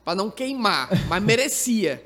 Pra 0.03 0.13
não 0.13 0.29
queimar, 0.29 0.87
mas 1.09 1.23
merecia. 1.23 2.05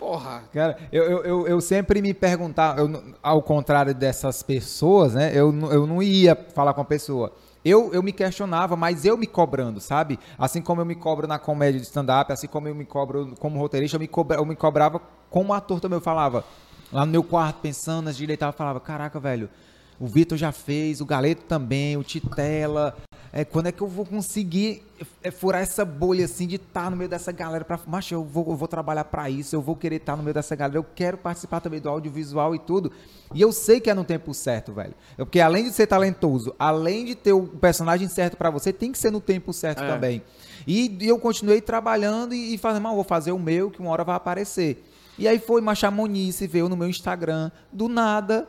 Porra. 0.00 0.44
Cara, 0.50 0.78
eu, 0.90 1.04
eu, 1.04 1.24
eu, 1.24 1.46
eu 1.46 1.60
sempre 1.60 2.00
me 2.00 2.14
perguntava, 2.14 2.80
eu 2.80 3.14
ao 3.22 3.42
contrário 3.42 3.94
dessas 3.94 4.42
pessoas, 4.42 5.12
né? 5.12 5.30
Eu, 5.34 5.54
eu 5.70 5.86
não 5.86 6.02
ia 6.02 6.34
falar 6.34 6.72
com 6.72 6.80
a 6.80 6.84
pessoa. 6.86 7.34
Eu, 7.62 7.92
eu 7.92 8.02
me 8.02 8.10
questionava, 8.10 8.74
mas 8.76 9.04
eu 9.04 9.18
me 9.18 9.26
cobrando, 9.26 9.78
sabe? 9.78 10.18
Assim 10.38 10.62
como 10.62 10.80
eu 10.80 10.86
me 10.86 10.94
cobro 10.94 11.26
na 11.26 11.38
comédia 11.38 11.78
de 11.78 11.84
stand-up, 11.84 12.32
assim 12.32 12.46
como 12.46 12.66
eu 12.66 12.74
me 12.74 12.86
cobro 12.86 13.34
como 13.38 13.58
roteirista, 13.58 13.96
eu 13.96 14.00
me, 14.00 14.08
cobra, 14.08 14.38
eu 14.38 14.46
me 14.46 14.56
cobrava 14.56 15.02
como 15.28 15.52
ator 15.52 15.78
também. 15.80 15.98
Eu 15.98 16.02
falava, 16.02 16.46
lá 16.90 17.04
no 17.04 17.12
meu 17.12 17.22
quarto, 17.22 17.60
pensando, 17.60 18.06
nas 18.06 18.16
direitas, 18.16 18.46
eu 18.46 18.54
falava, 18.54 18.80
caraca, 18.80 19.20
velho, 19.20 19.50
o 20.00 20.06
Vitor 20.06 20.36
já 20.38 20.50
fez, 20.50 21.00
o 21.00 21.04
Galeto 21.06 21.42
também, 21.42 21.96
o 21.96 22.02
Titela. 22.02 22.96
É, 23.32 23.44
quando 23.44 23.66
é 23.68 23.72
que 23.72 23.80
eu 23.80 23.86
vou 23.86 24.04
conseguir 24.04 24.82
é, 25.22 25.30
furar 25.30 25.62
essa 25.62 25.84
bolha 25.84 26.24
assim 26.24 26.48
de 26.48 26.56
estar 26.56 26.90
no 26.90 26.96
meio 26.96 27.08
dessa 27.08 27.30
galera 27.30 27.64
para 27.64 27.78
macho, 27.86 28.12
eu 28.12 28.24
vou, 28.24 28.44
eu 28.48 28.56
vou 28.56 28.66
trabalhar 28.66 29.04
para 29.04 29.30
isso, 29.30 29.54
eu 29.54 29.60
vou 29.62 29.76
querer 29.76 29.96
estar 29.96 30.16
no 30.16 30.22
meio 30.24 30.34
dessa 30.34 30.56
galera, 30.56 30.78
eu 30.78 30.84
quero 30.96 31.16
participar 31.16 31.60
também 31.60 31.78
do 31.80 31.88
audiovisual 31.88 32.56
e 32.56 32.58
tudo. 32.58 32.90
E 33.32 33.40
eu 33.40 33.52
sei 33.52 33.78
que 33.78 33.88
é 33.88 33.94
no 33.94 34.02
tempo 34.02 34.34
certo, 34.34 34.72
velho. 34.72 34.94
Eu- 35.16 35.26
Porque 35.26 35.38
além 35.38 35.62
de 35.62 35.70
ser 35.72 35.86
talentoso, 35.86 36.52
além 36.58 37.04
de 37.04 37.14
ter 37.14 37.32
o 37.32 37.42
personagem 37.46 38.08
certo 38.08 38.36
para 38.36 38.50
você, 38.50 38.72
tem 38.72 38.90
que 38.90 38.98
ser 38.98 39.12
no 39.12 39.20
tempo 39.20 39.52
certo 39.52 39.84
É. 39.84 39.86
também. 39.86 40.22
E, 40.66 40.98
e 41.00 41.06
eu 41.08 41.18
continuei 41.18 41.60
trabalhando 41.60 42.34
e, 42.34 42.54
e 42.54 42.58
fazendo, 42.58 42.82
mal, 42.82 42.96
vou 42.96 43.04
fazer 43.04 43.30
o 43.30 43.38
meu 43.38 43.70
que 43.70 43.78
uma 43.78 43.90
hora 43.92 44.02
vai 44.02 44.16
aparecer. 44.16 44.84
E 45.16 45.28
aí 45.28 45.38
foi 45.38 45.60
Machamonice, 45.60 46.48
veio 46.48 46.68
no 46.68 46.76
meu 46.76 46.88
Instagram, 46.88 47.50
do 47.72 47.88
nada, 47.88 48.48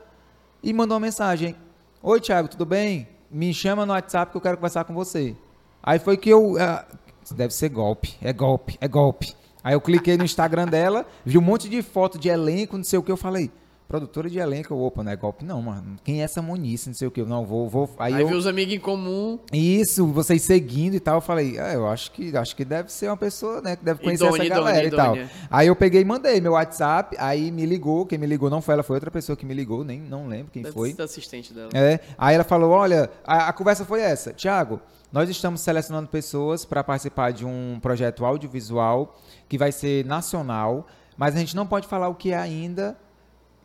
e 0.64 0.74
mandou 0.74 0.96
uma 0.96 1.06
mensagem. 1.06 1.56
Oi, 2.02 2.20
Thiago, 2.20 2.48
tudo 2.48 2.66
bem? 2.66 3.08
Me 3.30 3.54
chama 3.54 3.86
no 3.86 3.94
WhatsApp 3.94 4.32
que 4.32 4.38
eu 4.38 4.42
quero 4.42 4.58
conversar 4.58 4.84
com 4.84 4.94
você. 4.94 5.36
Aí 5.82 6.00
foi 6.00 6.18
que 6.18 6.30
eu. 6.30 6.58
ah, 6.60 6.86
deve 7.32 7.54
ser 7.54 7.70
golpe, 7.70 8.16
é 8.22 8.32
golpe, 8.34 8.78
é 8.82 8.88
golpe. 8.88 9.36
Aí 9.64 9.74
eu 9.74 9.82
cliquei 9.82 10.18
no 10.18 10.24
Instagram 10.24 10.68
dela, 10.68 11.06
vi 11.24 11.38
um 11.38 11.42
monte 11.42 11.70
de 11.70 11.82
foto 11.82 12.18
de 12.18 12.30
elenco, 12.30 12.78
não 12.78 12.84
sei 12.84 12.98
o 12.98 13.04
que, 13.04 13.12
eu 13.12 13.18
falei. 13.18 13.52
Produtora 13.92 14.30
de 14.30 14.40
elenco, 14.40 14.74
opa, 14.74 15.04
não 15.04 15.12
é 15.12 15.18
golpe 15.18 15.44
não, 15.44 15.62
mano. 15.62 15.98
Quem 16.02 16.22
é 16.22 16.24
essa 16.24 16.42
Monice, 16.42 16.88
não 16.88 16.94
sei 16.94 17.10
o 17.10 17.12
que, 17.12 17.20
eu 17.20 17.26
não 17.26 17.46
vou, 17.46 17.68
vou. 17.68 17.94
Aí, 18.00 18.14
Aí 18.14 18.22
eu, 18.22 18.28
viu 18.30 18.38
os 18.38 18.48
amigos 18.48 18.74
em 18.74 18.80
comum. 18.80 19.38
isso, 19.52 20.08
vocês 20.08 20.44
seguindo 20.44 20.94
e 20.96 21.00
tal, 21.02 21.16
eu 21.16 21.22
falei, 21.22 21.60
ah, 21.60 21.74
eu 21.74 21.86
acho 21.86 22.10
que 22.14 22.34
acho 22.38 22.56
que 22.56 22.64
deve 22.64 22.90
ser 22.90 23.10
uma 23.10 23.18
pessoa, 23.18 23.60
né, 23.60 23.76
que 23.76 23.84
deve 23.84 24.02
conhecer 24.02 24.24
Idônea, 24.24 24.44
essa 24.44 24.56
galera 24.56 24.88
idônea, 24.88 25.24
e 25.24 25.28
tal. 25.28 25.48
Aí 25.50 25.68
eu 25.68 25.76
peguei 25.76 26.00
e 26.00 26.06
mandei 26.06 26.40
meu 26.40 26.54
WhatsApp, 26.54 27.18
aí 27.20 27.52
me 27.52 27.66
ligou, 27.66 28.06
quem 28.06 28.18
me 28.18 28.26
ligou 28.26 28.50
não 28.50 28.62
foi 28.62 28.76
ela, 28.76 28.82
foi 28.82 28.96
outra 28.96 29.12
pessoa 29.12 29.36
que 29.36 29.46
me 29.46 29.54
ligou, 29.54 29.84
nem 29.84 30.00
não 30.00 30.26
lembro 30.26 30.54
quem 30.54 30.64
Deve 30.64 30.74
foi. 30.74 30.96
assistente 30.98 31.54
dela. 31.54 31.72
É, 31.74 32.00
aí 32.18 32.36
ela 32.36 32.46
falou, 32.46 32.72
olha, 32.72 33.10
a, 33.26 33.50
a 33.50 33.54
conversa 33.54 33.84
foi 33.84 34.00
essa, 34.00 34.32
Tiago, 34.32 34.80
nós 35.12 35.30
estamos 35.30 35.60
selecionando 35.60 36.08
pessoas 36.08 36.64
para 36.64 36.82
participar 36.82 37.34
de 37.34 37.46
um 37.46 37.78
projeto 37.82 38.24
audiovisual 38.24 39.20
que 39.50 39.58
vai 39.58 39.74
ser 39.74 40.06
nacional, 40.06 40.88
mas 41.18 41.36
a 41.36 41.40
gente 41.40 41.58
não 41.58 41.68
pode 41.68 41.90
falar 41.90 42.08
o 42.08 42.16
que 42.16 42.32
é 42.32 42.38
ainda 42.38 42.98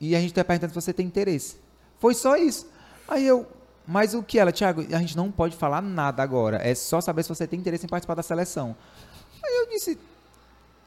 e 0.01 0.15
a 0.15 0.21
gente 0.21 0.31
está 0.31 0.45
perguntando 0.45 0.73
se 0.73 0.81
você 0.81 0.93
tem 0.93 1.07
interesse. 1.07 1.57
Foi 1.99 2.15
só 2.15 2.37
isso. 2.37 2.67
Aí 3.09 3.27
eu, 3.27 3.47
mas 3.87 4.15
o 4.15 4.23
que 4.23 4.39
ela, 4.39 4.51
Tiago, 4.53 4.83
a 4.93 4.99
gente 4.99 5.17
não 5.17 5.31
pode 5.31 5.57
falar 5.57 5.81
nada 5.81 6.23
agora, 6.23 6.59
é 6.63 6.75
só 6.75 7.01
saber 7.01 7.23
se 7.23 7.29
você 7.29 7.47
tem 7.47 7.59
interesse 7.59 7.87
em 7.87 7.89
participar 7.89 8.15
da 8.15 8.23
seleção. 8.23 8.77
Aí 9.43 9.57
eu 9.57 9.69
disse, 9.69 9.99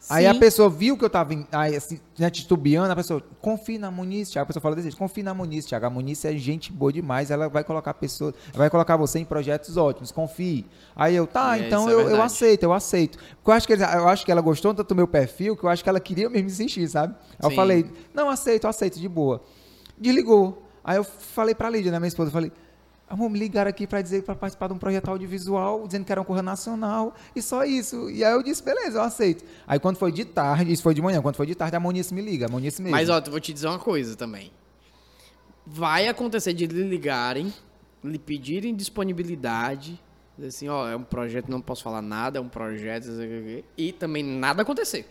Aí 0.10 0.26
a 0.26 0.34
pessoa 0.34 0.70
viu 0.70 0.98
que 0.98 1.06
eu 1.06 1.10
tava 1.10 1.34
aí, 1.52 1.76
assim, 1.76 2.00
né, 2.18 2.30
titubeando, 2.30 2.92
a 2.92 2.96
pessoa, 2.96 3.24
confia 3.40 3.78
na 3.78 3.92
Muniz, 3.92 4.30
Thiago. 4.30 4.44
A 4.44 4.48
pessoa 4.48 4.62
fala 4.62 4.76
desse 4.76 4.88
jeito, 4.88 4.98
confia 4.98 5.24
na 5.24 5.34
Muniz, 5.34 5.66
Thiago. 5.66 5.86
A 5.86 5.90
Muniz 5.90 6.26
é 6.26 6.36
gente 6.36 6.72
boa 6.72 6.92
demais, 6.92 7.30
ela 7.30 7.48
vai 7.48 7.64
colocar 7.64 7.94
pessoa, 7.94 8.34
vai 8.54 8.70
colocar 8.70 8.98
você 8.98 9.20
em 9.20 9.26
projetos 9.26 9.78
ótimos, 9.78 10.12
confie. 10.12 10.66
Aí 10.96 11.16
eu, 11.16 11.28
tá, 11.28 11.58
É, 11.58 11.68
então 11.68 11.82
isso 11.88 11.90
é 11.90 11.94
eu, 11.94 12.10
eu 12.10 12.22
aceito, 12.22 12.64
eu 12.64 12.74
aceito. 12.74 13.20
Eu 13.46 13.54
acho, 13.54 13.68
que, 13.68 13.74
eu 13.74 14.08
acho 14.08 14.26
que 14.26 14.32
ela 14.32 14.42
gostou 14.42 14.74
tanto 14.74 14.90
do 14.90 14.96
meu 14.96 15.08
perfil 15.08 15.56
que 15.56 15.64
eu 15.64 15.70
acho 15.70 15.84
que 15.84 15.90
ela 15.90 16.00
queria 16.00 16.30
mesmo 16.30 16.48
insistir, 16.48 16.88
sabe? 16.88 17.16
Aí 17.32 17.46
eu 17.46 17.50
Sim. 17.52 17.56
falei, 17.56 17.86
não, 18.14 18.30
aceito, 18.30 18.68
aceito, 18.68 19.00
de 19.00 19.08
boa. 19.08 19.42
Desligou. 19.98 20.64
Aí 20.84 20.98
eu 20.98 21.04
falei 21.04 21.54
pra 21.54 21.70
Lídia, 21.70 21.92
né, 21.92 22.00
minha 22.00 22.08
esposa, 22.08 22.30
eu 22.30 22.34
falei, 22.34 22.52
me 23.30 23.40
ligaram 23.40 23.70
aqui 23.70 23.88
pra 23.88 24.02
dizer 24.02 24.24
para 24.24 24.36
participar 24.36 24.68
de 24.68 24.74
um 24.74 24.78
projeto 24.78 25.10
audiovisual, 25.10 25.86
dizendo 25.86 26.06
que 26.06 26.12
era 26.12 26.22
uma 26.22 26.26
coisa 26.26 26.44
nacional, 26.44 27.16
e 27.36 27.42
só 27.42 27.64
isso. 27.64 28.10
E 28.10 28.24
aí 28.24 28.34
eu 28.34 28.44
disse, 28.44 28.64
beleza, 28.64 29.00
eu 29.00 29.04
aceito. 29.04 29.44
Aí 29.68 29.80
quando 29.80 29.98
foi 29.98 30.12
de 30.12 30.26
tarde, 30.26 30.72
isso 30.72 30.84
foi 30.84 30.94
de 30.94 31.02
manhã, 31.02 31.22
quando 31.22 31.36
foi 31.36 31.46
de 31.46 31.56
tarde, 31.56 31.76
a 31.76 31.80
Monice 31.80 32.14
me 32.14 32.22
liga, 32.22 32.46
a 32.46 32.50
Monice 32.50 32.82
mesmo. 32.82 32.96
Mas, 32.96 33.10
ó, 33.10 33.20
eu 33.20 33.32
vou 33.32 33.40
te 33.40 33.54
dizer 33.54 33.68
uma 33.68 33.80
coisa 33.80 34.16
também. 34.16 34.52
Vai 35.66 36.08
acontecer 36.08 36.54
de 36.54 36.66
lhe 36.66 36.84
ligarem, 36.84 37.54
lhe 38.04 38.20
pedirem 38.20 38.76
disponibilidade, 38.76 40.00
dizer 40.36 40.48
assim, 40.48 40.70
ó, 40.70 40.88
é 40.88 40.96
um 40.96 41.04
projeto, 41.04 41.50
não 41.50 41.62
posso 41.62 41.84
falar 41.84 42.02
nada, 42.02 42.40
é 42.40 42.42
um 42.42 42.50
projeto, 42.50 43.08
e 43.78 43.92
também 43.92 44.24
nada 44.24 44.62
acontecer. 44.62 45.06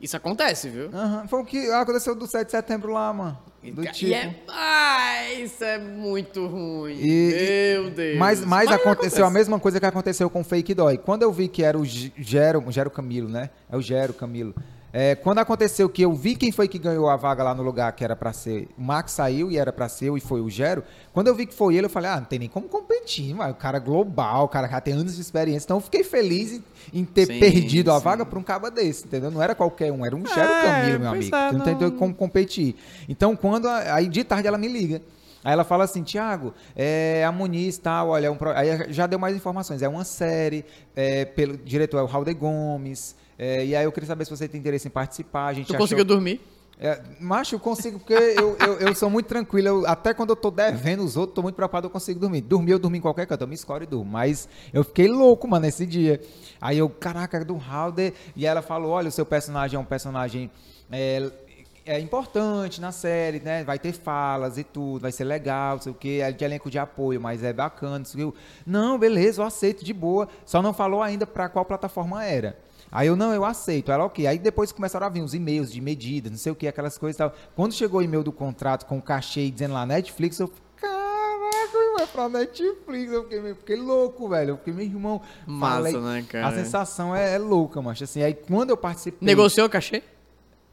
Isso 0.00 0.16
acontece, 0.16 0.68
viu? 0.68 0.90
Aham, 0.92 1.26
Foi 1.26 1.40
o 1.40 1.44
que 1.44 1.70
aconteceu 1.70 2.14
do 2.14 2.26
7 2.26 2.46
de 2.46 2.50
setembro 2.52 2.92
lá, 2.92 3.12
mano. 3.12 3.38
Do 3.62 3.82
E 3.82 3.90
tipo. 3.90 4.12
é, 4.14 4.32
ah, 4.48 5.32
isso 5.32 5.64
é 5.64 5.76
muito 5.78 6.46
ruim. 6.46 6.96
E- 7.00 7.72
Meu 7.74 7.90
Deus. 7.90 8.18
Mas, 8.18 8.44
mas 8.44 8.70
aconteceu 8.70 9.26
a 9.26 9.30
mesma 9.30 9.58
coisa 9.58 9.80
que 9.80 9.86
aconteceu 9.86 10.30
com 10.30 10.40
o 10.40 10.44
Fake 10.44 10.72
Dói. 10.74 10.98
Quando 10.98 11.22
eu 11.22 11.32
vi 11.32 11.48
que 11.48 11.64
era 11.64 11.76
o 11.76 11.84
Gero, 11.84 12.62
Gero 12.70 12.90
Camilo, 12.90 13.28
né? 13.28 13.50
É 13.68 13.76
o 13.76 13.80
Gero 13.82 14.12
Camilo. 14.14 14.54
É, 14.98 15.14
quando 15.14 15.40
aconteceu 15.40 15.90
que 15.90 16.00
eu 16.00 16.14
vi 16.14 16.34
quem 16.34 16.50
foi 16.50 16.66
que 16.66 16.78
ganhou 16.78 17.06
a 17.10 17.16
vaga 17.16 17.42
lá 17.42 17.54
no 17.54 17.62
lugar 17.62 17.92
que 17.92 18.02
era 18.02 18.16
pra 18.16 18.32
ser. 18.32 18.66
O 18.78 18.82
Max 18.82 19.12
saiu 19.12 19.50
e 19.50 19.58
era 19.58 19.70
pra 19.70 19.90
ser 19.90 20.06
eu 20.06 20.16
e 20.16 20.20
foi 20.22 20.40
o 20.40 20.48
Gero. 20.48 20.82
Quando 21.12 21.26
eu 21.26 21.34
vi 21.34 21.44
que 21.44 21.52
foi 21.52 21.76
ele, 21.76 21.84
eu 21.84 21.90
falei, 21.90 22.10
ah, 22.10 22.16
não 22.16 22.24
tem 22.24 22.38
nem 22.38 22.48
como 22.48 22.66
competir, 22.66 23.34
mas 23.34 23.50
o 23.50 23.54
cara 23.54 23.78
global, 23.78 24.44
o 24.44 24.48
cara 24.48 24.66
já 24.66 24.80
tem 24.80 24.94
anos 24.94 25.14
de 25.16 25.20
experiência. 25.20 25.66
Então 25.66 25.76
eu 25.76 25.80
fiquei 25.82 26.02
feliz 26.02 26.62
em, 26.94 27.04
ter 27.04 27.26
Sim, 27.26 27.38
perdido 27.38 27.92
a 27.92 27.98
sim. 27.98 28.04
vaga 28.04 28.24
pra 28.24 28.38
um 28.38 28.42
caba 28.42 28.70
desse, 28.70 29.04
entendeu? 29.04 29.30
Não 29.30 29.42
era 29.42 29.54
qualquer 29.54 29.92
um, 29.92 30.02
era 30.06 30.16
um 30.16 30.24
Gero 30.24 30.50
É, 30.50 30.62
Camilo, 30.62 31.00
meu 31.00 31.10
amigo. 31.10 31.36
é, 31.36 31.52
não 31.52 31.60
tem 31.60 31.90
como 31.90 32.14
competir. 32.14 32.74
Então, 33.06 33.36
quando. 33.36 33.68
a- 33.68 33.96
Aí 33.96 34.08
de 34.08 34.24
tarde 34.24 34.48
ela 34.48 34.56
me 34.56 34.66
liga. 34.66 35.02
Aí 35.44 35.52
ela 35.52 35.62
fala 35.64 35.84
assim, 35.84 36.02
Tiago, 36.02 36.54
é, 36.74 37.22
a 37.22 37.30
Muniz 37.30 37.76
tal, 37.76 38.08
olha, 38.08 38.28
é 38.28 38.30
um 38.30 38.36
pro- 38.36 38.50
aí 38.56 38.86
já 38.94 39.06
deu 39.06 39.18
mais 39.18 39.36
informações. 39.36 39.82
É 39.82 39.88
uma 39.88 40.04
série, 40.04 40.64
é, 40.94 41.26
pelo 41.26 41.54
diretor 41.58 41.98
é 41.98 42.02
o 42.02 42.06
Raul 42.06 42.24
de 42.24 42.32
Gomes. 42.32 43.14
É, 43.38 43.64
e 43.64 43.76
aí 43.76 43.84
eu 43.84 43.92
queria 43.92 44.06
saber 44.06 44.24
se 44.24 44.30
você 44.30 44.48
tem 44.48 44.58
interesse 44.60 44.88
em 44.88 44.90
participar. 44.90 45.46
A 45.48 45.52
gente 45.52 45.66
Tu 45.66 45.70
achou- 45.74 45.84
conseguiu 45.84 46.04
dormir? 46.04 46.40
é, 46.78 47.00
macho, 47.20 47.54
eu 47.54 47.58
consigo, 47.60 47.98
porque 47.98 48.12
eu, 48.12 48.56
eu, 48.58 48.78
eu 48.80 48.94
sou 48.94 49.08
muito 49.08 49.26
tranquilo. 49.26 49.68
eu- 49.68 49.86
até 49.86 50.12
quando 50.12 50.30
eu 50.30 50.36
tô 50.36 50.50
devendo 50.50 51.02
os 51.04 51.16
outros, 51.16 51.34
tô 51.34 51.42
muito 51.42 51.54
preocupado, 51.54 51.86
eu 51.86 51.90
consigo 51.90 52.20
dormir. 52.20 52.42
Dormir, 52.42 52.72
eu 52.72 52.78
dormi 52.78 52.98
em 52.98 53.00
qualquer 53.00 53.26
canto, 53.26 53.42
eu 53.42 53.48
me 53.48 53.54
escoro 53.54 53.84
e 53.84 53.86
durmo. 53.86 54.10
Mas 54.10 54.48
eu 54.74 54.84
fiquei 54.84 55.08
louco, 55.08 55.48
mano, 55.48 55.64
esse 55.66 55.86
dia. 55.86 56.20
Aí 56.60 56.78
eu, 56.78 56.88
caraca, 56.90 57.44
do 57.44 57.56
Halder. 57.56 58.12
E 58.34 58.44
ela 58.46 58.60
falou: 58.62 58.90
olha, 58.90 59.08
o 59.08 59.12
seu 59.12 59.24
personagem 59.24 59.76
é 59.76 59.80
um 59.80 59.84
personagem. 59.84 60.50
É, 60.92 61.30
é 61.86 62.00
importante 62.00 62.80
na 62.80 62.90
série, 62.92 63.38
né? 63.40 63.62
Vai 63.64 63.78
ter 63.78 63.92
falas 63.92 64.58
e 64.58 64.64
tudo, 64.64 65.02
vai 65.02 65.12
ser 65.12 65.22
legal, 65.24 65.76
não 65.76 65.82
sei 65.82 65.92
o 65.92 65.94
quê, 65.94 66.18
é 66.22 66.32
de 66.32 66.44
elenco 66.44 66.68
de 66.68 66.78
apoio, 66.80 67.20
mas 67.20 67.42
é 67.44 67.52
bacana, 67.52 67.98
não 68.00 68.04
sei 68.04 68.24
o 68.24 68.32
quê. 68.32 68.38
Eu, 68.38 68.42
Não, 68.66 68.98
beleza, 68.98 69.40
eu 69.40 69.46
aceito 69.46 69.84
de 69.84 69.94
boa. 69.94 70.28
Só 70.44 70.60
não 70.60 70.74
falou 70.74 71.00
ainda 71.02 71.26
pra 71.26 71.48
qual 71.48 71.64
plataforma 71.64 72.24
era. 72.24 72.58
Aí 72.90 73.08
eu, 73.08 73.16
não, 73.16 73.32
eu 73.34 73.44
aceito. 73.44 73.90
Ela, 73.92 74.04
ok. 74.04 74.26
Aí 74.26 74.38
depois 74.38 74.72
começaram 74.72 75.06
a 75.06 75.08
vir 75.10 75.22
os 75.22 75.34
e-mails 75.34 75.72
de 75.72 75.80
medidas, 75.80 76.30
não 76.30 76.38
sei 76.38 76.52
o 76.52 76.54
que, 76.54 76.66
aquelas 76.68 76.96
coisas 76.96 77.16
e 77.16 77.18
tal. 77.18 77.34
Quando 77.54 77.72
chegou 77.74 78.00
o 78.00 78.02
e-mail 78.02 78.22
do 78.22 78.32
contrato 78.32 78.86
com 78.86 78.98
o 78.98 79.02
cachê 79.02 79.50
dizendo 79.50 79.74
lá 79.74 79.84
Netflix, 79.84 80.38
eu 80.38 80.50
caraca, 80.76 81.78
vai 81.96 82.06
pra 82.06 82.28
Netflix. 82.28 83.12
Eu 83.12 83.22
fiquei, 83.24 83.40
meio- 83.40 83.56
fiquei 83.56 83.76
louco, 83.76 84.28
velho. 84.28 84.50
Eu 84.50 84.56
fiquei, 84.58 84.72
meu 84.72 84.84
irmão. 84.84 85.20
Massa, 85.46 85.74
falei, 85.76 85.96
né, 86.00 86.24
cara? 86.28 86.46
A 86.48 86.52
sensação 86.52 87.14
é, 87.14 87.34
é 87.34 87.38
louca, 87.38 87.82
mas 87.82 88.00
assim, 88.00 88.22
aí 88.22 88.34
quando 88.34 88.70
eu 88.70 88.76
participei. 88.76 89.26
Negociou 89.26 89.66
o 89.66 89.70
cachê? 89.70 90.02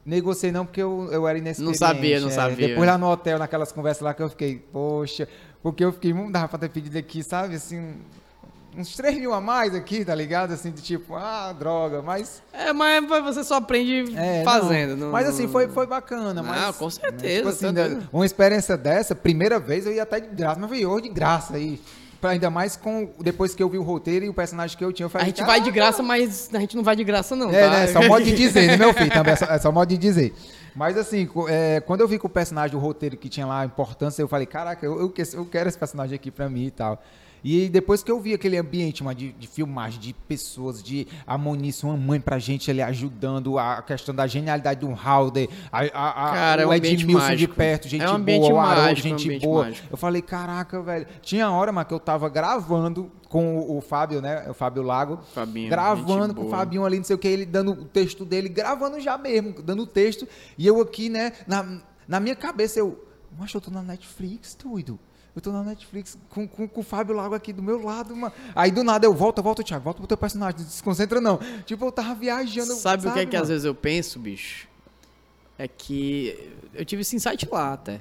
Negociei 0.06 0.52
não, 0.52 0.66
porque 0.66 0.82
eu, 0.82 1.08
eu 1.10 1.26
era 1.26 1.38
inexperiente. 1.38 1.80
Não 1.80 1.86
sabia, 1.88 2.20
não 2.20 2.28
é. 2.28 2.30
sabia. 2.30 2.68
Depois 2.68 2.86
lá 2.86 2.98
no 2.98 3.10
hotel, 3.10 3.38
naquelas 3.38 3.72
conversas 3.72 4.02
lá 4.02 4.12
que 4.12 4.22
eu 4.22 4.28
fiquei, 4.28 4.58
poxa, 4.70 5.26
porque 5.62 5.82
eu 5.82 5.90
fiquei, 5.92 6.12
não 6.12 6.30
dava 6.30 6.46
pra 6.46 6.58
ter 6.58 6.68
pedido 6.68 6.98
aqui, 6.98 7.22
sabe, 7.22 7.54
assim, 7.54 7.94
uns 8.76 8.94
3 8.96 9.18
mil 9.18 9.32
a 9.32 9.40
mais 9.40 9.74
aqui, 9.74 10.04
tá 10.04 10.14
ligado? 10.14 10.52
Assim, 10.52 10.70
de 10.70 10.82
tipo, 10.82 11.14
ah, 11.14 11.52
droga, 11.52 12.02
mas... 12.02 12.42
É, 12.52 12.72
mas 12.72 13.06
você 13.24 13.44
só 13.44 13.56
aprende 13.56 14.16
É, 14.16 14.42
fazendo. 14.44 14.96
não. 14.96 15.10
Mas 15.10 15.28
assim, 15.28 15.46
foi, 15.48 15.68
foi 15.68 15.86
bacana. 15.86 16.34
Não, 16.34 16.42
mas, 16.42 16.76
com 16.76 16.88
certeza, 16.90 17.36
Tipo 17.36 17.48
assim, 17.48 17.66
tá 17.66 17.72
doido. 17.88 18.08
uma 18.12 18.26
experiência 18.26 18.76
dessa, 18.76 19.14
primeira 19.14 19.58
vez 19.58 19.86
eu 19.86 19.92
ia 19.92 20.02
até 20.02 20.20
de 20.20 20.28
graça, 20.28 20.58
mas 20.60 20.70
veio 20.70 21.00
de 21.00 21.08
graça 21.08 21.56
aí. 21.56 21.80
Ainda 22.22 22.48
mais 22.48 22.74
com 22.74 23.10
depois 23.20 23.54
que 23.54 23.62
eu 23.62 23.68
vi 23.68 23.76
o 23.76 23.82
roteiro 23.82 24.24
e 24.24 24.30
o 24.30 24.32
personagem 24.34 24.78
que 24.78 24.82
eu 24.82 24.90
tinha, 24.90 25.04
eu 25.04 25.08
A 25.08 25.10
falei, 25.10 25.26
gente 25.26 25.42
vai 25.44 25.60
de 25.60 25.70
"Caraca, 25.70 25.72
graça, 25.74 26.02
mas 26.02 26.48
a 26.54 26.58
gente 26.58 26.74
não 26.74 26.82
vai 26.82 26.96
de 26.96 27.04
graça, 27.04 27.36
não. 27.36 27.50
é, 27.50 27.60
tá? 27.64 27.70
né? 27.70 27.86
Só 27.88 28.02
modo 28.08 28.24
de 28.24 28.32
dizer, 28.34 28.66
né, 28.66 28.76
meu 28.78 28.94
filho? 28.94 29.10
Também 29.10 29.34
é 29.34 29.36
só, 29.36 29.44
é 29.44 29.58
só 29.58 29.70
modo 29.70 29.90
de 29.90 29.98
dizer. 29.98 30.32
Mas 30.74 30.96
assim, 30.96 31.28
é, 31.48 31.80
quando 31.80 32.00
eu 32.00 32.08
vi 32.08 32.18
que 32.18 32.24
o 32.24 32.28
personagem 32.30 32.70
do 32.70 32.78
roteiro 32.78 33.14
que 33.18 33.28
tinha 33.28 33.44
lá 33.46 33.60
a 33.60 33.64
importância, 33.66 34.22
eu 34.22 34.26
falei, 34.28 34.46
caraca, 34.46 34.86
eu, 34.86 34.98
eu, 34.98 35.12
eu 35.34 35.44
quero 35.44 35.68
esse 35.68 35.76
personagem 35.78 36.14
aqui 36.16 36.30
pra 36.30 36.48
mim 36.48 36.64
e 36.64 36.70
tal. 36.70 37.02
E 37.44 37.68
depois 37.68 38.02
que 38.02 38.10
eu 38.10 38.18
vi 38.18 38.32
aquele 38.32 38.56
ambiente 38.56 39.04
mano, 39.04 39.14
de, 39.14 39.32
de 39.32 39.46
filmagem, 39.46 40.00
de 40.00 40.14
pessoas, 40.14 40.82
de 40.82 41.06
a 41.26 41.36
Moniz, 41.36 41.82
uma 41.84 41.94
mãe 41.94 42.18
pra 42.18 42.38
gente 42.38 42.70
ali 42.70 42.80
ajudando, 42.80 43.58
a 43.58 43.82
questão 43.82 44.14
da 44.14 44.26
genialidade 44.26 44.80
do 44.80 44.90
Halder, 44.90 45.50
a, 45.70 45.80
a, 45.80 46.30
a, 46.30 46.32
Cara, 46.32 46.62
é 46.62 46.66
um 46.66 46.70
o 46.70 46.72
ambiente 46.72 47.02
Edmilson 47.02 47.36
de 47.36 47.46
perto, 47.46 47.86
gente 47.86 48.02
É 48.02 48.10
um 48.10 48.18
boa, 48.18 48.52
o 48.52 48.56
mágico, 48.56 48.88
é 48.88 48.92
um 48.92 48.96
gente 48.96 49.26
ambiente 49.26 49.46
boa. 49.46 49.64
mágico. 49.64 49.88
Eu 49.90 49.96
falei, 49.98 50.22
caraca, 50.22 50.80
velho. 50.80 51.06
Tinha 51.20 51.50
hora, 51.50 51.70
mas 51.70 51.86
que 51.86 51.92
eu 51.92 52.00
tava 52.00 52.30
gravando 52.30 53.12
com 53.28 53.58
o, 53.58 53.76
o 53.76 53.80
Fábio, 53.82 54.22
né? 54.22 54.48
O 54.48 54.54
Fábio 54.54 54.82
Lago. 54.82 55.18
Fabinho, 55.34 55.68
gravando 55.68 56.34
com 56.34 56.46
o. 56.46 56.48
Fabinho 56.48 56.84
ali, 56.86 56.96
não 56.96 57.04
sei 57.04 57.14
o 57.14 57.18
que, 57.18 57.28
ele 57.28 57.44
dando 57.44 57.72
o 57.72 57.84
texto 57.84 58.24
dele, 58.24 58.48
gravando 58.48 58.98
já 59.00 59.18
mesmo, 59.18 59.60
dando 59.62 59.82
o 59.82 59.86
texto. 59.86 60.26
E 60.56 60.66
eu 60.66 60.80
aqui, 60.80 61.10
né, 61.10 61.32
na, 61.46 61.82
na 62.08 62.20
minha 62.20 62.34
cabeça, 62.34 62.78
eu. 62.78 63.04
Mas 63.36 63.52
eu 63.52 63.60
tô 63.60 63.70
na 63.70 63.82
Netflix, 63.82 64.54
doido. 64.54 64.98
Eu 65.34 65.42
tô 65.42 65.50
na 65.50 65.64
Netflix 65.64 66.16
com, 66.30 66.46
com, 66.46 66.68
com 66.68 66.80
o 66.80 66.84
Fábio 66.84 67.14
Lago 67.14 67.34
aqui 67.34 67.52
do 67.52 67.60
meu 67.62 67.82
lado, 67.82 68.14
mano. 68.14 68.32
Aí 68.54 68.70
do 68.70 68.84
nada 68.84 69.04
eu 69.04 69.12
volto, 69.12 69.42
volta, 69.42 69.64
Thiago, 69.64 69.82
volta 69.82 69.98
pro 69.98 70.06
teu 70.06 70.16
personagem, 70.16 70.58
não 70.60 70.64
se 70.66 70.70
desconcentra 70.74 71.20
não. 71.20 71.38
Tipo, 71.66 71.86
eu 71.86 71.92
tava 71.92 72.14
viajando. 72.14 72.74
Sabe, 72.74 73.08
o 73.08 73.12
que 73.12 73.18
é 73.18 73.26
que 73.26 73.36
às 73.36 73.48
vezes 73.48 73.64
eu 73.64 73.74
penso, 73.74 74.18
bicho? 74.20 74.68
É 75.58 75.66
que 75.66 76.52
eu 76.72 76.84
tive 76.84 77.02
esse 77.02 77.16
insight 77.16 77.48
lá 77.50 77.72
até. 77.72 78.00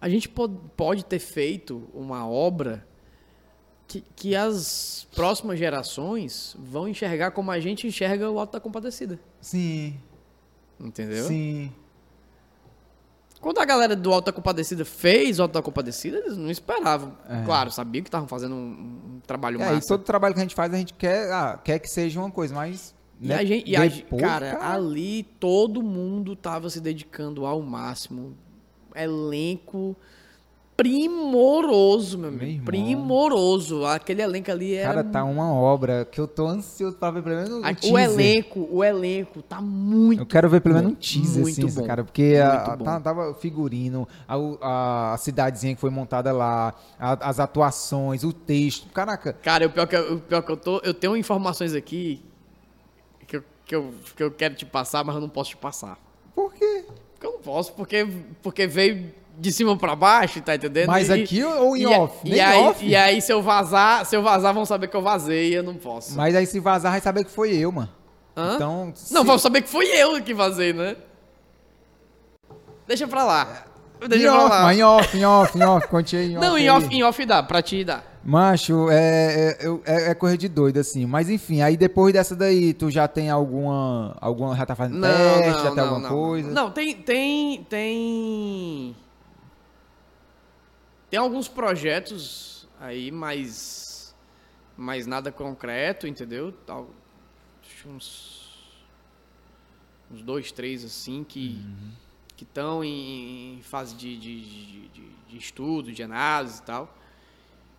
A 0.00 0.08
gente 0.08 0.28
po- 0.28 0.48
pode 0.48 1.04
ter 1.04 1.18
feito 1.18 1.88
uma 1.94 2.26
obra 2.26 2.86
que, 3.86 4.02
que 4.16 4.34
as 4.34 5.06
próximas 5.14 5.58
gerações 5.58 6.56
vão 6.58 6.88
enxergar 6.88 7.30
como 7.32 7.50
a 7.50 7.60
gente 7.60 7.86
enxerga 7.86 8.30
o 8.30 8.38
Alto 8.38 8.52
da 8.54 8.60
Compadecida. 8.60 9.20
Sim, 9.40 9.98
Entendeu? 10.80 11.26
sim. 11.26 11.70
Quando 13.42 13.58
a 13.58 13.64
galera 13.64 13.94
do 13.96 14.12
Alto 14.12 14.26
da 14.26 14.32
Compadecida 14.32 14.84
fez 14.84 15.36
da 15.36 15.60
Compadecida, 15.60 16.16
eles 16.18 16.36
não 16.36 16.48
esperavam. 16.50 17.12
É. 17.28 17.42
Claro, 17.44 17.70
sabiam 17.72 18.02
que 18.02 18.08
estavam 18.08 18.28
fazendo 18.28 18.54
um, 18.54 19.16
um 19.16 19.20
trabalho 19.26 19.60
É, 19.60 19.72
e 19.72 19.74
massa. 19.74 19.88
todo 19.88 20.04
trabalho 20.04 20.32
que 20.32 20.40
a 20.40 20.44
gente 20.44 20.54
faz, 20.54 20.72
a 20.72 20.76
gente 20.78 20.94
quer, 20.94 21.30
ah, 21.32 21.58
quer 21.62 21.78
que 21.80 21.88
seja 21.88 22.20
uma 22.20 22.30
coisa, 22.30 22.54
mas. 22.54 22.94
E 23.20 23.26
né, 23.26 23.34
a 23.34 23.44
gente, 23.44 23.68
e 23.68 23.76
a 23.76 23.86
gente- 23.86 24.04
depois, 24.04 24.22
cara, 24.22 24.58
ali 24.72 25.24
todo 25.40 25.82
mundo 25.82 26.34
tava 26.36 26.70
se 26.70 26.80
dedicando 26.80 27.44
ao 27.44 27.60
máximo. 27.60 28.34
Elenco 28.94 29.96
primoroso, 30.82 32.18
meu 32.18 32.28
amigo. 32.28 32.64
Primoroso. 32.64 33.84
Aquele 33.86 34.22
elenco 34.22 34.50
ali 34.50 34.74
era. 34.74 34.88
Cara, 34.94 35.04
tá 35.04 35.24
uma 35.24 35.52
obra 35.52 36.04
que 36.10 36.20
eu 36.20 36.26
tô 36.26 36.46
ansioso 36.46 36.96
pra 36.96 37.10
ver 37.10 37.22
pelo 37.22 37.36
menos 37.36 37.50
um 37.50 37.64
a- 37.64 37.70
o 37.70 37.74
teaser. 37.74 38.00
elenco, 38.10 38.68
o 38.70 38.82
elenco 38.84 39.42
tá 39.42 39.60
muito. 39.60 40.20
Eu 40.22 40.26
quero 40.26 40.48
ver 40.48 40.60
pelo 40.60 40.74
menos 40.76 40.92
um 40.92 40.94
teaser, 40.94 41.42
muito 41.42 41.66
assim, 41.66 41.80
bom, 41.80 41.86
cara, 41.86 42.04
porque 42.04 42.36
a, 42.42 42.68
muito 42.68 42.82
a- 42.82 42.84
tá- 42.94 43.00
tava 43.00 43.30
o 43.30 43.34
figurino, 43.34 44.08
a, 44.26 44.34
a, 44.60 45.12
a 45.14 45.18
cidadezinha 45.18 45.74
que 45.74 45.80
foi 45.80 45.90
montada 45.90 46.32
lá, 46.32 46.74
a- 46.98 47.28
as 47.28 47.38
atuações, 47.40 48.24
o 48.24 48.32
texto. 48.32 48.88
Caraca, 48.92 49.32
Cara, 49.34 49.66
o 49.66 49.70
pior 49.70 49.86
que, 49.86 49.96
eu- 49.96 50.14
o 50.16 50.20
pior 50.20 50.42
que 50.42 50.50
eu 50.52 50.56
tô. 50.56 50.78
Eu 50.84 50.94
tenho 50.94 51.16
informações 51.16 51.74
aqui 51.74 52.20
que 53.26 53.36
eu, 53.36 53.44
que, 53.64 53.74
eu, 53.76 53.94
que 54.16 54.22
eu 54.22 54.30
quero 54.30 54.54
te 54.54 54.66
passar, 54.66 55.04
mas 55.04 55.14
eu 55.14 55.20
não 55.20 55.28
posso 55.28 55.50
te 55.50 55.56
passar. 55.56 55.98
por 56.34 56.52
quê? 56.54 56.84
Porque 57.14 57.26
eu 57.26 57.32
não 57.32 57.40
posso, 57.40 57.72
porque, 57.74 58.06
porque 58.42 58.66
veio 58.66 59.12
de 59.38 59.52
cima 59.52 59.76
pra 59.76 59.96
baixo, 59.96 60.40
tá 60.42 60.54
entendendo? 60.54 60.86
Mas 60.88 61.08
E- 61.08 61.12
aqui 61.12 61.42
ou 61.44 61.76
em 61.76 61.80
e, 61.82 61.86
off? 61.86 62.16
E 62.24 62.30
Nem 62.30 62.40
aí, 62.40 62.60
off? 62.62 62.86
e 62.86 62.94
aí, 62.96 63.20
se 63.22 63.32
eu 63.32 63.42
vazar, 63.42 64.04
se 64.06 64.14
eu 64.16 64.22
vazar, 64.22 64.52
vão 64.54 64.64
saber 64.64 64.88
que 64.88 64.96
eu 64.96 65.02
vazei 65.02 65.50
e 65.50 65.54
eu 65.54 65.62
não 65.62 65.74
posso. 65.74 66.16
Mas 66.16 66.34
aí 66.34 66.46
se 66.46 66.60
vazar, 66.60 66.92
vai 66.92 67.00
saber 67.00 67.24
que 67.24 67.30
foi 67.30 67.52
eu, 67.56 67.72
mano. 67.72 67.88
Hã? 68.36 68.54
Então. 68.56 68.92
se- 68.94 69.12
Não, 69.12 69.24
vão 69.24 69.38
saber 69.38 69.62
que 69.62 69.68
fui 69.68 69.86
eu 69.86 70.22
que 70.22 70.32
vazei, 70.34 70.72
né? 70.72 70.96
Deixa 72.86 73.06
pra 73.06 73.24
lá. 73.24 73.64
Deixa 74.08 74.26
Em 74.26 74.30
pra 74.30 74.38
off, 74.40 74.50
lá. 74.50 74.62
mas 74.62 74.78
em 74.78 74.82
off, 74.82 75.16
em 75.18 75.24
off, 75.24 75.58
em 75.58 75.62
off, 75.62 75.88
conte 75.88 76.16
aí 76.16 76.32
em 76.32 76.36
off. 76.36 76.46
Não, 76.46 76.58
em 76.58 76.62
aí. 76.62 76.70
off, 76.70 76.88
em 76.94 77.02
off 77.04 77.24
dá, 77.24 77.42
pra 77.42 77.62
ti 77.62 77.84
dá. 77.84 78.02
Macho, 78.24 78.88
é, 78.90 79.56
é, 79.60 79.66
é, 79.84 80.10
é 80.10 80.14
coisa 80.14 80.36
de 80.36 80.48
doido, 80.48 80.78
assim. 80.78 81.06
Mas 81.06 81.28
enfim, 81.30 81.60
aí 81.62 81.76
depois 81.76 82.12
dessa 82.12 82.34
daí, 82.34 82.72
tu 82.74 82.90
já 82.90 83.06
tem 83.06 83.30
alguma. 83.30 84.16
alguma 84.20 84.56
já 84.56 84.66
tá 84.66 84.74
fazendo 84.74 84.98
Não, 84.98 85.08
teste, 85.08 85.50
não, 85.50 85.58
já 85.58 85.62
tem 85.66 85.74
não, 85.76 85.84
alguma 85.84 86.00
não, 86.00 86.08
coisa? 86.16 86.50
Não, 86.50 86.70
tem, 86.70 86.94
tem, 86.96 87.64
tem... 87.68 88.96
Tem 91.12 91.18
alguns 91.20 91.46
projetos 91.46 92.66
aí, 92.80 93.10
mas... 93.10 94.14
Mas 94.74 95.06
nada 95.06 95.30
concreto, 95.30 96.06
entendeu? 96.06 96.52
Tal, 96.66 96.88
uns... 97.86 98.72
Uns 100.10 100.22
dois, 100.22 100.50
três, 100.50 100.82
assim, 100.86 101.22
que... 101.22 101.62
Que 102.34 102.44
estão 102.44 102.82
em, 102.82 103.58
em 103.58 103.62
fase 103.62 103.94
de, 103.94 104.16
de, 104.18 104.40
de, 104.40 104.88
de- 105.28 105.36
estudo, 105.36 105.92
de 105.92 106.02
análise 106.02 106.60
e 106.60 106.62
tal. 106.62 106.96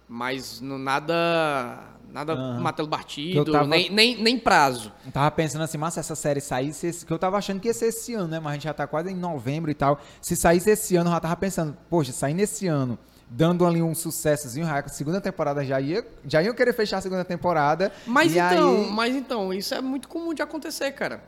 Mas 0.08 0.62
não, 0.62 0.78
nada... 0.78 1.90
Nada 2.12 2.36
martelo 2.60 2.88
batido, 2.88 3.52
tava- 3.52 3.66
nem, 3.66 3.90
nem, 3.90 4.22
nem 4.22 4.38
prazo. 4.38 4.92
Eu 5.08 5.12
Tava 5.12 5.32
pensando 5.32 5.64
assim, 5.64 5.80
mas 5.80 5.96
se 5.96 6.00
essa 6.02 6.14
série 6.14 6.40
saísse, 6.40 6.86
esse- 6.86 7.04
que 7.04 7.12
eu 7.12 7.18
tava 7.18 7.36
achando 7.40 7.60
que 7.60 7.68
ia 7.68 7.74
ser 7.74 7.88
esse 7.88 8.14
ano, 8.14 8.28
né? 8.28 8.40
Mas 8.40 8.52
a 8.52 8.54
gente 8.54 8.64
já 8.66 8.74
tá 8.76 8.86
quase 8.86 9.10
em 9.10 9.16
novembro 9.16 9.72
e 9.72 9.74
tal. 9.74 10.00
Se 10.22 10.36
saísse 10.36 10.70
esse 10.70 10.96
ano, 10.96 11.10
eu 11.10 11.14
já 11.16 11.20
tava 11.20 11.36
pensando, 11.36 11.76
poxa, 11.90 12.12
sair 12.12 12.36
nesse 12.36 12.68
ano, 12.68 13.00
dando 13.36 13.66
ali 13.66 13.82
um 13.82 13.96
sucessozinho, 13.96 14.68
a 14.68 14.88
segunda 14.88 15.20
temporada 15.20 15.66
já 15.66 15.82
ia, 15.82 16.06
já 16.26 16.42
iam 16.44 16.54
querer 16.54 16.72
fechar 16.74 16.98
a 16.98 17.02
segunda 17.02 17.26
temporada. 17.26 17.92
Mas 18.06 18.32
então, 18.32 18.76
aí- 18.84 18.92
mas 18.92 19.16
então, 19.16 19.52
isso 19.54 19.74
é 19.74 19.82
muito 19.82 20.08
comum 20.08 20.34
de 20.34 20.42
acontecer, 20.44 20.92
cara. 20.92 21.24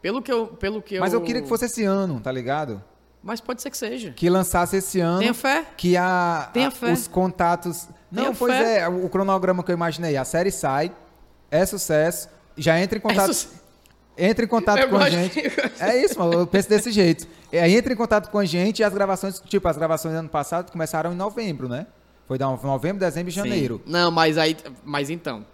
Pelo 0.00 0.22
que 0.22 0.32
eu, 0.32 0.46
pelo 0.48 0.80
que 0.82 0.98
mas 0.98 1.12
eu, 1.12 1.20
eu 1.20 1.24
queria 1.24 1.42
que 1.42 1.48
fosse 1.48 1.66
esse 1.66 1.84
ano, 1.84 2.18
tá 2.20 2.32
ligado? 2.32 2.82
Mas 3.22 3.40
pode 3.40 3.60
ser 3.62 3.70
que 3.70 3.76
seja. 3.78 4.10
que 4.12 4.28
lançasse 4.28 4.76
esse 4.76 5.00
ano. 5.00 5.18
Tenha 5.20 5.32
fé. 5.34 5.64
Que 5.76 5.96
a, 5.96 6.50
Tenha 6.52 6.68
a- 6.68 6.70
fé. 6.70 6.92
os 6.92 7.06
contatos. 7.08 7.88
Não, 8.10 8.24
Tenha 8.24 8.34
pois 8.36 8.54
fé. 8.54 8.80
é, 8.80 8.88
o 8.88 9.08
cronograma 9.08 9.62
que 9.62 9.70
eu 9.70 9.74
imaginei. 9.74 10.16
A 10.16 10.24
série 10.24 10.50
sai, 10.50 10.92
é 11.50 11.64
sucesso, 11.64 12.28
já 12.56 12.78
entra 12.80 12.98
em 12.98 13.00
contato. 13.00 13.30
Isso- 13.30 13.48
Entra 14.16 14.44
em 14.44 14.48
contato 14.48 14.78
Eu 14.78 14.88
com 14.90 14.96
a 14.96 15.10
gente. 15.10 15.40
É 15.80 16.04
isso, 16.04 16.18
mano. 16.18 16.32
Eu 16.34 16.46
penso 16.46 16.68
desse 16.68 16.92
jeito. 16.92 17.26
É, 17.50 17.60
Aí 17.62 17.74
entra 17.74 17.92
em 17.92 17.96
contato 17.96 18.30
com 18.30 18.38
a 18.38 18.44
gente 18.44 18.78
e 18.80 18.84
as 18.84 18.94
gravações, 18.94 19.40
tipo, 19.40 19.66
as 19.66 19.76
gravações 19.76 20.14
do 20.14 20.18
ano 20.18 20.28
passado 20.28 20.70
começaram 20.70 21.12
em 21.12 21.16
novembro, 21.16 21.68
né? 21.68 21.86
Foi 22.28 22.38
da 22.38 22.46
novembro, 22.46 22.98
dezembro 23.00 23.30
e 23.30 23.32
janeiro. 23.34 23.82
Sim. 23.84 23.92
Não, 23.92 24.10
mas 24.10 24.38
aí. 24.38 24.56
Mas 24.84 25.10
então. 25.10 25.44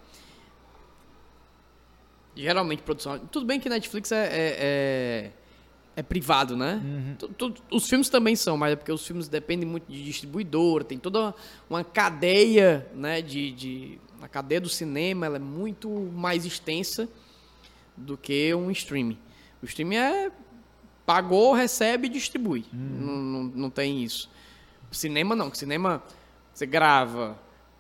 Geralmente 2.36 2.82
produção. 2.82 3.18
Tudo 3.18 3.44
bem 3.46 3.58
que 3.58 3.68
Netflix 3.68 4.12
é. 4.12 4.26
é, 4.26 4.30
é- 4.58 5.30
é 5.96 6.02
privado, 6.04 6.56
né? 6.56 6.80
Uhum. 6.82 7.16
Tu- 7.18 7.28
tu- 7.50 7.62
os 7.72 7.86
filmes 7.88 8.08
também 8.08 8.36
são, 8.36 8.56
mas 8.56 8.72
é 8.72 8.76
porque 8.76 8.92
os 8.92 9.04
filmes 9.04 9.26
dependem 9.28 9.68
muito 9.68 9.90
de 9.90 10.02
distribuidor, 10.04 10.84
tem 10.84 10.96
toda 10.96 11.34
uma 11.68 11.82
cadeia, 11.82 12.86
né? 12.94 13.20
De, 13.20 13.50
de, 13.50 13.98
a 14.22 14.28
cadeia 14.28 14.60
do 14.60 14.68
cinema 14.68 15.26
ela 15.26 15.36
é 15.36 15.40
muito 15.40 15.90
mais 16.14 16.46
extensa 16.46 17.08
do 18.00 18.16
que 18.16 18.54
um 18.54 18.70
streaming. 18.70 19.18
O 19.62 19.66
streaming 19.66 19.96
é 19.96 20.32
pagou, 21.04 21.52
recebe 21.52 22.06
e 22.06 22.10
distribui. 22.10 22.64
Não, 22.72 23.16
não, 23.16 23.42
não 23.42 23.70
tem 23.70 24.02
isso. 24.02 24.30
Cinema 24.90 25.36
não, 25.36 25.52
cinema 25.52 26.02
você 26.52 26.66
grava, 26.66 27.38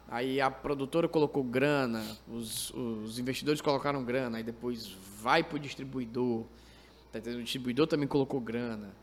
aí 0.08 0.40
a 0.40 0.50
produtora 0.50 1.08
colocou 1.08 1.42
grana, 1.42 2.04
os, 2.28 2.70
os 2.70 3.18
investidores 3.18 3.60
colocaram 3.60 4.02
grana, 4.04 4.38
aí 4.38 4.42
depois 4.42 4.96
vai 5.20 5.42
pro 5.42 5.58
distribuidor, 5.58 6.44
tá 7.12 7.18
o 7.18 7.42
distribuidor 7.42 7.86
também 7.86 8.08
colocou 8.08 8.40
grana, 8.40 8.94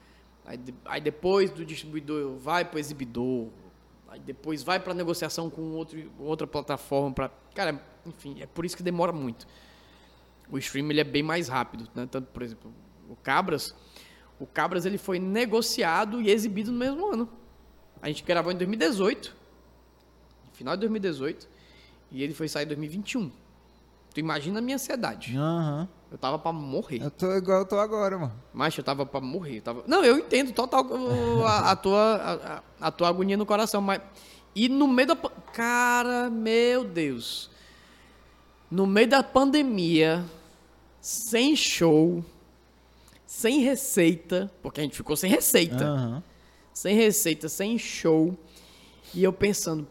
aí, 0.45 0.59
aí 0.85 1.01
depois 1.01 1.51
do 1.51 1.65
distribuidor 1.65 2.37
vai 2.37 2.65
pro 2.65 2.79
exibidor, 2.79 3.49
aí 4.09 4.19
depois 4.19 4.63
vai 4.63 4.79
pra 4.79 4.93
negociação 4.93 5.49
com 5.49 5.61
outro, 5.73 6.11
outra 6.17 6.47
plataforma 6.47 7.13
para, 7.13 7.31
cara, 7.53 7.81
enfim, 8.05 8.37
é 8.41 8.45
por 8.45 8.65
isso 8.65 8.75
que 8.75 8.83
demora 8.83 9.11
muito. 9.11 9.47
O 10.49 10.57
stream 10.57 10.89
ele 10.91 11.01
é 11.01 11.03
bem 11.03 11.23
mais 11.23 11.47
rápido, 11.47 11.87
né? 11.93 12.07
Tanto, 12.09 12.27
por 12.27 12.41
exemplo, 12.41 12.73
o 13.09 13.15
Cabras, 13.15 13.75
o 14.39 14.45
Cabras 14.45 14.85
ele 14.85 14.97
foi 14.97 15.19
negociado 15.19 16.21
e 16.21 16.29
exibido 16.29 16.71
no 16.71 16.77
mesmo 16.77 17.05
ano. 17.11 17.29
A 18.01 18.07
gente 18.07 18.23
gravou 18.23 18.51
em 18.51 18.55
2018, 18.55 19.35
final 20.53 20.75
de 20.75 20.81
2018, 20.81 21.47
e 22.11 22.23
ele 22.23 22.33
foi 22.33 22.47
sair 22.47 22.63
em 22.65 22.67
2021. 22.67 23.31
Tu 24.13 24.19
imagina 24.19 24.59
a 24.59 24.61
minha 24.61 24.75
ansiedade. 24.75 25.35
Aham. 25.37 25.87
Eu 26.09 26.17
tava 26.17 26.39
pra 26.39 26.53
morrer. 26.53 27.01
Eu 27.03 27.11
tô 27.11 27.35
igual 27.35 27.59
eu 27.59 27.65
tô 27.65 27.77
agora, 27.77 28.17
mano. 28.17 28.33
Mas 28.53 28.77
eu 28.77 28.83
tava 28.83 29.05
pra 29.05 29.19
morrer. 29.19 29.57
eu 29.57 29.61
Tava... 29.61 29.83
Não, 29.85 30.05
eu 30.05 30.17
entendo 30.17 30.53
total 30.53 30.85
a, 31.45 31.71
a 31.71 31.75
tua, 31.75 32.15
a, 32.79 32.87
a- 32.87 32.91
tua 32.91 33.09
agonia 33.09 33.35
no 33.35 33.45
coração, 33.45 33.81
mas. 33.81 34.01
E 34.55 34.69
no 34.69 34.87
meio 34.87 35.09
da. 35.09 35.15
Cara, 35.51 36.29
meu 36.29 36.85
Deus. 36.85 37.51
No 38.69 38.85
meio 38.85 39.07
da 39.07 39.23
pandemia, 39.23 40.25
sem 40.99 41.55
show, 41.55 42.23
sem 43.25 43.59
receita, 43.61 44.51
porque 44.61 44.81
a 44.81 44.83
gente 44.83 44.95
ficou 44.95 45.15
sem 45.15 45.29
receita. 45.29 45.85
Aham. 45.85 46.23
Sem 46.73 46.95
receita, 46.95 47.47
sem 47.49 47.77
show. 47.79 48.37
E 49.13 49.23
eu 49.23 49.31
pensando, 49.33 49.87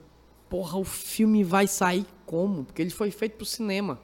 porra, 0.49 0.79
o 0.79 0.85
filme 0.85 1.43
vai 1.43 1.66
sair 1.66 2.07
como? 2.27 2.64
Porque 2.64 2.83
ele 2.83 2.91
foi 2.91 3.11
feito 3.11 3.37
pro 3.37 3.47
cinema. 3.47 3.99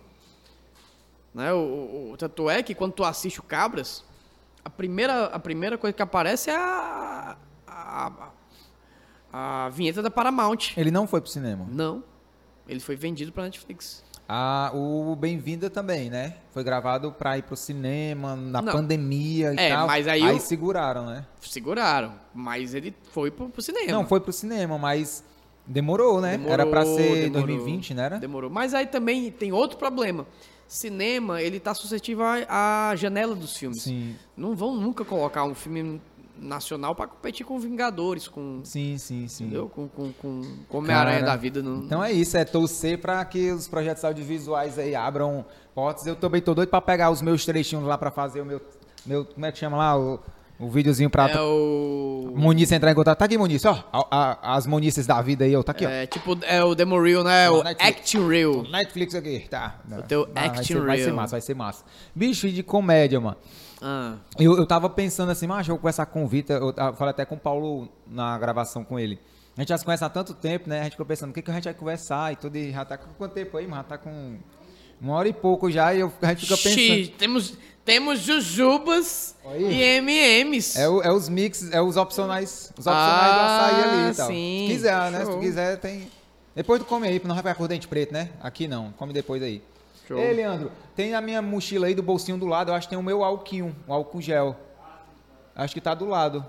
Né? 1.35 1.53
O, 1.53 1.59
o- 1.59 2.11
o- 2.13 2.17
tanto 2.17 2.49
é 2.51 2.63
que 2.63 2.75
quando 2.75 2.93
tu 2.93 3.05
assiste 3.05 3.41
o 3.41 3.43
Cabras, 3.43 4.03
a 4.65 4.71
primeira, 4.71 5.27
a 5.27 5.39
primeira 5.39 5.77
coisa 5.79 5.93
que 5.93 6.03
aparece 6.03 6.51
é 6.51 6.57
a, 6.57 7.37
a, 7.67 8.31
a, 9.33 9.67
a 9.67 9.69
vinheta 9.69 10.03
da 10.03 10.11
Paramount. 10.11 10.73
Ele 10.77 10.91
não 10.91 11.07
foi 11.07 11.21
pro 11.21 11.31
cinema. 11.31 11.67
Não. 11.71 12.03
Ele 12.67 12.81
foi 12.81 12.97
vendido 12.97 13.33
pra 13.33 13.45
Netflix. 13.45 14.03
Ah, 14.35 14.71
o 14.73 15.15
Bem-vinda 15.15 15.69
também, 15.69 16.09
né? 16.09 16.37
Foi 16.53 16.65
gravado 16.65 17.13
pra 17.13 17.37
ir 17.37 17.43
pro 17.43 17.55
cinema, 17.55 18.35
na 18.35 18.63
Não. 18.63 18.73
pandemia 18.73 19.53
e 19.53 19.59
É, 19.59 19.69
tal. 19.75 19.87
mas 19.87 20.09
aí 20.09 20.23
aí 20.23 20.33
eu- 20.37 20.41
seguraram, 20.41 21.05
né? 21.05 21.27
Seguraram. 21.43 22.15
Mas 22.33 22.73
ele 22.73 22.95
foi 23.11 23.31
pro, 23.31 23.51
pro 23.51 23.61
cinema. 23.61 23.93
Não, 23.93 24.07
foi 24.07 24.21
pro 24.21 24.33
cinema, 24.33 24.79
mas 24.79 25.23
demorou, 25.67 26.19
né? 26.23 26.41
Era 26.47 26.65
pra 26.65 26.83
ser 26.87 27.25
demorou. 27.29 27.47
2020, 27.47 27.93
né? 27.93 28.05
Era? 28.05 28.19
Demorou. 28.19 28.49
Mas 28.49 28.73
aí 28.73 28.87
também 28.87 29.31
tem 29.31 29.53
outro 29.53 29.77
problema. 29.77 30.27
Cinema, 30.67 31.43
ele 31.43 31.61
tá 31.61 31.75
suscetível 31.75 32.25
à, 32.25 32.89
à 32.89 32.97
janela 32.97 33.35
dos 33.37 33.55
filmes. 33.55 33.83
Sim, 33.83 34.17
Não 34.35 34.55
vão 34.57 34.75
nunca 34.75 35.05
colocar 35.05 35.45
um 35.45 35.55
filme 35.55 36.01
nacional 36.43 36.95
pra 36.95 37.07
competir 37.07 37.47
com 37.47 37.59
Vingadores, 37.59 38.27
com, 38.29 38.61
sim, 38.65 38.99
sim, 38.99 39.29
sim. 39.29 39.45
entendeu? 39.45 39.69
com, 39.69 39.89
com, 39.89 40.13
com, 40.13 40.43
com 40.69 40.79
Homem-Aranha 40.79 41.23
da 41.23 41.37
vida. 41.37 41.63
Não, 41.63 41.79
Então 41.85 42.03
é 42.05 42.11
isso, 42.13 42.37
é 42.37 42.45
torcer 42.45 42.99
pra 42.99 43.25
que 43.25 43.51
os 43.53 43.69
projetos 43.69 44.05
audiovisuais 44.05 44.79
aí 44.79 44.95
abram 44.95 45.45
portas. 45.75 46.07
Eu 46.07 46.17
também 46.17 46.41
tô 46.43 46.55
doido 46.55 46.69
pra 46.69 46.81
pegar 46.81 47.11
os 47.11 47.23
meus 47.23 47.45
trechinhos 47.47 47.85
lá 47.85 47.97
pra 47.97 48.11
fazer 48.11 48.41
o 48.41 48.45
meu, 48.45 48.61
meu 49.07 49.25
como 49.25 49.47
é 49.47 49.53
que 49.53 49.59
chama 49.59 49.77
lá? 49.77 49.97
O, 49.99 50.19
o 50.59 50.69
videozinho 50.69 51.11
pra 51.11 51.29
é 51.29 51.41
o... 51.41 52.33
Muniz 52.37 52.71
entrar 52.71 52.93
em 52.93 52.95
contato. 52.95 53.19
Tá 53.19 53.25
aqui, 53.25 53.37
Muniz, 53.37 53.65
ó. 53.65 53.85
a- 53.93 54.07
a- 54.11 54.55
as 54.57 54.67
Munices 54.67 55.07
da 55.07 55.21
vida 55.21 55.45
aí, 55.45 55.57
ó. 55.57 55.63
Tá 55.63 55.73
aqui, 55.73 55.85
ó. 55.87 55.89
É 55.89 56.07
tipo, 56.07 56.39
é 56.43 56.63
o 56.63 56.75
Demo 56.75 57.01
Reel, 57.01 57.25
né? 57.25 57.51
Ó, 57.51 57.61
o 57.61 57.65
Netflix. 57.65 57.99
Acting 57.99 58.29
Reel. 58.29 58.63
Netflix 58.71 59.15
aqui, 59.15 59.47
tá. 59.51 59.81
O 59.99 60.03
teu 60.03 60.29
vai, 60.33 60.47
action 60.47 60.79
ser, 60.81 60.87
vai 60.87 60.99
ser 60.99 61.13
massa, 61.13 61.31
vai 61.33 61.41
ser 61.41 61.55
massa. 61.55 61.85
Bicho, 62.15 62.49
de 62.51 62.63
comédia, 62.63 63.21
mano. 63.21 63.37
Ah, 63.83 64.15
Eu, 64.39 64.57
eu 64.57 64.65
tava 64.67 64.89
pensando 64.89 65.31
assim, 65.33 65.47
mas 65.47 65.67
eu 65.69 65.79
com 66.07 66.25
o 66.25 66.29
Vitor, 66.29 66.57
eu, 66.57 66.73
tava- 66.73 66.97
falei 66.97 67.11
até 67.11 67.25
com 67.25 67.35
o 67.35 67.39
Paulo 67.39 67.89
na 68.07 68.39
gravação 68.39 68.85
com 68.85 68.99
ele. 68.99 69.19
A 69.57 69.61
gente 69.61 69.69
já 69.71 69.77
se 69.79 69.85
conhece 69.85 70.05
há 70.05 70.09
tanto 70.09 70.33
tempo, 70.35 70.69
né? 70.69 70.81
A 70.81 70.83
gente 70.85 70.93
ficou 70.93 71.05
pensando, 71.05 71.31
o 71.31 71.33
que, 71.35 71.43
que 71.43 71.51
a 71.51 71.55
gente 71.55 71.65
vai 71.65 71.75
conversar 71.75 72.33
e 72.33 72.37
tudo, 72.37 72.57
e 72.57 72.71
já 72.73 72.85
tá 72.85 72.97
com 72.97 73.13
quanto 73.19 73.33
tempo 73.33 73.57
aí, 73.59 73.67
mano? 73.67 73.83
Já 73.83 73.89
tá 73.89 73.99
com 73.99 74.39
uma 75.01 75.15
hora 75.15 75.29
e 75.29 75.33
pouco 75.33 75.71
já, 75.71 75.93
e 75.93 76.01
eu, 76.01 76.13
a 76.23 76.27
gente 76.29 76.43
fica 76.47 76.57
pensando... 76.57 76.75
Xi, 76.77 77.15
temos, 77.19 77.55
temos 77.85 78.21
jujubas 78.21 79.35
Aí. 79.45 79.65
e 79.65 79.83
M&M's. 79.83 80.77
É, 80.77 80.89
o- 80.89 81.03
é 81.03 81.13
os 81.13 81.29
mix, 81.29 81.71
é 81.73 81.83
os 81.83 81.97
opcionais, 81.97 82.73
os 82.79 82.87
opcionais 82.87 83.33
do 83.35 83.41
açaí 83.41 83.83
ali 83.83 84.13
e 84.13 84.15
tal. 84.15 84.27
Ah, 84.27 84.31
sim, 84.33 84.65
Se 84.69 84.73
quiser, 84.75 85.11
né? 85.11 85.19
Se 85.21 85.25
show. 85.27 85.35
tu 85.35 85.41
quiser, 85.41 85.77
tem... 85.79 86.09
Depois 86.55 86.81
tu 86.81 86.85
come 86.87 87.09
aí, 87.09 87.19
pra 87.19 87.29
não 87.29 87.35
vai 87.35 87.43
ficar 87.43 87.55
com 87.55 87.65
o 87.65 87.69
dente 87.69 87.89
preto, 87.89 88.13
né? 88.13 88.31
Aqui 88.41 88.69
não, 88.69 88.93
come 88.93 89.13
depois 89.13 89.43
aí. 89.43 89.63
Show. 90.07 90.19
Ei, 90.19 90.33
Leandro, 90.33 90.71
tem 90.97 91.15
a 91.15 91.21
minha 91.21 91.41
mochila 91.41 91.87
aí 91.87 91.95
do 91.95 92.03
bolsinho 92.03 92.37
do 92.39 92.47
lado, 92.47 92.71
eu 92.71 92.75
acho 92.75 92.87
que 92.87 92.91
tem 92.91 92.99
o 92.99 93.03
meu 93.03 93.23
alquinho, 93.25 93.75
o 93.87 93.93
álcool 93.93 94.21
gel. 94.21 94.57
Acho 95.55 95.75
que 95.75 95.81
tá 95.81 95.95
do 95.95 96.07
lado. 96.07 96.45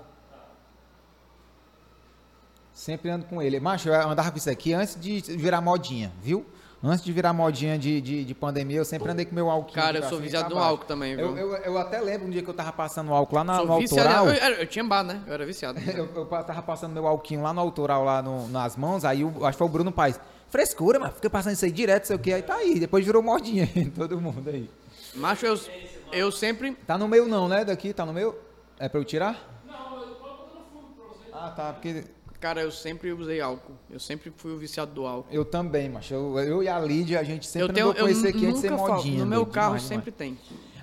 Sempre 2.72 3.10
ando 3.10 3.26
com 3.26 3.40
ele. 3.40 3.60
Macho, 3.60 3.88
eu 3.88 3.94
andava 4.08 4.30
com 4.30 4.36
isso 4.38 4.50
aqui 4.50 4.72
antes 4.72 4.98
de 5.00 5.20
virar 5.36 5.60
modinha, 5.60 6.12
viu? 6.20 6.44
Antes 6.82 7.02
de 7.02 7.12
virar 7.12 7.32
modinha 7.32 7.78
de, 7.78 7.98
de, 8.00 8.24
de 8.26 8.34
pandemia, 8.34 8.76
eu 8.76 8.84
sempre 8.84 9.10
andei 9.10 9.24
com 9.24 9.34
meu 9.34 9.48
álcool. 9.48 9.72
Cara, 9.72 9.98
eu 9.98 10.02
sou 10.02 10.20
viciado 10.20 10.54
no 10.54 10.60
álcool 10.60 10.84
também, 10.84 11.16
viu? 11.16 11.34
Eu, 11.34 11.52
eu, 11.52 11.56
eu 11.56 11.78
até 11.78 11.98
lembro 11.98 12.26
um 12.26 12.30
dia 12.30 12.42
que 12.42 12.50
eu 12.50 12.52
tava 12.52 12.72
passando 12.72 13.14
álcool 13.14 13.36
lá 13.36 13.44
na, 13.44 13.56
Sou 13.56 13.66
no 13.66 13.72
autoral. 13.72 14.28
Eu, 14.28 14.34
eu, 14.34 14.50
eu 14.60 14.66
tinha 14.66 14.84
bar, 14.84 15.02
né? 15.02 15.22
Eu 15.26 15.32
era 15.32 15.46
viciado. 15.46 15.80
Eu, 15.96 16.10
eu 16.14 16.26
tava 16.26 16.60
passando 16.60 16.92
meu 16.92 17.06
alquinho 17.06 17.42
lá 17.42 17.54
no 17.54 17.60
autoral, 17.60 18.04
lá 18.04 18.20
no- 18.20 18.48
nas 18.48 18.76
mãos, 18.76 19.02
aí 19.04 19.24
o- 19.24 19.46
acho 19.46 19.52
que 19.52 19.58
foi 19.58 19.66
o 19.66 19.70
Bruno 19.70 19.90
Paes. 19.92 20.20
Frescura, 20.54 21.00
mano. 21.00 21.12
Fiquei 21.12 21.28
passando 21.28 21.54
isso 21.54 21.64
aí 21.64 21.72
direto, 21.72 22.04
sei 22.04 22.14
o 22.14 22.18
que. 22.20 22.32
Aí 22.32 22.40
tá 22.40 22.54
aí. 22.54 22.78
Depois 22.78 23.04
virou 23.04 23.20
modinha 23.20 23.68
em 23.74 23.90
todo 23.90 24.20
mundo 24.20 24.48
aí. 24.48 24.70
Macho, 25.16 25.44
eu, 25.44 25.58
eu 26.12 26.30
sempre... 26.30 26.76
Tá 26.86 26.96
no 26.96 27.08
meu 27.08 27.26
não, 27.26 27.48
né? 27.48 27.64
Daqui, 27.64 27.92
tá 27.92 28.06
no 28.06 28.12
meu? 28.12 28.38
É 28.78 28.88
pra 28.88 29.00
eu 29.00 29.04
tirar? 29.04 29.62
Não, 29.66 30.00
eu 30.00 30.14
posso 30.14 30.36
botar 30.36 30.60
no 30.60 30.80
fundo 30.80 30.94
pra 30.94 31.06
você. 31.06 31.30
Ah, 31.32 31.50
tá. 31.50 31.72
Porque 31.72 32.04
Cara, 32.38 32.60
eu 32.60 32.70
sempre 32.70 33.12
usei 33.12 33.40
álcool. 33.40 33.72
Eu 33.90 33.98
sempre 33.98 34.32
fui 34.36 34.52
o 34.52 34.56
viciado 34.56 34.92
do 34.92 35.04
álcool. 35.04 35.32
eu 35.32 35.44
também, 35.44 35.88
macho. 35.88 36.14
Eu, 36.14 36.38
eu 36.38 36.62
e 36.62 36.68
a 36.68 36.78
Lídia, 36.78 37.18
a 37.18 37.24
gente 37.24 37.48
sempre 37.48 37.80
eu 37.80 37.92
tenho, 37.92 38.06
eu 38.06 38.08
esse 38.08 38.28
aqui 38.28 38.46
antes 38.46 38.60
de 38.60 38.68
ser 38.68 38.70
modinha. 38.70 39.18
No 39.18 39.26
meu 39.26 39.44
carro 39.44 39.80
sempre 39.80 40.12
tem. 40.12 40.38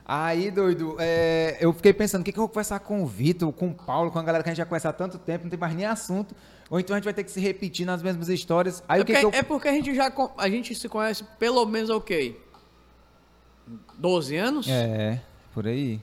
Aí, 0.05 0.51
doido, 0.51 0.95
é, 0.99 1.57
eu 1.59 1.71
fiquei 1.73 1.93
pensando, 1.93 2.21
o 2.21 2.23
que, 2.23 2.31
que 2.31 2.37
eu 2.37 2.41
vou 2.41 2.49
conversar 2.49 2.79
com 2.79 3.03
o 3.03 3.05
Vitor, 3.05 3.51
com 3.53 3.69
o 3.69 3.73
Paulo, 3.73 4.11
com 4.11 4.19
a 4.19 4.23
galera 4.23 4.43
que 4.43 4.49
a 4.49 4.51
gente 4.51 4.57
já 4.57 4.65
conhece 4.65 4.87
há 4.87 4.93
tanto 4.93 5.17
tempo, 5.17 5.43
não 5.45 5.49
tem 5.49 5.59
mais 5.59 5.75
nem 5.75 5.85
assunto. 5.85 6.35
Ou 6.69 6.79
então 6.79 6.95
a 6.95 6.99
gente 6.99 7.05
vai 7.05 7.13
ter 7.13 7.23
que 7.23 7.31
se 7.31 7.39
repetir 7.39 7.85
nas 7.85 8.01
mesmas 8.01 8.29
histórias. 8.29 8.83
Aí 8.87 8.99
é, 8.99 9.03
o 9.03 9.05
que, 9.05 9.13
porque, 9.13 9.29
que 9.29 9.35
eu... 9.35 9.39
é 9.39 9.43
porque 9.43 9.67
a 9.67 9.73
gente 9.73 9.93
já 9.93 10.11
a 10.37 10.49
gente 10.49 10.73
se 10.73 10.89
conhece 10.89 11.23
pelo 11.37 11.65
menos 11.65 11.89
o 11.89 12.01
quê? 12.01 12.35
12 13.97 14.35
anos? 14.35 14.67
É, 14.69 15.21
por 15.53 15.67
aí. 15.67 16.01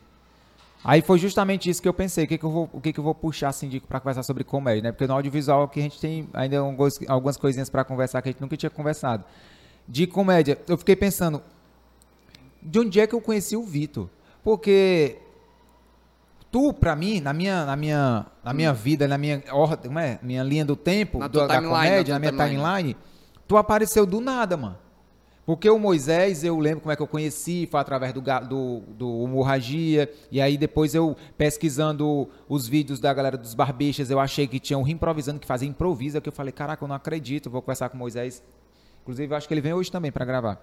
Aí 0.85 1.03
foi 1.03 1.19
justamente 1.19 1.69
isso 1.69 1.83
que 1.83 1.89
eu 1.89 1.95
pensei, 1.95 2.25
o 2.25 2.29
que, 2.29 2.39
que 2.39 2.45
eu 2.45 2.51
vou, 2.51 2.71
o 2.73 2.81
que, 2.81 2.93
que 2.93 3.01
eu 3.01 3.05
vou 3.05 3.15
puxar 3.15 3.49
assim 3.49 3.81
pra 3.81 3.99
conversar 3.99 4.23
sobre 4.23 4.45
comédia, 4.45 4.83
né? 4.83 4.93
Porque 4.93 5.07
no 5.07 5.15
audiovisual 5.15 5.65
aqui 5.65 5.81
a 5.81 5.83
gente 5.83 5.99
tem 5.99 6.29
ainda 6.33 6.59
algumas, 6.59 7.01
algumas 7.09 7.37
coisinhas 7.37 7.69
pra 7.69 7.83
conversar 7.83 8.23
que 8.23 8.29
a 8.29 8.33
gente 8.33 8.41
nunca 8.41 8.57
tinha 8.57 8.71
conversado. 8.71 9.25
De 9.89 10.07
comédia, 10.07 10.59
eu 10.69 10.79
fiquei 10.79 10.95
pensando, 10.95 11.43
de 12.63 12.79
onde 12.81 13.01
é 13.01 13.07
que 13.07 13.15
eu 13.15 13.21
conheci 13.21 13.57
o 13.57 13.63
Vitor? 13.63 14.09
Porque 14.43 15.19
tu, 16.51 16.73
pra 16.73 16.97
mim, 16.97 17.21
na 17.21 17.33
minha, 17.33 17.65
na 17.65 17.77
minha, 17.77 18.27
na 18.43 18.53
minha 18.53 18.73
vida, 18.73 19.07
na 19.07 19.19
minha 19.19 19.43
ordem, 19.53 19.91
é? 19.99 20.19
Minha 20.23 20.43
linha 20.43 20.65
do 20.65 20.77
tempo, 20.77 21.19
do- 21.29 21.47
da 21.47 21.61
comédia, 21.69 22.15
na 22.15 22.21
na 22.21 22.31
minha 22.31 22.33
timeline. 22.33 22.59
timeline, 22.67 22.97
tu 23.47 23.57
apareceu 23.57 24.07
do 24.07 24.21
nada, 24.21 24.57
mano. 24.57 24.79
Porque 25.45 25.71
o 25.71 25.79
Moisés, 25.79 26.45
eu 26.45 26.59
lembro 26.59 26.83
como 26.83 26.93
é 26.93 26.97
que 26.97 27.01
eu 27.01 27.07
conheci, 27.07 27.67
foi 27.71 27.81
através 27.81 28.13
do, 28.13 28.21
do, 28.21 28.81
do 28.89 29.25
Hemorragia, 29.25 30.13
e 30.31 30.43
aí 30.43 30.59
depois 30.59 30.95
eu 30.95 31.17
pesquisando 31.39 32.29
os 32.47 32.69
vídeos 32.69 33.01
da 33.01 33.15
galera 33.15 33.35
dos 33.39 33.55
barbixas, 33.55 34.11
eu 34.11 34.21
achei 34.21 34.47
que 34.47 34.61
tinha 34.61 34.79
um 34.79 34.87
improvisando 34.87 35.41
que 35.41 35.47
fazia 35.47 35.67
improviso, 35.67 36.21
que 36.21 36.29
eu 36.29 36.33
falei, 36.35 36.53
caraca, 36.53 36.85
eu 36.85 36.89
não 36.89 36.95
acredito, 36.97 37.49
vou 37.49 37.63
conversar 37.63 37.89
com 37.89 37.97
o 37.97 37.99
Moisés. 37.99 38.43
Inclusive, 39.01 39.33
eu 39.33 39.37
acho 39.39 39.49
que 39.49 39.55
ele 39.55 39.63
vem 39.63 39.73
hoje 39.73 39.91
também 39.91 40.13
para 40.13 40.27
gravar. 40.27 40.63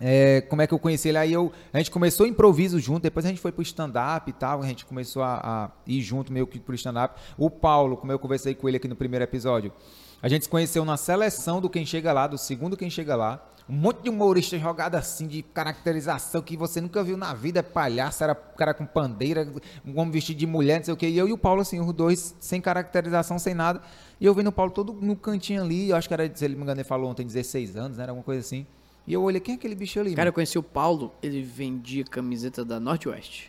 É, 0.00 0.40
como 0.42 0.60
é 0.60 0.66
que 0.66 0.74
eu 0.74 0.78
conheci 0.78 1.08
ele? 1.08 1.18
Aí 1.18 1.32
eu, 1.32 1.52
a 1.72 1.78
gente 1.78 1.90
começou 1.90 2.26
improviso 2.26 2.78
junto, 2.80 3.02
depois 3.02 3.24
a 3.24 3.28
gente 3.28 3.40
foi 3.40 3.52
pro 3.52 3.62
stand-up 3.62 4.28
e 4.28 4.32
tal, 4.32 4.62
a 4.62 4.66
gente 4.66 4.84
começou 4.84 5.22
a, 5.22 5.40
a 5.42 5.70
ir 5.86 6.00
junto 6.02 6.32
meio 6.32 6.46
que 6.46 6.58
pro 6.58 6.74
stand-up. 6.74 7.20
O 7.38 7.48
Paulo, 7.48 7.96
como 7.96 8.10
eu 8.10 8.18
conversei 8.18 8.54
com 8.54 8.68
ele 8.68 8.76
aqui 8.76 8.88
no 8.88 8.96
primeiro 8.96 9.22
episódio, 9.22 9.72
a 10.20 10.28
gente 10.28 10.44
se 10.44 10.48
conheceu 10.48 10.84
na 10.84 10.96
seleção 10.96 11.60
do 11.60 11.68
Quem 11.68 11.84
Chega 11.84 12.12
Lá, 12.12 12.26
do 12.26 12.38
segundo 12.38 12.76
Quem 12.76 12.90
Chega 12.90 13.14
Lá. 13.14 13.46
Um 13.68 13.74
monte 13.74 14.02
de 14.02 14.10
humorista 14.10 14.58
jogado 14.58 14.94
assim, 14.94 15.26
de 15.26 15.42
caracterização 15.42 16.42
que 16.42 16.54
você 16.54 16.82
nunca 16.82 17.02
viu 17.02 17.16
na 17.16 17.32
vida, 17.32 17.62
palhaço, 17.62 18.22
era 18.22 18.34
cara 18.34 18.74
com 18.74 18.84
pandeira, 18.84 19.46
um 19.86 19.98
homem 19.98 20.10
vestido 20.10 20.38
de 20.38 20.46
mulher, 20.46 20.78
não 20.78 20.84
sei 20.84 20.92
o 20.92 20.96
que. 20.96 21.06
E 21.06 21.16
eu 21.16 21.28
e 21.28 21.32
o 21.32 21.38
Paulo, 21.38 21.62
assim, 21.62 21.80
os 21.80 21.92
dois 21.94 22.34
sem 22.40 22.60
caracterização, 22.60 23.38
sem 23.38 23.54
nada. 23.54 23.80
E 24.20 24.26
eu 24.26 24.34
vendo 24.34 24.48
o 24.48 24.52
Paulo 24.52 24.70
todo 24.70 24.92
no 24.92 25.16
cantinho 25.16 25.62
ali, 25.62 25.88
eu 25.88 25.96
acho 25.96 26.08
que 26.08 26.12
era, 26.14 26.30
se 26.34 26.44
ele 26.44 26.56
me 26.56 26.62
engano, 26.62 26.80
ele 26.80 26.88
falou 26.88 27.10
ontem 27.10 27.26
16 27.26 27.76
anos, 27.76 27.96
né? 27.96 28.02
Era 28.02 28.12
alguma 28.12 28.24
coisa 28.24 28.40
assim. 28.40 28.66
E 29.06 29.12
eu 29.12 29.22
olhei, 29.22 29.40
quem 29.40 29.54
é 29.54 29.58
aquele 29.58 29.74
bicho 29.74 30.00
ali? 30.00 30.14
Cara, 30.14 30.28
eu 30.28 30.32
conheci 30.32 30.58
o 30.58 30.62
Paulo, 30.62 31.12
ele 31.22 31.42
vendia 31.42 32.04
camiseta 32.04 32.64
da 32.64 32.80
Northwest. 32.80 33.48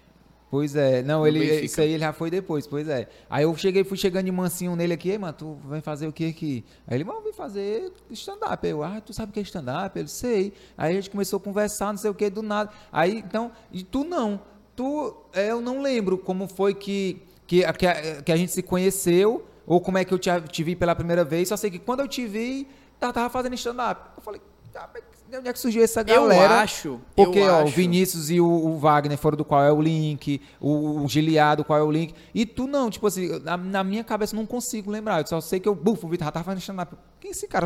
Pois 0.52 0.76
é, 0.76 1.02
não, 1.02 1.26
ele, 1.26 1.40
Benfica. 1.40 1.66
isso 1.66 1.82
aí 1.82 1.90
ele 1.92 2.00
já 2.00 2.14
foi 2.14 2.30
depois, 2.30 2.68
pois 2.68 2.88
é. 2.88 3.10
Aí 3.30 3.44
eu 3.44 3.56
cheguei, 3.58 3.84
fui 3.84 3.98
chegando 3.98 4.26
de 4.26 4.32
mansinho 4.32 4.76
nele 4.76 4.94
aqui, 4.94 5.10
"Ei, 5.10 5.18
mano, 5.18 5.34
tu 5.34 5.58
vai 5.66 5.82
fazer 5.82 6.08
o 6.08 6.14
que 6.14 6.28
aqui? 6.30 6.64
Aí 6.88 6.96
ele, 6.98 7.04
mano, 7.04 7.22
vim 7.22 7.34
fazer 7.34 7.92
stand-up. 8.12 8.66
Eu, 8.66 8.84
ah, 8.84 9.02
tu 9.02 9.12
sabe 9.12 9.32
o 9.32 9.34
que 9.34 9.40
é 9.40 9.44
stand-up? 9.44 9.98
Ele, 9.98 10.08
sei. 10.08 10.54
Aí 10.78 10.92
a 10.94 10.96
gente 10.96 11.10
começou 11.10 11.38
a 11.38 11.40
conversar, 11.42 11.88
não 11.92 11.98
sei 11.98 12.10
o 12.10 12.14
que, 12.14 12.30
do 12.30 12.42
nada. 12.42 12.70
Aí, 12.92 13.18
então, 13.18 13.52
e 13.72 13.84
tu 13.84 14.04
não. 14.04 14.40
Tu, 14.76 15.16
é, 15.34 15.52
eu 15.52 15.60
não 15.62 15.82
lembro 15.82 16.18
como 16.18 16.48
foi 16.48 16.74
que, 16.74 17.22
que, 17.48 17.66
a- 17.66 17.74
que, 17.74 17.88
a, 17.88 18.22
que 18.22 18.32
a 18.32 18.36
gente 18.38 18.52
se 18.52 18.62
conheceu, 18.62 19.46
ou 19.66 19.82
como 19.82 19.98
é 19.98 20.06
que 20.06 20.14
eu 20.14 20.20
te, 20.20 20.30
te 20.52 20.64
vi 20.64 20.76
pela 20.76 20.96
primeira 20.96 21.24
vez. 21.26 21.50
Só 21.50 21.58
sei 21.58 21.72
que 21.72 21.80
quando 21.80 22.02
eu 22.02 22.08
te 22.08 22.26
vi, 22.28 22.68
tava, 23.00 23.12
tava 23.12 23.30
fazendo 23.30 23.56
stand-up. 23.56 24.12
Eu 24.16 24.22
falei, 24.22 24.40
ah, 24.76 24.88
de 25.36 25.40
onde 25.40 25.50
é 25.50 25.54
que 25.54 25.60
surgiu 25.60 25.84
essa 25.84 26.02
galera? 26.02 26.54
Eu 26.54 26.60
acho. 26.60 27.02
Porque, 27.16 27.40
eu 27.40 27.44
ó, 27.46 27.60
o 27.60 27.64
acho. 27.64 27.76
Vinícius 27.76 28.30
e 28.30 28.40
o, 28.40 28.46
o 28.48 28.78
Wagner 28.80 29.18
foram 29.18 29.38
do 29.38 29.46
qual 29.46 29.64
é 29.64 29.72
o 29.72 29.82
link, 29.82 30.42
o, 30.60 31.04
o 31.04 31.08
Giliado, 31.08 31.64
qual 31.64 31.78
é 31.80 31.84
o 31.84 31.92
link. 31.92 32.14
E 32.34 32.46
tu 32.46 32.68
não, 32.68 32.90
tipo 32.90 33.06
assim, 33.08 33.40
na, 33.40 33.58
na 33.58 33.84
minha 33.84 34.04
cabeça 34.04 34.36
eu 34.36 34.40
não 34.40 34.46
consigo 34.46 34.90
lembrar. 34.90 35.22
Eu 35.22 35.28
só 35.28 35.42
sei 35.42 35.60
que 35.60 35.68
eu, 35.68 35.76
bufo, 35.76 36.08
o 36.08 36.10
Vitor 36.10 36.26
já 36.26 36.32
tava 36.32 36.46
fazendo 36.46 36.62
stand-up. 36.62 36.96
Quem 37.20 37.30
é 37.30 37.32
esse 37.32 37.48
cara? 37.48 37.66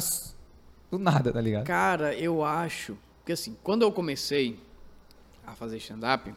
Do 0.91 0.97
nada, 0.97 1.31
tá 1.31 1.39
ligado? 1.41 1.65
Cara, 1.65 2.13
eu 2.15 2.43
acho. 2.43 2.97
Porque 3.19 3.33
assim, 3.33 3.55
quando 3.63 3.83
eu 3.83 3.91
comecei 3.91 4.59
a 5.45 5.53
fazer 5.53 5.77
stand-up, 5.77 6.33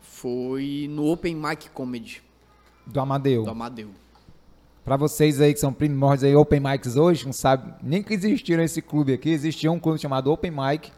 foi 0.00 0.86
no 0.90 1.06
Open 1.10 1.34
Mic 1.34 1.70
Comedy 1.70 2.22
Do 2.86 3.00
Amadeu. 3.00 3.44
do 3.44 3.50
Amadeu. 3.50 3.90
Pra 4.90 4.96
vocês 4.96 5.40
aí 5.40 5.54
que 5.54 5.60
são 5.60 5.72
primórdios 5.72 6.24
aí, 6.24 6.34
Open 6.34 6.58
Mics 6.58 6.96
hoje, 6.96 7.24
não 7.24 7.32
sabe 7.32 7.72
nem 7.80 8.02
que 8.02 8.12
existiram 8.12 8.60
esse 8.60 8.82
clube 8.82 9.12
aqui. 9.12 9.30
Existia 9.30 9.70
um 9.70 9.78
clube 9.78 10.00
chamado 10.00 10.32
Open 10.32 10.50
Mic. 10.50 10.90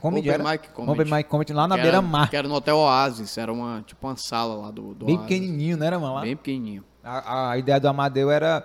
Comedy 0.00 0.30
Open 0.30 0.40
era? 0.46 0.52
Mic 0.52 0.68
Comedy. 0.68 1.00
Open 1.00 1.12
Mic 1.16 1.28
Comedy 1.28 1.52
lá 1.52 1.66
na 1.66 1.74
Que 1.74 1.80
era- 1.80 1.90
beira-mar. 1.90 2.30
Que 2.30 2.36
era 2.36 2.46
no 2.46 2.54
Hotel 2.54 2.76
Oasis, 2.76 3.36
era 3.36 3.52
uma, 3.52 3.82
tipo 3.84 4.06
uma 4.06 4.14
sala 4.16 4.54
lá 4.54 4.70
do, 4.70 4.94
do 4.94 5.04
Bem 5.06 5.16
Oasis. 5.16 5.28
pequenininho, 5.28 5.76
né, 5.76 5.88
era, 5.88 5.98
mano? 5.98 6.14
Lá? 6.14 6.20
Bem 6.20 6.36
pequenininho. 6.36 6.84
A, 7.02 7.50
a 7.50 7.58
ideia 7.58 7.80
do 7.80 7.88
Amadeu 7.88 8.30
era 8.30 8.64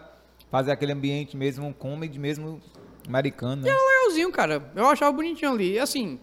fazer 0.52 0.72
aquele 0.72 0.92
ambiente 0.92 1.36
mesmo, 1.36 1.66
um 1.66 1.74
comedy 1.74 2.20
mesmo 2.20 2.62
americano, 3.08 3.64
né? 3.64 3.72
Legalzinho, 3.74 4.32
cara. 4.32 4.72
Eu 4.76 4.86
achava 4.88 5.12
bonitinho 5.14 5.50
ali. 5.50 5.74
E 5.74 5.80
assim, 5.80 6.20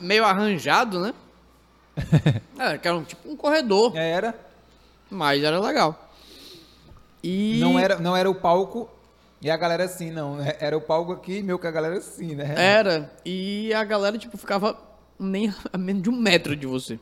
meio 0.00 0.24
arranjado, 0.24 0.98
né? 1.00 1.12
é, 2.58 2.78
que 2.78 2.88
era 2.88 2.96
um, 2.96 3.04
tipo 3.04 3.28
um 3.30 3.36
corredor, 3.36 3.94
É, 3.94 4.10
Era. 4.12 4.34
mas 5.10 5.42
era 5.44 5.60
legal. 5.60 6.08
E... 7.22 7.58
Não 7.60 7.78
era, 7.78 7.98
não 7.98 8.16
era 8.16 8.28
o 8.30 8.34
palco 8.34 8.90
e 9.40 9.50
a 9.50 9.56
galera 9.56 9.84
assim, 9.84 10.10
não. 10.10 10.40
É- 10.40 10.56
Era 10.60 10.76
o 10.76 10.80
palco 10.80 11.12
aqui 11.12 11.42
meu 11.42 11.58
com 11.58 11.66
a 11.66 11.70
galera 11.70 11.98
assim, 11.98 12.34
né? 12.34 12.54
Era. 12.56 13.12
E 13.24 13.72
a 13.74 13.82
galera, 13.84 14.16
tipo, 14.18 14.36
ficava 14.36 14.78
nem 15.18 15.52
a 15.72 15.78
menos 15.78 16.02
de 16.02 16.10
um 16.10 16.16
metro 16.16 16.54
de 16.56 16.66
você. 16.66 16.98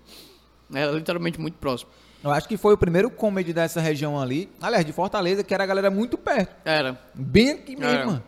Era 0.73 0.91
literalmente 0.93 1.41
muito 1.41 1.59
próximo. 1.59 1.91
Eu 2.23 2.31
acho 2.31 2.47
que 2.47 2.57
foi 2.57 2.75
o 2.75 2.79
primeiro 2.79 3.11
comedy 3.11 3.53
dessa 3.53 3.81
região 3.81 4.21
ali. 4.21 4.51
Aliás, 4.61 4.85
de 4.85 4.93
Fortaleza, 4.93 5.43
que 5.43 5.55
era 5.55 5.65
a 5.65 5.67
galera 5.67 5.91
muito 5.91 6.19
perto. 6.19 6.55
Era. 6.65 7.01
Bem 7.15 7.51
aqui 7.53 7.77
mesmo, 7.77 8.13
Era. 8.13 8.23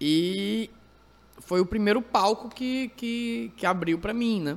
E 0.00 0.70
foi 1.40 1.60
o 1.60 1.66
primeiro 1.66 2.00
palco 2.00 2.48
que, 2.48 2.88
que, 2.96 3.52
que 3.56 3.66
abriu 3.66 3.98
pra 3.98 4.12
mim, 4.12 4.40
né? 4.40 4.56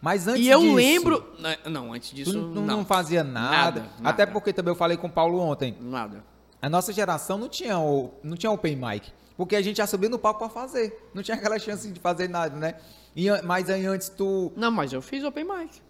Mas 0.00 0.28
antes 0.28 0.44
e 0.44 0.48
eu 0.48 0.60
disso, 0.60 0.74
lembro. 0.74 1.24
Não, 1.66 1.92
antes 1.92 2.10
Tu 2.10 2.16
disso. 2.16 2.38
não, 2.38 2.62
não, 2.62 2.84
fazia 2.84 3.24
nada. 3.24 3.50
Nada, 3.56 3.80
nada. 3.80 4.08
Até 4.10 4.26
porque 4.26 4.52
também 4.52 4.70
eu 4.70 4.76
falei 4.76 4.96
com 4.96 5.08
o 5.08 5.10
Paulo 5.10 5.38
ontem. 5.40 5.76
Nada. 5.80 6.24
A 6.62 6.68
nossa 6.68 6.92
geração 6.92 7.38
não 7.38 7.48
tinha, 7.48 7.78
o, 7.78 8.12
não 8.22 8.36
tinha 8.36 8.50
open 8.50 8.76
mic. 8.76 9.10
Porque 9.36 9.54
a 9.54 9.62
gente 9.62 9.76
já 9.76 9.86
subia 9.86 10.08
no 10.08 10.18
palco 10.18 10.40
pra 10.40 10.48
fazer. 10.48 11.08
Não 11.14 11.22
tinha 11.22 11.36
aquela 11.36 11.58
chance 11.58 11.88
de 11.90 12.00
fazer 12.00 12.28
nada, 12.28 12.56
né? 12.56 12.74
E, 13.14 13.26
mas 13.42 13.70
aí 13.70 13.86
antes 13.86 14.08
tu. 14.08 14.52
Não, 14.56 14.70
mas 14.70 14.92
eu 14.92 15.00
fiz 15.02 15.22
open 15.24 15.44
mic. 15.44 15.80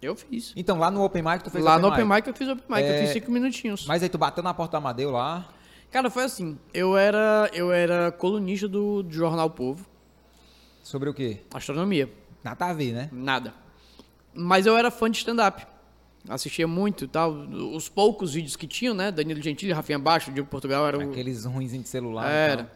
Eu 0.00 0.16
fiz. 0.16 0.52
Então, 0.56 0.78
lá 0.78 0.90
no 0.90 1.02
open 1.04 1.22
mic 1.22 1.44
tu 1.44 1.50
fez 1.50 1.64
Lá 1.64 1.72
open 1.76 1.82
no 1.82 1.88
open 1.94 2.04
mic 2.04 2.26
eu 2.26 2.34
fiz 2.34 2.48
open 2.48 2.64
mic, 2.68 2.80
eu 2.80 2.94
É, 2.94 3.00
fiz 3.02 3.10
cinco 3.10 3.30
minutinhos. 3.30 3.86
Mas 3.86 4.02
aí 4.02 4.08
tu 4.08 4.18
bateu 4.18 4.42
na 4.42 4.52
porta 4.52 4.76
Amadeu 4.76 5.12
lá. 5.12 5.48
Cara, 5.92 6.10
foi 6.10 6.24
assim. 6.24 6.58
Eu 6.74 6.96
era, 6.96 7.48
eu 7.52 7.70
era 7.72 8.10
colunista 8.10 8.66
do, 8.66 9.02
do 9.04 9.12
Jornal 9.14 9.48
Povo, 9.50 9.86
Sobre 10.82 11.08
o 11.08 11.14
quê? 11.14 11.40
astronomia. 11.54 12.10
Nada 12.42 12.66
a 12.66 12.72
ver, 12.72 12.92
né? 12.92 13.08
Nada. 13.12 13.54
Mas 14.34 14.66
eu 14.66 14.76
era 14.76 14.90
fã 14.90 15.10
de 15.10 15.18
stand-up. 15.18 15.66
Assistia 16.28 16.66
muito 16.66 17.04
e 17.04 17.08
tal. 17.08 17.32
Os 17.32 17.88
poucos 17.88 18.34
vídeos 18.34 18.56
que 18.56 18.66
tinham, 18.66 18.94
né? 18.94 19.10
Danilo 19.10 19.42
Gentili, 19.42 19.72
Rafinha 19.72 19.98
Baixo, 19.98 20.30
Diego 20.32 20.48
Portugal, 20.48 20.86
era 20.86 20.98
o... 20.98 21.02
Aqueles 21.02 21.44
ruinzinhos 21.44 21.84
de 21.84 21.90
celular. 21.90 22.30
Era. 22.30 22.72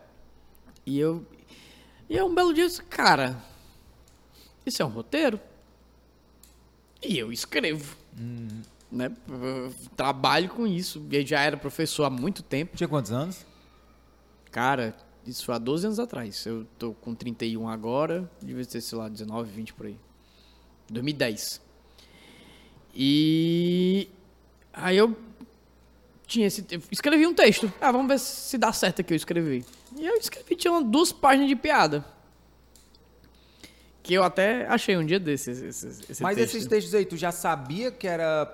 E 0.85 0.99
eu. 0.99 1.25
E 2.09 2.17
eu 2.17 2.27
um 2.27 2.35
belo 2.35 2.53
dia 2.53 2.65
eu 2.65 2.69
disse, 2.69 2.83
cara, 2.83 3.43
isso 4.65 4.83
é 4.83 4.85
um 4.85 4.89
roteiro? 4.89 5.41
E 7.03 7.19
eu 7.19 7.33
escrevo. 7.33 7.97
Né? 8.91 9.11
Eu 9.29 9.73
Trabalho 9.97 10.49
com 10.49 10.67
isso. 10.67 11.07
Eu 11.11 11.25
já 11.27 11.41
era 11.41 11.57
professor 11.57 12.05
há 12.05 12.11
muito 12.11 12.43
tempo. 12.43 12.77
Tinha 12.77 12.89
quantos 12.89 13.13
anos? 13.13 13.47
Cara, 14.51 14.97
isso 15.27 15.45
foi 15.45 15.55
há 15.55 15.59
12 15.59 15.87
anos 15.87 15.99
atrás. 15.99 16.45
Eu 16.47 16.67
tô 16.79 16.93
com 16.93 17.15
31 17.15 17.69
agora, 17.69 18.31
devia 18.41 18.65
ser, 18.65 18.81
sei 18.81 18.99
lá, 18.99 19.09
19, 19.09 19.51
20 19.51 19.75
por 19.75 19.87
aí. 19.87 19.97
2010. 20.91 21.61
E 22.95 24.09
aí 24.73 24.97
eu 24.97 25.17
tinha 26.27 26.47
esse 26.47 26.65
escrevi 26.91 27.27
um 27.27 27.35
texto. 27.35 27.73
Ah, 27.81 27.93
vamos 27.93 28.09
ver 28.09 28.19
se 28.19 28.57
dá 28.57 28.73
certo 28.73 29.01
aqui 29.01 29.13
eu 29.13 29.17
escrevi. 29.17 29.65
E 29.97 30.07
eu 30.07 30.15
escrevi 30.15 30.57
tinha 30.57 30.81
duas 30.81 31.13
páginas 31.13 31.49
de 31.49 31.57
piada. 31.57 32.05
Que 34.03 34.15
eu 34.15 34.23
até 34.23 34.67
achei 34.67 34.97
um 34.97 35.05
dia 35.05 35.19
desses 35.19 35.61
esse, 35.61 35.89
esse 36.11 36.23
Mas 36.23 36.37
texto. 36.37 36.55
esses 36.55 36.69
textos 36.69 36.95
aí, 36.95 37.05
tu 37.05 37.17
já 37.17 37.33
sabia 37.33 37.91
que 37.91 38.07
era. 38.07 38.47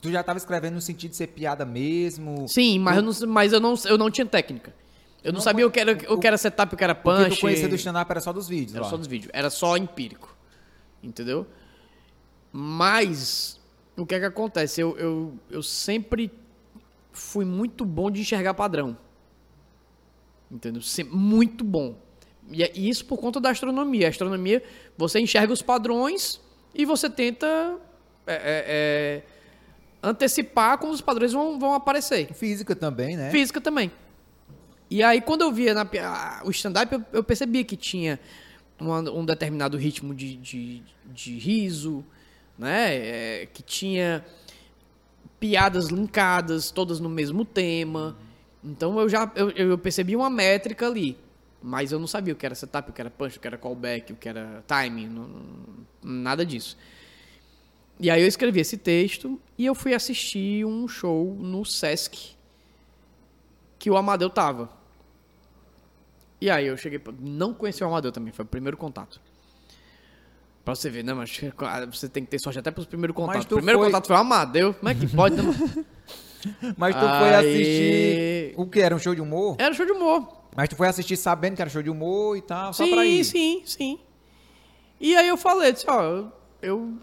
Tu 0.00 0.10
já 0.10 0.22
tava 0.22 0.38
escrevendo 0.38 0.74
no 0.74 0.80
sentido 0.80 1.10
de 1.10 1.16
ser 1.16 1.28
piada 1.28 1.64
mesmo? 1.64 2.46
Sim, 2.48 2.78
mas, 2.78 2.96
eu 2.96 3.02
não, 3.02 3.12
mas 3.28 3.52
eu, 3.52 3.60
não, 3.60 3.74
eu 3.86 3.98
não 3.98 4.10
tinha 4.10 4.26
técnica. 4.26 4.74
Eu 5.22 5.32
não, 5.32 5.38
Não, 5.38 5.40
sabia 5.44 5.66
o 5.66 5.70
que 5.70 5.80
era, 5.80 5.92
o 6.12 6.18
que 6.18 6.26
era 6.26 6.38
setup, 6.38 6.74
o 6.74 6.76
que 6.78 6.84
era 6.84 6.94
punch. 6.94 7.36
tu 7.36 7.40
conhecia 7.40 7.68
do 7.68 7.74
stand-up 7.74 8.10
era 8.10 8.20
só 8.20 8.32
dos 8.32 8.48
vídeos. 8.48 8.74
Era 8.74 8.84
lá. 8.84 8.90
só 8.90 8.96
dos 8.96 9.06
vídeos. 9.06 9.30
Era 9.34 9.50
só 9.50 9.76
empírico. 9.76 10.36
Entendeu? 11.02 11.46
Mas, 12.52 13.60
o 13.96 14.06
que 14.06 14.14
é 14.14 14.20
que 14.20 14.24
acontece? 14.24 14.80
Eu, 14.80 14.96
eu, 14.98 15.38
eu 15.50 15.62
sempre 15.62 16.30
fui 17.12 17.44
muito 17.44 17.84
bom 17.84 18.10
de 18.10 18.20
enxergar 18.20 18.54
padrão. 18.54 18.96
Entendeu? 20.50 20.80
Muito 21.10 21.64
bom. 21.64 21.96
E, 22.50 22.62
é- 22.62 22.72
isso 22.74 23.04
por 23.04 23.18
conta 23.18 23.40
da 23.40 23.50
astronomia. 23.50 24.06
A 24.06 24.10
astronomia, 24.10 24.62
você 24.96 25.18
enxerga 25.20 25.52
os 25.52 25.62
padrões 25.62 26.40
e 26.74 26.84
você 26.84 27.10
tenta 27.10 27.76
é, 28.26 28.34
é, 28.34 28.64
é, 28.68 29.22
antecipar 30.02 30.78
como 30.78 30.92
os 30.92 31.00
padrões 31.00 31.32
vão, 31.32 31.58
vão 31.58 31.74
aparecer. 31.74 32.32
Física 32.32 32.76
também, 32.76 33.16
né? 33.16 33.30
Física 33.30 33.60
também. 33.60 33.90
E 34.90 35.02
aí, 35.02 35.20
quando 35.20 35.42
eu 35.42 35.52
via 35.52 35.74
na 35.74 35.88
o 36.44 36.50
stand-up, 36.50 36.92
eu, 36.94 37.02
eu 37.12 37.24
percebia 37.24 37.64
que 37.64 37.76
tinha 37.76 38.20
uma- 38.78 39.00
um 39.10 39.24
determinado 39.24 39.76
ritmo 39.76 40.14
de, 40.14 40.36
de, 40.36 40.82
de 41.06 41.38
riso, 41.38 42.04
né? 42.58 42.94
É, 42.94 43.46
que 43.52 43.62
tinha 43.62 44.24
piadas 45.38 45.88
linkadas, 45.88 46.70
todas 46.70 47.00
no 47.00 47.08
mesmo 47.08 47.44
tema. 47.44 48.16
Então 48.64 48.98
eu 48.98 49.08
já 49.08 49.30
eu, 49.34 49.50
eu 49.50 49.78
percebi 49.78 50.16
uma 50.16 50.30
métrica 50.30 50.86
ali. 50.86 51.16
Mas 51.62 51.90
eu 51.90 51.98
não 51.98 52.06
sabia 52.06 52.32
o 52.32 52.36
que 52.36 52.46
era 52.46 52.54
setup, 52.54 52.90
o 52.90 52.92
que 52.92 53.00
era 53.00 53.10
punch, 53.10 53.38
o 53.38 53.40
que 53.40 53.46
era 53.46 53.58
callback, 53.58 54.12
o 54.12 54.16
que 54.16 54.28
era 54.28 54.62
timing, 54.66 55.08
não- 55.08 55.28
nada 56.02 56.44
disso. 56.46 56.76
E 57.98 58.10
aí 58.10 58.20
eu 58.20 58.28
escrevi 58.28 58.60
esse 58.60 58.76
texto 58.76 59.40
e 59.56 59.64
eu 59.64 59.74
fui 59.74 59.94
assistir 59.94 60.64
um 60.66 60.86
show 60.86 61.34
no 61.40 61.64
Sesc 61.64 62.35
que 63.86 63.90
o 63.92 63.96
Amadeu 63.96 64.28
tava. 64.28 64.68
E 66.40 66.50
aí 66.50 66.66
eu 66.66 66.76
cheguei, 66.76 67.00
não 67.20 67.54
conheci 67.54 67.84
o 67.84 67.86
Amadeu 67.86 68.10
também, 68.10 68.32
foi 68.32 68.44
o 68.44 68.48
primeiro 68.48 68.76
contato. 68.76 69.20
Pra 70.64 70.74
você 70.74 70.90
ver, 70.90 71.04
né, 71.04 71.14
mas 71.14 71.38
você 71.88 72.08
tem 72.08 72.24
que 72.24 72.30
ter 72.30 72.40
sorte 72.40 72.58
até 72.58 72.72
pros 72.72 72.84
primeiros 72.84 73.14
contatos. 73.14 73.44
O 73.44 73.48
primeiro 73.54 73.78
foi- 73.78 73.86
contato 73.86 74.08
foi 74.08 74.16
o 74.16 74.18
Amadeu, 74.18 74.74
como 74.74 74.88
é 74.88 74.94
que 74.96 75.06
pode, 75.06 75.36
né? 75.36 75.42
Mas 76.76 76.94
tu 76.96 77.00
foi 77.00 77.34
Aí- 77.34 77.34
assistir. 77.34 78.54
O 78.56 78.66
que? 78.66 78.80
Era 78.80 78.94
um 78.94 78.98
show 78.98 79.14
de 79.14 79.20
humor? 79.20 79.54
Era 79.58 79.72
show 79.74 79.86
de 79.86 79.92
humor. 79.92 80.28
Mas 80.56 80.68
tu 80.68 80.74
foi 80.76 80.88
assistir 80.88 81.16
sabendo 81.16 81.54
que 81.56 81.62
era 81.62 81.70
show 81.70 81.82
de 81.82 81.90
humor 81.90 82.36
e 82.36 82.40
tal, 82.42 82.72
só 82.72 82.84
sim, 82.84 82.90
pra 82.92 83.04
ir. 83.04 83.24
sim, 83.24 83.62
sim. 83.64 83.98
E 85.00 85.14
aí 85.16 85.28
eu 85.28 85.36
falei, 85.36 85.72
disse, 85.72 85.86
ó, 85.88 86.24
eu, 86.60 86.94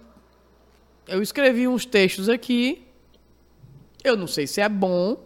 eu 1.08 1.22
escrevi 1.22 1.66
uns 1.68 1.86
textos 1.86 2.28
aqui, 2.30 2.86
eu 4.04 4.16
não 4.18 4.28
sei 4.28 4.48
se 4.48 4.60
é 4.62 4.68
bom, 4.70 5.18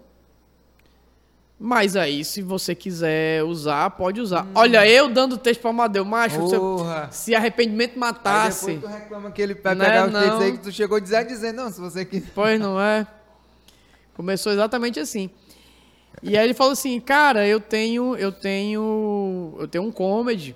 mas 1.59 1.95
aí 1.95 2.23
se 2.23 2.41
você 2.41 2.75
quiser 2.75 3.43
usar, 3.43 3.89
pode 3.91 4.21
usar. 4.21 4.45
Hum. 4.45 4.51
Olha, 4.55 4.87
eu 4.87 5.09
dando 5.09 5.37
texto 5.37 5.61
pra 5.61 5.71
Amadeu, 5.71 6.05
macho, 6.05 6.39
Porra. 6.39 7.09
se 7.11 7.33
arrependimento 7.33 7.93
Aí 7.93 7.99
matasse, 7.99 8.73
depois 8.73 8.93
tu 8.93 8.99
reclama 8.99 9.31
que 9.31 9.41
ele 9.41 9.53
vai 9.55 9.73
Né, 9.75 9.85
pegar 9.85 10.07
os 10.07 10.13
não. 10.13 10.19
textos 10.21 10.41
aí 10.41 10.51
que 10.53 10.57
tu 10.59 10.71
chegou 10.71 10.99
dizendo, 10.99 11.27
dizendo, 11.27 11.55
não, 11.57 11.71
se 11.71 11.79
você 11.79 12.05
quiser. 12.05 12.31
pois 12.35 12.59
não 12.59 12.79
é? 12.79 13.07
Começou 14.13 14.51
exatamente 14.51 14.99
assim. 14.99 15.29
E 16.23 16.35
aí 16.37 16.43
ele 16.43 16.53
falou 16.55 16.73
assim, 16.73 16.99
cara, 16.99 17.45
eu 17.47 17.59
tenho, 17.59 18.15
eu 18.15 18.31
tenho, 18.31 19.55
eu 19.59 19.67
tenho 19.67 19.83
um 19.83 19.91
comedy, 19.91 20.55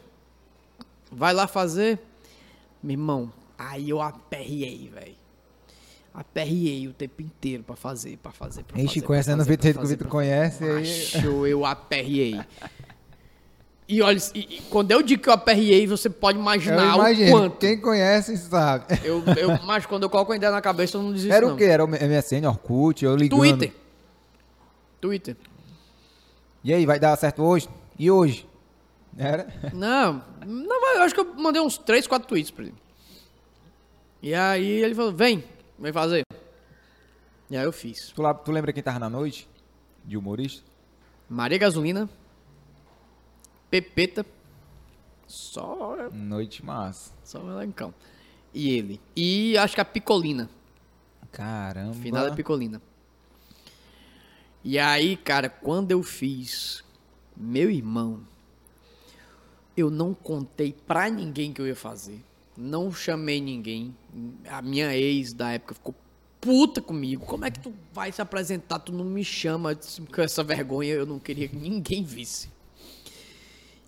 vai 1.11 1.33
lá 1.33 1.45
fazer. 1.47 1.99
Meu 2.81 2.93
irmão, 2.93 3.31
aí 3.57 3.89
eu 3.91 4.01
aperriei, 4.01 4.89
velho. 4.91 5.20
Aperriei 6.13 6.87
o 6.87 6.93
tempo 6.93 7.21
inteiro 7.21 7.63
pra 7.63 7.75
fazer, 7.75 8.17
pra 8.17 8.31
fazer, 8.33 8.63
pra 8.63 8.77
fazer. 8.77 9.01
conhecendo 9.01 9.37
pra 9.37 9.43
o 9.43 9.45
Vitor, 9.45 9.73
que 9.73 9.79
o 9.79 9.87
Vitor 9.87 10.07
conhece. 10.07 10.63
Macho, 10.63 11.47
eu 11.47 11.65
aperriei. 11.65 12.39
E 13.87 14.01
olha, 14.01 14.17
e- 14.35 14.61
quando 14.69 14.91
eu 14.91 15.01
digo 15.01 15.21
que 15.21 15.29
eu 15.29 15.33
aperriei, 15.33 15.85
você 15.87 16.09
pode 16.09 16.37
imaginar 16.37 16.93
o 16.95 16.99
imagino, 16.99 17.31
quanto. 17.31 17.57
quem 17.57 17.79
conhece 17.79 18.37
sabe. 18.37 18.85
Eu, 19.03 19.23
eu, 19.37 19.61
mas 19.65 19.85
quando 19.85 20.03
eu 20.03 20.09
coloco 20.09 20.31
a 20.31 20.35
ideia 20.35 20.51
na 20.51 20.61
cabeça, 20.61 20.97
eu 20.97 21.01
não 21.01 21.11
desisto 21.13 21.33
Era 21.33 21.45
não. 21.47 21.53
o 21.55 21.57
quê? 21.57 21.63
Era 21.65 21.83
o 21.83 21.87
MSN, 21.87 22.45
Orkut, 22.47 23.03
eu 23.03 23.15
ligando. 23.15 23.39
Twitter. 23.39 23.73
Twitter. 24.99 25.35
E 26.63 26.73
aí, 26.73 26.85
vai 26.85 26.99
dar 26.99 27.15
certo 27.17 27.41
hoje? 27.43 27.67
E 27.97 28.09
hoje? 28.11 28.47
Era? 29.17 29.47
Não, 29.73 30.23
não, 30.45 30.95
eu 30.95 31.01
acho 31.03 31.13
que 31.13 31.19
eu 31.21 31.33
mandei 31.35 31.61
uns 31.61 31.77
3, 31.77 32.05
4 32.07 32.27
tweets 32.27 32.51
pra 32.51 32.65
ele. 32.65 32.75
E 34.21 34.33
aí 34.33 34.65
ele 34.83 34.95
falou, 34.95 35.11
vem, 35.11 35.43
vem 35.81 35.91
fazer. 35.93 36.23
E 37.49 37.57
aí 37.57 37.63
eu 37.65 37.71
fiz. 37.73 38.11
Tu, 38.11 38.21
lá- 38.21 38.33
tu 38.33 38.51
lembra 38.51 38.71
quem 38.71 38.81
tava 38.83 38.99
na 38.99 39.09
noite? 39.09 39.49
De 40.05 40.15
humorista? 40.17 40.63
Maria 41.29 41.57
Gasolina, 41.57 42.09
Pepeta, 43.69 44.25
só, 45.27 46.09
Noite 46.11 46.63
massa. 46.65 47.13
só 47.23 47.41
o 47.41 47.49
elencão. 47.51 47.93
E 48.53 48.71
ele. 48.71 48.99
E 49.15 49.57
acho 49.57 49.75
que 49.75 49.81
a 49.81 49.85
Picolina, 49.85 50.49
Caramba. 51.31 51.93
finada 51.93 52.35
Picolina. 52.35 52.81
E 54.63 54.77
aí, 54.77 55.15
cara, 55.15 55.49
quando 55.49 55.91
eu 55.91 56.03
fiz, 56.03 56.83
meu 57.35 57.71
irmão, 57.71 58.19
eu 59.75 59.89
não 59.89 60.13
contei 60.13 60.73
pra 60.73 61.09
ninguém 61.09 61.53
que 61.53 61.61
eu 61.61 61.67
ia 61.67 61.75
fazer. 61.75 62.21
Não 62.61 62.91
chamei 62.91 63.41
ninguém. 63.41 63.95
A 64.47 64.61
minha 64.61 64.95
ex 64.95 65.33
da 65.33 65.51
época 65.51 65.73
ficou 65.73 65.95
puta 66.39 66.79
comigo. 66.79 67.25
Como 67.25 67.43
é 67.43 67.49
que 67.49 67.59
tu 67.59 67.73
vai 67.91 68.11
se 68.11 68.21
apresentar? 68.21 68.77
Tu 68.77 68.93
não 68.93 69.03
me 69.03 69.23
chama 69.23 69.75
com 70.13 70.21
essa 70.21 70.43
vergonha. 70.43 70.93
Eu 70.93 71.07
não 71.07 71.17
queria 71.17 71.47
que 71.47 71.55
ninguém 71.55 72.03
visse. 72.03 72.51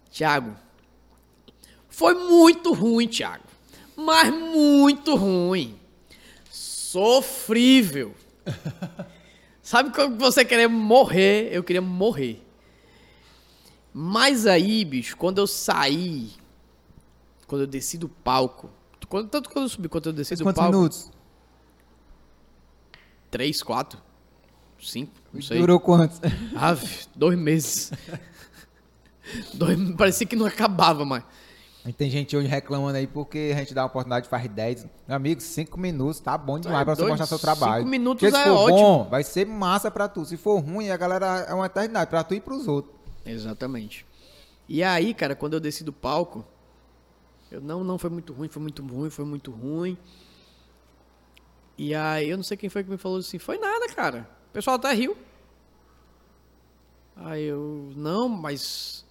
Tiago, 0.10 0.56
foi 1.88 2.16
muito 2.16 2.74
ruim, 2.74 3.06
Tiago. 3.06 3.44
Mas 3.95 4.34
muito 4.34 5.16
ruim. 5.16 5.80
Sofrível. 6.50 8.16
Sabe 9.62 9.91
quando 9.91 10.18
você 10.18 10.44
querer 10.44 10.68
morrer? 10.68 11.50
Eu 11.52 11.64
queria 11.64 11.82
morrer. 11.82 12.41
Mas 13.94 14.48
aí, 14.48 14.84
bicho, 14.84 15.16
quando 15.16 15.38
eu 15.38 15.45
saí, 15.45 16.32
quando 17.53 17.61
eu 17.61 17.67
desci 17.67 17.99
do 17.99 18.09
palco, 18.09 18.67
quando- 19.07 19.30
tanto 19.30 19.47
quando 19.47 19.65
eu 19.65 19.69
subi 19.69 19.88
quanto 19.88 20.09
eu 20.09 20.13
desci 20.13 20.30
Fez 20.30 20.39
do 20.39 20.43
quantos 20.43 20.59
palco, 20.59 20.75
minutos? 20.75 21.11
três, 23.30 23.61
quatro, 23.61 24.01
cinco, 24.81 25.11
não 25.31 25.39
sei. 25.39 25.59
Durou 25.59 25.80
quantos? 25.80 26.19
Ave, 26.57 26.88
dois 27.15 27.38
meses. 27.38 27.91
dois, 29.53 29.77
parecia 29.95 30.25
que 30.25 30.35
não 30.35 30.47
acabava 30.47 31.05
mais. 31.05 31.23
E 31.85 31.93
Tem 31.93 32.09
gente 32.09 32.35
hoje 32.35 32.47
reclamando 32.47 32.97
aí 32.97 33.05
porque 33.05 33.51
a 33.53 33.59
gente 33.59 33.71
dá 33.75 33.81
uma 33.81 33.88
oportunidade 33.88 34.27
faz 34.27 34.49
10. 34.49 34.88
Meu 35.07 35.15
amigo, 35.15 35.39
5 35.41 35.80
minutos 35.80 36.19
tá 36.21 36.35
bom 36.35 36.57
demais 36.57 36.81
é 36.81 36.85
pra 36.85 36.95
você 36.95 37.05
mostrar 37.05 37.27
seu 37.27 37.38
trabalho. 37.38 37.81
cinco 37.84 37.89
minutos 37.91 38.21
porque 38.21 38.35
se 38.35 38.41
é 38.41 38.45
for 38.45 38.57
ótimo. 38.57 38.80
bom, 38.80 39.09
vai 39.11 39.21
ser 39.23 39.45
massa 39.45 39.91
pra 39.91 40.07
tu. 40.07 40.25
Se 40.25 40.38
for 40.38 40.57
ruim, 40.59 40.89
a 40.89 40.97
galera 40.97 41.45
é 41.47 41.53
uma 41.53 41.67
eternidade 41.67 42.09
pra 42.09 42.23
tu 42.23 42.34
e 42.34 42.39
pros 42.39 42.67
outros. 42.67 42.95
Exatamente. 43.23 44.07
E 44.67 44.81
aí, 44.81 45.13
cara, 45.13 45.35
quando 45.35 45.53
eu 45.55 45.59
desci 45.59 45.84
do 45.84 45.91
palco, 45.93 46.43
eu 47.53 47.61
não, 47.61 47.84
não 47.84 47.99
foi 47.99 48.09
muito 48.09 48.34
ruim, 48.34 48.47
foi 48.47 48.61
muito 48.63 48.84
ruim, 48.84 49.09
foi 49.11 49.25
muito 49.25 49.51
ruim. 49.51 49.95
E 51.77 51.93
aí, 51.93 52.27
eu 52.27 52.35
não 52.35 52.43
sei 52.43 52.57
quem 52.57 52.67
foi 52.67 52.84
que 52.84 52.89
me 52.89 52.97
falou 52.97 53.19
assim, 53.19 53.38
foi 53.38 53.59
nada, 53.59 53.88
cara. 53.89 54.27
O 54.49 54.53
pessoal 54.53 54.77
até 54.77 54.91
riu. 54.91 55.15
Aí 57.15 57.43
eu, 57.43 57.93
não, 57.95 58.27
mas 58.27 59.05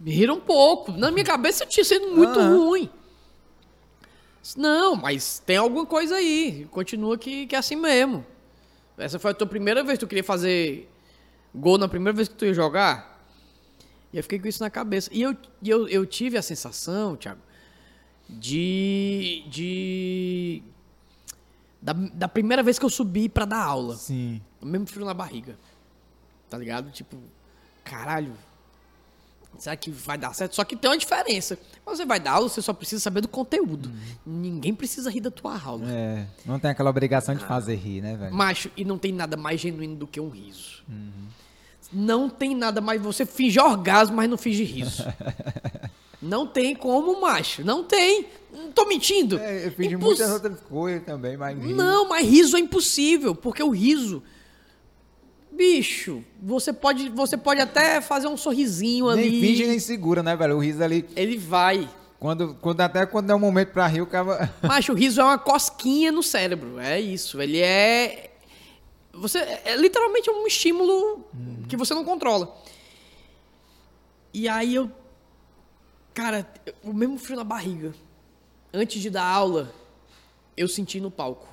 me 0.00 0.10
riram 0.10 0.34
um 0.34 0.40
pouco. 0.40 0.90
Na 0.90 1.12
minha 1.12 1.24
cabeça 1.24 1.64
tinha 1.64 1.84
sido 1.84 2.08
muito 2.08 2.36
ruim. 2.40 2.90
Não, 4.56 4.96
mas 4.96 5.38
tem 5.38 5.56
alguma 5.56 5.86
coisa 5.86 6.16
aí. 6.16 6.66
Continua 6.72 7.16
que, 7.16 7.46
que 7.46 7.54
é 7.54 7.58
assim 7.60 7.76
mesmo. 7.76 8.26
Essa 8.98 9.20
foi 9.20 9.30
a 9.30 9.34
tua 9.34 9.46
primeira 9.46 9.84
vez 9.84 10.00
que 10.00 10.04
tu 10.04 10.08
queria 10.08 10.24
fazer 10.24 10.90
gol 11.54 11.78
na 11.78 11.86
primeira 11.86 12.16
vez 12.16 12.26
que 12.26 12.34
tu 12.34 12.44
ia 12.44 12.54
jogar? 12.54 13.09
E 14.12 14.16
eu 14.16 14.22
fiquei 14.22 14.38
com 14.38 14.48
isso 14.48 14.62
na 14.62 14.70
cabeça. 14.70 15.08
E 15.12 15.22
eu, 15.22 15.36
eu, 15.62 15.88
eu 15.88 16.06
tive 16.06 16.36
a 16.36 16.42
sensação, 16.42 17.16
Thiago, 17.16 17.40
de. 18.28 19.44
de 19.48 20.62
da, 21.82 21.92
da 21.94 22.28
primeira 22.28 22.62
vez 22.62 22.78
que 22.78 22.84
eu 22.84 22.90
subi 22.90 23.28
pra 23.28 23.44
dar 23.44 23.62
aula. 23.62 23.96
Sim. 23.96 24.40
O 24.60 24.66
mesmo 24.66 24.86
frio 24.86 25.06
na 25.06 25.14
barriga. 25.14 25.58
Tá 26.48 26.58
ligado? 26.58 26.90
Tipo, 26.90 27.16
caralho. 27.84 28.34
Será 29.58 29.74
que 29.76 29.90
vai 29.90 30.16
dar 30.16 30.32
certo? 30.34 30.54
Só 30.54 30.64
que 30.64 30.76
tem 30.76 30.90
uma 30.90 30.96
diferença. 30.96 31.58
Quando 31.84 31.96
você 31.96 32.04
vai 32.04 32.20
dar 32.20 32.32
aula, 32.32 32.48
você 32.48 32.62
só 32.62 32.72
precisa 32.72 33.00
saber 33.00 33.20
do 33.20 33.28
conteúdo. 33.28 33.90
Ninguém 34.24 34.74
precisa 34.74 35.10
rir 35.10 35.20
da 35.20 35.30
tua 35.30 35.58
aula. 35.60 35.90
É, 35.90 36.26
não 36.46 36.58
tem 36.58 36.70
aquela 36.70 36.90
obrigação 36.90 37.34
de 37.34 37.44
fazer 37.44 37.74
rir, 37.74 38.00
né, 38.00 38.16
velho? 38.16 38.34
Macho, 38.34 38.70
e 38.76 38.84
não 38.84 38.96
tem 38.96 39.12
nada 39.12 39.36
mais 39.36 39.60
genuíno 39.60 39.96
do 39.96 40.06
que 40.06 40.20
um 40.20 40.28
riso. 40.28 40.84
Não 41.92 42.28
tem 42.28 42.54
nada 42.54 42.80
mais. 42.80 43.00
Você 43.02 43.26
finge 43.26 43.58
orgasmo, 43.60 44.16
mas 44.16 44.28
não 44.30 44.38
finge 44.38 44.62
riso. 44.64 45.04
não 46.22 46.46
tem 46.46 46.74
como, 46.74 47.20
macho. 47.20 47.64
Não 47.64 47.82
tem. 47.84 48.26
Não 48.52 48.70
tô 48.72 48.84
mentindo. 48.86 49.38
É, 49.38 49.66
eu 49.66 49.72
fiz 49.72 49.86
Imposs- 49.92 50.18
muitas 50.18 50.30
outras 50.32 50.60
coisas 50.68 51.04
também, 51.04 51.36
mas 51.36 51.58
rir- 51.58 51.72
Não, 51.74 52.08
mas 52.08 52.26
riso 52.26 52.56
é 52.56 52.60
impossível, 52.60 53.34
porque 53.34 53.62
o 53.62 53.70
riso. 53.70 54.22
Bicho, 55.52 56.24
você 56.40 56.72
pode, 56.72 57.08
você 57.10 57.36
pode 57.36 57.60
até 57.60 58.00
fazer 58.00 58.28
um 58.28 58.36
sorrisinho 58.36 59.06
nem 59.14 59.26
ali. 59.26 59.40
finge 59.40 59.66
nem 59.66 59.78
segura, 59.78 60.22
né, 60.22 60.34
velho? 60.36 60.56
O 60.56 60.60
riso 60.60 60.82
ali, 60.82 61.04
Ele 61.16 61.36
vai. 61.36 61.88
quando, 62.18 62.54
quando 62.60 62.80
até 62.80 63.04
quando 63.04 63.30
é 63.30 63.34
um 63.34 63.38
momento 63.38 63.68
pra 63.72 63.86
rir, 63.86 64.00
o 64.00 64.06
cara... 64.06 64.50
Macho, 64.62 64.92
o 64.92 64.94
riso 64.94 65.20
é 65.20 65.24
uma 65.24 65.38
cosquinha 65.38 66.10
no 66.12 66.22
cérebro. 66.22 66.78
É 66.78 66.98
isso. 67.00 67.42
Ele 67.42 67.58
é. 67.58 68.29
Você, 69.20 69.38
é 69.38 69.76
literalmente 69.76 70.30
um 70.30 70.46
estímulo 70.46 71.24
que 71.68 71.76
você 71.76 71.94
não 71.94 72.04
controla. 72.04 72.56
E 74.32 74.48
aí 74.48 74.74
eu. 74.74 74.90
Cara, 76.14 76.46
o 76.82 76.92
mesmo 76.92 77.18
frio 77.18 77.36
na 77.36 77.44
barriga. 77.44 77.94
Antes 78.72 79.00
de 79.02 79.10
dar 79.10 79.24
aula, 79.24 79.72
eu 80.56 80.68
senti 80.68 81.00
no 81.00 81.10
palco. 81.10 81.48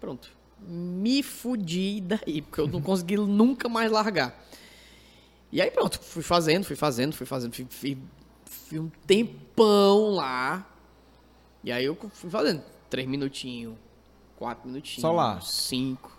Pronto. 0.00 0.30
Me 0.66 1.22
fudi 1.22 2.00
daí, 2.00 2.40
porque 2.42 2.60
eu 2.60 2.66
não 2.68 2.80
consegui 2.82 3.16
nunca 3.16 3.68
mais 3.68 3.90
largar. 3.90 4.34
E 5.52 5.60
aí 5.60 5.70
pronto, 5.70 6.00
fui 6.00 6.22
fazendo, 6.22 6.64
fui 6.64 6.76
fazendo, 6.76 7.14
fui 7.14 7.26
fazendo. 7.26 7.54
Fui, 7.54 7.66
fui- 7.70 7.98
fui 8.46 8.78
um 8.80 8.88
tempão 9.06 10.10
lá. 10.10 10.66
E 11.62 11.70
aí 11.70 11.84
eu 11.84 11.96
fui 12.12 12.30
fazendo. 12.30 12.62
Três 12.90 13.06
minutinhos, 13.08 13.74
quatro 14.36 14.66
minutinhos. 14.68 15.00
Só 15.02 15.12
lá? 15.12 15.40
Cinco. 15.40 16.12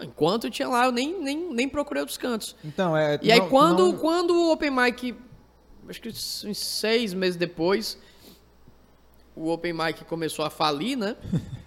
Enquanto 0.00 0.44
eu 0.46 0.50
tinha 0.50 0.68
lá, 0.68 0.86
eu 0.86 0.92
nem, 0.92 1.20
nem, 1.22 1.52
nem 1.52 1.68
procurei 1.68 2.00
outros 2.00 2.18
cantos. 2.18 2.56
Então, 2.64 2.96
é... 2.96 3.18
E 3.22 3.30
aí 3.30 3.38
não- 3.40 3.48
quando, 3.48 3.92
não- 3.92 3.98
quando 3.98 4.30
o 4.34 4.52
Open 4.52 4.70
Mic, 4.70 5.14
acho 5.88 6.00
que 6.00 6.08
uns 6.08 6.58
seis 6.58 7.12
meses 7.14 7.36
depois, 7.36 7.98
o 9.36 9.48
Open 9.50 9.72
Mic 9.72 10.04
começou 10.04 10.44
a 10.44 10.50
falir, 10.50 10.96
né? 10.96 11.16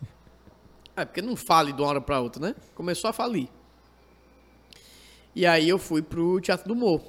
É, 0.98 1.04
porque 1.04 1.22
não 1.22 1.36
fale 1.36 1.74
de 1.74 1.82
uma 1.82 1.90
hora 1.90 2.00
pra 2.00 2.22
outra, 2.22 2.42
né? 2.42 2.56
Começou 2.74 3.10
a 3.10 3.14
falir. 3.14 3.50
E 5.36 5.46
aí 5.46 5.68
eu 5.68 5.78
fui 5.78 6.02
pro 6.02 6.40
Teatro 6.40 6.66
do 6.70 6.74
Humor. 6.74 7.02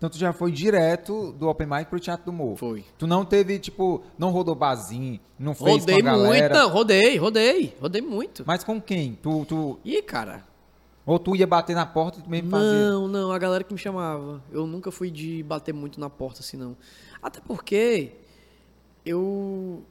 Então 0.00 0.08
tu 0.08 0.16
já 0.16 0.32
foi 0.32 0.50
direto 0.50 1.30
do 1.32 1.46
Open 1.46 1.66
Mic 1.66 1.84
pro 1.90 2.00
Teatro 2.00 2.24
do 2.24 2.32
Morro. 2.32 2.56
Foi. 2.56 2.82
Tu 2.96 3.06
não 3.06 3.22
teve, 3.22 3.58
tipo, 3.58 4.02
não 4.18 4.30
rodou 4.30 4.54
barzinho, 4.54 5.20
não 5.38 5.54
fez 5.54 5.80
Rodei 5.80 6.00
com 6.00 6.08
a 6.08 6.12
muito, 6.12 6.24
galera. 6.24 6.54
não, 6.54 6.70
rodei, 6.70 7.16
rodei, 7.18 7.76
rodei 7.78 8.00
muito. 8.00 8.42
Mas 8.46 8.64
com 8.64 8.80
quem? 8.80 9.18
Tu, 9.22 9.44
tu, 9.44 9.78
Ih, 9.84 10.00
cara, 10.00 10.42
ou 11.04 11.18
tu 11.18 11.36
ia 11.36 11.46
bater 11.46 11.76
na 11.76 11.84
porta 11.84 12.18
e 12.18 12.22
tu 12.22 12.30
mesmo 12.30 12.48
fazia? 12.48 12.90
Não, 12.90 13.08
não, 13.08 13.30
a 13.30 13.38
galera 13.38 13.62
que 13.62 13.74
me 13.74 13.78
chamava. 13.78 14.42
Eu 14.50 14.66
nunca 14.66 14.90
fui 14.90 15.10
de 15.10 15.42
bater 15.42 15.74
muito 15.74 16.00
na 16.00 16.08
porta 16.08 16.40
assim, 16.40 16.56
não. 16.56 16.74
Até 17.22 17.38
porque 17.38 18.12
eu. 19.04 19.84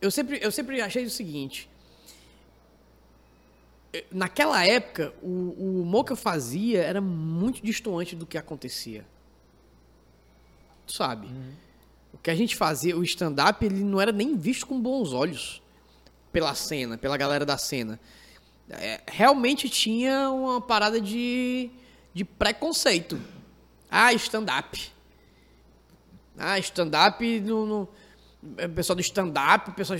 Eu 0.00 0.10
sempre, 0.10 0.40
eu 0.42 0.50
sempre 0.50 0.80
achei 0.80 1.04
o 1.04 1.10
seguinte. 1.10 1.70
Eh, 3.98 4.04
Naquela 4.10 4.64
época, 4.64 5.12
o, 5.22 5.28
o 5.58 5.82
humor 5.82 6.04
que 6.04 6.12
eu 6.12 6.16
fazia 6.16 6.82
era 6.82 7.00
muito 7.00 7.62
distoante 7.64 8.14
do 8.16 8.26
que 8.26 8.36
acontecia. 8.38 9.04
Tu 10.86 10.92
sabe? 10.92 11.28
O 12.12 12.18
que 12.18 12.30
a 12.30 12.34
gente 12.34 12.56
fazia, 12.56 12.96
o 12.96 13.02
stand-up, 13.04 13.64
ele 13.64 13.82
não 13.82 14.00
era 14.00 14.12
nem 14.12 14.36
visto 14.36 14.66
com 14.66 14.80
bons 14.80 15.12
olhos 15.12 15.62
pela 16.32 16.54
cena, 16.54 16.96
pela 16.96 17.16
galera 17.16 17.44
da 17.44 17.58
cena. 17.58 17.98
É, 18.68 19.00
realmente 19.06 19.68
tinha 19.68 20.30
uma 20.30 20.60
parada 20.60 21.00
de, 21.00 21.70
de 22.14 22.24
preconceito. 22.24 23.20
Ah, 23.90 24.12
stand-up. 24.14 24.90
Ah, 26.38 26.58
stand-up 26.58 27.40
no, 27.40 27.66
no- 27.66 27.88
é, 28.58 28.68
pessoal 28.68 28.94
do 28.96 29.00
stand-up, 29.02 29.70
pessoal 29.72 29.98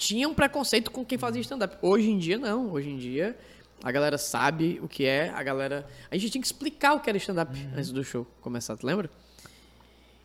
tinha 0.00 0.26
um 0.26 0.32
preconceito 0.32 0.90
com 0.90 1.04
quem 1.04 1.18
fazia 1.18 1.42
stand-up. 1.42 1.76
Hoje 1.82 2.10
em 2.10 2.16
dia 2.16 2.38
não, 2.38 2.72
hoje 2.72 2.88
em 2.88 2.96
dia 2.96 3.36
a 3.84 3.92
galera 3.92 4.16
sabe 4.16 4.80
o 4.82 4.88
que 4.88 5.04
é, 5.04 5.28
a 5.28 5.42
galera, 5.42 5.86
a 6.10 6.16
gente 6.16 6.30
tinha 6.30 6.40
que 6.40 6.46
explicar 6.46 6.94
o 6.94 7.00
que 7.00 7.10
era 7.10 7.18
stand-up 7.18 7.52
antes 7.76 7.92
do 7.92 8.02
show 8.02 8.26
começar, 8.40 8.78
tu 8.78 8.86
lembra? 8.86 9.10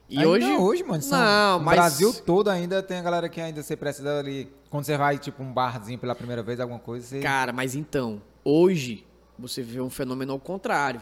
E 0.10 0.18
Ainda 0.18 0.30
hoje 0.30 0.52
hoje, 0.54 0.84
mano, 0.84 1.02
são, 1.02 1.20
não, 1.20 1.60
mas 1.60 1.76
Brasil 1.76 2.14
todo 2.14 2.50
ainda 2.50 2.82
tem 2.82 2.98
a 2.98 3.02
galera 3.02 3.28
que 3.28 3.42
ainda 3.42 3.62
você 3.62 3.76
precisa 3.76 4.20
ali. 4.20 4.50
Quando 4.70 4.86
você 4.86 4.98
vai, 4.98 5.18
tipo, 5.18 5.44
um 5.44 5.52
barzinho 5.52 6.00
pela 6.00 6.16
primeira 6.16 6.44
vez, 6.44 6.60
alguma 6.60 6.80
coisa, 6.80 7.06
você. 7.06 7.20
Cara, 7.22 7.52
mas 7.52 7.76
então, 7.76 8.22
hoje 8.44 9.06
você 9.38 9.64
vê 9.64 9.82
um 9.82 9.90
fenômeno 9.90 10.34
ao 10.34 10.40
contrário. 10.40 11.02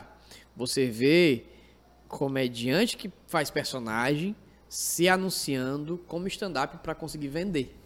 Você 0.56 0.88
vê 0.88 1.46
comediante 2.08 2.96
que 2.96 3.12
faz 3.28 3.52
personagem 3.52 4.36
se 4.70 5.10
anunciando 5.10 5.98
como 6.08 6.28
stand-up 6.28 6.78
pra 6.78 6.96
conseguir 6.96 7.28
vender. 7.28 7.78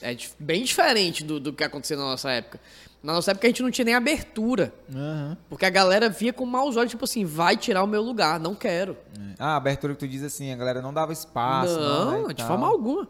É 0.00 0.16
bem 0.38 0.62
diferente 0.62 1.24
do, 1.24 1.40
do 1.40 1.52
que 1.52 1.64
aconteceu 1.64 1.98
na 1.98 2.04
nossa 2.04 2.30
época. 2.30 2.60
Na 3.02 3.12
nossa 3.12 3.30
época 3.30 3.46
a 3.46 3.50
gente 3.50 3.62
não 3.62 3.70
tinha 3.70 3.84
nem 3.84 3.94
abertura. 3.94 4.72
Aham. 4.92 5.36
Porque 5.48 5.64
a 5.64 5.70
galera 5.70 6.08
via 6.08 6.32
com 6.32 6.44
maus 6.44 6.76
olhos, 6.76 6.90
tipo 6.90 7.04
assim, 7.04 7.24
vai 7.24 7.56
tirar 7.56 7.82
o 7.82 7.86
meu 7.86 8.02
lugar, 8.02 8.40
não 8.40 8.54
quero. 8.54 8.96
Ah, 9.38 9.52
a 9.52 9.56
abertura 9.56 9.94
que 9.94 10.00
tu 10.00 10.08
diz 10.08 10.22
assim, 10.22 10.52
a 10.52 10.56
galera 10.56 10.82
não 10.82 10.92
dava 10.92 11.12
espaço. 11.12 11.78
Não, 11.78 12.22
né, 12.22 12.24
e 12.30 12.34
de 12.34 12.36
tal. 12.36 12.48
forma 12.48 12.66
alguma. 12.66 13.08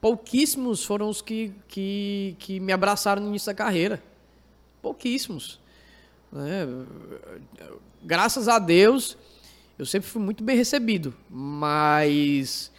Pouquíssimos 0.00 0.84
foram 0.84 1.08
os 1.08 1.20
que, 1.22 1.52
que, 1.66 2.36
que 2.38 2.60
me 2.60 2.72
abraçaram 2.72 3.22
no 3.22 3.28
início 3.28 3.46
da 3.46 3.54
carreira. 3.54 4.02
Pouquíssimos. 4.80 5.60
né? 6.32 6.66
Graças 8.02 8.48
a 8.48 8.58
Deus, 8.58 9.16
eu 9.78 9.84
sempre 9.86 10.08
fui 10.08 10.22
muito 10.22 10.42
bem 10.42 10.56
recebido. 10.56 11.14
Mas. 11.28 12.70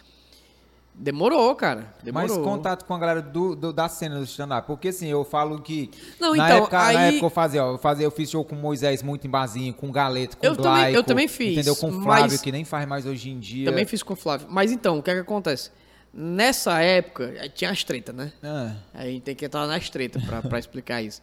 Demorou, 1.02 1.54
cara. 1.56 1.94
Demorou. 2.02 2.28
Mas 2.28 2.36
contato 2.44 2.84
com 2.84 2.92
a 2.94 2.98
galera 2.98 3.22
do, 3.22 3.56
do- 3.56 3.72
da 3.72 3.88
cena 3.88 4.16
do 4.18 4.24
stand-up. 4.24 4.66
Porque 4.66 4.88
assim, 4.88 5.08
eu 5.08 5.24
falo 5.24 5.62
que. 5.62 5.90
Não, 6.20 6.34
na, 6.34 6.44
então, 6.46 6.58
época, 6.58 6.76
na 6.78 6.86
aí- 6.88 7.08
época 7.08 7.24
eu 7.26 7.30
fazia, 7.30 7.64
ó, 7.64 7.72
eu 7.72 7.78
fazia, 7.78 8.04
eu 8.04 8.10
fiz 8.10 8.30
show 8.30 8.44
com 8.44 8.54
Moisés 8.54 9.02
muito 9.02 9.26
em 9.26 9.30
barzinho, 9.30 9.72
com 9.72 9.90
Galeto, 9.90 10.36
com 10.36 10.44
Eu 10.46 10.54
também- 10.54 10.92
eu 10.94 11.02
também 11.02 11.26
fiz, 11.26 11.52
Entendeu? 11.54 11.74
Com 11.74 11.90
Flávio, 12.02 12.32
mas- 12.32 12.40
que 12.42 12.52
nem 12.52 12.66
faz 12.66 12.86
mais 12.86 13.06
hoje 13.06 13.30
em 13.30 13.38
dia. 13.40 13.64
Também 13.64 13.86
fiz 13.86 14.02
com 14.02 14.12
o 14.12 14.16
Flávio. 14.16 14.46
Mas 14.50 14.70
então, 14.70 14.98
o 14.98 15.02
que 15.02 15.10
é 15.10 15.14
que 15.14 15.20
acontece? 15.20 15.70
Nessa 16.12 16.80
época, 16.82 17.32
tinha 17.54 17.70
as 17.70 17.82
tretas, 17.82 18.14
né? 18.14 18.32
Ah, 18.42 18.74
A 18.92 19.04
gente 19.06 19.22
tem 19.22 19.34
que 19.34 19.46
entrar 19.46 19.66
nas 19.66 19.88
tretas 19.88 20.22
pra, 20.22 20.42
pra 20.42 20.58
explicar 20.58 21.00
isso. 21.00 21.22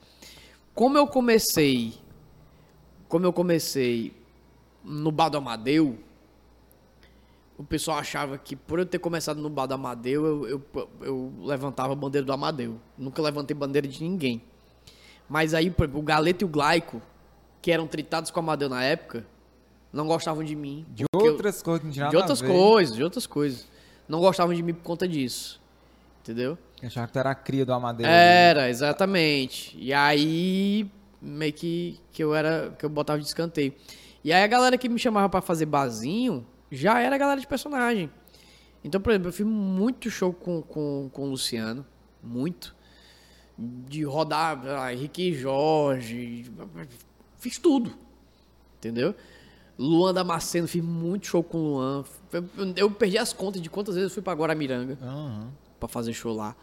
Como 0.74 0.98
eu 0.98 1.06
comecei. 1.06 1.94
Como 3.08 3.26
eu 3.26 3.32
comecei 3.34 4.12
no 4.84 5.12
Bar 5.12 5.30
do 5.30 5.38
Amadeu, 5.38 5.98
o 7.58 7.64
pessoal 7.64 7.98
achava 7.98 8.38
que 8.38 8.56
por 8.56 8.80
eu 8.80 8.86
ter 8.86 9.00
começado 9.00 9.42
no 9.42 9.50
Bar 9.50 9.66
do 9.66 9.74
Amadeu, 9.74 10.26
eu, 10.26 10.48
eu, 10.76 10.90
eu 11.02 11.34
levantava 11.42 11.94
a 11.94 11.96
bandeira 11.96 12.26
do 12.26 12.32
Amadeu. 12.32 12.80
Nunca 12.98 13.22
levantei 13.22 13.56
bandeira 13.56 13.88
de 13.88 14.04
ninguém. 14.04 14.42
Mas 15.28 15.54
aí, 15.54 15.70
por 15.70 15.84
exemplo, 15.86 16.00
o 16.00 16.04
Galeto 16.04 16.44
e 16.44 16.46
o 16.46 16.48
Glaico, 16.48 17.02
que 17.62 17.72
eram 17.72 17.88
tritados 17.88 18.30
com 18.32 18.40
o 18.40 18.44
Amadeu 18.44 18.70
na 18.70 18.84
época, 18.84 19.26
não 19.92 20.06
gostavam 20.08 20.44
de 20.44 20.56
mim. 20.56 20.86
de 20.90 21.06
porque 21.12 21.28
eu- 21.28 21.32
outras 21.34 21.62
coisas 21.62 21.80
que 21.82 21.86
não 21.88 21.94
tinha 21.94 22.06
nada 22.06 22.12
de 22.16 22.18
outras 22.22 22.42
coisas, 22.42 22.96
de 22.96 23.04
outras 23.04 23.28
coisas. 23.28 23.68
Não 24.08 24.20
gostavam 24.20 24.54
de 24.54 24.62
mim 24.64 24.74
por 24.74 24.84
conta 24.84 25.08
disso. 25.08 25.60
Entendeu? 26.22 26.58
Eu 26.82 26.88
achava 26.88 27.08
que 27.08 27.14
tu 27.14 27.20
era 27.20 27.32
a 27.32 27.36
cria 27.36 27.66
do 27.66 27.74
Amadeus. 27.74 28.08
Era, 28.08 28.70
exatamente. 28.70 29.76
E 29.80 29.92
aí, 29.94 30.90
meio 31.22 31.52
que, 31.54 32.00
que 32.12 32.24
eu 32.24 32.36
era. 32.36 32.74
que 32.78 32.86
eu 32.86 32.90
botava 32.90 33.20
de 33.20 33.26
escanteio. 33.26 33.74
E 34.24 34.32
aí 34.32 34.44
a 34.44 34.48
galera 34.48 34.78
que 34.78 34.88
me 34.88 35.00
chamava 35.00 35.28
pra 35.30 35.42
fazer 35.42 35.66
barzinho 35.66 36.46
já 36.72 37.00
era 37.00 37.16
a 37.16 37.18
galera 37.18 37.40
de 37.40 37.48
personagem. 37.48 38.10
Então, 38.84 39.02
por 39.02 39.12
exemplo, 39.12 39.30
eu 39.30 39.34
fiz 39.34 39.46
muito 39.46 40.10
show 40.10 40.32
com, 40.34 40.62
com, 40.62 41.10
com 41.12 41.24
o 41.24 41.30
Luciano. 41.30 41.86
Muito. 42.24 42.76
De 43.58 44.04
rodar 44.04 44.62
ah, 44.66 44.94
Henrique 44.94 45.30
e 45.30 45.34
Jorge. 45.34 46.46
Fiz 47.40 47.58
tudo. 47.58 47.92
Entendeu? 48.78 49.16
Luan 49.80 50.14
Damasceno, 50.14 50.68
fiz 50.68 50.82
muito 50.84 51.28
show 51.28 51.44
com 51.44 51.58
o 51.58 51.62
Luan. 51.76 52.06
Eu- 52.76 52.90
perdi 52.92 53.18
as 53.18 53.34
contas 53.34 53.62
de 53.62 53.70
quantas 53.70 53.96
vezes 53.96 54.10
eu 54.10 54.14
fui 54.14 54.24
pra 54.24 54.34
Guaramiranga 54.34 54.98
Aham. 55.02 55.52
pra 55.80 55.88
fazer 55.88 56.14
show 56.14 56.34
lá. 56.36 56.56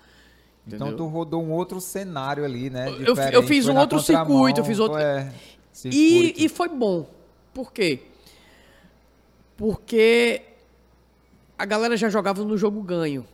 Então 0.67 0.89
Entendeu? 0.89 0.97
tu 0.97 1.07
rodou 1.07 1.43
um 1.43 1.51
outro 1.53 1.81
cenário 1.81 2.45
ali, 2.45 2.71
né? 2.71 2.89
Eu- 2.91 3.15
eu 3.33 3.43
fiz 3.43 3.69
um 3.69 3.77
outro 3.77 4.01
circuito, 4.01 4.61
eu 4.61 4.65
fiz 4.65 4.79
outro- 4.79 4.99
É, 4.99 5.33
E, 5.73 5.77
circuito. 5.77 6.41
e 6.43 6.49
foi 6.49 6.69
bom. 6.69 7.09
Por 7.53 7.73
quê? 7.73 8.03
Porque 9.65 10.43
a 11.57 11.65
galera 11.65 11.97
já 11.97 12.11
jogava 12.11 12.45
no 12.45 12.55
jogo 12.59 12.83
ganho. 12.83 13.25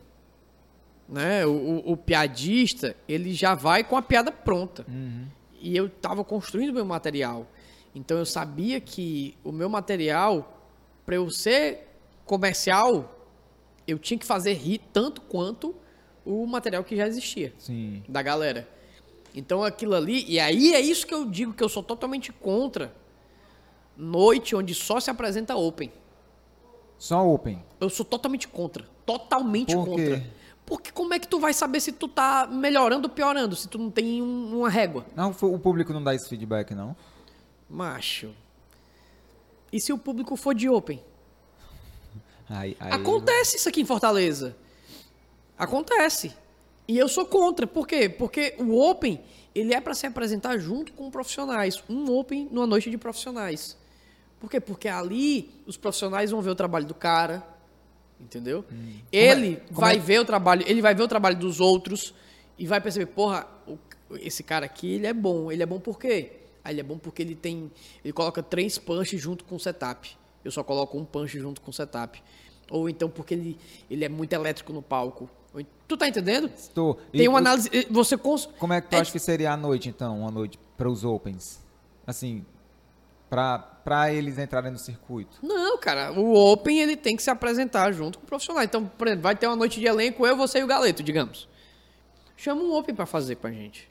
Né? 1.09 1.45
O, 1.45 1.49
o- 1.51 1.91
o 1.91 1.97
piadista, 1.97 2.95
ele 3.05 3.33
já 3.33 3.53
vai 3.53 3.83
com 3.83 3.97
a 3.97 4.01
piada 4.01 4.31
pronta. 4.31 4.85
E 5.59 5.75
eu 5.75 5.89
tava 5.89 6.23
construindo 6.23 6.71
meu 6.71 6.85
material. 6.85 7.45
Então 7.93 8.17
eu 8.17 8.25
sabia 8.25 8.79
que 8.79 9.35
o 9.43 9.51
meu 9.51 9.67
material, 9.67 10.57
para 11.05 11.15
eu 11.15 11.29
ser 11.29 11.89
comercial, 12.23 13.27
eu 13.85 13.99
tinha 13.99 14.17
que 14.17 14.25
fazer 14.25 14.53
rir 14.53 14.79
tanto 14.93 15.19
quanto 15.19 15.75
o 16.25 16.45
material 16.47 16.81
que 16.85 16.95
já 16.95 17.05
existia 17.07 17.53
Sim. 17.59 18.03
da 18.07 18.21
galera. 18.21 18.69
Então 19.35 19.65
aquilo 19.65 19.95
ali, 19.95 20.23
e 20.29 20.39
aí 20.39 20.73
é 20.73 20.79
isso 20.79 21.05
que 21.05 21.13
eu 21.13 21.25
digo 21.25 21.51
que 21.51 21.61
eu 21.61 21.67
sou 21.67 21.83
totalmente 21.83 22.31
contra 22.31 22.95
noite 23.97 24.55
onde 24.55 24.73
só 24.73 24.97
se 25.01 25.09
apresenta 25.11 25.57
open. 25.57 25.91
Só 27.01 27.27
open. 27.27 27.63
Eu 27.79 27.89
sou 27.89 28.05
totalmente 28.05 28.47
contra, 28.47 28.85
totalmente 29.07 29.73
Por 29.73 29.85
contra. 29.85 30.19
quê? 30.19 30.23
Porque 30.63 30.91
como 30.91 31.15
é 31.15 31.19
que 31.19 31.27
tu 31.27 31.39
vai 31.39 31.51
saber 31.51 31.79
se 31.79 31.91
tu 31.91 32.07
tá 32.07 32.47
melhorando 32.47 33.07
ou 33.07 33.13
piorando, 33.13 33.55
se 33.55 33.67
tu 33.67 33.79
não 33.79 33.89
tem 33.89 34.21
um- 34.21 34.59
uma 34.59 34.69
régua? 34.69 35.03
Não, 35.15 35.31
o 35.31 35.57
público 35.57 35.91
não 35.91 36.03
dá 36.03 36.13
esse 36.13 36.29
feedback, 36.29 36.75
não? 36.75 36.95
Macho. 37.67 38.29
E 39.73 39.81
se 39.81 39.91
o 39.91 39.97
público 39.97 40.35
for 40.35 40.53
de 40.53 40.69
open? 40.69 41.01
Aí, 42.47 42.77
aí- 42.79 42.91
Acontece 42.93 43.57
isso 43.57 43.67
aqui 43.67 43.81
em 43.81 43.85
Fortaleza. 43.85 44.55
Acontece. 45.57 46.31
E 46.87 46.99
eu 46.99 47.07
sou 47.07 47.25
contra. 47.25 47.65
Por 47.65 47.87
quê? 47.87 48.07
Porque 48.09 48.53
o 48.59 48.79
Open, 48.79 49.19
ele 49.55 49.73
é 49.73 49.81
para 49.81 49.93
se 49.95 50.05
apresentar 50.05 50.57
junto 50.59 50.93
com 50.93 51.09
profissionais. 51.09 51.81
Um 51.89 52.11
Open 52.15 52.47
numa 52.51 52.67
noite 52.67 52.89
de 52.91 52.97
profissionais. 52.97 53.75
Por 54.41 54.49
quê? 54.49 54.59
Porque 54.59 54.89
ali 54.89 55.49
os 55.65 55.77
profissionais 55.77 56.31
vão 56.31 56.41
ver 56.41 56.49
o 56.49 56.55
trabalho 56.55 56.85
do 56.85 56.93
cara. 56.95 57.41
Entendeu? 58.19 58.65
Ele 59.11 59.55
como 59.67 59.79
vai 59.81 59.95
é- 59.95 59.99
ver 59.99 60.19
o 60.19 60.25
trabalho, 60.25 60.63
ele 60.67 60.81
vai 60.81 60.93
ver 60.93 61.03
o 61.03 61.07
trabalho 61.07 61.37
dos 61.37 61.59
outros 61.59 62.13
e 62.57 62.67
vai 62.67 62.79
perceber, 62.81 63.05
porra, 63.07 63.47
esse 64.19 64.43
cara 64.43 64.65
aqui, 64.65 64.93
ele 64.95 65.07
é 65.07 65.13
bom. 65.13 65.51
Ele 65.51 65.63
é 65.63 65.65
bom 65.65 65.79
por 65.79 65.97
quê? 65.97 66.33
Ah, 66.63 66.69
ele 66.71 66.81
é 66.81 66.83
bom 66.83 66.97
porque 66.99 67.21
ele 67.23 67.33
tem. 67.35 67.71
Ele 68.03 68.11
coloca 68.13 68.43
três 68.43 68.77
punches 68.77 69.19
junto 69.21 69.43
com 69.45 69.55
o 69.55 69.59
setup. 69.59 70.15
Eu 70.45 70.51
só 70.51 70.63
coloco 70.63 70.97
um 70.97 71.05
punch 71.05 71.39
junto 71.39 71.61
com 71.61 71.71
o 71.71 71.73
setup. 71.73 72.21
Ou 72.69 72.87
então 72.89 73.09
porque 73.09 73.33
ele, 73.33 73.57
ele 73.89 74.05
é 74.05 74.09
muito 74.09 74.33
elétrico 74.33 74.71
no 74.73 74.81
palco. 74.81 75.29
Tu 75.87 75.97
tá 75.97 76.07
entendendo? 76.07 76.49
Estou. 76.55 76.99
E 77.11 77.17
Tem 77.17 77.27
uma 77.27 77.35
o- 77.35 77.37
análise. 77.39 77.69
eh, 77.73 77.85
Você 77.89 78.15
cons... 78.17 78.47
Como 78.57 78.71
é 78.71 78.79
que 78.79 78.87
tu 78.89 78.93
É- 78.95 78.99
acha 78.99 79.11
que 79.11 79.19
seria 79.19 79.51
a 79.51 79.57
noite, 79.57 79.89
então? 79.89 80.19
Uma 80.19 80.31
noite 80.31 80.57
para 80.77 80.89
os 80.89 81.03
opens? 81.03 81.59
Assim, 82.07 82.45
pra, 83.29 83.70
pra 83.83 84.11
eles 84.13 84.37
entrarem 84.37 84.71
no 84.71 84.77
circuito. 84.77 85.37
Não, 85.41 85.77
cara, 85.77 86.11
o 86.11 86.33
Open 86.35 86.79
ele 86.79 86.95
tem 86.95 87.15
que 87.15 87.23
se 87.23 87.29
apresentar 87.29 87.91
junto 87.91 88.19
com 88.19 88.25
o 88.25 88.27
profissional. 88.27 88.63
Então, 88.63 88.85
por 88.85 89.07
exemplo, 89.07 89.23
vai 89.23 89.35
ter 89.35 89.47
uma 89.47 89.55
noite 89.55 89.79
de 89.79 89.85
elenco, 89.87 90.25
eu, 90.25 90.35
você 90.37 90.59
e 90.59 90.63
o 90.63 90.67
Galeto, 90.67 91.01
digamos. 91.03 91.47
Chama 92.37 92.61
um 92.61 92.75
Open 92.75 92.95
pra 92.95 93.05
fazer 93.05 93.35
com 93.35 93.47
a 93.47 93.51
gente. 93.51 93.89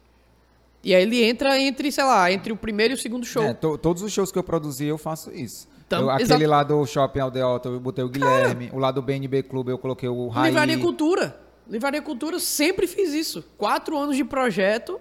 E 0.83 0.95
aí 0.95 1.03
ele 1.03 1.23
entra 1.23 1.59
entre, 1.59 1.93
sei 1.93 2.05
lá, 2.05 2.33
entre 2.33 2.53
o 2.53 2.57
primeiro 2.57 2.95
e 2.95 2.97
o 2.97 2.99
segundo 2.99 3.25
show. 3.27 3.43
É, 3.43 3.53
to- 3.53 3.77
todos 3.79 4.03
os 4.03 4.11
shows 4.12 4.33
que 4.33 4.39
eu 4.39 4.43
produzi, 4.43 4.87
eu 4.87 4.97
faço 4.97 5.31
isso. 5.33 5.69
Tam- 5.89 6.01
Eu- 6.03 6.11
aquele 6.11 6.47
lá 6.47 6.62
do 6.62 6.85
Shopping 6.87 7.19
Aldeota, 7.21 7.69
eu 7.69 7.79
botei 7.81 8.03
o 8.05 8.09
Guilherme. 8.09 8.71
O 8.73 8.79
lá 8.79 8.91
do 8.91 9.03
BNB 9.03 9.43
Clube, 9.43 9.71
eu 9.71 9.79
coloquei 9.79 10.09
o 10.09 10.29
Raí. 10.29 10.47
Livraria 10.51 10.79
Cultura. 10.79 11.39
Livraria 11.69 12.01
Cultura 12.01 12.39
sempre 12.41 12.87
fiz 12.87 13.12
isso. 13.12 13.45
Quatro 13.59 13.97
anos 13.99 14.17
de 14.17 14.25
projeto, 14.25 14.99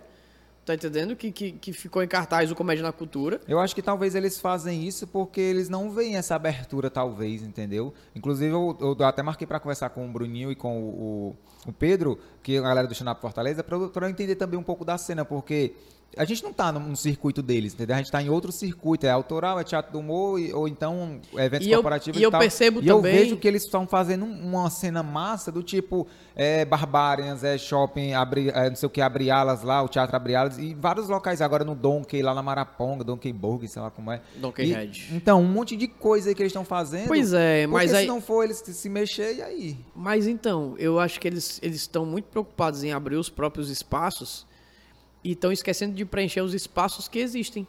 tá 0.69 0.75
entendendo? 0.75 1.15
Que, 1.15 1.31
que, 1.31 1.51
que 1.53 1.73
ficou 1.73 2.03
em 2.03 2.07
cartaz 2.07 2.51
o 2.51 2.55
Comédia 2.55 2.83
na 2.83 2.91
Cultura. 2.91 3.41
Eu 3.47 3.59
acho 3.59 3.73
que 3.73 3.81
talvez 3.81 4.13
eles 4.13 4.39
fazem 4.39 4.87
isso 4.87 5.07
porque 5.07 5.41
eles 5.41 5.67
não 5.67 5.91
veem 5.91 6.15
essa 6.15 6.35
abertura, 6.35 6.89
talvez, 6.89 7.41
entendeu? 7.41 7.93
Inclusive, 8.15 8.53
eu, 8.53 8.77
eu 8.79 9.05
até 9.05 9.23
marquei 9.23 9.47
pra 9.47 9.59
conversar 9.59 9.89
com 9.89 10.07
o 10.07 10.11
Bruninho 10.11 10.51
e 10.51 10.55
com 10.55 10.79
o, 10.79 11.35
o, 11.65 11.69
o 11.69 11.73
Pedro, 11.73 12.19
que 12.43 12.55
é 12.55 12.59
a 12.59 12.61
galera 12.61 12.87
do 12.87 12.93
Xanap 12.93 13.19
Fortaleza, 13.19 13.63
pra 13.63 13.77
eu 13.77 14.09
entender 14.09 14.35
também 14.35 14.59
um 14.59 14.63
pouco 14.63 14.85
da 14.85 14.97
cena, 14.97 15.25
porque 15.25 15.73
a 16.18 16.26
gente 16.26 16.44
não 16.44 16.52
tá 16.52 16.72
no, 16.72 16.95
circuito 16.95 17.41
deles, 17.41 17.73
entendeu? 17.73 17.95
A 17.95 17.99
gente 17.99 18.11
tá 18.11 18.22
em 18.22 18.30
outro 18.30 18.52
circuito, 18.52 19.06
é 19.06 19.10
autoral, 19.11 19.60
é 19.60 19.64
teatro 19.64 19.91
do 19.94 19.99
humor, 19.99 20.40
e- 20.40 20.52
ou 20.53 20.68
então 20.68 21.19
eventos 21.36 21.68
E 21.68 21.72
eu- 21.72 21.77
corporativos 21.77 22.19
e 22.19 22.23
eu 22.23 22.31
tal. 22.31 22.40
percebo 22.40 22.81
e 22.81 22.88
eu 22.88 22.98
também- 22.98 23.14
vejo 23.15 23.38
que 23.38 23.48
eles 23.48 23.64
estão 23.64 23.88
fazendo 23.88 24.26
um- 24.26 24.49
uma 24.49 24.69
cena 24.69 25.02
massa 25.03 25.52
do 25.52 25.61
tipo 25.64 26.07
é, 26.36 26.64
Barbarians, 26.64 27.44
é 27.44 27.57
shopping, 27.57 28.14
abre, 28.14 28.49
é, 28.49 28.69
não 28.69 28.76
sei 28.77 28.88
o 28.88 28.90
que, 28.90 29.02
abre 29.02 29.30
alas 29.30 29.61
lá, 29.61 29.84
o 29.84 29.90
teatro 29.90 30.15
abre 30.15 30.36
alas, 30.36 30.57
e 30.57 30.73
vários 30.73 31.10
locais 31.10 31.41
agora 31.41 31.65
no 31.65 31.76
Donkey, 31.76 32.22
lá 32.22 32.34
na 32.34 32.41
Maraponga, 32.41 33.03
Donkey 33.03 33.34
Burger, 33.34 33.69
sei 33.69 33.81
lá 33.81 33.91
como 33.91 34.10
é. 34.11 34.22
Donkey 34.38 34.64
E- 34.64 34.73
Head. 34.73 35.10
Então, 35.14 35.41
um 35.41 35.48
monte 35.48 35.76
de 35.76 35.88
coisa 35.88 36.30
aí 36.30 36.36
que 36.36 36.41
eles 36.41 36.52
estão 36.52 36.64
fazendo. 36.64 37.07
Pois 37.10 37.34
é, 37.34 37.68
mas 37.68 37.94
aí- 37.94 38.03
se 38.03 38.07
não 38.07 38.22
for 38.22 38.44
eles 38.45 38.57
se 38.60 38.73
se 38.73 38.88
mexer, 38.88 39.36
e 39.36 39.41
aí? 39.41 39.77
Mas 39.95 40.27
então, 40.27 40.76
eu 40.80 40.98
acho 40.99 41.19
que 41.19 41.27
eles 41.27 41.60
eles 41.61 41.76
estão 41.77 42.06
muito 42.06 42.26
preocupados 42.26 42.84
em 42.86 42.94
abrir 42.94 43.18
os 43.18 43.30
próprios 43.30 43.69
espaços 43.69 44.48
e 45.23 45.31
estão 45.31 45.51
esquecendo 45.51 45.93
de 45.95 46.05
preencher 46.05 46.41
os 46.41 46.53
espaços 46.53 47.07
que 47.07 47.19
existem. 47.19 47.67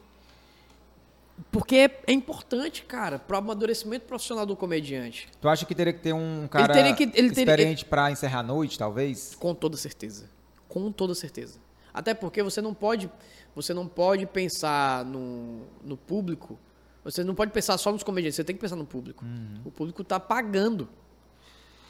Porque 1.51 1.75
é, 1.75 2.01
é 2.07 2.13
importante, 2.13 2.83
cara, 2.83 3.17
para 3.17 3.35
o 3.35 3.39
amadurecimento 3.39 4.05
profissional 4.05 4.45
do 4.45 4.55
comediante. 4.55 5.27
Tu 5.41 5.49
acha 5.49 5.65
que 5.65 5.73
teria 5.73 5.91
que 5.91 5.99
ter 5.99 6.13
um 6.13 6.47
cara 6.47 6.71
teria 6.71 6.93
que- 6.93 7.03
ele 7.15 7.27
experiente 7.27 7.83
pra 7.83 8.11
encerrar 8.11 8.39
a 8.39 8.43
noite, 8.43 8.77
talvez? 8.77 9.35
Com 9.35 9.53
toda 9.55 9.75
certeza. 9.75 10.29
Com 10.67 10.91
toda 10.91 11.15
certeza. 11.15 11.59
Até 11.93 12.13
porque 12.13 12.41
você 12.43 12.61
não 12.61 12.73
pode, 12.73 13.09
você 13.55 13.73
não 13.73 13.87
pode 13.87 14.25
pensar 14.27 15.03
no, 15.03 15.61
no 15.83 15.97
público. 15.97 16.57
Você 17.03 17.23
não 17.23 17.33
pode 17.33 17.51
pensar 17.51 17.77
só 17.79 17.91
nos 17.91 18.03
comediantes, 18.03 18.35
você 18.35 18.43
tem 18.43 18.55
que 18.55 18.61
pensar 18.61 18.75
no 18.75 18.85
público. 18.85 19.25
O 19.65 19.71
público 19.71 20.03
tá 20.03 20.19
pagando. 20.19 20.87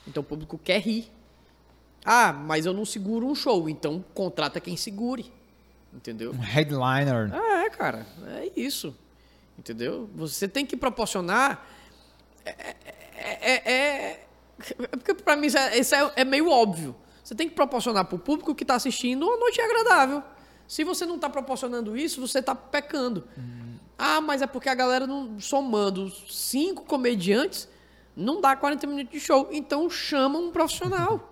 Então 0.07 0.21
o 0.21 0.25
público 0.25 0.57
quer 0.57 0.79
rir. 0.79 1.11
Ah, 2.05 2.31
mas 2.33 2.65
eu 2.65 2.73
não 2.73 2.85
seguro 2.85 3.27
um 3.27 3.35
show, 3.35 3.69
então 3.69 4.03
contrata 4.13 4.59
quem 4.59 4.75
segure. 4.77 5.31
Entendeu? 5.93 6.31
Um 6.31 6.39
headliner. 6.39 7.29
Ah, 7.33 7.63
é, 7.65 7.69
cara. 7.69 8.05
É 8.27 8.51
isso. 8.55 8.95
Entendeu? 9.57 10.09
Você 10.15 10.47
tem 10.47 10.65
que 10.65 10.75
proporcionar. 10.77 11.65
É. 12.45 12.49
é, 12.49 13.51
é- 13.51 13.71
é- 13.71 14.25
é 14.83 14.87
porque 14.97 15.13
pra 15.13 15.35
mim 15.35 15.47
isso, 15.47 15.57
é, 15.57 15.77
isso 15.77 15.93
é- 15.93 16.13
é 16.17 16.23
meio 16.23 16.49
óbvio. 16.49 16.95
Você 17.23 17.35
tem 17.35 17.47
que 17.49 17.55
proporcionar 17.55 18.05
pro 18.05 18.17
público 18.17 18.55
que 18.55 18.65
tá 18.65 18.75
assistindo 18.75 19.23
uma 19.25 19.37
noite 19.37 19.61
agradável. 19.61 20.23
Se 20.67 20.83
você 20.83 21.05
não 21.05 21.19
tá 21.19 21.29
proporcionando 21.29 21.95
isso, 21.97 22.19
você 22.25 22.41
tá 22.41 22.55
pecando. 22.55 23.27
Ah, 23.97 24.21
mas 24.21 24.41
é 24.41 24.47
porque 24.47 24.69
a 24.69 24.73
galera 24.73 25.05
não 25.05 25.39
somando 25.39 26.09
cinco 26.29 26.83
comediantes 26.85 27.67
não 28.15 28.41
dá 28.41 28.55
40 28.55 28.87
minutos 28.87 29.11
de 29.11 29.19
show. 29.19 29.47
Então 29.51 29.89
chama 29.89 30.39
um 30.39 30.51
profissional. 30.51 31.27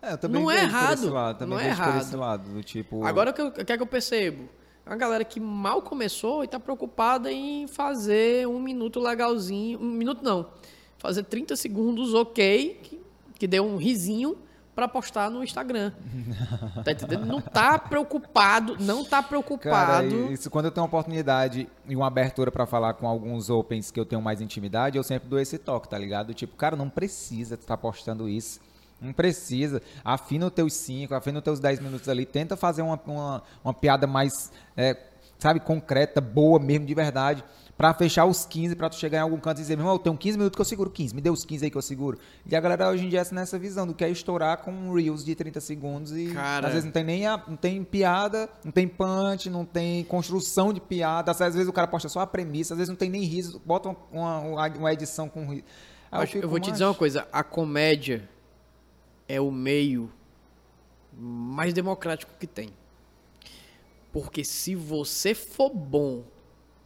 É, 0.00 0.12
eu 0.12 0.18
também 0.18 0.40
Não 0.40 0.50
é 0.50 0.62
errado, 0.62 1.10
lado, 1.12 1.46
não 1.46 1.58
é 1.58 1.64
por 1.64 1.72
esse 1.72 1.80
errado. 1.80 2.16
lado, 2.18 2.50
do 2.52 2.62
tipo... 2.62 3.04
Agora 3.04 3.30
o 3.30 3.34
que, 3.34 3.40
eu- 3.42 3.48
o 3.48 3.52
que 3.52 3.72
é 3.72 3.76
que 3.76 3.82
eu 3.82 3.86
percebo? 3.86 4.48
Uma 4.86 4.96
galera 4.96 5.24
que 5.24 5.38
mal 5.40 5.82
começou 5.82 6.42
e 6.44 6.48
tá 6.48 6.58
preocupada 6.58 7.30
em 7.32 7.66
fazer 7.66 8.46
um 8.48 8.58
minuto 8.60 9.00
legalzinho. 9.00 9.78
Um 9.80 9.84
minuto 9.90 10.22
não. 10.24 10.46
Fazer 10.98 11.24
30 11.24 11.56
segundos 11.56 12.14
ok, 12.14 12.80
que, 12.82 13.00
que 13.38 13.46
deu 13.46 13.64
um 13.66 13.76
risinho 13.76 14.38
pra 14.74 14.86
postar 14.88 15.28
no 15.30 15.42
Instagram. 15.44 15.92
Tá 16.84 16.92
entendendo? 16.92 17.26
Não 17.26 17.40
tá 17.40 17.76
preocupado, 17.78 18.76
não 18.80 19.02
tá 19.04 19.16
Cara, 19.16 19.28
preocupado. 19.28 20.32
isso 20.32 20.48
quando 20.48 20.66
eu 20.66 20.70
tenho 20.70 20.82
uma 20.84 20.88
oportunidade 20.88 21.68
e 21.88 21.96
uma 21.96 22.06
abertura 22.06 22.50
pra 22.52 22.64
falar 22.64 22.94
com 22.94 23.06
alguns 23.06 23.50
opens 23.50 23.90
que 23.90 23.98
eu 23.98 24.06
tenho 24.06 24.22
mais 24.22 24.40
intimidade, 24.40 24.96
eu 24.96 25.02
sempre 25.02 25.28
dou 25.28 25.38
esse 25.40 25.58
toque, 25.58 25.88
tá 25.88 25.98
ligado? 25.98 26.32
Tipo, 26.32 26.56
cara, 26.56 26.76
não 26.76 26.88
precisa 26.88 27.56
tu 27.56 27.66
tá 27.66 27.76
postando 27.76 28.28
isso. 28.28 28.60
Não 29.00 29.12
precisa. 29.12 29.80
Afina 30.04 30.46
os 30.46 30.52
teus 30.52 30.72
5, 30.74 31.14
afina 31.14 31.38
os 31.38 31.44
teus 31.44 31.60
10 31.60 31.80
minutos 31.80 32.08
ali. 32.08 32.26
Tenta 32.26 32.56
fazer 32.56 32.82
uma, 32.82 33.00
uma, 33.06 33.42
uma 33.64 33.74
piada 33.74 34.06
mais, 34.06 34.50
é, 34.76 34.96
sabe, 35.38 35.60
concreta, 35.60 36.20
boa 36.20 36.58
mesmo, 36.58 36.84
de 36.86 36.94
verdade. 36.94 37.44
Pra 37.76 37.94
fechar 37.94 38.24
os 38.24 38.44
15, 38.44 38.74
pra 38.74 38.88
tu 38.90 38.96
chegar 38.96 39.18
em 39.18 39.20
algum 39.20 39.38
canto 39.38 39.58
e 39.58 39.60
dizer, 39.60 39.76
meu 39.76 39.84
irmão, 39.84 39.94
eu 39.94 39.98
tenho 40.00 40.16
15 40.16 40.36
minutos 40.36 40.56
que 40.56 40.60
eu 40.60 40.64
seguro 40.64 40.90
15. 40.90 41.14
Me 41.14 41.20
dê 41.20 41.30
os 41.30 41.44
15 41.44 41.64
aí 41.64 41.70
que 41.70 41.76
eu 41.78 41.82
seguro. 41.82 42.18
E 42.44 42.56
a 42.56 42.60
galera 42.60 42.88
hoje 42.90 43.06
em 43.06 43.08
dia 43.08 43.20
é 43.22 43.32
nessa 43.34 43.56
visão 43.56 43.86
do 43.86 43.94
que 43.94 44.02
é 44.04 44.10
estourar 44.10 44.56
com 44.58 44.92
reels 44.92 45.24
de 45.24 45.32
30 45.36 45.60
segundos 45.60 46.10
e 46.10 46.32
Cara. 46.32 46.66
às 46.66 46.72
vezes 46.72 46.84
não 46.86 46.90
tem 46.90 47.04
nem 47.04 47.24
a- 47.28 47.40
não 47.46 47.54
tem 47.56 47.84
piada, 47.84 48.48
não 48.64 48.72
tem 48.72 48.88
punch, 48.88 49.48
não 49.48 49.64
tem 49.64 50.02
construção 50.02 50.72
de 50.72 50.80
piada. 50.80 51.30
Às 51.30 51.38
vezes 51.38 51.68
o 51.68 51.72
cara 51.72 51.86
posta 51.86 52.08
só 52.08 52.18
a 52.18 52.26
premissa, 52.26 52.74
às 52.74 52.78
vezes 52.78 52.88
não 52.88 52.96
tem 52.96 53.08
nem 53.08 53.22
riso, 53.22 53.62
bota 53.64 53.90
uma, 54.10 54.38
uma, 54.40 54.66
uma 54.70 54.92
edição 54.92 55.28
com 55.28 55.46
riso. 55.48 55.62
Acho- 56.10 56.22
eu, 56.22 56.26
fico, 56.42 56.48
vou 56.48 56.58
te 56.58 56.62
"Macho, 56.62 56.72
dizer 56.72 56.84
uma 56.84 56.94
coisa, 56.94 57.28
a 57.32 57.44
comédia 57.44 58.28
é 59.28 59.40
o 59.40 59.50
meio 59.50 60.10
mais 61.12 61.72
democrático 61.74 62.32
que 62.38 62.46
tem. 62.46 62.70
Porque 64.12 64.42
se 64.44 64.74
você 64.74 65.34
for 65.34 65.70
bom, 65.70 66.24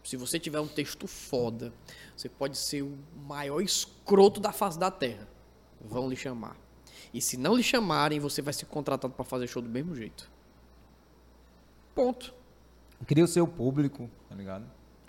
se 0.03 0.17
você 0.17 0.39
tiver 0.39 0.61
um 0.61 0.67
texto 0.67 1.07
foda, 1.07 1.73
você 2.17 2.29
pode 2.29 2.59
ser 2.59 2.83
o 2.83 2.99
maior 3.27 3.61
escroto 3.61 4.41
da 4.41 4.53
face 4.53 4.79
da 4.79 4.91
terra. 4.91 5.29
Vão 5.81 6.09
lhe 6.09 6.17
chamar. 6.17 6.57
E 7.15 7.21
se 7.21 7.37
não 7.37 7.55
lhe 7.55 7.63
chamarem, 7.63 8.19
você 8.19 8.43
vai 8.43 8.53
ser 8.53 8.67
contratado 8.67 9.13
pra 9.15 9.25
fazer 9.25 9.47
show 9.47 9.63
do 9.63 9.69
mesmo 9.69 9.95
jeito. 9.95 10.31
Ponto. 11.95 12.35
Cria 13.07 13.25
o 13.25 13.29
seu 13.29 13.47
público, 13.47 14.11
tá 14.29 14.35
ligado? 14.35 14.65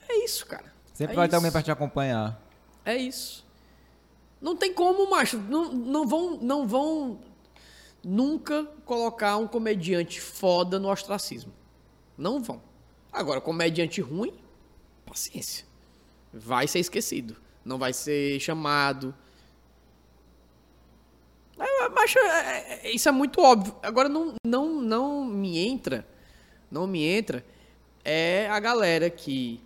É 0.07 0.23
isso, 0.23 0.45
cara. 0.45 0.71
Sempre 0.93 1.13
É 1.13 1.15
vai 1.15 1.27
ter 1.27 1.31
isso. 1.31 1.35
alguém 1.37 1.51
pra 1.51 1.63
te 1.63 1.71
acompanhar. 1.71 2.41
É 2.85 2.95
isso. 2.95 3.42
Não 4.43 4.57
tem 4.57 4.73
como, 4.73 5.09
macho. 5.09 5.37
Não, 5.37 5.71
não 5.71 6.05
vão, 6.05 6.37
não 6.41 6.67
vão 6.67 7.19
nunca 8.03 8.65
colocar 8.85 9.37
um 9.37 9.47
comediante 9.47 10.19
foda 10.19 10.77
no 10.77 10.91
ostracismo. 10.91 11.53
Não 12.17 12.43
vão. 12.43 12.61
Agora, 13.11 13.39
comediante 13.39 14.01
ruim, 14.01 14.33
paciência. 15.05 15.65
Vai 16.33 16.67
ser 16.67 16.79
esquecido. 16.79 17.37
Não 17.63 17.77
vai 17.77 17.93
ser 17.93 18.37
chamado. 18.41 19.15
É, 21.57 21.89
macho, 21.89 22.19
é- 22.19 22.79
é- 22.83 22.91
isso 22.91 23.07
é 23.07 23.11
muito 23.13 23.39
óbvio. 23.41 23.73
Agora, 23.81 24.09
não, 24.09 24.33
não, 24.45 24.81
não 24.81 25.23
me 25.23 25.57
entra. 25.57 26.05
Não 26.69 26.85
me 26.85 27.01
entra. 27.05 27.45
É 28.03 28.49
a 28.49 28.59
galera 28.59 29.09
que. 29.09 29.61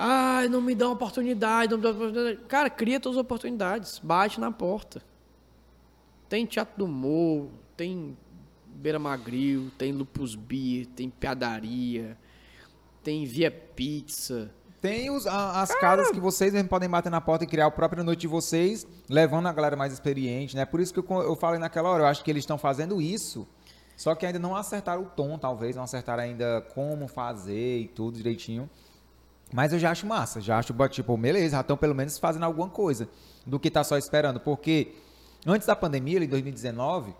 Ai, 0.00 0.48
não 0.48 0.60
me 0.62 0.74
dá 0.76 0.86
uma 0.86 0.94
oportunidade, 0.94 1.72
não 1.72 1.78
me 1.78 1.82
dá 1.82 1.90
oportunidade. 1.90 2.38
Cara, 2.46 2.70
cria 2.70 3.00
todas 3.00 3.18
as 3.18 3.20
oportunidades. 3.24 3.98
Bate 3.98 4.38
na 4.38 4.52
porta. 4.52 5.02
Tem 6.28 6.46
Teatro 6.46 6.78
do 6.78 6.86
Morro, 6.86 7.50
tem 7.76 8.16
Beira 8.66 8.98
Magril, 8.98 9.70
tem 9.76 9.90
Lupus 9.92 10.36
Beer, 10.36 10.86
tem 10.94 11.10
Piadaria, 11.10 12.16
tem 13.02 13.24
Via 13.24 13.50
Pizza. 13.50 14.50
Tem 14.80 15.10
os- 15.10 15.26
a- 15.26 15.60
as 15.62 15.74
casas 15.74 16.12
que 16.12 16.20
vocês 16.20 16.52
mesmo 16.52 16.68
podem 16.68 16.88
bater 16.88 17.10
na 17.10 17.20
porta 17.20 17.42
e 17.42 17.46
criar 17.48 17.66
a 17.66 17.70
própria 17.70 18.04
noite 18.04 18.20
de 18.20 18.28
vocês, 18.28 18.86
levando 19.10 19.48
a 19.48 19.52
galera 19.52 19.74
mais 19.74 19.92
experiente, 19.92 20.54
né? 20.54 20.64
Por 20.64 20.78
isso 20.78 20.92
que 20.94 21.00
eu, 21.00 21.22
eu 21.22 21.34
falei 21.34 21.58
naquela 21.58 21.88
hora, 21.88 22.04
eu 22.04 22.06
acho 22.06 22.22
que 22.22 22.30
eles 22.30 22.42
estão 22.42 22.56
fazendo 22.56 23.02
isso, 23.02 23.48
só 23.96 24.14
que 24.14 24.24
ainda 24.24 24.38
não 24.38 24.54
acertaram 24.54 25.02
o 25.02 25.06
tom, 25.06 25.36
talvez, 25.36 25.74
não 25.74 25.82
acertaram 25.82 26.22
ainda 26.22 26.60
como 26.74 27.08
fazer 27.08 27.80
e 27.80 27.88
tudo 27.88 28.16
direitinho. 28.18 28.70
Mas 29.52 29.72
eu 29.72 29.78
já 29.78 29.90
acho 29.90 30.06
massa, 30.06 30.40
já 30.40 30.58
acho, 30.58 30.74
tipo, 30.90 31.16
beleza, 31.16 31.56
já 31.56 31.60
estão 31.60 31.76
pelo 31.76 31.94
menos 31.94 32.18
fazendo 32.18 32.44
alguma 32.44 32.68
coisa 32.68 33.08
do 33.46 33.58
que 33.58 33.70
tá 33.70 33.82
só 33.82 33.96
esperando, 33.96 34.38
porque 34.40 34.94
antes 35.46 35.66
da 35.66 35.74
pandemia, 35.74 36.22
em 36.22 36.28
2019, 36.28 37.14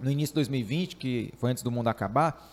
no 0.00 0.10
início 0.10 0.32
de 0.32 0.36
2020, 0.36 0.96
que 0.96 1.32
foi 1.38 1.50
antes 1.50 1.62
do 1.62 1.70
mundo 1.70 1.88
acabar, 1.88 2.52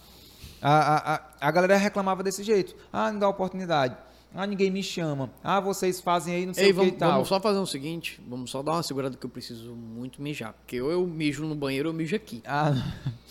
a, 0.62 1.16
a, 1.16 1.22
a, 1.42 1.52
galera 1.52 1.78
reclamava 1.78 2.24
desse 2.24 2.44
jeito. 2.44 2.76
Ah, 2.92 3.12
não 3.12 3.20
dá 3.20 3.30
oportunidade. 3.30 3.96
Ah, 4.34 4.46
ninguém 4.46 4.70
me 4.70 4.84
chama. 4.84 5.30
Ah, 5.44 5.60
vocês 5.60 6.02
fazem 6.02 6.36
aí 6.36 6.46
não 6.46 6.54
sei 6.54 6.66
Ei, 6.66 6.72
o 6.72 6.74
que 6.74 6.80
vamos, 6.80 6.94
e 6.94 6.98
tal. 6.98 7.12
vamos 7.14 7.28
só 7.28 7.40
fazer 7.40 7.60
o 7.60 7.66
seguinte, 7.66 8.22
vamos 8.28 8.52
só 8.52 8.62
dar 8.62 8.74
uma 8.74 8.84
segurada 8.84 9.16
que 9.16 9.26
eu 9.26 9.30
preciso 9.30 9.74
muito 9.74 10.22
mijar. 10.22 10.54
Porque 10.54 10.82
ou 10.82 10.92
eu 10.92 11.06
mijo 11.08 11.46
no 11.46 11.56
banheiro 11.56 11.90
ou 11.90 11.94
eu 11.94 11.98
mijo 11.98 12.16
aqui. 12.16 12.42
Ah, 12.46 12.74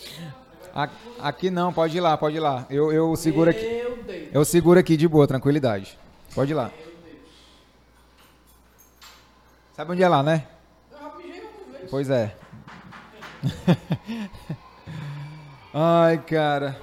aqui 1.20 1.50
não, 1.50 1.72
pode 1.72 1.96
ir 1.96 2.00
lá, 2.00 2.16
pode 2.16 2.36
ir 2.36 2.40
lá. 2.40 2.66
Eu, 2.68 2.92
eu 2.92 3.14
seguro 3.14 3.50
aqui. 3.50 3.82
Eu 4.32 4.44
seguro 4.44 4.80
aqui 4.80 4.96
de 4.96 5.06
boa, 5.06 5.26
tranquilidade. 5.26 5.98
Pode 6.34 6.50
ir 6.50 6.54
lá. 6.54 6.70
Sabe 9.72 9.92
onde 9.92 10.02
é 10.02 10.08
lá, 10.08 10.22
né? 10.22 10.46
Pois 11.90 12.10
é. 12.10 12.34
Ai, 15.72 16.18
cara. 16.18 16.80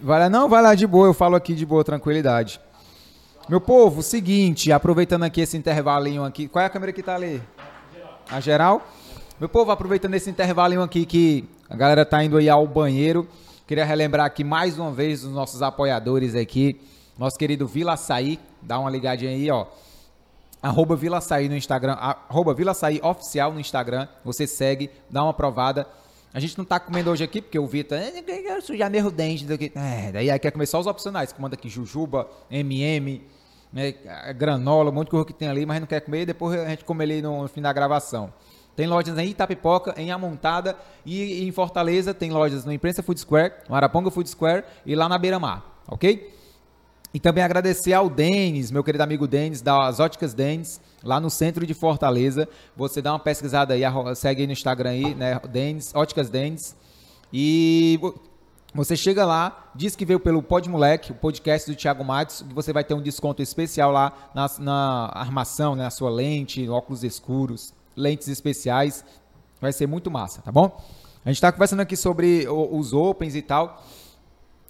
Vai 0.00 0.20
lá, 0.20 0.30
não, 0.30 0.48
vai 0.48 0.62
lá 0.62 0.74
de 0.74 0.86
boa, 0.86 1.08
eu 1.08 1.14
falo 1.14 1.34
aqui 1.34 1.54
de 1.54 1.66
boa, 1.66 1.82
tranquilidade. 1.82 2.60
Meu 3.48 3.60
povo, 3.60 4.02
seguinte, 4.02 4.70
aproveitando 4.70 5.24
aqui 5.24 5.40
esse 5.40 5.56
intervalinho 5.56 6.22
aqui. 6.22 6.46
Qual 6.46 6.62
é 6.62 6.66
a 6.66 6.70
câmera 6.70 6.92
que 6.92 7.02
tá 7.02 7.14
ali? 7.14 7.42
A 8.30 8.40
geral? 8.40 8.86
Meu 9.40 9.48
povo, 9.48 9.70
aproveitando 9.70 10.14
esse 10.14 10.28
intervalinho 10.28 10.82
aqui 10.82 11.06
que 11.06 11.48
a 11.68 11.76
galera 11.76 12.04
tá 12.04 12.24
indo 12.24 12.38
aí 12.38 12.48
ao 12.48 12.66
banheiro. 12.66 13.28
Queria 13.66 13.84
relembrar 13.84 14.24
aqui 14.24 14.42
mais 14.42 14.78
uma 14.78 14.90
vez 14.90 15.22
os 15.22 15.30
nossos 15.32 15.60
apoiadores 15.60 16.34
aqui. 16.34 16.80
Nosso 17.18 17.36
querido 17.36 17.66
Vila 17.66 17.92
Açaí. 17.92 18.40
Dá 18.62 18.78
uma 18.78 18.88
ligadinha 18.88 19.30
aí, 19.30 19.50
ó. 19.50 19.66
Arroba 20.62 20.96
Vila 20.96 21.18
Açaí 21.18 21.46
no 21.46 21.54
Instagram. 21.54 21.92
Arroba 21.92 22.54
Vila 22.54 22.70
Açaí 22.70 23.00
Oficial 23.02 23.52
no 23.52 23.60
Instagram. 23.60 24.08
Você 24.24 24.46
segue, 24.46 24.90
dá 25.10 25.22
uma 25.22 25.34
provada. 25.34 25.86
A 26.32 26.40
gente 26.40 26.56
não 26.56 26.64
tá 26.64 26.80
comendo 26.80 27.10
hoje 27.10 27.22
aqui, 27.22 27.42
porque 27.42 27.58
o 27.58 27.66
Vitor. 27.66 27.98
"É, 27.98 28.60
Sujar 28.62 28.90
meu 28.90 29.10
dente. 29.10 29.44
daqui." 29.44 29.70
É, 29.74 30.10
daí 30.10 30.30
aí 30.30 30.38
quer 30.38 30.50
comer 30.50 30.66
só 30.66 30.80
os 30.80 30.86
opcionais. 30.86 31.32
Comanda 31.32 31.54
aqui 31.54 31.68
Jujuba, 31.68 32.26
MM, 32.50 33.22
né, 33.70 33.92
granola, 34.36 34.90
um 34.90 34.94
monte 34.94 35.06
de 35.06 35.10
coisa 35.10 35.26
que 35.26 35.34
tem 35.34 35.48
ali, 35.48 35.66
mas 35.66 35.80
não 35.80 35.86
quer 35.86 36.00
comer. 36.00 36.24
Depois 36.24 36.58
a 36.58 36.68
gente 36.68 36.84
come 36.84 37.04
ali 37.04 37.20
no 37.20 37.46
fim 37.48 37.60
da 37.60 37.72
gravação. 37.72 38.32
Tem 38.78 38.86
lojas 38.86 39.18
em 39.18 39.26
Itapipoca, 39.30 39.92
em 39.96 40.12
Amontada 40.12 40.76
e 41.04 41.44
em 41.44 41.50
Fortaleza 41.50 42.14
tem 42.14 42.30
lojas 42.30 42.64
no 42.64 42.72
Imprensa 42.72 43.02
Food 43.02 43.18
Square, 43.18 43.52
no 43.68 43.74
Araponga 43.74 44.08
Food 44.08 44.30
Square 44.30 44.62
e 44.86 44.94
lá 44.94 45.08
na 45.08 45.18
Beira 45.18 45.36
Mar, 45.40 45.82
ok? 45.88 46.32
E 47.12 47.18
também 47.18 47.42
agradecer 47.42 47.92
ao 47.92 48.08
Denis, 48.08 48.70
meu 48.70 48.84
querido 48.84 49.02
amigo 49.02 49.26
Denis, 49.26 49.60
das 49.60 49.98
Óticas 49.98 50.32
Denis, 50.32 50.80
lá 51.02 51.18
no 51.18 51.28
centro 51.28 51.66
de 51.66 51.74
Fortaleza. 51.74 52.48
Você 52.76 53.02
dá 53.02 53.10
uma 53.14 53.18
pesquisada 53.18 53.74
aí, 53.74 53.82
segue 54.14 54.42
aí 54.42 54.46
no 54.46 54.52
Instagram 54.52 54.90
aí, 54.90 55.12
né? 55.12 55.40
Denis, 55.50 55.92
Óticas 55.92 56.30
Denis. 56.30 56.76
E 57.32 57.98
vo- 58.00 58.14
você 58.72 58.96
chega 58.96 59.26
lá, 59.26 59.70
diz 59.74 59.96
que 59.96 60.04
veio 60.04 60.20
pelo 60.20 60.40
Pod 60.40 60.68
Moleque, 60.68 61.10
o 61.10 61.16
podcast 61.16 61.68
do 61.68 61.76
Thiago 61.76 62.04
Matos, 62.04 62.42
e 62.48 62.54
você 62.54 62.72
vai 62.72 62.84
ter 62.84 62.94
um 62.94 63.02
desconto 63.02 63.42
especial 63.42 63.90
lá 63.90 64.12
na, 64.32 64.48
na 64.60 65.10
armação, 65.14 65.74
né? 65.74 65.82
Na 65.82 65.90
sua 65.90 66.10
lente, 66.10 66.68
óculos 66.68 67.02
escuros, 67.02 67.72
lentes 67.98 68.28
especiais. 68.28 69.04
Vai 69.60 69.72
ser 69.72 69.86
muito 69.86 70.10
massa, 70.10 70.40
tá 70.40 70.52
bom? 70.52 70.80
A 71.24 71.30
gente 71.30 71.40
tá 71.40 71.50
conversando 71.52 71.80
aqui 71.80 71.96
sobre 71.96 72.46
os 72.48 72.92
Opens 72.92 73.34
e 73.34 73.42
tal. 73.42 73.84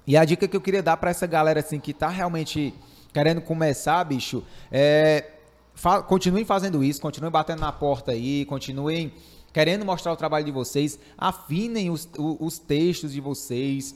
E 0.07 0.17
a 0.17 0.25
dica 0.25 0.49
que 0.49 0.57
eu 0.57 0.61
queria 0.61 0.83
dar 0.83 0.97
pra 0.97 1.11
essa 1.11 1.27
galera 1.27 1.61
assim 1.61 1.79
que 1.79 1.93
tá 1.93 2.09
realmente 2.09 2.75
querendo 3.13 3.41
começar, 3.43 4.03
bicho, 4.05 4.43
é 4.73 5.33
fa- 5.75 6.03
continuem 6.03 6.45
fazendo 6.45 6.83
isso, 6.83 7.01
continuem 7.01 7.31
batendo 7.31 7.61
na 7.61 7.71
porta 7.71 8.13
aí, 8.13 8.45
continuem 8.47 9.13
querendo 9.53 9.85
mostrar 9.85 10.13
o 10.13 10.17
trabalho 10.17 10.45
de 10.45 10.51
vocês, 10.51 10.99
afinem 11.17 11.91
os, 11.91 12.09
os 12.19 12.59
textos 12.59 13.13
de 13.13 13.21
vocês, 13.21 13.95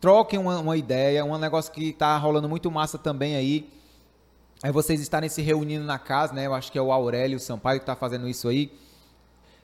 troquem 0.00 0.38
uma, 0.38 0.58
uma 0.58 0.76
ideia, 0.76 1.24
um 1.24 1.36
negócio 1.38 1.72
que 1.72 1.92
tá 1.92 2.16
rolando 2.16 2.48
muito 2.48 2.70
massa 2.70 2.98
também 2.98 3.36
aí. 3.36 3.70
É 4.62 4.70
vocês 4.70 5.00
estarem 5.00 5.28
se 5.28 5.42
reunindo 5.42 5.84
na 5.84 5.98
casa, 5.98 6.32
né? 6.32 6.46
Eu 6.46 6.54
acho 6.54 6.70
que 6.70 6.78
é 6.78 6.82
o 6.82 6.92
Aurélio 6.92 7.38
Sampaio 7.40 7.80
que 7.80 7.86
tá 7.86 7.96
fazendo 7.96 8.28
isso 8.28 8.48
aí 8.48 8.72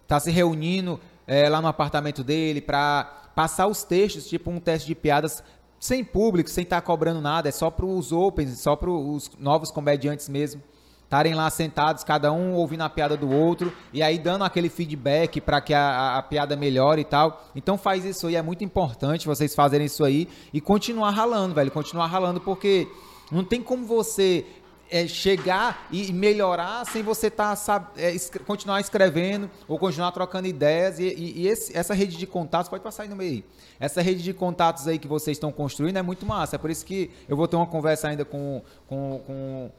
tá 0.07 0.19
se 0.19 0.31
reunindo 0.31 0.99
é, 1.27 1.51
lá 1.51 1.61
no 1.61 1.69
apartamento 1.69 2.25
dele 2.25 2.63
pra 2.63 3.29
passar 3.37 3.67
os 3.67 3.83
textos, 3.83 4.27
tipo 4.27 4.51
um 4.51 4.59
teste 4.59 4.87
de 4.87 4.95
piadas 4.95 5.43
sem 5.79 6.03
público, 6.03 6.49
sem 6.49 6.65
estar 6.65 6.81
cobrando 6.81 7.21
nada, 7.21 7.51
é 7.51 7.53
só 7.53 7.71
para 7.71 7.85
os 7.85 8.11
opens, 8.11 8.59
só 8.59 8.75
para 8.75 8.89
os 8.91 9.31
novos 9.39 9.71
comediantes 9.71 10.27
mesmo. 10.27 10.63
Estarem 11.05 11.35
lá 11.35 11.49
sentados, 11.51 12.05
cada 12.05 12.33
um 12.33 12.55
ouvindo 12.55 12.81
a 12.85 12.89
piada 12.89 13.19
do 13.19 13.31
outro, 13.31 13.71
e 13.93 14.03
aí 14.03 14.19
dando 14.19 14.45
aquele 14.45 14.71
feedback 14.71 15.43
para 15.43 15.61
que 15.61 15.75
a, 15.75 15.81
a- 15.89 16.19
a 16.19 16.23
piada 16.23 16.57
melhore 16.57 17.03
e 17.03 17.05
tal. 17.05 17.45
Então 17.55 17.77
faz 17.77 18.05
isso 18.07 18.27
aí, 18.29 18.37
é 18.37 18.41
muito 18.43 18.65
importante 18.65 19.27
vocês 19.27 19.55
fazerem 19.55 19.87
isso 19.87 20.05
aí 20.05 20.27
e 20.55 20.61
continuar 20.61 21.11
ralando, 21.11 21.55
velho. 21.55 21.71
Continuar 21.71 22.07
ralando, 22.07 22.41
porque 22.41 22.89
não 23.31 23.45
tem 23.45 23.63
como 23.63 23.85
você 23.85 24.47
é, 24.91 25.07
chegar 25.07 25.87
e 25.91 26.13
melhorar 26.13 26.85
sem 26.87 27.03
você 27.03 27.31
tá, 27.31 27.55
é, 27.97 28.15
continuar 28.47 28.81
escrevendo 28.81 29.51
ou 29.67 29.79
continuar 29.79 30.13
trocando 30.13 30.47
ideias. 30.49 30.99
E, 30.99 31.05
e- 31.05 31.43
e 31.43 31.49
esse- 31.49 31.77
essa 31.77 31.95
rede 31.95 32.17
de 32.17 32.27
contatos, 32.27 32.69
pode 32.69 32.83
passar 32.83 33.03
aí 33.05 33.09
no 33.09 33.17
meio. 33.17 33.45
Essa 33.81 34.01
rede 34.03 34.23
de 34.23 34.33
contatos 34.33 34.89
aí 34.89 34.99
que 34.99 35.07
vocês 35.09 35.37
estão 35.37 35.53
construindo 35.53 35.97
é 35.97 36.03
muito 36.03 36.25
massa. 36.27 36.57
É 36.57 36.59
por 36.59 36.71
isso 36.71 36.85
que 36.85 37.11
eu 37.29 37.37
vou 37.37 37.47
ter 37.47 37.57
uma 37.57 37.67
conversa 37.67 38.09
ainda 38.09 38.25
com, 38.25 38.63
com, 38.89 39.21
com 39.27 39.71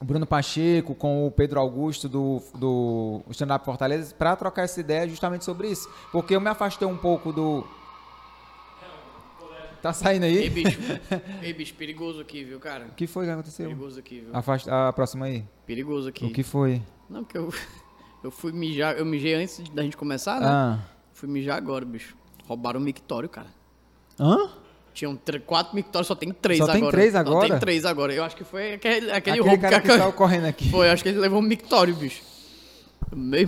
o 0.00 0.04
Bruno 0.04 0.26
Pacheco, 0.26 0.94
com 0.94 1.26
o 1.26 1.30
Pedro 1.30 1.58
Augusto 1.60 2.08
do, 2.08 2.42
do 2.54 3.22
Stand 3.30 3.54
Up 3.54 3.64
Fortaleza, 3.64 4.14
para 4.18 4.36
trocar 4.36 4.62
essa 4.64 4.80
ideia 4.80 5.08
justamente 5.08 5.44
sobre 5.44 5.68
isso. 5.68 5.88
Porque 6.12 6.34
eu 6.34 6.40
me 6.40 6.48
afastei 6.50 6.86
um 6.86 6.96
pouco 6.96 7.32
do. 7.32 7.66
Tá 9.86 9.92
saindo 9.92 10.26
Ei, 10.26 10.38
aí? 10.38 10.50
bicho. 10.50 10.78
Ei, 11.42 11.52
bicho, 11.52 11.74
perigoso 11.74 12.20
aqui, 12.20 12.42
viu, 12.42 12.58
cara? 12.58 12.86
O 12.86 12.94
que 12.94 13.06
foi 13.06 13.24
que 13.24 13.30
aconteceu? 13.30 13.66
Perigoso 13.66 14.00
aqui, 14.00 14.18
viu? 14.20 14.30
Afasta, 14.32 14.88
a 14.88 14.92
próxima 14.92 15.26
aí. 15.26 15.44
Perigoso 15.64 16.08
aqui. 16.08 16.24
O 16.24 16.32
que 16.32 16.42
foi? 16.42 16.82
Não, 17.08 17.22
porque 17.22 17.38
eu, 17.38 17.52
eu 18.24 18.30
fui 18.32 18.50
mijar, 18.50 18.96
eu 18.96 19.04
mijei 19.04 19.34
antes 19.34 19.60
da 19.68 19.82
gente 19.82 19.96
começar, 19.96 20.40
né? 20.40 20.46
Ah. 20.48 20.78
Fui 21.12 21.28
mijar 21.28 21.56
agora, 21.56 21.84
bicho. 21.84 22.16
Roubaram 22.48 22.80
o 22.80 22.82
mictório, 22.82 23.28
cara. 23.28 23.46
Hã? 24.18 24.50
Tinham 24.92 25.14
tr- 25.14 25.38
quatro 25.38 25.74
mictórios, 25.76 26.08
só 26.08 26.14
tem 26.16 26.32
três 26.32 26.58
Só 26.58 26.64
agora. 26.64 26.80
tem 26.80 26.90
três 26.90 27.12
Só 27.12 27.18
agora? 27.18 27.48
tem 27.48 27.58
três 27.60 27.84
agora. 27.84 28.12
Eu 28.12 28.24
acho 28.24 28.34
que 28.34 28.44
foi 28.44 28.72
aquele, 28.74 28.96
aquele, 28.96 29.12
Aquele 29.12 29.40
roubo 29.40 29.60
cara 29.60 29.80
que 29.80 29.88
que, 29.88 29.98
tá 29.98 30.10
correndo 30.10 30.46
aqui. 30.46 30.68
Foi, 30.70 30.90
acho 30.90 31.02
que 31.02 31.10
ele 31.10 31.18
levou 31.18 31.38
um 31.38 31.42
mictório, 31.42 31.94
bicho. 31.94 32.22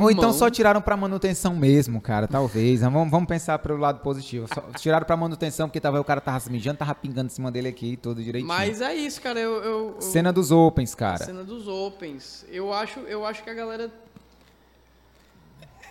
Ou 0.00 0.10
então 0.10 0.32
só 0.32 0.48
tiraram 0.48 0.80
pra 0.80 0.96
manutenção 0.96 1.54
mesmo, 1.56 2.00
cara, 2.00 2.28
talvez. 2.28 2.80
Vamos, 2.80 3.10
vamos 3.10 3.26
pensar 3.28 3.58
pelo 3.58 3.76
lado 3.78 4.00
positivo. 4.00 4.46
Só 4.52 4.60
tiraram 4.78 5.04
pra 5.04 5.16
manutenção 5.16 5.68
porque 5.68 5.80
tava, 5.80 6.00
o 6.00 6.04
cara 6.04 6.20
tava 6.20 6.38
se 6.40 6.50
mijando, 6.50 6.78
tava 6.78 6.94
pingando 6.94 7.26
em 7.26 7.30
cima 7.34 7.50
dele 7.50 7.68
aqui, 7.68 7.96
todo 7.96 8.22
direitinho. 8.22 8.46
Mas 8.46 8.80
é 8.80 8.94
isso, 8.94 9.20
cara. 9.20 9.40
Eu, 9.40 9.54
eu, 9.56 9.94
eu- 9.96 10.00
Cena 10.00 10.32
dos 10.32 10.52
Opens, 10.52 10.94
cara. 10.94 11.24
cena 11.24 11.42
dos 11.42 11.66
Opens. 11.66 12.46
Eu 12.48 12.72
acho, 12.72 13.00
eu 13.00 13.24
acho 13.26 13.42
que 13.42 13.50
a 13.50 13.54
galera. 13.54 13.92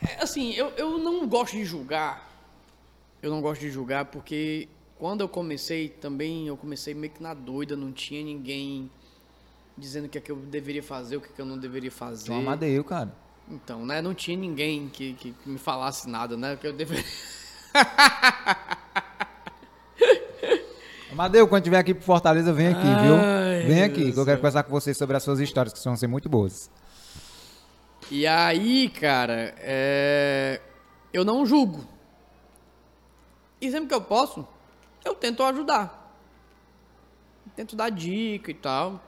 É, 0.01 0.23
Assim, 0.23 0.53
eu, 0.53 0.69
eu 0.77 0.97
não 0.97 1.27
gosto 1.27 1.53
de 1.53 1.65
julgar. 1.65 2.25
Eu 3.21 3.31
não 3.31 3.41
gosto 3.41 3.61
de 3.61 3.69
julgar 3.69 4.05
porque 4.05 4.69
quando 4.97 5.21
eu 5.21 5.27
comecei 5.29 5.89
também, 5.89 6.47
eu 6.47 6.55
comecei 6.55 6.93
meio 6.93 7.11
que 7.11 7.21
na 7.21 7.33
doida, 7.33 7.75
não 7.75 7.91
tinha 7.91 8.23
ninguém 8.23 8.89
dizendo 9.77 10.05
o 10.05 10.09
que 10.09 10.17
é 10.17 10.21
que 10.21 10.31
eu 10.31 10.37
deveria 10.37 10.81
fazer, 10.81 11.17
o 11.17 11.21
que 11.21 11.27
é 11.27 11.31
que 11.35 11.41
eu 11.41 11.45
não 11.45 11.57
deveria 11.57 11.91
fazer. 11.91 12.27
Só 12.27 12.33
Amadeu, 12.35 12.83
cara. 12.83 13.11
Então, 13.49 13.85
né? 13.85 14.01
Não 14.01 14.13
tinha 14.13 14.35
ninguém 14.35 14.89
que, 14.89 15.13
que, 15.13 15.31
que 15.31 15.49
me 15.49 15.57
falasse 15.57 16.09
nada, 16.09 16.35
né? 16.35 16.57
Que 16.57 16.67
eu 16.67 16.73
deveria. 16.73 17.05
Amadeu, 21.11 21.47
quando 21.47 21.63
tiver 21.63 21.79
aqui 21.79 21.93
pro 21.93 22.03
Fortaleza, 22.03 22.51
vem 22.53 22.67
aqui, 22.67 22.83
viu? 22.83 23.15
Ai, 23.15 23.63
Vem 23.63 23.75
meu 23.77 23.85
aqui, 23.85 24.03
Deus 24.03 24.13
que 24.13 24.19
eu 24.19 24.25
quero 24.25 24.37
conversar 24.37 24.63
com 24.63 24.71
vocês 24.71 24.97
sobre 24.97 25.15
as 25.17 25.23
suas 25.23 25.39
histórias, 25.39 25.73
que 25.73 25.83
vão 25.83 25.95
ser 25.95 26.07
muito 26.07 26.29
boas. 26.29 26.69
E 28.11 28.27
aí, 28.27 28.89
cara, 28.89 29.55
é... 29.57 30.61
eu 31.11 31.25
não 31.25 31.45
julgo. 31.45 31.83
E 33.59 33.71
sempre 33.71 33.87
que 33.87 33.95
eu 33.95 34.01
posso, 34.01 34.47
eu 35.03 35.15
tento 35.15 35.41
ajudar. 35.43 36.13
Tento 37.55 37.75
dar 37.75 37.89
dica 37.89 38.51
e 38.51 38.53
tal. 38.53 39.01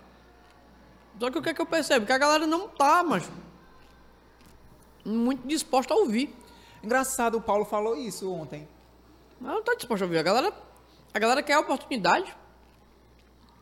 Só 1.19 1.29
que 1.29 1.37
o 1.37 1.41
que 1.41 1.49
é 1.49 1.53
que 1.53 1.61
eu 1.61 1.65
percebo? 1.65 2.05
Que 2.05 2.13
a 2.13 2.17
galera 2.17 2.47
não 2.47 2.67
tá, 2.67 3.03
mas 3.03 3.29
muito 5.05 5.47
disposta 5.47 5.93
a 5.93 5.97
ouvir. 5.97 6.35
Engraçado, 6.83 7.37
o 7.37 7.41
Paulo 7.41 7.65
falou 7.65 7.95
isso 7.95 8.31
ontem. 8.31 8.67
Ela 9.41 9.53
não 9.55 9.63
tá 9.63 9.75
disposta 9.75 10.05
a 10.05 10.07
ouvir. 10.07 10.17
A 10.19 10.23
galera, 10.23 10.53
a 11.13 11.19
galera 11.19 11.43
quer 11.43 11.53
a 11.53 11.59
oportunidade. 11.59 12.33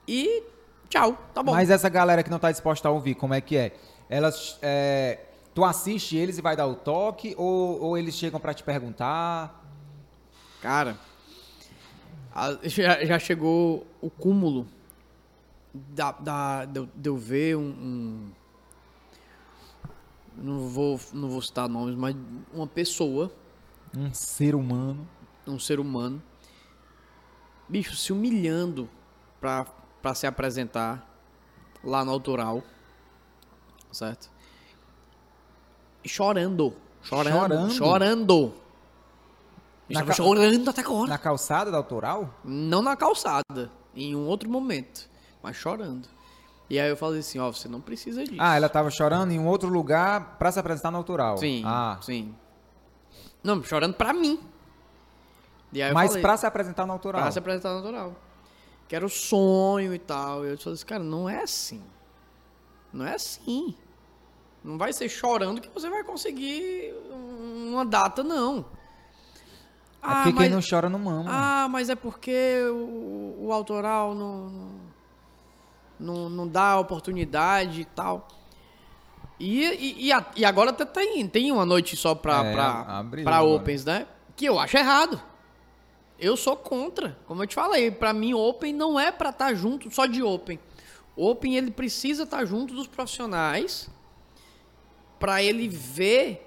E 0.07 0.43
tchau, 0.89 1.17
tá 1.33 1.41
bom. 1.43 1.51
Mas 1.53 1.69
essa 1.69 1.89
galera 1.89 2.23
que 2.23 2.29
não 2.29 2.39
tá 2.39 2.51
disposta 2.51 2.87
a 2.87 2.91
ouvir, 2.91 3.15
como 3.15 3.33
é 3.33 3.41
que 3.41 3.57
é? 3.57 3.75
Elas. 4.09 4.57
é, 4.61 5.19
tu 5.53 5.65
assiste 5.65 6.15
eles 6.15 6.37
e 6.37 6.41
vai 6.41 6.55
dar 6.55 6.67
o 6.67 6.75
toque? 6.75 7.33
Ou, 7.37 7.81
ou 7.81 7.97
eles 7.97 8.15
chegam 8.15 8.39
pra 8.39 8.53
te 8.53 8.63
perguntar? 8.63 9.63
Cara, 10.61 10.97
a- 12.33 12.57
já, 12.63 13.03
já 13.05 13.19
chegou 13.19 13.85
o 14.01 14.09
cúmulo 14.09 14.67
da, 15.73 16.11
da, 16.11 16.65
de, 16.65 16.79
eu- 16.79 16.89
de 16.95 17.09
eu 17.09 17.17
ver 17.17 17.57
um, 17.57 17.61
um- 17.61 18.31
Não 20.37 20.67
vou, 20.67 20.99
não 21.13 21.29
vou 21.29 21.41
citar 21.41 21.67
nomes, 21.67 21.95
mas 21.95 22.15
uma 22.53 22.67
pessoa, 22.67 23.31
Um 23.95 24.13
ser 24.13 24.53
humano. 24.55 25.07
um 25.47 25.57
ser 25.57 25.79
humano, 25.79 26.21
bicho, 27.67 27.95
se 27.95 28.13
humilhando 28.13 28.87
pra, 29.41 29.65
pra 30.01 30.13
se 30.13 30.27
apresentar 30.27 31.09
lá 31.83 32.05
no 32.05 32.11
autoral, 32.11 32.61
certo? 33.91 34.29
Chorando. 36.05 36.73
Chorando. 37.01 37.37
Chorando? 37.37 37.71
Chorando. 37.73 38.53
Na 39.89 40.01
Estava 40.01 40.07
ca- 40.07 40.13
chorando 40.13 40.69
até 40.69 40.81
agora. 40.81 41.09
Na 41.09 41.17
calçada 41.17 41.71
da 41.71 41.77
autoral? 41.77 42.33
Não 42.43 42.81
na 42.81 42.95
calçada, 42.95 43.71
em 43.95 44.15
um 44.15 44.27
outro 44.27 44.49
momento, 44.49 45.09
mas 45.41 45.55
chorando. 45.55 46.07
E 46.69 46.79
aí 46.79 46.89
eu 46.89 46.97
falei 46.97 47.19
assim, 47.19 47.39
ó, 47.39 47.51
você 47.51 47.67
não 47.69 47.79
precisa 47.79 48.23
disso. 48.23 48.37
Ah, 48.39 48.55
ela 48.55 48.67
tava 48.67 48.89
chorando 48.89 49.31
em 49.31 49.39
um 49.39 49.47
outro 49.47 49.69
lugar 49.69 50.37
pra 50.37 50.51
se 50.51 50.59
apresentar 50.59 50.91
no 50.91 50.97
autoral. 50.97 51.37
Sim, 51.37 51.63
Ah, 51.65 51.97
sim. 52.01 52.35
Não, 53.43 53.63
chorando 53.63 53.93
pra 53.93 54.11
mim. 54.13 54.39
Mas 55.93 56.07
falei, 56.09 56.21
pra 56.21 56.37
se 56.37 56.45
apresentar 56.45 56.85
no 56.85 56.93
autoral. 56.93 57.21
pra 57.21 57.31
se 57.31 57.39
apresentar 57.39 57.73
natural. 57.73 58.15
que 58.87 58.95
era 58.95 59.05
o 59.05 59.09
sonho 59.09 59.93
e 59.93 59.99
tal. 59.99 60.45
E 60.45 60.51
eu 60.51 60.57
falei 60.57 60.73
assim, 60.75 60.85
cara, 60.85 61.03
não 61.03 61.29
é 61.29 61.41
assim. 61.43 61.81
Não 62.91 63.05
é 63.05 63.15
assim. 63.15 63.75
Não 64.63 64.77
vai 64.77 64.91
ser 64.91 65.07
chorando 65.07 65.61
que 65.61 65.69
você 65.69 65.89
vai 65.89 66.03
conseguir 66.03 66.93
uma 67.11 67.85
data, 67.85 68.23
não. 68.23 68.65
É 70.03 70.07
porque 70.23 70.33
quem 70.33 70.49
não 70.49 70.59
chora 70.67 70.89
não 70.89 70.99
mama. 70.99 71.29
Ah, 71.29 71.67
mas 71.69 71.89
é 71.89 71.95
porque 71.95 72.61
o, 72.71 73.45
o 73.47 73.53
autoral 73.53 74.13
não, 74.15 74.71
não, 75.99 76.29
não, 76.29 76.47
dá 76.47 76.79
oportunidade 76.79 77.81
e 77.81 77.85
tal. 77.85 78.27
E, 79.39 79.63
e, 79.63 80.05
e, 80.07 80.11
a- 80.11 80.25
e 80.35 80.43
agora 80.45 80.71
até 80.71 80.83
tem, 80.85 81.27
tem 81.27 81.51
uma 81.51 81.65
noite 81.65 81.95
só 81.95 82.15
pra, 82.15 82.43
É, 82.45 82.53
pra, 82.53 82.85
pra. 83.23 83.41
Opens, 83.43 83.85
né? 83.85 84.07
Que 84.35 84.45
eu 84.45 84.59
acho 84.59 84.75
errado. 84.77 85.21
Eu 86.19 86.35
sou 86.35 86.55
contra. 86.57 87.17
Como 87.27 87.43
eu 87.43 87.47
te 87.47 87.53
falei, 87.53 87.91
pra 87.91 88.11
mim 88.13 88.33
Open 88.33 88.73
não 88.73 88.99
é 88.99 89.11
pra 89.11 89.29
estar 89.29 89.53
junto 89.53 89.93
só 89.93 90.05
de 90.07 90.23
Open. 90.23 90.59
Open 91.15 91.55
ele 91.55 91.69
precisa 91.71 92.23
estar 92.23 92.43
junto 92.45 92.73
dos 92.73 92.87
profissionais 92.87 93.89
pra 95.19 95.41
ele 95.43 95.67
ver 95.67 96.46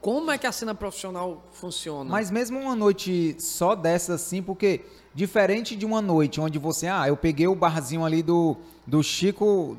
como 0.00 0.30
é 0.30 0.38
que 0.38 0.46
a 0.46 0.52
cena 0.52 0.74
profissional 0.74 1.42
funciona. 1.52 2.08
Mas 2.10 2.30
mesmo 2.30 2.58
uma 2.58 2.74
noite 2.76 3.36
só 3.38 3.74
dessa 3.74 4.14
assim, 4.14 4.42
porque 4.42 4.82
diferente 5.14 5.74
de 5.74 5.84
uma 5.86 6.00
noite 6.02 6.40
onde 6.40 6.58
você, 6.58 6.86
ah, 6.86 7.08
eu 7.08 7.16
peguei 7.16 7.46
o 7.48 7.54
barzinho 7.54 8.04
ali 8.04 8.22
do, 8.22 8.56
do 8.86 9.02
Chico, 9.02 9.76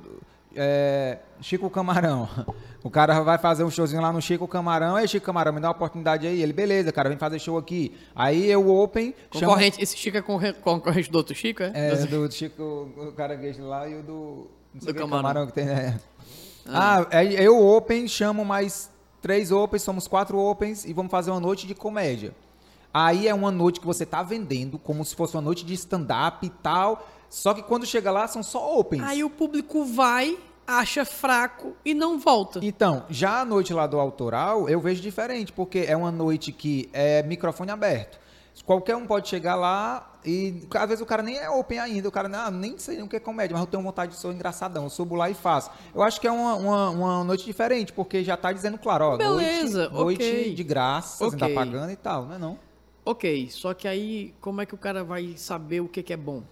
é, 0.56 1.20
Chico 1.42 1.70
Camarão. 1.70 2.28
O 2.82 2.90
cara 2.90 3.20
vai 3.20 3.38
fazer 3.38 3.66
um 3.66 3.70
showzinho 3.70 4.02
lá 4.02 4.10
no 4.14 4.22
Chico 4.22 4.48
Camarão, 4.48 4.96
aí 4.96 5.06
Chico 5.06 5.26
Camarão, 5.26 5.52
me 5.52 5.60
dá 5.60 5.68
uma 5.68 5.74
oportunidade 5.76 6.26
aí. 6.26 6.42
Ele, 6.42 6.54
beleza, 6.54 6.94
cara, 6.94 7.10
vem 7.10 7.18
fazer 7.18 7.38
show 7.38 7.58
aqui. 7.58 7.94
Aí 8.16 8.50
eu 8.50 8.70
open, 8.74 9.14
chama- 9.34 9.48
Concorrente, 9.48 9.84
esse 9.84 9.98
Chico 9.98 10.16
é 10.16 10.22
concorre- 10.22 10.54
concorrente 10.54 11.12
do 11.12 11.18
outro 11.18 11.36
Chico, 11.36 11.62
é? 11.62 11.72
É, 11.74 11.94
Do- 12.06 12.26
do 12.30 12.34
Chico, 12.34 12.64
o 12.96 13.12
caranguejo 13.12 13.64
lá 13.68 13.86
e 13.86 13.96
o 14.00 14.02
do. 14.02 14.48
Não 14.74 14.80
sei 14.82 14.94
Do 14.94 14.98
o 14.98 15.04
que, 15.04 15.12
camarão. 15.12 15.46
que 15.48 15.52
tem, 15.52 15.66
né? 15.66 16.00
Ah, 16.66 17.06
aí 17.12 17.36
eu 17.36 17.62
open, 17.62 18.08
chamo 18.08 18.46
mais 18.46 18.90
três 19.22 19.52
opens, 19.52 19.82
somos 19.82 20.08
quatro 20.08 20.38
opens 20.38 20.86
e 20.86 20.94
vamos 20.94 21.12
fazer 21.12 21.32
uma 21.32 21.40
noite 21.40 21.68
de 21.68 21.76
comédia. 21.76 22.34
Aí 22.94 23.28
é 23.28 23.34
uma 23.34 23.52
noite 23.52 23.80
que 23.80 23.86
você 23.86 24.06
tá 24.06 24.24
vendendo 24.24 24.80
como 24.80 25.06
se 25.06 25.16
fosse 25.16 25.36
uma 25.36 25.42
noite 25.42 25.64
de 25.64 25.74
stand-up 25.74 26.46
e 26.46 26.50
tal. 26.50 27.08
Só 27.30 27.54
que 27.54 27.62
quando 27.62 27.86
chega 27.86 28.10
lá 28.12 28.28
são 28.28 28.42
só 28.42 28.80
opens. 28.80 29.04
Aí 29.04 29.24
o 29.24 29.30
público 29.30 29.86
vai, 29.86 30.38
acha 30.66 31.06
fraco 31.06 31.76
e 31.86 31.94
não 31.94 32.18
volta. 32.18 32.60
Então, 32.64 33.06
já 33.10 33.42
a 33.42 33.46
noite 33.46 33.74
lá 33.74 33.86
do 33.86 34.00
autoral, 34.00 34.68
eu 34.68 34.80
vejo 34.80 35.02
diferente, 35.02 35.52
porque 35.52 35.86
é 35.88 35.96
uma 35.96 36.12
noite 36.12 36.52
que 36.52 36.90
é 36.92 37.22
microfone 37.22 37.70
aberto. 37.70 38.20
Qualquer 38.66 38.96
um 38.96 39.06
pode 39.06 39.30
chegar 39.30 39.56
lá 39.56 40.09
e 40.26 40.68
às 40.76 40.88
vezes 40.90 41.02
o 41.02 41.06
cara 41.06 41.24
nem 41.24 41.38
é 41.38 41.50
open 41.50 41.80
ainda, 41.80 42.10
o 42.10 42.12
cara 42.12 42.30
ah, 42.34 42.52
nem 42.52 42.78
sei 42.78 43.02
o 43.02 43.08
que 43.08 43.16
é 43.16 43.20
comédia, 43.20 43.54
mas 43.54 43.62
eu 43.66 43.72
tenho 43.72 43.82
vontade 43.84 44.12
de 44.14 44.18
ser 44.20 44.28
engraçadão, 44.28 44.84
eu 44.84 44.90
subo 44.90 45.16
lá 45.16 45.30
e 45.30 45.34
faço. 45.34 45.72
Eu 45.96 46.02
acho 46.04 46.20
que 46.20 46.28
é 46.28 46.32
uma, 46.32 46.56
uma, 46.56 46.90
uma 46.90 47.24
noite 47.24 47.46
diferente, 47.46 47.94
porque 47.94 48.24
já 48.24 48.36
tá 48.36 48.52
dizendo 48.52 48.78
claro, 48.78 49.06
ó, 49.06 49.18
Beleza, 49.18 49.90
noite, 49.90 50.20
ok. 50.22 50.34
noite 50.38 50.56
de 50.56 50.64
graça, 50.64 51.24
você 51.26 51.38
tá 51.38 51.46
Ok. 51.46 51.56
pagando 51.56 51.92
e 51.92 51.96
tal, 51.96 52.26
não 52.26 52.36
é 52.36 52.38
não? 52.38 52.60
Ok, 53.06 53.50
só 53.50 53.74
que 53.74 53.88
aí 53.88 54.34
como 54.42 54.62
é 54.62 54.66
que 54.66 54.76
o 54.76 54.78
cara 54.78 55.04
vai 55.04 55.34
saber 55.38 55.80
o 55.82 55.88
que, 55.88 56.04
que 56.04 56.14
é 56.14 56.18
bom? 56.18 56.44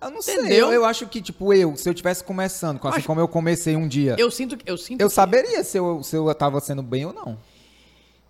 Eu 0.00 0.10
não 0.10 0.20
sei, 0.20 0.34
Entendeu? 0.34 0.66
eu, 0.66 0.72
eu 0.72 0.84
acho 0.84 1.06
que, 1.06 1.22
tipo, 1.22 1.52
eu, 1.54 1.76
se 1.76 1.88
eu 1.88 1.94
tivesse 1.94 2.22
começando, 2.22 2.78
assim 2.88 2.98
Acho- 2.98 3.06
como 3.06 3.20
eu 3.20 3.28
comecei 3.28 3.76
um 3.76 3.86
dia, 3.86 4.16
Eu 4.18 4.30
sinto, 4.32 4.58
eu 4.66 4.76
sinto 4.76 5.00
Eu 5.00 5.08
que- 5.08 5.14
saberia 5.14 5.62
se 5.62 5.78
eu, 5.78 6.02
se 6.02 6.16
eu 6.16 6.34
tava 6.34 6.60
sendo 6.60 6.82
bem 6.82 7.06
ou 7.06 7.12
não. 7.12 7.38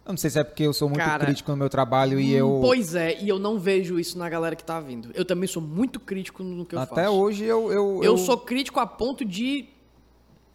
Eu 0.06 0.12
não 0.12 0.16
sei 0.16 0.30
se 0.30 0.38
é 0.38 0.44
porque 0.44 0.62
eu 0.62 0.72
sou 0.72 0.88
muito 0.88 1.02
Cara, 1.02 1.24
crítico 1.24 1.50
no 1.50 1.56
meu 1.56 1.68
trabalho 1.68 2.20
e 2.20 2.32
eu. 2.32 2.60
Pois 2.62 2.94
é, 2.94 3.20
e 3.20 3.28
eu 3.28 3.40
não 3.40 3.58
vejo 3.58 3.98
isso 3.98 4.16
na 4.16 4.28
galera 4.28 4.54
que 4.54 4.62
tá 4.62 4.78
vindo. 4.80 5.10
Eu 5.14 5.24
também 5.24 5.48
sou 5.48 5.60
muito 5.60 5.98
crítico 5.98 6.44
no 6.44 6.64
que 6.64 6.76
eu 6.76 6.78
até 6.78 7.04
faço. 7.06 7.16
hoje 7.16 7.44
eu, 7.44 7.72
eu. 7.72 8.00
Eu 8.04 8.16
sou 8.16 8.38
crítico 8.38 8.78
a 8.78 8.86
ponto 8.86 9.24
de. 9.24 9.68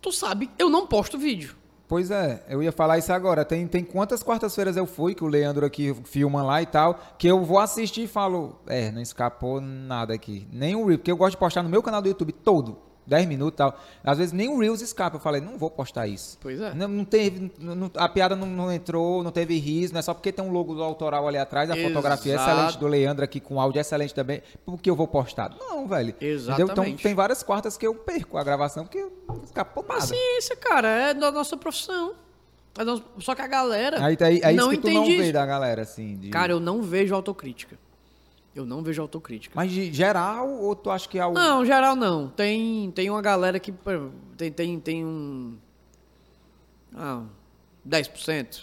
Tu 0.02 0.10
sabe, 0.14 0.50
eu 0.58 0.70
não 0.70 0.88
posto 0.88 1.18
vídeo. 1.18 1.56
Pois 1.86 2.10
é, 2.10 2.42
eu 2.48 2.64
ia 2.64 2.72
falar 2.72 2.98
isso 3.00 3.12
agora. 3.12 3.44
Tem, 3.44 3.68
tem 3.68 3.84
quantas 3.84 4.24
quartas-feiras 4.24 4.78
eu 4.78 4.86
fui, 4.86 5.14
que 5.14 5.26
o 5.26 5.28
Leandro 5.28 5.66
aqui 5.66 5.94
filma 6.06 6.42
lá 6.42 6.62
e 6.62 6.66
tal, 6.66 6.98
que 7.18 7.28
eu 7.28 7.44
vou 7.44 7.60
assistir 7.60 8.04
e 8.04 8.08
falo, 8.08 8.58
é, 8.66 8.90
não 8.94 9.02
escapou 9.02 9.60
nada 9.60 10.14
aqui. 10.14 10.48
Nem 10.50 10.74
Reel, 10.74 10.98
porque 10.98 11.12
eu 11.12 11.18
gosto 11.18 11.32
de 11.32 11.38
postar 11.38 11.62
no 11.62 11.68
meu 11.68 11.84
canal 11.84 12.02
do 12.02 12.08
YouTube 12.08 12.32
todo, 12.32 12.78
10 13.06 13.26
minutos 13.28 13.54
e 13.56 13.58
tal. 13.58 13.80
Às 14.04 14.18
vezes 14.18 14.32
nem 14.34 14.48
o 14.48 14.60
Reels 14.60 14.82
escapa. 14.82 15.16
Eu 15.18 15.20
falei, 15.20 15.42
não 15.42 15.58
vou 15.58 15.70
postar 15.70 16.08
isso. 16.08 16.38
Pois 16.42 16.60
é. 16.62 16.74
Não, 16.74 16.88
não 16.88 17.04
teve, 17.06 17.52
não- 17.60 17.90
a 17.96 18.08
piada 18.08 18.36
não, 18.36 18.48
não 18.48 18.72
entrou, 18.72 19.24
não 19.24 19.32
teve 19.32 19.58
riso, 19.58 19.94
não 19.94 20.00
é 20.00 20.02
só 20.02 20.14
porque 20.14 20.32
tem 20.32 20.44
um 20.46 20.52
logo 20.52 20.74
do 20.76 20.84
autoral 20.84 21.28
ali 21.28 21.38
atrás, 21.38 21.70
a 21.70 21.76
fotografia 21.76 22.34
é 22.34 22.36
Exato. 22.36 22.52
excelente 22.52 22.78
do 22.80 22.88
Leandro 22.88 23.24
aqui 23.24 23.40
com 23.40 23.60
áudio 23.60 23.80
excelente 23.82 24.14
também, 24.14 24.42
porque 24.66 24.90
eu 24.90 24.96
vou 24.96 25.08
postar. 25.08 25.54
Não, 25.60 25.88
velho. 25.88 26.10
Entendeu? 26.12 26.38
Então 26.44 26.56
Exatamente. 26.66 27.04
tem 27.04 27.16
várias 27.16 27.44
quartas 27.44 27.78
que 27.78 27.86
eu 27.88 27.96
perco 27.96 28.38
a 28.38 28.44
gravação 28.44 28.84
porque 28.86 29.06
não 29.28 29.42
escapou 29.44 29.84
nada. 29.84 29.96
Paciência, 30.00 30.56
cara, 30.56 30.88
é 30.88 31.14
da 31.14 31.32
nossa 31.32 31.58
profissão. 31.58 32.14
É 32.78 32.86
da 32.86 32.92
nossa- 32.92 33.04
Só 33.20 33.36
que 33.36 33.42
a 33.42 33.48
galera 33.48 33.98
Aí, 34.06 34.18
aí, 34.22 34.40
é 34.44 34.54
isso 34.54 34.62
não 34.62 34.70
que 34.70 34.78
tu 34.78 34.90
não 34.90 35.06
vê 35.06 35.32
da 35.32 35.46
galera, 35.46 35.82
assim. 35.82 36.16
de- 36.16 36.30
Cara, 36.30 36.54
eu 36.54 36.60
não 36.60 36.82
vejo 36.82 37.14
autocrítica. 37.14 37.78
Eu 38.54 38.66
não 38.66 38.84
vejo 38.84 39.02
autocrítica. 39.02 39.54
Mas 39.56 39.72
de 39.72 39.92
geral, 39.94 40.50
ou 40.50 40.76
tu 40.76 40.90
acha 40.90 41.08
que 41.08 41.18
é 41.18 41.22
algo... 41.22 41.38
Não, 41.38 41.66
geral 41.66 41.96
não. 41.96 42.28
Tem, 42.28 42.92
tem 42.92 43.10
uma 43.10 43.22
galera 43.22 43.60
que 43.60 43.74
tem, 44.38 44.52
tem, 44.52 44.80
tem 44.80 45.06
um. 45.06 45.56
Ah, 46.94 47.24
10% 47.88 48.60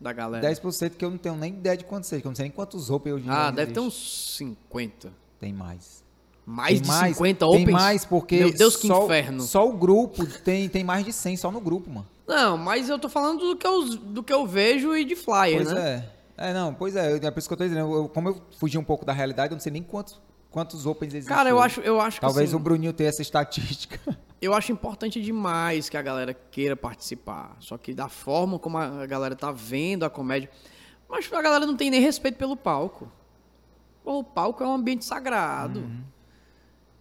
da 0.00 0.12
galera. 0.12 0.48
10% 0.48 0.90
que 0.96 1.04
eu 1.04 1.10
não 1.10 1.18
tenho 1.18 1.34
nem 1.34 1.52
ideia 1.52 1.76
de 1.76 1.84
quanto 1.84 2.06
seja, 2.06 2.20
que 2.22 2.26
eu 2.26 2.30
não 2.30 2.36
sei 2.36 2.44
nem 2.44 2.52
quantos 2.52 2.88
roupas 2.88 3.12
hoje 3.14 3.26
em 3.26 3.30
Ah, 3.30 3.50
deve 3.50 3.72
ter 3.72 3.80
existe. 3.80 3.96
uns 3.96 4.36
50. 4.36 5.12
Tem 5.40 5.52
mais. 5.52 6.04
Mais 6.46 6.80
tem 6.80 6.90
de 6.90 7.08
50 7.14 7.38
Tem 7.38 7.62
opens? 7.62 7.70
mais, 7.72 8.04
porque... 8.04 8.36
Meu 8.38 8.52
Deus, 8.52 8.76
que 8.76 8.86
só, 8.86 9.04
inferno. 9.04 9.42
Só 9.42 9.68
o 9.68 9.72
grupo 9.72 10.24
tem, 10.44 10.68
tem 10.68 10.82
mais 10.84 11.04
de 11.04 11.12
100 11.12 11.36
só 11.36 11.50
no 11.50 11.60
grupo, 11.60 11.90
mano. 11.90 12.06
Não, 12.26 12.56
mas 12.56 12.88
eu 12.88 12.98
tô 12.98 13.08
falando 13.08 13.40
do 13.40 13.56
que 13.56 13.66
eu, 13.66 13.84
do 13.96 14.22
que 14.22 14.32
eu 14.32 14.46
vejo 14.46 14.96
e 14.96 15.04
de 15.04 15.16
flyer, 15.16 15.64
Pois 15.64 15.72
né? 15.72 15.90
é. 15.96 16.19
É, 16.40 16.54
não, 16.54 16.72
pois 16.72 16.96
é. 16.96 17.16
É 17.16 17.30
por 17.30 17.38
isso 17.38 17.46
que 17.48 17.52
eu 17.52 17.58
tô 17.58 17.64
dizendo. 17.64 17.94
eu- 17.94 18.08
como 18.08 18.30
eu 18.30 18.42
fugi 18.58 18.78
um 18.78 18.82
pouco 18.84 19.04
da 19.04 19.12
realidade, 19.12 19.52
eu 19.52 19.56
não 19.56 19.60
sei 19.60 19.70
nem 19.70 19.82
quantos, 19.82 20.18
quantos 20.50 20.86
opens 20.86 21.12
existem. 21.12 21.36
Cara, 21.36 21.50
eu 21.50 21.60
acho, 21.60 21.80
eu 21.82 22.00
acho 22.00 22.16
que 22.16 22.22
Talvez 22.22 22.48
assim, 22.48 22.56
o 22.56 22.58
Bruninho 22.58 22.92
tenha 22.94 23.10
essa 23.10 23.20
estatística. 23.20 24.00
eu 24.40 24.54
acho 24.54 24.72
importante 24.72 25.20
demais 25.20 25.90
que 25.90 25.96
a 25.98 26.02
galera 26.02 26.32
queira 26.32 26.74
participar. 26.74 27.56
Só 27.60 27.76
que 27.76 27.92
da 27.92 28.08
forma 28.08 28.58
como 28.58 28.78
a 28.78 29.04
galera 29.04 29.36
tá 29.36 29.52
vendo 29.52 30.02
a 30.04 30.08
comédia. 30.10 30.50
Mas 31.08 31.30
a 31.30 31.42
galera 31.42 31.66
não 31.66 31.76
tem 31.76 31.90
nem 31.90 32.00
respeito 32.00 32.38
pelo 32.38 32.56
palco. 32.56 33.12
Pô, 34.02 34.20
o 34.20 34.24
palco 34.24 34.64
é 34.64 34.66
um 34.66 34.72
ambiente 34.72 35.04
sagrado. 35.04 35.80
Uhum. 35.80 36.02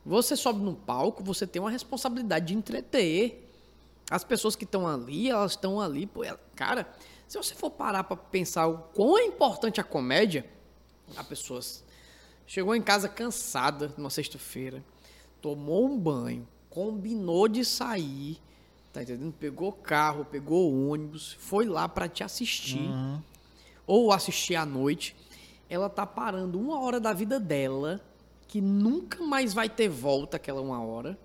Você 0.06 0.36
sobe 0.36 0.60
no 0.62 0.74
palco, 0.76 1.24
você 1.24 1.48
tem 1.48 1.62
uma 1.62 1.72
responsabilidade 1.72 2.48
de 2.48 2.56
entreter. 2.56 3.48
As 4.12 4.24
pessoas 4.24 4.56
que 4.56 4.64
estão 4.66 4.86
ali, 4.88 5.30
elas 5.30 5.52
estão 5.52 5.80
ali. 5.80 6.06
Pô, 6.08 6.24
ela- 6.26 6.40
cara, 6.56 6.88
se 7.30 7.38
você 7.38 7.54
for 7.54 7.70
parar 7.70 8.04
pra 8.04 8.18
pensar 8.18 8.66
o 8.66 8.80
quão 8.80 9.16
é 9.16 9.24
importante 9.24 9.80
a 9.80 9.84
comédia, 9.84 10.44
a 11.16 11.24
pessoa 11.24 11.62
chegou 12.48 12.76
em 12.76 12.82
casa 12.82 13.08
cansada 13.08 13.94
numa 13.96 14.10
sexta-feira, 14.10 14.84
tomou 15.40 15.86
um 15.86 15.96
banho, 15.96 16.48
combinou 16.72 17.48
de 17.48 17.64
sair, 17.64 18.42
tá 18.92 19.04
entendendo? 19.04 19.32
Pegou 19.32 19.72
carro, 19.72 20.26
pegou 20.26 20.90
ônibus, 20.90 21.38
foi 21.40 21.68
lá 21.68 21.88
pra 21.88 22.10
te 22.10 22.24
assistir, 22.24 22.90
ou 23.86 24.12
assistir 24.12 24.56
à 24.56 24.66
noite. 24.66 25.16
Ela 25.70 25.88
tá 25.88 26.08
parando 26.08 26.60
uma 26.60 26.80
hora 26.80 27.00
da 27.00 27.14
vida 27.14 27.40
dela, 27.40 28.02
que 28.48 28.60
nunca 28.60 29.24
mais 29.24 29.54
vai 29.54 29.70
ter 29.70 29.88
volta 29.88 30.38
aquela 30.38 30.62
uma 30.62 30.84
hora. 30.84 31.16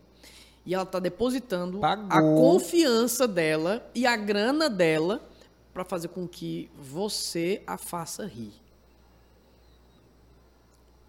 E 0.67 0.75
ela 0.75 0.85
tá 0.85 0.99
depositando 0.99 1.79
Pagou. 1.79 2.07
a 2.11 2.21
confiança 2.21 3.27
dela 3.27 3.91
e 3.95 4.07
a 4.07 4.17
grana 4.17 4.69
dela 4.69 5.31
pra 5.75 5.85
fazer 5.85 6.09
com 6.09 6.27
que 6.27 6.71
você 6.79 7.61
a 7.67 7.77
faça 7.77 8.25
rir. 8.25 8.53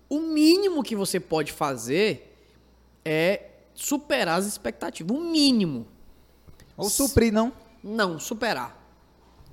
O 0.10 0.20
mínimo 0.20 0.84
que 0.84 0.96
você 0.96 1.20
pode 1.20 1.52
fazer 1.52 2.36
é 3.06 3.52
superar 3.76 4.40
as 4.40 4.46
expectativas. 4.46 5.16
O 5.16 5.22
mínimo. 5.22 5.88
Ou 6.76 6.90
suprir, 6.90 7.32
não? 7.32 7.54
Não, 7.84 8.20
superar. 8.20 8.76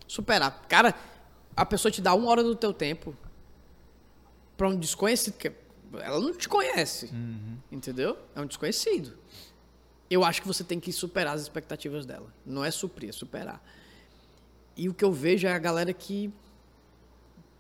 Superar. 0.09 0.63
Cara, 0.69 0.95
a 1.55 1.67
pessoa 1.67 1.93
te 1.93 2.01
dá 2.01 2.15
uma 2.15 2.31
hora 2.31 2.43
do 2.43 2.57
teu 2.57 2.73
tempo 2.73 3.15
pra 4.57 4.69
um 4.69 4.77
desconhecido, 4.77 5.35
que 5.35 5.53
ela 6.01 6.21
não 6.21 6.35
te 6.35 6.49
conhece. 6.49 7.11
Entendeu? 7.71 8.19
É 8.35 8.41
um 8.41 8.47
desconhecido. 8.47 9.19
Eu 10.09 10.25
acho 10.25 10.41
que 10.41 10.49
você 10.49 10.65
tem 10.65 10.81
que 10.81 10.93
superar 10.93 11.35
as 11.35 11.43
expectativas 11.43 12.07
dela. 12.07 12.33
Não 12.45 12.65
é 12.65 12.71
suprir, 12.71 13.11
é 13.11 13.13
superar. 13.13 13.63
E 14.77 14.89
o 14.89 14.94
que 14.94 15.05
eu 15.05 15.12
vejo 15.12 15.47
é 15.47 15.53
a 15.53 15.59
galera 15.59 15.93
que. 15.93 16.32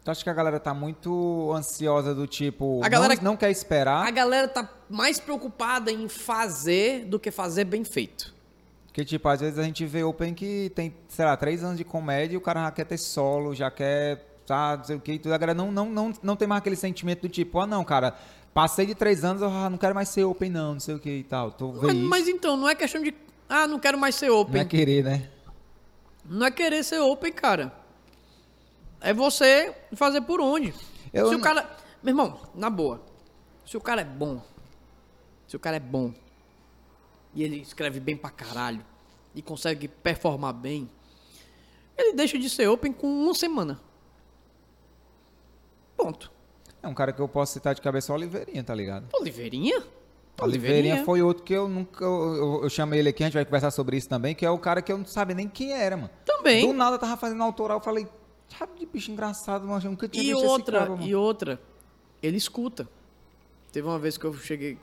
Tu 0.04 0.10
acha 0.10 0.24
que 0.24 0.30
a 0.30 0.34
galera 0.34 0.58
tá 0.58 0.74
muito 0.74 1.52
ansiosa 1.54 2.14
do 2.14 2.26
tipo. 2.26 2.80
A 2.82 2.88
galera- 2.88 3.14
não, 3.16 3.22
não 3.22 3.36
quer 3.36 3.50
esperar? 3.50 4.06
A 4.06 4.10
galera 4.10 4.48
tá 4.48 4.68
mais 4.90 5.20
preocupada 5.20 5.92
em 5.92 6.08
fazer 6.08 7.04
do 7.04 7.20
que 7.20 7.30
fazer 7.30 7.64
bem 7.64 7.84
feito. 7.84 8.34
Porque, 8.86 9.04
tipo, 9.04 9.26
às 9.28 9.40
vezes 9.40 9.58
a 9.58 9.62
gente 9.62 9.86
vê 9.86 10.02
Open 10.02 10.34
que 10.34 10.70
tem, 10.74 10.94
sei 11.08 11.24
lá, 11.24 11.36
três 11.36 11.62
anos 11.64 11.78
de 11.78 11.84
comédia 11.84 12.34
e 12.34 12.36
o 12.36 12.40
cara 12.40 12.64
já 12.64 12.70
quer 12.70 12.84
ter 12.84 12.98
solo, 12.98 13.54
já 13.54 13.70
quer 13.70 14.32
tá, 14.46 14.76
não 14.76 14.84
sei 14.84 14.96
o 14.96 15.00
que, 15.00 15.12
e 15.12 15.18
tudo. 15.18 15.32
A 15.32 15.38
galera 15.38 15.56
não, 15.56 15.72
não, 15.72 15.88
não, 15.88 16.12
não 16.22 16.36
tem 16.36 16.46
mais 16.46 16.60
aquele 16.60 16.76
sentimento 16.76 17.22
do 17.22 17.28
tipo, 17.28 17.58
ah, 17.58 17.66
não, 17.66 17.84
cara, 17.84 18.14
passei 18.52 18.86
de 18.86 18.94
três 18.94 19.24
anos, 19.24 19.42
ah, 19.42 19.70
não 19.70 19.78
quero 19.78 19.94
mais 19.94 20.08
ser 20.08 20.24
open, 20.24 20.50
não, 20.50 20.74
não 20.74 20.80
sei 20.80 20.94
o 20.94 20.98
que 20.98 21.10
e 21.10 21.24
tal. 21.24 21.54
Mas, 21.58 21.96
isso. 21.96 22.08
mas 22.08 22.28
então, 22.28 22.56
não 22.56 22.68
é 22.68 22.74
questão 22.74 23.02
de. 23.02 23.14
Ah, 23.48 23.66
não 23.66 23.78
quero 23.78 23.98
mais 23.98 24.14
ser 24.14 24.28
não 24.28 24.40
open. 24.40 24.60
é 24.60 24.64
querer, 24.64 25.04
né? 25.04 25.28
Não 26.24 26.46
é 26.46 26.50
querer 26.50 26.82
ser 26.84 27.00
open, 27.00 27.32
cara. 27.32 27.72
É 29.00 29.12
você 29.12 29.74
fazer 29.94 30.20
por 30.22 30.40
onde. 30.40 30.72
Eu 31.12 31.28
se 31.28 31.34
o 31.34 31.38
não- 31.38 31.44
cara. 31.44 31.68
Meu 32.02 32.12
irmão, 32.12 32.40
na 32.54 32.70
boa. 32.70 33.02
Se 33.66 33.76
o 33.76 33.80
cara 33.80 34.00
é 34.00 34.04
bom. 34.04 34.40
Se 35.46 35.56
o 35.56 35.60
cara 35.60 35.76
é 35.76 35.80
bom. 35.80 36.12
E 37.34 37.42
ele 37.42 37.56
escreve 37.60 37.98
bem 38.00 38.16
pra 38.16 38.30
caralho. 38.30 38.84
E 39.34 39.42
consegue 39.42 39.88
performar 39.88 40.52
bem. 40.52 40.90
Ele 41.96 42.12
deixa 42.14 42.38
de 42.38 42.48
ser 42.48 42.68
open 42.68 42.92
com 42.92 43.06
uma 43.06 43.34
semana. 43.34 43.80
Ponto. 45.96 46.30
É 46.82 46.88
um 46.88 46.94
cara 46.94 47.12
que 47.12 47.20
eu 47.20 47.28
posso 47.28 47.52
citar 47.52 47.74
de 47.74 47.80
cabeça 47.80 48.12
o 48.12 48.16
Oliveirinha, 48.16 48.62
tá 48.64 48.74
ligado? 48.74 49.06
Oliveirinha? 49.14 49.82
Oliveirinha 50.40 51.04
foi 51.04 51.22
outro 51.22 51.42
que 51.44 51.52
eu 51.52 51.68
nunca. 51.68 52.04
Eu, 52.04 52.34
eu- 52.34 52.60
eu 52.64 52.70
chamei 52.70 52.98
ele 53.00 53.08
aqui, 53.10 53.22
a 53.22 53.26
gente 53.26 53.34
vai 53.34 53.44
conversar 53.44 53.70
sobre 53.70 53.96
isso 53.96 54.08
também, 54.08 54.34
que 54.34 54.44
é 54.44 54.50
o 54.50 54.58
cara 54.58 54.80
que 54.82 54.90
eu 54.90 54.98
não 54.98 55.06
sabia 55.06 55.34
nem 55.36 55.48
quem 55.48 55.72
era, 55.72 55.96
mano. 55.96 56.10
Também. 56.24 56.66
Do 56.66 56.72
nada 56.72 56.96
eu 56.96 56.98
tava 56.98 57.16
fazendo 57.16 57.42
autoral, 57.42 57.78
eu 57.78 57.82
falei, 57.84 58.08
sabe 58.58 58.72
de 58.78 58.86
bicho 58.86 59.10
engraçado, 59.12 59.66
mano. 59.66 59.80
Eu 59.84 59.90
nunca 59.90 60.08
tinha 60.08 60.24
E 60.24 60.28
visto 60.32 60.44
outra, 60.46 60.76
esse 60.78 60.84
cara, 60.86 60.90
mano. 60.96 61.08
e 61.08 61.14
outra, 61.14 61.60
ele 62.22 62.36
escuta. 62.36 62.88
Teve 63.70 63.86
uma 63.86 63.98
vez 63.98 64.16
que 64.18 64.24
eu 64.24 64.34
cheguei, 64.34 64.78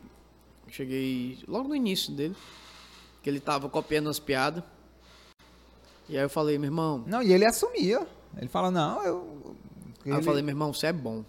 cheguei 0.69 1.39
logo 1.47 1.67
no 1.67 1.76
início 1.76 2.13
dele, 2.13 2.35
que 3.21 3.30
ele 3.30 3.39
tava 3.39 3.67
copiando 3.69 4.09
as 4.09 4.19
piadas. 4.19 4.63
E 6.07 6.17
aí 6.17 6.23
eu 6.23 6.30
falei, 6.30 6.57
meu 6.57 6.67
irmão, 6.67 7.03
Não, 7.05 7.21
e 7.21 7.31
ele 7.34 7.45
assumia. 7.45 8.07
Ele 8.38 8.47
fala, 8.47 8.71
não, 8.71 9.03
eu. 9.03 9.55
aí 10.05 10.11
eu 10.11 10.15
ele- 10.17 10.23
falei, 10.23 10.41
meu 10.41 10.51
irmão, 10.53 10.73
você 10.73 10.88
é 10.88 10.93
bom. 10.93 11.23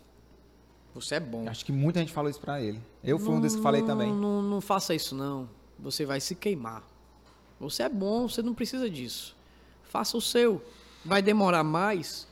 Você 0.94 1.16
é 1.16 1.20
bom. 1.20 1.48
Acho 1.48 1.64
que 1.64 1.72
muita 1.72 2.00
gente 2.00 2.12
falou 2.12 2.30
isso 2.30 2.40
pra 2.40 2.60
ele. 2.60 2.80
Eu 3.02 3.18
fui 3.18 3.34
um 3.34 3.40
desses 3.40 3.56
que 3.56 3.62
falei 3.62 3.82
também. 3.82 4.12
Não, 4.12 4.42
não 4.42 4.60
faça 4.60 4.94
isso 4.94 5.14
não. 5.14 5.48
Você 5.78 6.04
vai 6.04 6.20
se 6.20 6.34
queimar. 6.34 6.82
Você 7.58 7.82
é 7.82 7.88
bom, 7.88 8.28
você 8.28 8.42
não 8.42 8.54
precisa 8.54 8.88
disso. 8.88 9.36
Faça 9.84 10.16
o 10.16 10.20
seu. 10.20 10.62
Vai 11.04 11.22
demorar 11.22 11.62
mais, 11.62 12.26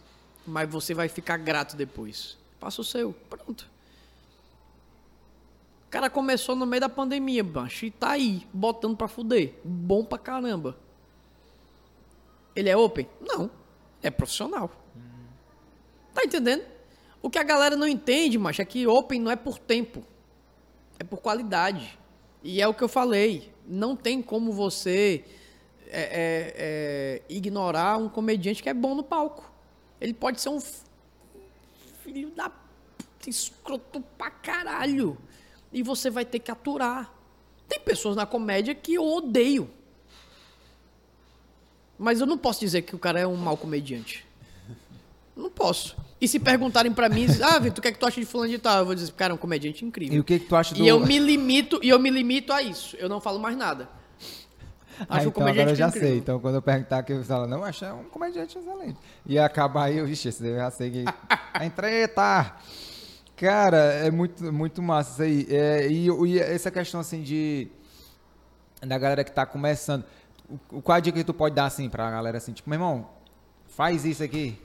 mas 0.47 0.69
você 0.69 0.93
vai 0.95 1.09
ficar 1.09 1.37
grato 1.37 1.77
depois. 1.77 2.37
Faça 2.59 2.81
o 2.81 2.85
seu. 2.85 3.13
Pronto. 3.31 3.69
O 5.87 5.91
cara 5.91 6.11
começou 6.11 6.55
no 6.55 6.67
meio 6.67 6.81
da 6.81 6.89
pandemia, 6.89 7.43
baixo, 7.43 7.87
e 7.87 7.91
tá 7.91 8.11
aí, 8.11 8.47
botando 8.53 8.97
pra 8.97 9.09
fuder. 9.09 9.55
Bom 9.65 10.05
pra 10.05 10.19
caramba. 10.19 10.77
Ele 12.55 12.69
é 12.69 12.77
open? 12.77 13.09
Não. 13.21 13.51
É 14.03 14.11
profissional. 14.11 14.71
Tá 16.13 16.25
entendendo? 16.25 16.65
O 17.21 17.29
que 17.29 17.39
a 17.39 17.43
galera 17.43 17.77
não 17.77 17.87
entende, 17.87 18.39
macho, 18.39 18.63
é 18.63 18.65
que 18.65 18.87
open 18.87 19.21
não 19.21 19.31
é 19.31 19.37
por 19.37 19.59
tempo. 19.59 20.05
É 20.99 21.05
por 21.05 21.19
qualidade. 21.19 21.99
E 22.43 22.61
é 22.63 22.69
o 22.69 22.75
que 22.75 22.83
eu 22.83 22.89
falei. 22.89 23.53
Não 23.67 23.97
tem 23.97 24.23
como 24.23 24.53
você 24.53 25.25
é, 25.87 26.01
é, 26.01 26.55
é, 26.57 27.23
ignorar 27.29 27.99
um 27.99 28.09
comediante 28.09 28.63
que 28.63 28.69
é 28.69 28.75
bom 28.75 28.95
no 28.95 29.03
palco. 29.03 29.51
Ele 30.01 30.15
pode 30.15 30.41
ser 30.41 30.49
um 30.49 30.61
filho 32.03 32.31
da 32.31 32.49
puta, 32.49 33.29
escroto 33.29 34.01
pra 34.17 34.31
caralho. 34.31 35.19
E 35.73 35.83
você 35.83 36.11
vai 36.11 36.25
ter 36.25 36.39
que 36.39 36.51
aturar. 36.51 37.13
Tem 37.69 37.81
pessoas 37.81 38.17
na 38.17 38.25
comédia 38.25 38.75
que 38.75 38.95
eu 38.95 39.05
odeio. 39.05 39.69
Mas 41.99 42.21
eu 42.21 42.27
não 42.27 42.39
posso 42.39 42.61
dizer 42.61 42.83
que 42.83 42.95
o 42.95 42.99
cara 42.99 43.19
é 43.19 43.27
um 43.27 43.37
mau 43.37 43.57
comediante. 43.57 44.25
Não 45.37 45.51
posso. 45.51 45.97
E 46.21 46.27
se 46.27 46.39
perguntarem 46.41 46.93
pra 46.93 47.09
mim, 47.09 47.27
ah, 47.43 47.59
Vitor, 47.61 47.79
o 47.79 47.83
que 47.83 47.89
é 47.89 47.93
que 47.93 47.99
tu 47.99 48.07
acha 48.07 48.21
de 48.21 48.27
fulano 48.27 48.51
de 48.51 48.59
tal? 48.59 48.79
Eu 48.79 48.87
vou 48.87 48.95
dizer, 48.95 49.13
cara, 49.13 49.33
é 49.33 49.35
um 49.35 49.39
comediante 49.39 49.85
incrível. 49.85 50.17
E 50.17 50.21
o 50.21 50.25
que, 50.25 50.39
que 50.41 50.47
tu 50.47 50.57
acha 50.57 50.75
do. 50.75 50.83
E 50.83 50.89
eu 50.89 50.99
me 50.99 51.19
limito, 51.19 51.79
e 51.83 51.89
eu 51.89 51.99
me 51.99 52.11
limito 52.11 52.53
a 52.53 52.61
isso. 52.61 52.97
Eu 52.97 53.09
não 53.09 53.21
falo 53.21 53.39
mais 53.39 53.57
nada. 53.57 53.89
Ah, 55.09 55.19
Acho 55.19 55.27
um 55.27 55.29
então, 55.29 55.43
agora 55.43 55.51
eu 55.51 55.55
comediante 55.55 55.75
já 55.77 55.87
incrível. 55.89 56.09
sei. 56.09 56.19
Então, 56.19 56.41
quando 56.41 56.57
eu 56.57 56.63
perguntar 56.63 56.99
aqui, 56.99 57.13
eu 57.13 57.23
falo, 57.23 57.47
não, 57.47 57.63
acho 57.63 57.85
é 57.85 57.93
um 57.93 58.03
comediante 58.05 58.59
excelente. 58.59 58.99
E 59.25 59.39
acabar 59.39 59.85
aí, 59.85 59.99
eu, 59.99 60.07
vixe, 60.07 60.29
esse 60.29 60.45
eu 60.45 60.57
já 60.57 60.71
sei 60.73 60.91
que. 60.91 61.05
Em 61.63 61.71
treta! 61.71 62.57
Cara, 63.37 63.77
é 63.77 64.11
muito, 64.11 64.53
muito 64.53 64.83
massa 64.83 65.25
isso 65.25 65.49
aí. 65.49 65.57
É, 65.57 65.87
e, 65.89 66.09
e 66.09 66.39
essa 66.41 66.71
questão, 66.73 66.99
assim, 66.99 67.23
de. 67.23 67.69
Da 68.81 68.99
galera 68.99 69.23
que 69.23 69.31
tá 69.31 69.47
começando. 69.47 70.05
Qual 70.83 70.97
a 70.97 71.01
dica 71.01 71.17
que 71.17 71.25
tu 71.25 71.35
pode 71.35 71.55
dar, 71.55 71.67
assim, 71.67 71.89
pra 71.89 72.11
galera, 72.11 72.39
assim, 72.39 72.53
tipo, 72.53 72.69
meu 72.69 72.77
irmão, 72.77 73.09
faz 73.69 74.05
isso 74.05 74.25
aqui. 74.25 74.59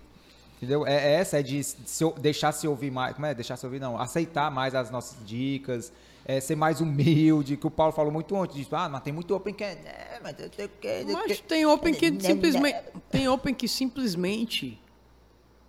Entendeu? 0.63 0.87
É, 0.87 0.93
é 0.95 1.13
essa, 1.15 1.39
é 1.39 1.43
de 1.43 1.61
se, 1.61 2.09
deixar 2.19 2.53
se 2.53 2.65
ouvir 2.67 2.89
mais. 2.89 3.13
Como 3.13 3.25
é? 3.25 3.33
Deixar 3.33 3.57
se 3.57 3.65
ouvir, 3.65 3.79
não. 3.81 3.99
Aceitar 3.99 4.49
mais 4.49 4.73
as 4.73 4.89
nossas 4.89 5.17
dicas. 5.27 5.91
é, 6.25 6.39
ser 6.39 6.55
mais 6.55 6.79
humilde, 6.79 7.57
que 7.57 7.67
o 7.67 7.69
Paulo 7.69 7.91
falou 7.91 8.11
muito 8.11 8.33
ontem. 8.33 8.55
Disso, 8.55 8.73
ah, 8.73 8.87
mas 8.87 9.03
tem 9.03 9.11
muito 9.11 9.35
open 9.35 9.53
que 9.53 9.61
é. 9.63 9.71
"É, 9.73 10.19
mas 10.23 10.35
que. 10.35 11.05
Mas 11.11 11.39
tem 11.41 11.65
open 11.65 11.93
que 11.93 12.17
simplesmente. 12.21 12.79
Tem 13.11 13.27
open 13.27 13.53
que 13.53 13.67
simplesmente 13.67 14.79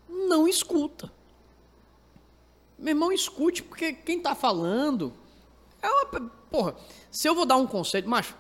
não 0.09 0.47
escuta. 0.47 1.11
Meu 2.79 2.93
irmão, 2.93 3.11
escute, 3.13 3.65
porque 3.65 3.93
quem 3.93 4.21
tá 4.21 4.35
falando. 4.37 5.13
É 5.83 5.89
uma. 5.89 6.31
Porra, 6.51 6.77
se 7.11 7.29
eu 7.29 7.35
vou 7.35 7.45
dar 7.45 7.57
um 7.57 7.67
conselho. 7.67 8.09
Macho, 8.09 8.37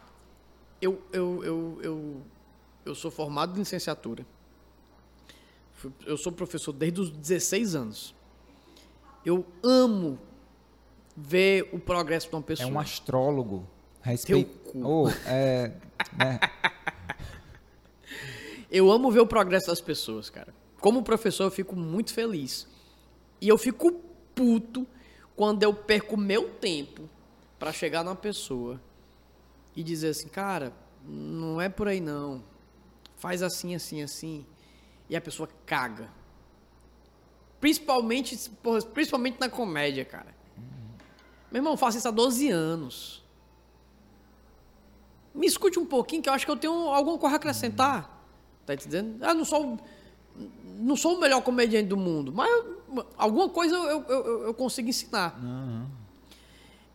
eu, 0.80 1.02
eu, 1.12 1.44
eu, 1.44 1.78
eu, 1.82 2.22
eu 2.86 2.94
sou 2.94 3.10
formado 3.10 3.56
em 3.56 3.58
licenciatura. 3.60 4.24
Eu 6.06 6.16
sou 6.16 6.32
professor 6.32 6.72
desde 6.72 7.00
os 7.00 7.10
16 7.10 7.74
anos. 7.74 8.14
Eu 9.24 9.44
amo 9.62 10.18
ver 11.16 11.68
o 11.72 11.78
progresso 11.78 12.28
de 12.28 12.34
uma 12.34 12.40
É 12.42 12.44
pessoa. 12.44 12.70
um 12.70 12.78
astrólogo. 12.78 13.66
Respeito. 14.02 14.50
Oh, 14.86 15.08
é, 15.26 15.72
né? 16.18 16.38
Eu 18.70 18.90
amo 18.90 19.10
ver 19.10 19.20
o 19.20 19.26
progresso 19.26 19.68
das 19.68 19.80
pessoas, 19.80 20.28
cara. 20.28 20.52
Como 20.80 21.02
professor, 21.02 21.44
eu 21.44 21.50
fico 21.50 21.76
muito 21.76 22.12
feliz. 22.12 22.66
E 23.40 23.48
eu 23.48 23.56
fico 23.56 23.92
puto 24.34 24.86
quando 25.36 25.62
eu 25.62 25.72
perco 25.72 26.16
meu 26.16 26.50
tempo 26.50 27.08
pra 27.58 27.72
chegar 27.72 28.02
na 28.04 28.14
pessoa 28.14 28.80
e 29.76 29.82
dizer 29.82 30.08
assim, 30.08 30.28
cara, 30.28 30.72
não 31.06 31.60
é 31.60 31.68
por 31.68 31.88
aí 31.88 32.00
não. 32.00 32.42
Faz 33.16 33.42
assim, 33.42 33.74
assim, 33.74 34.02
assim. 34.02 34.44
E 35.14 35.16
a 35.16 35.20
pessoa 35.20 35.48
caga. 35.64 36.08
Principalmente, 37.60 38.50
porra, 38.60 38.82
principalmente 38.82 39.38
na 39.38 39.48
comédia, 39.48 40.04
cara. 40.04 40.34
Meu 41.52 41.60
irmão, 41.60 41.74
eu 41.74 41.76
faço 41.76 41.96
isso 41.98 42.08
há 42.08 42.10
12 42.10 42.48
anos. 42.50 43.22
Me 45.32 45.46
escute 45.46 45.78
um 45.78 45.86
pouquinho, 45.86 46.20
que 46.20 46.28
eu 46.28 46.32
acho 46.32 46.44
que 46.44 46.50
eu 46.50 46.56
tenho 46.56 46.74
alguma 46.88 47.16
coisa 47.16 47.36
a 47.36 47.38
acrescentar. 47.38 48.10
Tá 48.66 48.74
entendendo? 48.74 49.22
Ah, 49.22 49.32
não 49.32 49.44
sou, 49.44 49.74
o- 49.74 49.78
não 50.80 50.96
sou 50.96 51.14
o 51.16 51.20
melhor 51.20 51.42
comediante 51.42 51.86
do 51.88 51.96
mundo, 51.96 52.32
mas 52.32 52.50
alguma 53.16 53.48
coisa 53.48 53.72
eu, 53.76 53.84
eu, 53.86 54.02
eu- 54.08 54.42
eu 54.46 54.54
consigo 54.54 54.88
ensinar. 54.88 55.38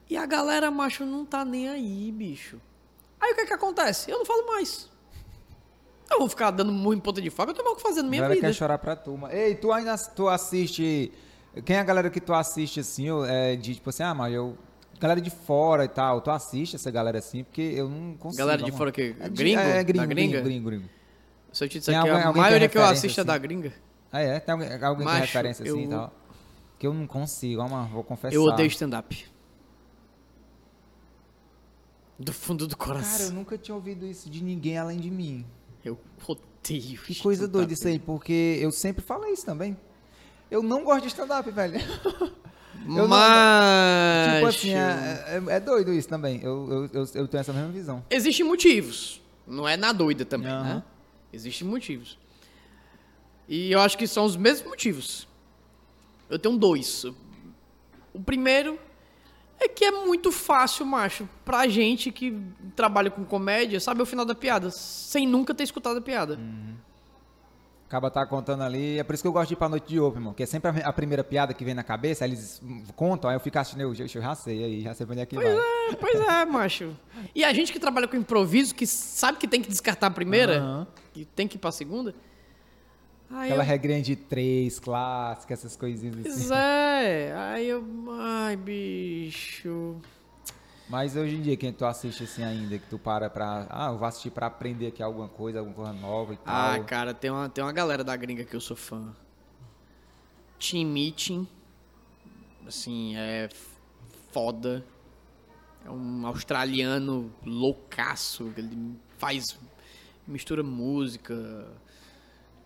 E 0.10 0.18
a 0.18 0.26
galera, 0.26 0.70
macho, 0.70 1.06
não 1.06 1.26
tá 1.26 1.46
nem 1.46 1.70
aí, 1.70 2.12
bicho. 2.12 2.60
Aí 3.22 3.32
o 3.32 3.36
que 3.36 3.42
é 3.42 3.46
que 3.46 3.54
acontece? 3.54 4.12
Eu 4.12 4.18
não 4.18 4.26
falo 4.26 4.46
mais. 4.46 4.90
Eu 6.12 6.20
vou 6.20 6.28
ficar 6.30 6.52
dando 6.52 6.72
muito 6.72 7.02
ponta 7.04 7.22
de 7.22 7.30
faca, 7.30 7.52
eu 7.52 7.54
tenho 7.56 7.66
mal 7.66 7.74
o 7.74 7.78
que 7.78 7.84
fazer 7.84 8.02
na 8.02 8.10
minha 8.10 8.22
galera 8.22 8.36
vida. 8.36 8.48
quer 8.48 8.54
chorar 8.54 8.78
pra 8.78 8.96
turma. 8.96 9.34
Ei, 9.34 9.56
tu 9.56 9.72
ainda 9.72 9.96
tu 9.98 10.28
assiste. 10.28 11.12
Quem 11.66 11.76
é 11.76 11.80
a 11.80 11.84
galera 11.84 12.10
que 12.10 12.20
tu 12.20 12.34
assiste 12.34 12.80
assim, 12.80 13.08
é, 13.28 13.56
de 13.56 13.76
tipo 13.76 13.90
assim, 13.90 14.04
ah, 14.04 14.14
mas 14.14 14.34
eu. 14.34 14.58
Galera 15.00 15.22
de 15.22 15.30
fora 15.30 15.86
e 15.86 15.88
tal, 15.88 16.20
tu 16.20 16.30
assiste 16.30 16.76
essa 16.76 16.92
galera 16.92 17.20
assim, 17.20 17.44
porque 17.44 17.62
eu 17.62 17.88
não 17.88 18.16
consigo. 18.18 18.40
Galera 18.40 18.62
de 18.62 18.72
fora 18.72 18.90
o 18.90 18.94
quê? 18.94 19.16
É 19.20 19.30
Gringo? 19.30 19.60
É, 19.62 19.84
gringo, 19.84 20.00
Da 20.06 20.06
gringa? 20.14 20.42
gringo, 20.42 20.44
gringo, 20.44 20.70
gringo. 20.70 20.90
Se 21.54 21.64
eu 21.64 21.70
te 21.70 21.80
disser 21.80 21.94
que 21.94 22.00
a 22.00 22.04
que 22.04 22.10
é 22.10 22.32
maioria 22.42 22.68
que 22.68 22.78
eu 22.78 22.84
assisto 22.84 23.20
é 23.20 23.22
assim? 23.22 23.28
da 23.28 23.38
gringa, 23.38 23.74
Ah, 24.12 24.20
é? 24.22 24.40
Tem 24.40 24.54
alguém, 24.54 24.68
alguém 24.84 24.98
que 24.98 25.04
Macho, 25.06 25.18
é 25.18 25.22
referência 25.22 25.64
assim 25.66 25.80
e 25.80 25.84
eu- 25.86 25.90
tal. 25.90 26.14
Que 26.78 26.88
eu 26.88 26.94
não 26.94 27.08
consigo, 27.08 27.62
ó, 27.62 27.68
mano, 27.70 27.88
vou 27.90 28.04
confessar. 28.04 28.36
eu 28.36 28.44
odeio 28.44 28.68
stand-up. 28.68 29.26
Do 32.18 32.34
fundo 32.34 32.68
do 32.68 32.76
Cara, 32.76 32.92
eu 32.92 32.96
coração. 33.04 33.32
nunca 33.32 33.58
tinha 33.58 33.74
ouvido 33.76 34.06
isso 34.06 34.30
de 34.30 34.44
ninguém 34.44 34.78
além 34.78 35.00
de 35.00 35.10
mim. 35.10 35.46
Eu 35.84 35.98
odeio 36.28 37.00
Que 37.02 37.16
coisa 37.16 37.48
doida 37.48 37.74
isso 37.74 37.88
aí, 37.88 38.00
porque 38.00 38.58
eu 38.62 38.72
sempre 38.72 39.04
falei 39.04 39.34
isso 39.34 39.46
também. 39.46 39.78
Eu 40.52 40.62
não 40.64 40.84
gosto 40.84 41.02
de 41.04 41.08
stand-up, 41.08 41.50
velho. 41.52 41.80
Eu 42.86 42.94
não- 42.96 43.08
Mas. 43.10 44.34
Tipo 44.36 44.48
assim, 44.48 44.74
é, 44.74 45.44
é- 45.50 45.56
é 45.56 45.60
doido 45.60 45.94
isso 45.94 46.08
também. 46.08 46.40
Eu, 46.42 46.90
eu, 46.94 47.06
eu, 47.14 47.28
tenho 47.28 47.42
essa 47.42 47.52
mesma 47.52 47.70
visão. 47.72 48.04
Existem 48.10 48.46
motivos. 48.46 49.22
Não 49.46 49.68
é 49.68 49.76
na 49.76 49.92
doida 49.92 50.24
também, 50.24 50.50
Aham. 50.50 50.64
né? 50.76 50.84
Existem 51.34 51.68
motivos. 51.68 52.18
E 53.48 53.72
eu 53.72 53.82
acho 53.82 53.98
que 53.98 54.08
são 54.08 54.24
os 54.24 54.38
mesmos 54.38 54.70
motivos. 54.70 55.28
Eu 56.30 56.40
tenho 56.40 56.58
dois. 56.58 57.04
O 58.14 58.22
primeiro 58.26 58.80
é 59.60 59.68
que 59.68 59.86
é 59.86 59.92
muito 59.92 60.32
fácil, 60.32 60.86
macho, 60.86 61.28
pra 61.44 61.68
gente 61.68 62.12
que 62.12 62.38
trabalha 62.76 63.12
com 63.12 63.24
comédia, 63.26 63.80
saber 63.80 64.02
o 64.02 64.06
final 64.06 64.26
da 64.26 64.34
piada, 64.34 64.72
sem 64.72 65.28
nunca 65.28 65.54
ter 65.54 65.64
escutado 65.64 65.98
a 65.98 66.02
piada. 66.02 66.40
Acaba 67.90 68.12
tá 68.12 68.24
contando 68.24 68.62
ali. 68.62 69.00
É 69.00 69.04
por 69.04 69.16
isso 69.16 69.24
que 69.24 69.28
eu 69.28 69.32
gosto 69.32 69.48
de 69.48 69.56
ir 69.56 69.58
pra 69.58 69.68
noite 69.68 69.90
de 69.90 70.00
open, 70.00 70.20
irmão. 70.20 70.32
Que 70.32 70.44
é 70.44 70.46
sempre 70.46 70.70
a, 70.70 70.90
a 70.90 70.94
primeira 70.94 71.24
piada 71.24 71.56
que 71.56 71.66
vem 71.66 71.74
na 71.74 71.84
cabeça, 71.84 72.24
aí 72.24 72.30
eles 72.30 72.62
contam, 72.96 73.28
aí 73.28 73.36
eu 73.36 73.40
fico 73.40 73.58
assistindo, 73.58 73.82
eu, 73.82 73.94
eu 73.96 74.08
já 74.08 74.36
sei, 74.36 74.64
aí 74.64 74.82
já 74.82 74.94
sei 74.94 75.08
pra 75.08 75.14
onde 75.14 75.24
é 75.24 75.26
que 75.26 75.36
vai. 75.36 75.48
É, 75.48 75.96
pois 76.00 76.20
é, 76.20 76.46
macho. 76.46 76.96
E 77.34 77.44
a 77.44 77.52
gente 77.52 77.74
que 77.74 77.80
trabalha 77.80 78.08
com 78.08 78.16
improviso, 78.16 78.76
que 78.76 78.86
sabe 78.86 79.40
que 79.40 79.48
tem 79.48 79.60
que 79.60 79.68
descartar 79.68 80.06
a 80.06 80.12
primeira, 80.12 80.60
Aham. 80.60 80.88
e 81.16 81.26
tem 81.26 81.48
que 81.48 81.58
ir 81.58 81.60
pra 81.60 81.72
segunda. 81.72 82.14
Aí 83.32 83.50
Aquela 83.50 83.64
eu, 83.64 83.68
regrinha 83.68 84.02
de 84.02 84.16
três, 84.16 84.80
clássica, 84.80 85.54
essas 85.54 85.76
coisinhas 85.76 86.18
assim. 86.18 86.30
pois 86.30 86.52
é. 86.52 87.34
Aí 87.38 87.70
eu. 87.70 87.84
Ai, 88.20 88.56
bicho. 88.56 89.98
Mas 90.90 91.16
hoje 91.16 91.36
em 91.36 91.42
dia, 91.44 91.56
quem 91.56 91.72
tu 91.72 91.86
assiste 91.86 92.24
assim 92.24 92.44
ainda, 92.44 92.80
que 92.80 92.88
tu 92.90 92.98
para 92.98 93.30
pra. 93.30 93.68
Ah, 93.70 93.90
eu 93.92 93.98
vou 94.00 94.08
assistir 94.08 94.32
pra 94.32 94.48
aprender 94.48 94.88
aqui 94.88 95.04
alguma 95.04 95.28
coisa, 95.28 95.60
alguma 95.60 95.76
coisa 95.76 95.94
nova 95.94 96.34
e 96.34 96.38
tal. 96.38 96.56
Ah, 96.56 96.80
cara, 96.84 97.14
tem 97.14 97.30
uma, 97.30 97.48
tem 97.48 97.64
uma 97.64 97.72
galera 97.72 98.04
da 98.04 98.16
gringa 98.16 98.44
que 98.44 98.56
eu 98.56 98.62
sou 98.62 98.76
fã. 98.76 99.14
Team 100.60 100.88
Meeting. 100.90 101.48
Assim, 102.68 103.16
é 103.16 103.48
foda. 104.32 104.84
É 105.86 105.92
um 105.92 106.26
australiano 106.26 107.32
loucaço. 107.46 108.52
que 108.56 108.62
Ele 108.62 108.96
faz. 109.20 109.60
mistura 110.28 110.64
música. 110.64 111.68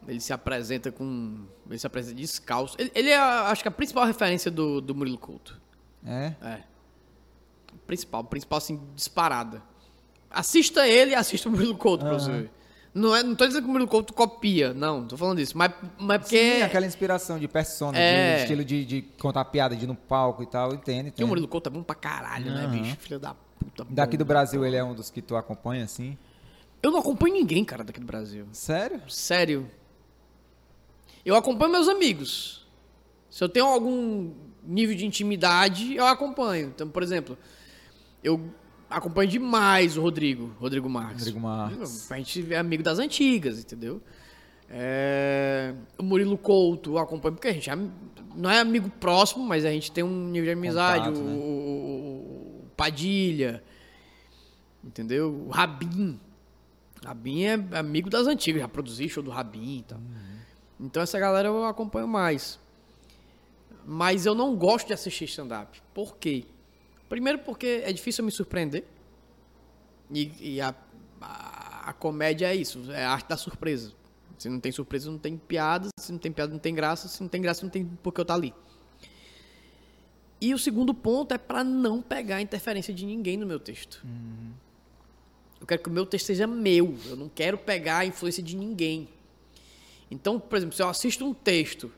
Ele 0.07 0.19
se 0.19 0.34
apresenta 0.34 0.91
com. 0.91 1.45
Ele 1.69 1.80
se 1.80 1.88
apresenta 1.88 2.15
descalço. 2.15 2.75
Ele, 2.80 2.91
ele 2.93 3.09
é, 3.09 3.17
acho 3.17 3.61
que 3.61 3.67
a 3.67 3.71
principal 3.71 4.05
referência 4.05 4.49
do, 4.51 4.81
do 4.81 4.93
Murilo 4.93 5.17
Couto. 5.17 5.59
É? 6.05 6.34
É. 6.41 6.59
Principal, 7.88 8.23
principal 8.23 8.57
assim, 8.57 8.80
disparada. 8.95 9.61
Assista 10.30 10.88
ele 10.88 11.11
e 11.11 11.15
assista 11.15 11.47
o 11.47 11.51
Murilo 11.51 11.75
Couto 11.77 12.05
pra 12.05 12.13
você 12.13 12.31
ver. 12.31 12.51
Não, 12.93 13.15
é, 13.15 13.23
não 13.23 13.34
tô 13.35 13.47
dizendo 13.47 13.63
que 13.63 13.69
o 13.69 13.71
Murilo 13.71 13.89
Couto 13.89 14.13
copia, 14.13 14.71
não, 14.73 15.07
tô 15.07 15.17
falando 15.17 15.39
isso. 15.39 15.57
Mas, 15.57 15.71
mas 15.97 16.19
porque 16.21 16.57
Sim, 16.57 16.61
aquela 16.61 16.85
inspiração 16.85 17.39
de 17.39 17.47
persona, 17.47 17.97
É. 17.97 18.35
de 18.35 18.41
estilo 18.43 18.63
de, 18.63 18.85
de 18.85 19.01
contar 19.19 19.45
piada, 19.45 19.75
de 19.75 19.85
ir 19.85 19.88
no 19.88 19.95
palco 19.95 20.43
e 20.43 20.45
tal, 20.45 20.73
entende? 20.75 21.09
que 21.11 21.23
o. 21.23 21.27
Murilo 21.27 21.47
Couto 21.47 21.69
é 21.69 21.71
bom 21.71 21.81
pra 21.81 21.95
caralho, 21.95 22.51
né, 22.53 22.65
Aham. 22.65 22.71
bicho? 22.71 22.95
Filho 22.97 23.19
da 23.19 23.34
puta. 23.59 23.85
Daqui 23.89 24.15
do. 24.15 24.25
Brasil 24.25 24.63
ele 24.63 24.75
é 24.75 24.84
um 24.84 24.93
dos 24.93 25.09
que 25.09 25.21
tu 25.23 25.35
acompanha, 25.35 25.84
assim? 25.85 26.17
Eu 26.84 26.91
não 26.91 26.99
acompanho 26.99 27.34
ninguém, 27.34 27.63
cara, 27.65 27.84
daqui 27.84 27.99
do 27.99 28.05
Brasil. 28.05 28.45
Sério? 28.51 29.01
Sério. 29.09 29.67
Eu 31.26 31.36
acompanho 31.36 31.72
meus 31.72 31.88
amigos. 31.88 32.66
Se 33.30 33.44
eu 33.44 33.50
tenho 33.50 33.66
algum 33.66 34.34
nível 34.64 34.95
de 34.95 35.06
intimidade, 35.06 35.95
eu 35.95 36.06
acompanho. 36.06 36.68
Então, 36.68 36.88
por 36.90 37.02
exemplo, 37.04 37.38
eu 38.24 38.54
acompanho 38.90 39.30
demais 39.30 39.98
o 39.98 40.02
Rodrigo, 40.02 40.54
Rodrigo 40.60 40.90
Marques. 40.90 41.20
Rodrigo 41.26 41.40
Marques. 41.40 42.12
A 42.12 42.18
gente 42.18 42.54
é 42.54 42.58
amigo 42.58 42.84
das 42.84 43.00
antigas, 43.00 43.60
entendeu? 43.60 44.02
É, 44.70 45.74
O 45.98 46.04
Murilo 46.04 46.38
Couto 46.38 46.91
eu 46.94 46.98
acompanho, 46.98 47.36
porque 47.36 47.48
a 47.48 47.54
gente 47.54 47.70
é 47.70 47.76
não 48.36 48.50
é 48.50 48.60
amigo 48.60 48.90
próximo, 48.90 49.44
mas 49.45 49.64
a 49.66 49.70
gente 49.72 49.91
tem 49.91 50.04
um 50.04 50.28
nível 50.30 50.45
de 50.54 50.60
amizade. 50.60 51.06
Contato, 51.06 51.20
o, 51.22 51.24
né? 51.24 51.34
o- 51.36 52.64
Padilha, 52.76 53.64
entendeu? 54.84 55.45
O 55.48 55.50
Rabin. 55.50 56.20
Rabin 57.06 57.44
é 57.44 57.54
amigo 57.78 58.10
das 58.10 58.26
antigas, 58.26 58.62
já 58.62 58.68
produzi 58.68 59.08
show 59.10 59.22
do 59.22 59.30
Rabin 59.30 59.78
e 59.80 59.84
tal. 59.84 60.00
Então 60.80 61.02
essa 61.02 61.20
galera 61.20 61.48
eu 61.48 61.66
acompanho 61.66 62.08
mais. 62.08 62.60
Mas 63.86 64.26
eu 64.26 64.34
não 64.34 64.56
gosto 64.56 64.88
de 64.88 64.94
assistir 64.94 65.26
stand-up. 65.26 65.82
Por 65.94 66.18
quê? 66.18 66.45
Primeiro 67.10 67.40
porque 67.40 67.82
é 67.84 67.91
difícil 67.91 68.24
me 68.24 68.32
surpreender. 68.32 68.86
E, 70.12 70.56
e 70.56 70.62
a, 70.62 70.74
a, 71.22 71.90
a 71.90 71.94
comédia 71.94 72.48
é 72.48 72.56
isso, 72.56 72.91
é 72.91 73.04
a 73.04 73.12
arte 73.12 73.28
da 73.28 73.38
surpresa. 73.38 73.94
Se 74.38 74.50
não 74.50 74.60
tem 74.60 74.72
surpresa, 74.72 75.10
não 75.10 75.18
tem 75.18 75.38
piada. 75.38 75.90
Se 75.98 76.12
não 76.12 76.20
tem 76.20 76.32
piada, 76.32 76.52
não 76.52 76.60
tem 76.60 76.74
graça. 76.74 77.08
Se 77.08 77.22
não 77.22 77.30
tem 77.30 77.41
graça, 77.41 77.64
não 77.64 77.70
tem 77.70 77.86
porque 78.02 78.20
eu 78.20 78.26
tá 78.26 78.34
ali. 78.34 78.54
E 80.41 80.54
o 80.54 80.60
segundo 80.60 80.94
ponto 80.94 81.34
é 81.34 81.38
para 81.38 81.64
não 81.64 82.02
pegar 82.02 82.38
a 82.38 82.41
interferência 82.41 82.94
de 82.94 83.06
ninguém 83.06 83.38
no 83.38 83.45
meu 83.45 83.60
texto. 83.60 84.06
Eu 85.62 85.66
quero 85.66 85.82
que 85.82 85.88
o 85.88 85.91
meu 85.94 86.06
texto 86.06 86.26
seja 86.26 86.45
meu. 86.45 86.98
Eu 87.06 87.16
não 87.16 87.30
quero 87.30 87.58
pegar 87.58 88.00
a 88.00 88.06
influência 88.06 88.44
de 88.44 88.58
ninguém. 88.58 89.08
Então, 90.14 90.40
por 90.40 90.56
exemplo, 90.57 90.76
se 90.76 90.81
eu 90.81 90.88
assisto 90.90 91.26
um 91.26 91.34
texto 91.34 91.91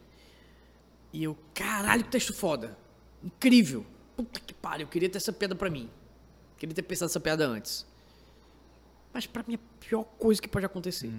e 1.12 1.24
eu, 1.24 1.38
caralho, 1.54 2.04
que 2.04 2.10
texto 2.10 2.34
foda. 2.34 2.78
Incrível. 3.24 3.86
Puta 4.16 4.40
que 4.40 4.54
pariu, 4.54 4.86
eu 4.86 4.90
queria 4.90 5.10
ter 5.10 5.18
essa 5.18 5.34
piada 5.34 5.56
pra 5.56 5.70
mim. 5.70 5.90
Queria 6.58 6.74
ter 6.74 6.82
pensado 6.84 7.10
essa 7.10 7.20
piada 7.20 7.46
antes. 7.46 7.86
Mas 9.14 9.26
pra 9.28 9.44
mim 9.48 9.56
é 9.56 9.58
a 9.58 9.80
pior 9.86 10.04
coisa 10.18 10.42
que 10.42 10.48
pode 10.48 10.66
acontecer. 10.66 11.12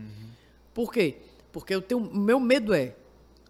Por 0.72 0.92
quê? 0.92 1.16
Porque 1.52 1.74
eu 1.74 1.80
tenho, 1.82 2.00
meu 2.14 2.38
medo 2.40 2.72
é, 2.74 2.94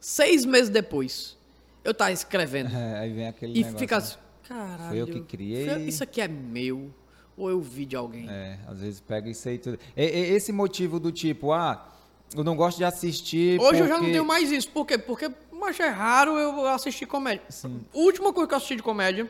seis 0.00 0.44
meses 0.44 0.68
depois, 0.68 1.36
eu 1.84 1.92
estar 1.92 2.10
escrevendo 2.12 2.70
É, 2.74 2.98
aí 3.00 3.12
vem 3.12 3.26
aquele 3.28 3.52
e 3.52 3.62
negócio. 3.64 3.78
ficar 3.78 3.96
né? 3.98 4.02
assim, 4.02 4.16
caralho. 4.48 4.88
Foi 4.88 4.98
eu 4.98 5.06
que 5.06 5.20
criei. 5.22 5.86
Isso 5.86 6.02
aqui 6.02 6.20
é 6.20 6.28
meu, 6.28 6.92
ou 7.36 7.50
eu 7.50 7.60
vi 7.60 7.84
de 7.86 7.96
alguém. 7.96 8.28
É, 8.28 8.58
às 8.66 8.80
vezes 8.80 9.00
pega 9.00 9.28
isso 9.28 9.48
aí 9.48 9.58
tudo. 9.58 9.78
E- 9.96 10.02
e- 10.04 10.34
esse 10.34 10.52
motivo 10.52 10.98
do 11.00 11.10
tipo, 11.12 11.52
ah, 11.52 11.92
eu 12.40 12.44
não 12.44 12.56
gosto 12.56 12.78
de 12.78 12.84
assistir. 12.84 13.60
Hoje 13.60 13.80
eu 13.80 13.86
já 13.86 13.94
não 13.94 14.00
porque- 14.00 14.12
tenho 14.12 14.24
mais 14.24 14.50
isso. 14.50 14.68
Por 14.70 14.86
quê? 14.86 14.96
Porque 14.98 15.30
mas 15.52 15.78
é 15.80 15.88
raro 15.88 16.36
eu 16.38 16.66
assistir 16.68 17.06
comédia. 17.06 17.42
Sim. 17.48 17.80
Última 17.94 18.32
coisa 18.32 18.46
que 18.48 18.54
eu 18.54 18.56
assisti 18.58 18.76
de 18.76 18.82
comédia 18.82 19.28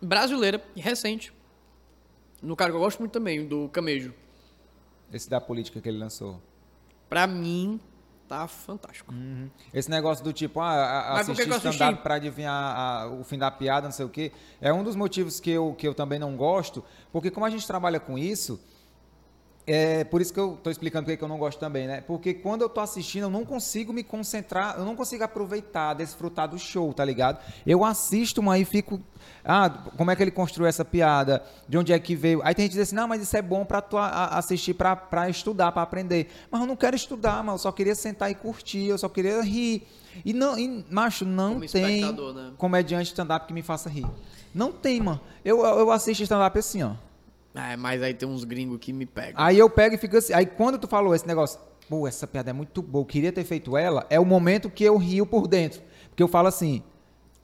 brasileira 0.00 0.62
recente, 0.76 1.32
no 2.42 2.54
cara 2.54 2.70
que 2.70 2.76
eu 2.76 2.80
gosto 2.80 2.98
muito 2.98 3.12
também, 3.12 3.46
do 3.46 3.68
Camejo. 3.70 4.12
Esse 5.12 5.28
da 5.30 5.40
política 5.40 5.80
que 5.80 5.88
ele 5.88 5.98
lançou. 5.98 6.40
Pra 7.08 7.26
mim, 7.26 7.80
tá 8.28 8.46
fantástico. 8.46 9.14
Esse 9.72 9.88
negócio 9.90 10.22
do 10.24 10.32
tipo, 10.32 10.60
ah, 10.60 11.12
Mas 11.14 11.30
assistir 11.30 11.48
stand-up 11.50 12.02
pra 12.02 12.16
adivinhar 12.16 12.52
a- 12.76 13.08
o 13.08 13.24
fim 13.24 13.38
da 13.38 13.50
piada, 13.50 13.86
não 13.86 13.92
sei 13.92 14.04
o 14.04 14.08
quê, 14.08 14.32
é 14.60 14.72
um 14.72 14.82
dos 14.84 14.96
motivos 14.96 15.40
que 15.40 15.50
eu, 15.50 15.74
que 15.78 15.86
eu 15.86 15.94
também 15.94 16.18
não 16.18 16.36
gosto, 16.36 16.84
porque 17.12 17.30
como 17.30 17.46
a 17.46 17.50
gente 17.50 17.66
trabalha 17.66 17.98
com 18.00 18.18
isso, 18.18 18.60
é 19.66 20.04
por 20.04 20.20
isso 20.20 20.32
que 20.32 20.38
eu 20.38 20.56
tô 20.62 20.70
explicando 20.70 21.04
porque 21.04 21.16
que 21.16 21.24
eu 21.24 21.28
não 21.28 21.38
gosto 21.38 21.58
também, 21.58 21.88
né? 21.88 22.00
Porque 22.00 22.32
quando 22.32 22.62
eu 22.62 22.68
tô 22.68 22.80
assistindo, 22.80 23.24
eu 23.24 23.30
não 23.30 23.44
consigo 23.44 23.92
me 23.92 24.04
concentrar, 24.04 24.76
eu 24.78 24.84
não 24.84 24.94
consigo 24.94 25.24
aproveitar, 25.24 25.94
desfrutar 25.94 26.48
do 26.48 26.56
show, 26.56 26.94
tá 26.94 27.04
ligado? 27.04 27.40
Eu 27.66 27.84
assisto, 27.84 28.40
mas 28.40 28.54
aí 28.54 28.64
fico. 28.64 29.00
Ah, 29.44 29.68
como 29.96 30.10
é 30.10 30.16
que 30.16 30.22
ele 30.22 30.30
construiu 30.30 30.68
essa 30.68 30.84
piada? 30.84 31.42
De 31.68 31.76
onde 31.76 31.92
é 31.92 31.98
que 31.98 32.14
veio? 32.14 32.40
Aí 32.44 32.54
tem 32.54 32.64
gente 32.64 32.72
que 32.72 32.78
diz 32.78 32.88
assim, 32.88 32.94
não, 32.94 33.08
mas 33.08 33.20
isso 33.20 33.36
é 33.36 33.42
bom 33.42 33.64
pra 33.64 33.80
tu 33.80 33.96
assistir, 33.98 34.74
pra, 34.74 34.94
pra 34.94 35.28
estudar, 35.28 35.72
pra 35.72 35.82
aprender. 35.82 36.28
Mas 36.48 36.60
eu 36.60 36.66
não 36.66 36.76
quero 36.76 36.94
estudar, 36.94 37.42
mas 37.42 37.54
eu 37.54 37.58
só 37.58 37.72
queria 37.72 37.94
sentar 37.96 38.30
e 38.30 38.36
curtir, 38.36 38.86
eu 38.86 38.98
só 38.98 39.08
queria 39.08 39.42
rir. 39.42 39.84
E 40.24 40.32
não, 40.32 40.56
e, 40.56 40.84
macho, 40.88 41.24
não 41.24 41.54
Como 41.54 41.68
tem 41.68 42.02
né? 42.02 42.52
comediante 42.56 43.08
stand-up 43.08 43.46
que 43.46 43.52
me 43.52 43.62
faça 43.62 43.88
rir. 43.90 44.06
Não 44.54 44.70
tem, 44.70 45.00
mano. 45.00 45.20
Eu 45.44 45.64
eu 45.64 45.90
assisto 45.90 46.22
stand-up 46.22 46.56
assim, 46.56 46.84
ó. 46.84 46.92
É, 47.56 47.76
mas 47.76 48.02
aí 48.02 48.12
tem 48.12 48.28
uns 48.28 48.44
gringos 48.44 48.78
que 48.78 48.92
me 48.92 49.06
pegam. 49.06 49.34
Aí 49.42 49.58
eu 49.58 49.68
pego 49.70 49.94
e 49.94 49.98
fico 49.98 50.16
assim. 50.16 50.32
Aí 50.32 50.44
quando 50.46 50.78
tu 50.78 50.86
falou 50.86 51.14
esse 51.14 51.26
negócio, 51.26 51.58
pô, 51.88 52.06
essa 52.06 52.26
piada 52.26 52.50
é 52.50 52.52
muito 52.52 52.82
boa, 52.82 53.02
eu 53.02 53.06
queria 53.06 53.32
ter 53.32 53.44
feito 53.44 53.76
ela, 53.76 54.06
é 54.10 54.20
o 54.20 54.24
momento 54.24 54.68
que 54.68 54.84
eu 54.84 54.96
rio 54.96 55.24
por 55.24 55.48
dentro. 55.48 55.80
Porque 56.10 56.22
eu 56.22 56.28
falo 56.28 56.48
assim. 56.48 56.82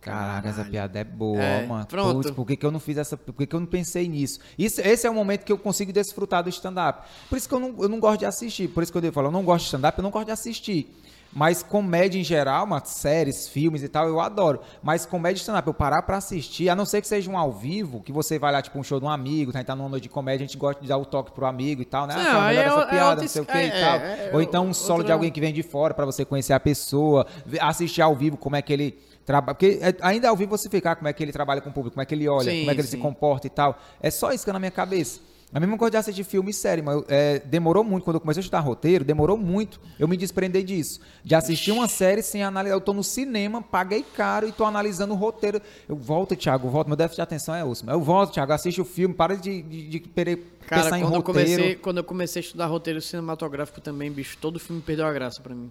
Caraca, 0.00 0.48
essa 0.48 0.64
piada 0.64 0.98
é 0.98 1.04
boa, 1.04 1.40
É, 1.40 1.64
mano. 1.64 1.86
pronto. 1.86 2.16
Putz, 2.16 2.30
por 2.32 2.44
que, 2.44 2.56
que 2.56 2.66
eu 2.66 2.72
não 2.72 2.80
fiz 2.80 2.98
essa. 2.98 3.16
Por 3.16 3.32
que, 3.34 3.46
que 3.46 3.54
eu 3.54 3.60
não 3.60 3.68
pensei 3.68 4.08
nisso? 4.08 4.40
Isso, 4.58 4.80
esse 4.80 5.06
é 5.06 5.10
o 5.10 5.14
momento 5.14 5.44
que 5.44 5.52
eu 5.52 5.56
consigo 5.58 5.92
desfrutar 5.92 6.42
do 6.42 6.48
stand-up. 6.48 7.08
Por 7.28 7.38
isso 7.38 7.48
que 7.48 7.54
eu 7.54 7.60
não, 7.60 7.74
eu 7.78 7.88
não 7.88 8.00
gosto 8.00 8.18
de 8.18 8.26
assistir. 8.26 8.68
Por 8.68 8.82
isso 8.82 8.92
que 8.92 8.98
eu 8.98 9.12
falo, 9.12 9.28
eu 9.28 9.32
não 9.32 9.44
gosto 9.44 9.60
de 9.62 9.66
stand-up, 9.66 9.96
eu 9.96 10.02
não 10.02 10.10
gosto 10.10 10.26
de 10.26 10.32
assistir. 10.32 10.92
Mas 11.34 11.62
comédia 11.62 12.18
em 12.18 12.24
geral, 12.24 12.66
séries, 12.84 13.48
filmes 13.48 13.82
e 13.82 13.88
tal, 13.88 14.06
eu 14.06 14.20
adoro. 14.20 14.60
Mas 14.82 15.06
comédia 15.06 15.40
stand-up, 15.40 15.66
eu 15.66 15.72
parar 15.72 16.02
pra 16.02 16.18
assistir, 16.18 16.68
a 16.68 16.76
não 16.76 16.84
ser 16.84 17.00
que 17.00 17.08
seja 17.08 17.30
um 17.30 17.38
ao 17.38 17.50
vivo, 17.50 18.02
que 18.02 18.12
você 18.12 18.38
vai 18.38 18.52
lá, 18.52 18.60
tipo, 18.60 18.78
um 18.78 18.82
show 18.82 19.00
de 19.00 19.06
um 19.06 19.08
amigo, 19.08 19.50
tá, 19.52 19.64
tá 19.64 19.74
numa 19.74 19.88
noite 19.88 20.04
de 20.04 20.08
comédia, 20.10 20.44
a 20.44 20.46
gente 20.46 20.58
gosta 20.58 20.82
de 20.82 20.88
dar 20.88 20.98
o 20.98 21.06
toque 21.06 21.32
pro 21.32 21.46
amigo 21.46 21.80
e 21.80 21.84
tal, 21.86 22.06
né? 22.06 22.14
Não, 22.14 22.22
Ah, 22.40 22.46
aí 22.46 22.56
melhora 22.56 22.68
é 22.68 22.72
essa 22.74 22.80
é 22.86 22.90
piada, 22.90 23.08
outra 23.10 23.22
não 23.22 23.28
sei 23.28 23.42
o 23.42 23.46
que 23.46 23.52
é, 23.58 23.66
e 23.66 23.70
tal. 23.70 23.96
é, 23.96 24.28
é 24.28 24.30
Ou 24.34 24.42
então 24.42 24.66
um 24.66 24.74
solo 24.74 25.02
de 25.02 25.10
alguém 25.12 25.30
que 25.30 25.40
vem 25.40 25.52
de 25.54 25.62
fora 25.62 25.94
pra 25.94 26.04
você 26.04 26.24
conhecer 26.24 26.52
a 26.52 26.60
pessoa, 26.60 27.26
assistir 27.60 28.02
ao 28.02 28.14
vivo 28.14 28.36
como 28.36 28.54
é 28.56 28.60
que 28.62 28.72
ele 28.72 28.98
trabalha. 29.24 29.54
Porque 29.54 29.78
é- 29.80 29.96
ainda 30.02 30.28
ao 30.28 30.36
vivo 30.36 30.50
você 30.50 30.68
ficar 30.68 30.96
como 30.96 31.08
é 31.08 31.12
que 31.12 31.22
ele 31.22 31.32
trabalha 31.32 31.60
com 31.62 31.70
o 31.70 31.72
público, 31.72 31.94
como 31.94 32.02
é 32.02 32.06
que 32.06 32.14
ele 32.14 32.28
olha, 32.28 32.50
Sim, 32.50 32.58
como 32.60 32.70
é 32.70 32.74
que 32.74 32.80
ele 32.80 32.88
se 32.88 32.98
comporta 32.98 33.46
e 33.46 33.50
tal. 33.50 33.78
É 34.02 34.10
só 34.10 34.32
isso 34.32 34.44
que 34.44 34.50
é 34.50 34.52
na 34.52 34.58
minha 34.58 34.70
cabeça. 34.70 35.20
A 35.54 35.60
mesma 35.60 35.76
coisa 35.76 35.90
de 35.90 35.96
assistir 35.98 36.24
filme 36.24 36.50
e 36.50 36.54
série, 36.54 36.80
mas 36.80 37.02
é, 37.08 37.38
demorou 37.40 37.84
muito. 37.84 38.04
Quando 38.04 38.16
eu 38.16 38.20
comecei 38.20 38.40
a 38.40 38.42
estudar 38.42 38.60
roteiro, 38.60 39.04
demorou 39.04 39.36
muito 39.36 39.78
eu 39.98 40.08
me 40.08 40.16
desprender 40.16 40.64
disso. 40.64 41.00
De 41.22 41.34
assistir 41.34 41.72
uma 41.72 41.86
série 41.88 42.22
sem 42.22 42.42
analisar. 42.42 42.74
Eu 42.74 42.80
tô 42.80 42.94
no 42.94 43.04
cinema, 43.04 43.60
paguei 43.60 44.02
caro 44.02 44.48
e 44.48 44.52
tô 44.52 44.64
analisando 44.64 45.12
o 45.12 45.16
roteiro. 45.16 45.60
Eu 45.86 45.94
volto, 45.94 46.34
Thiago, 46.34 46.70
volto. 46.70 46.88
Meu 46.88 46.96
déficit 46.96 47.16
de 47.16 47.22
atenção 47.22 47.54
é 47.54 47.62
osso. 47.62 47.88
Eu 47.88 48.00
volto, 48.00 48.32
Thiago, 48.32 48.52
assiste 48.52 48.80
o 48.80 48.84
filme, 48.84 49.14
para 49.14 49.36
de, 49.36 49.60
de, 49.60 49.88
de 49.88 50.00
Cara, 50.00 50.84
pensar 50.84 50.98
em 50.98 51.02
quando 51.02 51.14
eu, 51.14 51.20
roteiro. 51.20 51.50
comecei, 51.50 51.74
quando 51.76 51.98
eu 51.98 52.04
comecei 52.04 52.40
a 52.40 52.44
estudar 52.44 52.66
roteiro 52.66 53.00
cinematográfico 53.00 53.80
também, 53.80 54.10
bicho, 54.10 54.38
todo 54.40 54.58
filme 54.58 54.80
perdeu 54.80 55.04
a 55.04 55.12
graça 55.12 55.42
pra 55.42 55.54
mim. 55.54 55.70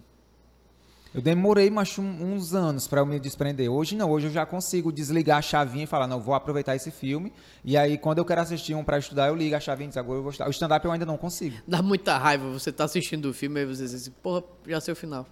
Eu 1.13 1.21
demorei, 1.21 1.69
um- 1.99 2.33
uns 2.35 2.53
anos 2.53 2.87
pra 2.87 3.01
eu 3.01 3.05
me 3.05 3.19
desprender. 3.19 3.69
Hoje 3.69 3.97
não, 3.97 4.09
hoje 4.09 4.27
eu 4.27 4.31
já 4.31 4.45
consigo 4.45 4.93
desligar 4.93 5.39
a 5.39 5.41
chavinha 5.41 5.83
e 5.83 5.87
falar, 5.87 6.07
não, 6.07 6.21
vou 6.21 6.33
aproveitar 6.33 6.73
esse 6.75 6.89
filme. 6.89 7.33
E 7.65 7.75
aí, 7.75 7.97
quando 7.97 8.19
eu 8.19 8.25
quero 8.25 8.39
assistir 8.39 8.73
um 8.75 8.83
pra 8.83 8.97
estudar, 8.97 9.27
eu 9.27 9.35
ligo 9.35 9.53
a 9.53 9.59
chavinha 9.59 9.87
e 9.87 9.89
digo, 9.89 9.99
agora 9.99 10.19
eu 10.19 10.23
vou 10.23 10.31
estudar. 10.31 10.47
O 10.47 10.51
stand-up 10.51 10.85
eu 10.85 10.91
ainda 10.91 11.05
não 11.05 11.17
consigo. 11.17 11.57
Dá 11.67 11.81
muita 11.81 12.17
raiva 12.17 12.49
você 12.49 12.71
tá 12.71 12.85
assistindo 12.85 13.25
o 13.25 13.33
filme 13.33 13.59
e 13.61 13.65
você 13.65 13.83
diz 13.83 13.93
assim, 13.95 14.11
porra, 14.23 14.41
já 14.65 14.79
sei 14.79 14.93
o 14.93 14.95
final. 14.95 15.27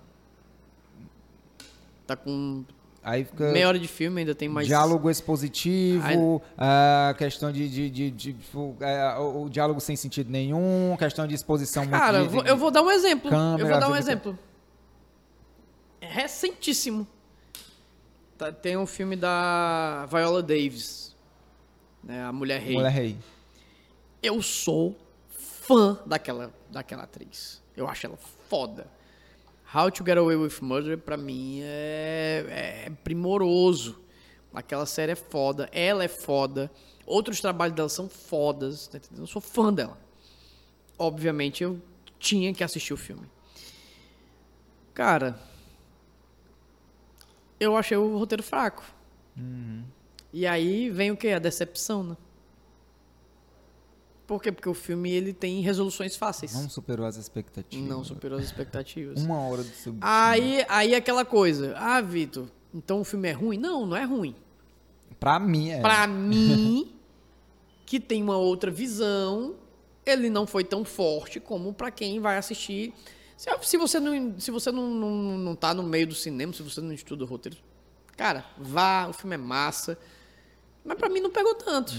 Tá 2.05 2.15
com 2.17 2.65
Aí 3.01 3.23
fica 3.23 3.49
meia 3.53 3.67
hora 3.69 3.79
de 3.79 3.87
filme, 3.87 4.19
ainda 4.19 4.35
tem 4.35 4.49
mais. 4.49 4.67
diálogo 4.67 5.09
expositivo, 5.09 6.41
a 6.57 7.15
questão 7.17 7.49
de, 7.51 7.69
de, 7.69 7.89
de- 7.89 8.11
de, 8.11 8.33
tipo, 8.33 8.75
é, 8.81 9.17
o, 9.17 9.47
diálogo 9.47 9.79
sem 9.79 9.95
sentido 9.95 10.29
nenhum, 10.29 10.95
questão 10.99 11.25
de 11.25 11.33
exposição 11.33 11.83
muito 11.83 11.97
Cara, 11.97 12.19
de- 12.19 12.25
eu 12.25 12.57
vou- 12.57 12.69
de- 12.69 12.73
dar 12.73 12.81
um 12.81 12.91
exemplo. 12.91 13.29
câmera, 13.29 13.61
eu 13.63 13.67
vou 13.71 13.79
dar 13.79 13.89
um 13.89 13.95
exemplo. 13.95 14.37
É 16.01 16.07
recentíssimo. 16.07 17.07
Tá- 18.37 18.51
tem 18.51 18.77
um 18.77 18.85
filme 18.85 19.15
da 19.15 20.05
Viola 20.09 20.41
Davis, 20.41 21.15
né, 22.03 22.23
a 22.23 22.31
Mulher 22.31 22.61
Rei. 22.61 22.75
Mulher 22.75 22.91
Rei. 22.91 23.17
Eu 24.23 24.41
sou 24.41 24.97
fã 25.29 25.99
daquela, 26.05 26.53
daquela 26.69 27.03
atriz. 27.03 27.61
Eu 27.75 27.87
acho 27.87 28.05
ela 28.05 28.17
foda. 28.47 28.87
How 29.73 29.91
to 29.91 30.03
Get 30.03 30.17
Away 30.17 30.35
with 30.35 30.55
Murder, 30.61 30.97
pra 30.97 31.15
mim, 31.15 31.59
é, 31.63 32.85
é 32.87 32.91
primoroso. 33.03 33.99
Aquela 34.53 34.85
série 34.85 35.11
é 35.11 35.15
foda. 35.15 35.69
Ela 35.71 36.03
é 36.03 36.07
foda. 36.07 36.71
Outros 37.05 37.39
trabalhos 37.39 37.75
dela 37.75 37.89
são 37.89 38.09
fodas. 38.09 38.87
Tá? 38.87 38.99
Eu 39.15 39.27
sou 39.27 39.41
fã 39.41 39.71
dela. 39.71 39.97
Obviamente, 40.97 41.63
eu 41.63 41.79
tinha 42.17 42.53
que 42.53 42.63
assistir 42.63 42.93
o 42.93 42.97
filme. 42.97 43.29
Cara, 44.93 45.39
eu 47.59 47.75
achei 47.75 47.97
o 47.97 48.17
roteiro 48.17 48.43
fraco. 48.43 48.83
E 50.31 50.45
aí 50.45 50.89
vem 50.89 51.11
o 51.11 51.17
que? 51.17 51.29
A 51.29 51.39
decepção, 51.39 52.03
né? 52.03 52.17
Por 54.27 54.41
quê? 54.41 54.51
Porque 54.51 54.69
o 54.69 54.75
filme 54.75 55.09
ele 55.11 55.33
tem 55.33 55.59
resoluções 55.61 56.15
fáceis. 56.15 56.53
Não 56.53 56.69
superou 56.69 57.05
as 57.05 57.15
expectativas. 57.15 57.89
Não 57.89 58.03
superou 58.03 58.37
as 58.37 58.45
expectativas. 58.45 59.23
Uma 59.23 59.39
hora 59.39 59.63
do 59.63 59.69
seu. 59.69 59.95
Aí, 60.01 60.63
aí 60.69 60.93
aquela 60.93 61.25
coisa. 61.25 61.73
Ah, 61.75 61.99
Vitor, 61.99 62.47
então 62.71 63.01
o 63.01 63.03
filme 63.03 63.27
é 63.27 63.31
ruim? 63.31 63.57
Não, 63.57 63.87
não 63.87 63.97
é 63.97 64.03
ruim. 64.03 64.35
Pra 65.19 65.39
mim 65.39 65.71
é. 65.71 65.81
Pra 65.81 66.05
mim, 66.07 66.93
que 67.87 67.99
tem 67.99 68.21
uma 68.21 68.37
outra 68.37 68.69
visão, 68.69 69.55
ele 70.05 70.29
não 70.29 70.45
foi 70.45 70.63
tão 70.63 70.85
forte 70.85 71.39
como 71.39 71.73
pra 71.73 71.89
quem 71.89 72.19
vai 72.19 72.37
assistir. 72.37 72.93
Se, 73.39 73.49
se 73.61 73.77
você, 73.77 74.01
não, 74.01 74.37
se 74.37 74.51
você 74.51 74.69
não, 74.69 74.89
não, 74.89 75.11
não 75.37 75.55
tá 75.55 75.73
no 75.73 75.81
meio 75.81 76.05
do 76.07 76.13
cinema, 76.13 76.51
se 76.51 76.61
você 76.61 76.81
não 76.81 76.91
estuda 76.91 77.23
o 77.23 77.27
roteiro, 77.27 77.57
cara, 78.17 78.43
vá, 78.57 79.07
o 79.07 79.13
filme 79.13 79.35
é 79.35 79.37
massa. 79.37 79.97
Mas 80.83 80.97
pra 80.97 81.07
mim 81.07 81.21
não 81.21 81.29
pegou 81.31 81.55
tanto. 81.55 81.93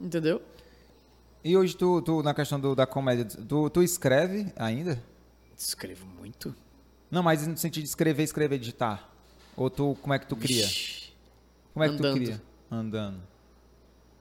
Entendeu? 0.00 0.42
E 1.44 1.56
hoje 1.56 1.76
tu, 1.76 2.02
tu 2.02 2.24
na 2.24 2.34
questão 2.34 2.58
do- 2.58 2.74
da 2.74 2.88
comédia, 2.88 3.24
tu, 3.24 3.70
tu 3.70 3.84
escreve 3.84 4.52
ainda? 4.56 5.00
Escrevo 5.56 6.04
muito. 6.06 6.52
Não, 7.08 7.22
mas 7.22 7.46
no 7.46 7.56
sentido 7.56 7.84
de 7.84 7.88
escrever, 7.88 8.24
escrever, 8.24 8.58
digitar. 8.58 9.08
Ou 9.56 9.70
tu, 9.70 9.96
como 10.02 10.12
é 10.12 10.18
que 10.18 10.26
tu 10.26 10.34
cria? 10.34 10.66
Vixe. 10.66 11.12
Como 11.72 11.84
é 11.84 11.88
que 11.88 11.94
Andando. 11.94 12.14
tu 12.14 12.20
cria? 12.20 12.42
Andando. 12.68 13.22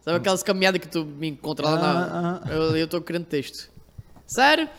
Sabe 0.02 0.18
aquelas 0.18 0.44
caminhadas 0.44 0.80
que 0.82 0.88
tu 0.88 1.04
me 1.04 1.30
encontra 1.30 1.68
lá 1.68 1.80
na. 1.80 2.42
Ah, 2.46 2.50
Eu, 2.52 2.78
eu 2.78 2.88
tô 2.88 3.02
criando 3.02 3.26
texto. 3.26 3.72
Sério? 4.28 4.70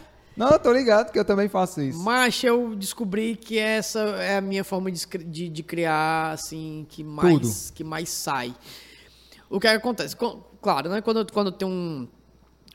Não, 0.41 0.59
tô 0.59 0.73
ligado 0.73 1.13
que 1.13 1.19
eu 1.19 1.25
também 1.25 1.51
faço 1.51 1.83
isso. 1.83 1.99
Mas 2.03 2.43
eu 2.43 2.75
descobri 2.75 3.37
que 3.37 3.59
essa 3.59 3.99
é 4.01 4.39
a 4.39 4.41
minha 4.41 4.65
forma 4.65 4.91
de, 4.91 5.07
de, 5.07 5.49
de 5.51 5.63
criar, 5.63 6.33
assim, 6.33 6.87
que 6.89 7.05
mais, 7.05 7.67
Tudo. 7.67 7.75
que 7.75 7.85
mais 7.85 8.09
sai. 8.09 8.55
O 9.51 9.61
que, 9.61 9.67
é 9.67 9.73
que 9.73 9.77
acontece? 9.77 10.17
Co- 10.17 10.43
Claro, 10.63 10.89
né? 10.89 11.03
Quando, 11.03 11.21
eu- 11.21 11.27
quando 11.31 11.49
eu 11.49 11.53
tenho 11.53 11.71
um, 11.71 12.09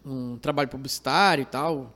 um 0.06 0.38
trabalho 0.38 0.70
publicitário 0.70 1.42
e 1.42 1.46
tal, 1.46 1.92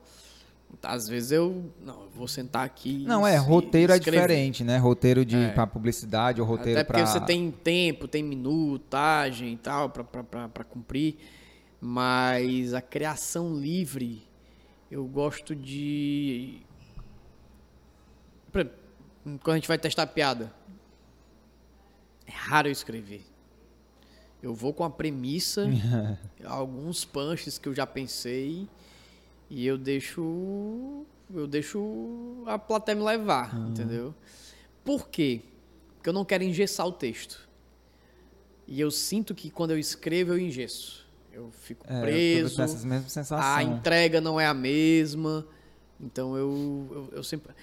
às 0.82 1.08
vezes 1.08 1.32
eu. 1.34 1.72
Não, 1.80 2.02
eu 2.02 2.10
vou 2.16 2.28
sentar 2.28 2.66
aqui. 2.66 3.04
Não, 3.08 3.26
é, 3.26 3.36
roteiro 3.38 3.94
é 3.94 4.00
diferente, 4.00 4.64
né? 4.64 4.78
Roteiro 4.78 5.24
de 5.24 5.52
pra 5.54 5.68
publicidade 5.68 6.41
ou 6.41 6.48
roteiro 6.48 6.84
pra... 6.84 7.06
você 7.06 7.20
tem 7.20 7.52
tempo, 7.52 8.08
tem 8.08 8.24
minutagem 8.24 9.54
e 9.54 9.58
tal 9.58 9.90
pra 9.90 10.64
cumprir. 10.64 11.18
Mas 11.80 12.74
a 12.74 12.82
criação 12.82 13.56
livre, 13.56 14.28
eu 14.90 15.06
gosto 15.06 15.56
de. 15.56 16.61
Exemplo, 18.53 18.74
Quando 19.44 19.52
a 19.52 19.56
gente 19.56 19.68
vai 19.68 19.78
testar 19.78 20.07
piada, 20.07 20.52
é 22.26 22.32
raro 22.32 22.68
eu 22.68 22.72
escrever. 22.72 23.24
Eu 24.41 24.53
vou 24.53 24.74
com 24.74 24.84
a 24.84 24.90
premissa, 24.90 25.68
alguns 26.45 27.03
punches 27.06 27.57
que 27.57 27.68
eu 27.68 27.74
já 27.74 27.86
pensei, 27.86 28.68
e 29.49 29.66
eu 29.66 29.78
deixo. 29.78 31.06
Eu 31.32 31.45
deixo 31.45 32.44
a 32.48 32.57
plateia 32.57 32.95
me 32.95 33.03
levar, 33.03 33.53
entendeu? 33.70 34.16
Por 34.84 35.10
quê? 35.10 35.41
Porque 35.95 36.10
eu 36.10 36.14
não 36.14 36.26
quero 36.26 36.44
engessar 36.44 36.88
o 36.88 36.91
texto. 36.91 37.48
E 38.66 38.80
eu 38.80 38.90
sinto 38.90 39.36
que 39.36 39.52
quando 39.52 39.72
eu 39.72 39.78
escrevo, 39.78 40.34
eu 40.34 40.40
engesso. 40.40 41.07
Eu 41.31 41.51
fico 41.51 41.85
É, 41.88 41.97
eu 41.97 42.01
preso. 42.01 42.56
com 42.56 42.61
essas 42.64 42.84
mesmas 42.84 43.06
A 43.18 43.23
sensações. 43.23 43.68
entrega 43.68 44.19
não 44.22 44.39
é 44.39 44.45
a 44.47 44.53
mesma. 44.53 45.45
Então 45.99 46.35
eu, 46.38 46.88
eu, 46.91 47.18
eu 47.18 47.23
sempre. 47.23 47.53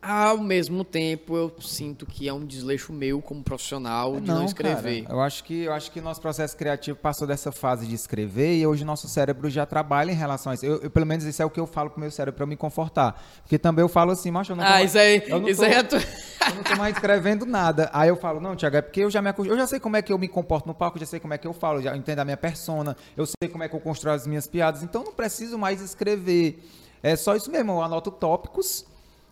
Ao 0.00 0.38
mesmo 0.38 0.84
tempo, 0.84 1.36
eu 1.36 1.52
sinto 1.60 2.06
que 2.06 2.28
é 2.28 2.32
um 2.32 2.46
desleixo 2.46 2.92
meu 2.92 3.20
como 3.20 3.42
profissional 3.42 4.20
de 4.20 4.28
não, 4.28 4.44
escrever. 4.44 5.02
cara, 5.02 5.14
eu 5.16 5.20
acho 5.20 5.42
que 5.42 5.62
eu 5.64 5.72
acho 5.72 5.90
que 5.90 6.00
nosso 6.00 6.20
processo 6.20 6.56
criativo 6.56 6.96
passou 6.96 7.26
dessa 7.26 7.50
fase 7.50 7.84
de 7.84 7.96
escrever 7.96 8.56
e 8.58 8.64
hoje 8.64 8.84
nosso 8.84 9.08
cérebro 9.08 9.50
já 9.50 9.66
trabalha 9.66 10.12
em 10.12 10.14
relação 10.14 10.52
a 10.52 10.54
isso. 10.54 10.64
Eu, 10.64 10.76
eu, 10.82 10.90
pelo 10.90 11.04
menos 11.04 11.24
isso 11.24 11.42
é 11.42 11.44
o 11.44 11.50
que 11.50 11.58
eu 11.58 11.66
falo 11.66 11.90
pro 11.90 11.98
meu 12.00 12.12
cérebro 12.12 12.36
para 12.36 12.46
me 12.46 12.56
confortar, 12.56 13.20
porque 13.42 13.58
também 13.58 13.82
eu 13.82 13.88
falo 13.88 14.12
assim, 14.12 14.30
macho, 14.30 14.52
eu 14.52 14.56
não 14.56 14.62
tô 14.64 14.68
Ah, 14.70 14.72
mais- 14.74 14.90
isso 14.90 14.98
aí, 14.98 15.22
eu 15.26 15.40
não 15.40 15.48
isso 15.48 15.60
tô- 15.60 15.66
aí 15.66 15.72
é 15.74 15.82
tu... 15.82 15.96
eu 15.96 16.54
não 16.54 16.62
tô 16.62 16.76
mais 16.76 16.94
escrevendo 16.94 17.44
nada. 17.44 17.90
Aí 17.92 18.08
eu 18.08 18.16
falo, 18.16 18.38
não, 18.40 18.54
Tiago, 18.54 18.76
é 18.76 18.82
porque 18.82 19.00
eu 19.00 19.10
já 19.10 19.20
me 19.20 19.34
eu 19.36 19.56
já 19.56 19.66
sei 19.66 19.80
como 19.80 19.96
é 19.96 20.02
que 20.02 20.12
eu 20.12 20.18
me 20.18 20.28
comporto 20.28 20.68
no 20.68 20.74
palco, 20.74 20.96
já 21.00 21.06
sei 21.06 21.18
como 21.18 21.34
é 21.34 21.38
que 21.38 21.46
eu 21.46 21.52
falo, 21.52 21.82
já 21.82 21.96
entendo 21.96 22.20
a 22.20 22.24
minha 22.24 22.36
persona, 22.36 22.96
eu 23.16 23.26
sei 23.26 23.48
como 23.50 23.64
é 23.64 23.68
que 23.68 23.74
eu 23.74 23.80
construo 23.80 24.12
as 24.12 24.28
minhas 24.28 24.46
piadas, 24.46 24.84
então 24.84 25.02
não 25.02 25.12
preciso 25.12 25.58
mais 25.58 25.80
escrever. 25.80 26.64
É 27.02 27.16
só 27.16 27.34
isso 27.34 27.50
mesmo, 27.50 27.72
eu 27.72 27.82
anoto 27.82 28.12
tópicos. 28.12 28.86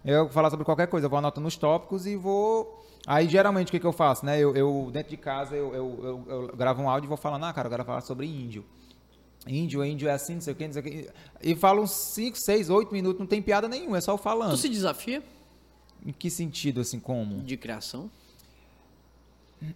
Eu 0.06 0.24
vou 0.24 0.32
falar 0.32 0.50
sobre 0.50 0.64
qualquer 0.64 0.86
coisa, 0.86 1.06
eu 1.06 1.10
vou 1.10 1.18
anotando 1.18 1.48
os 1.48 1.56
tópicos 1.56 2.06
e 2.06 2.14
vou. 2.16 2.84
Aí 3.06 3.28
geralmente 3.28 3.68
o 3.68 3.70
que, 3.72 3.80
que 3.80 3.86
eu 3.86 3.92
faço, 3.92 4.24
né? 4.24 4.38
Eu, 4.38 4.54
eu, 4.54 4.88
dentro 4.92 5.10
de 5.10 5.16
casa 5.16 5.54
eu, 5.56 5.74
eu, 5.74 6.00
eu- 6.02 6.24
eu 6.50 6.56
gravo 6.56 6.80
um 6.82 6.88
áudio 6.88 7.06
e 7.06 7.08
vou 7.08 7.16
falando, 7.16 7.44
ah, 7.44 7.52
cara, 7.52 7.66
eu 7.66 7.70
quero 7.70 7.84
falar 7.84 8.00
sobre 8.02 8.26
índio. 8.26 8.64
Índio, 9.48 9.84
índio 9.84 10.08
é 10.08 10.12
assim, 10.12 10.34
não 10.34 10.40
sei 10.40 10.52
o 10.52 10.56
que, 10.56 10.66
não 10.66 10.72
sei 10.72 10.80
o 10.80 10.84
que. 10.84 11.08
E 11.42 11.54
falo 11.56 11.82
uns 11.82 11.90
5, 11.92 12.36
6, 12.38 12.70
8 12.70 12.92
minutos, 12.92 13.18
não 13.20 13.26
tem 13.26 13.40
piada 13.42 13.68
nenhuma, 13.68 13.98
é 13.98 14.00
só 14.00 14.12
eu 14.12 14.18
falando. 14.18 14.50
Tu 14.52 14.56
se 14.56 14.68
desafia 14.68 15.22
Em 16.04 16.12
que 16.12 16.30
sentido, 16.30 16.80
assim, 16.80 16.98
como? 17.00 17.42
de 17.42 17.56
criação? 17.56 18.10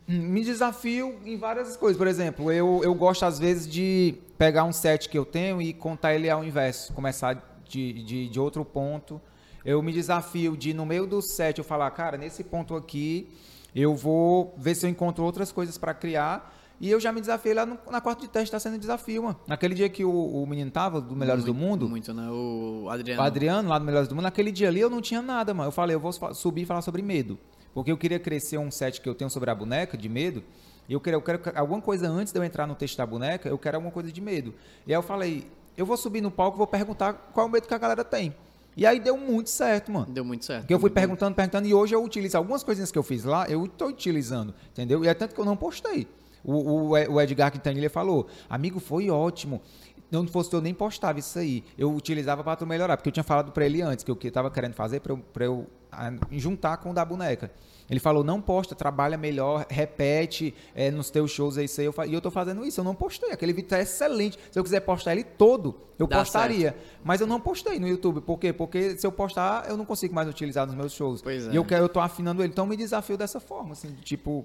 Me 0.06 0.44
desafio 0.44 1.18
em 1.24 1.36
várias 1.38 1.76
coisas. 1.76 1.96
Por 1.96 2.06
exemplo, 2.06 2.52
eu, 2.52 2.80
eu 2.84 2.94
gosto 2.94 3.24
às 3.24 3.38
vezes 3.38 3.66
de 3.66 4.14
pegar 4.36 4.64
um 4.64 4.72
set 4.72 5.08
que 5.08 5.16
eu 5.16 5.24
tenho 5.24 5.60
e 5.62 5.72
contar 5.72 6.14
ele 6.14 6.28
ao 6.28 6.44
inverso. 6.44 6.92
Começar 6.92 7.34
de, 7.66 7.92
de, 8.04 8.28
de 8.28 8.40
outro 8.40 8.64
ponto. 8.64 9.20
Eu 9.64 9.82
me 9.82 9.92
desafio 9.92 10.56
de, 10.56 10.72
no 10.72 10.86
meio 10.86 11.06
do 11.06 11.20
set, 11.20 11.58
eu 11.58 11.64
falar, 11.64 11.90
cara, 11.90 12.16
nesse 12.16 12.42
ponto 12.44 12.74
aqui, 12.74 13.28
eu 13.74 13.94
vou 13.94 14.54
ver 14.58 14.74
se 14.74 14.86
eu 14.86 14.90
encontro 14.90 15.22
outras 15.24 15.52
coisas 15.52 15.76
para 15.78 15.92
criar. 15.94 16.56
E 16.80 16.90
eu 16.90 16.98
já 16.98 17.12
me 17.12 17.20
desafiei 17.20 17.52
lá 17.54 17.66
no- 17.66 17.78
na 17.90 18.00
quarta 18.00 18.22
de 18.22 18.28
teste, 18.28 18.50
tá 18.50 18.58
sendo 18.58 18.78
desafio, 18.78 19.24
mano. 19.24 19.38
Naquele 19.46 19.74
dia 19.74 19.86
que 19.90 20.02
o, 20.02 20.10
o 20.10 20.46
menino 20.46 20.70
tava, 20.70 20.98
do 20.98 21.14
Melhores 21.14 21.44
do 21.44 21.52
Mundo, 21.52 21.86
Muito, 21.86 22.14
né? 22.14 22.26
O 22.30 22.88
Adriano. 22.90 23.20
o 23.20 23.24
Adriano, 23.24 23.68
lá 23.68 23.78
do 23.78 23.84
Melhores 23.84 24.08
do 24.08 24.14
Mundo, 24.14 24.24
naquele 24.24 24.50
dia 24.50 24.68
ali 24.68 24.80
eu 24.80 24.88
não 24.88 25.02
tinha 25.02 25.20
nada, 25.20 25.52
mano. 25.52 25.68
Eu 25.68 25.72
falei, 25.72 25.94
eu 25.94 26.00
vou 26.00 26.10
subir 26.32 26.62
e 26.62 26.64
falar 26.64 26.80
sobre 26.80 27.02
medo. 27.02 27.38
Porque 27.74 27.92
eu 27.92 27.98
queria 27.98 28.18
crescer 28.18 28.56
um 28.56 28.70
set 28.70 28.98
que 29.02 29.06
eu 29.08 29.14
tenho 29.14 29.28
sobre 29.28 29.50
a 29.50 29.54
boneca, 29.54 29.94
de 29.98 30.08
medo. 30.08 30.42
E 30.88 30.94
eu 30.94 31.00
quero, 31.00 31.18
eu 31.18 31.22
quero 31.22 31.38
que- 31.38 31.50
alguma 31.54 31.82
coisa 31.82 32.08
antes 32.08 32.32
de 32.32 32.38
eu 32.38 32.42
entrar 32.44 32.66
no 32.66 32.74
texto 32.74 32.96
da 32.96 33.04
boneca, 33.04 33.46
eu 33.46 33.58
quero 33.58 33.76
alguma 33.76 33.92
coisa 33.92 34.10
de 34.10 34.20
medo. 34.22 34.54
E 34.86 34.92
aí 34.92 34.96
eu 34.98 35.02
falei, 35.02 35.46
eu 35.76 35.84
vou 35.84 35.98
subir 35.98 36.22
no 36.22 36.30
palco 36.30 36.56
e 36.56 36.58
vou 36.58 36.66
perguntar 36.66 37.12
qual 37.34 37.44
é 37.46 37.48
o 37.48 37.52
medo 37.52 37.68
que 37.68 37.74
a 37.74 37.78
galera 37.78 38.02
tem. 38.02 38.34
E 38.76 38.86
aí 38.86 38.98
deu 39.00 39.16
muito 39.16 39.50
certo, 39.50 39.90
mano. 39.92 40.06
Deu 40.08 40.24
muito 40.24 40.44
certo. 40.44 40.62
Porque 40.62 40.74
eu 40.74 40.78
fui 40.80 40.90
perguntando, 40.90 41.34
perguntando, 41.34 41.66
e 41.66 41.74
hoje 41.74 41.94
eu 41.94 42.02
utilizo 42.02 42.36
algumas 42.36 42.62
coisinhas 42.62 42.90
que 42.92 42.98
eu 42.98 43.02
fiz 43.02 43.24
lá, 43.24 43.46
eu 43.48 43.64
estou 43.64 43.88
utilizando, 43.88 44.54
entendeu? 44.72 45.04
E 45.04 45.08
é 45.08 45.14
tanto 45.14 45.34
que 45.34 45.40
eu 45.40 45.44
não 45.44 45.56
postei. 45.56 46.06
O, 46.42 46.54
o, 46.54 46.88
o 46.90 47.20
Edgar 47.20 47.50
Quintanilha 47.52 47.90
falou, 47.90 48.26
amigo, 48.48 48.80
foi 48.80 49.10
ótimo. 49.10 49.60
Não 50.10 50.26
fosse 50.26 50.52
eu 50.54 50.60
nem 50.60 50.72
postava 50.74 51.18
isso 51.18 51.38
aí. 51.38 51.62
Eu 51.78 51.92
utilizava 51.94 52.42
para 52.42 52.56
tu 52.56 52.66
melhorar, 52.66 52.96
porque 52.96 53.08
eu 53.08 53.12
tinha 53.12 53.22
falado 53.24 53.52
para 53.52 53.64
ele 53.66 53.82
antes 53.82 54.04
que 54.04 54.10
eu 54.10 54.16
que 54.16 54.30
tava 54.30 54.50
querendo 54.50 54.72
fazer 54.74 55.00
para 55.00 55.12
eu, 55.12 55.18
pra 55.18 55.44
eu 55.44 55.66
a- 55.92 56.12
juntar 56.32 56.78
com 56.78 56.90
o 56.90 56.94
da 56.94 57.04
boneca. 57.04 57.50
Ele 57.90 57.98
falou, 57.98 58.22
não 58.22 58.40
posta, 58.40 58.72
trabalha 58.72 59.18
melhor, 59.18 59.66
repete 59.68 60.54
é, 60.76 60.92
nos 60.92 61.10
teus 61.10 61.32
shows, 61.32 61.58
é 61.58 61.64
isso 61.64 61.80
aí. 61.80 61.86
Eu 61.88 61.94
e 62.06 62.14
eu 62.14 62.20
tô 62.20 62.30
fazendo 62.30 62.64
isso, 62.64 62.78
eu 62.78 62.84
não 62.84 62.94
postei. 62.94 63.32
Aquele 63.32 63.52
vídeo 63.52 63.68
tá 63.68 63.80
excelente. 63.80 64.38
Se 64.52 64.56
eu 64.56 64.62
quiser 64.62 64.78
postar 64.80 65.12
ele 65.12 65.24
todo, 65.24 65.76
eu 65.98 66.06
Dá 66.06 66.18
postaria. 66.18 66.76
Mas 67.02 67.20
eu 67.20 67.26
não 67.26 67.40
postei 67.40 67.80
no 67.80 67.88
YouTube. 67.88 68.20
Por 68.20 68.38
quê? 68.38 68.52
Porque 68.52 68.96
se 68.96 69.04
eu 69.04 69.10
postar, 69.10 69.68
eu 69.68 69.76
não 69.76 69.84
consigo 69.84 70.14
mais 70.14 70.28
utilizar 70.28 70.66
nos 70.66 70.76
meus 70.76 70.92
shows. 70.92 71.20
Pois 71.20 71.48
é. 71.48 71.52
E 71.52 71.56
eu, 71.56 71.64
quero, 71.64 71.84
eu 71.84 71.88
tô 71.88 71.98
afinando 71.98 72.42
ele. 72.42 72.52
Então 72.52 72.64
eu 72.64 72.68
me 72.68 72.76
desafio 72.76 73.18
dessa 73.18 73.40
forma, 73.40 73.72
assim, 73.72 73.92
tipo... 74.04 74.44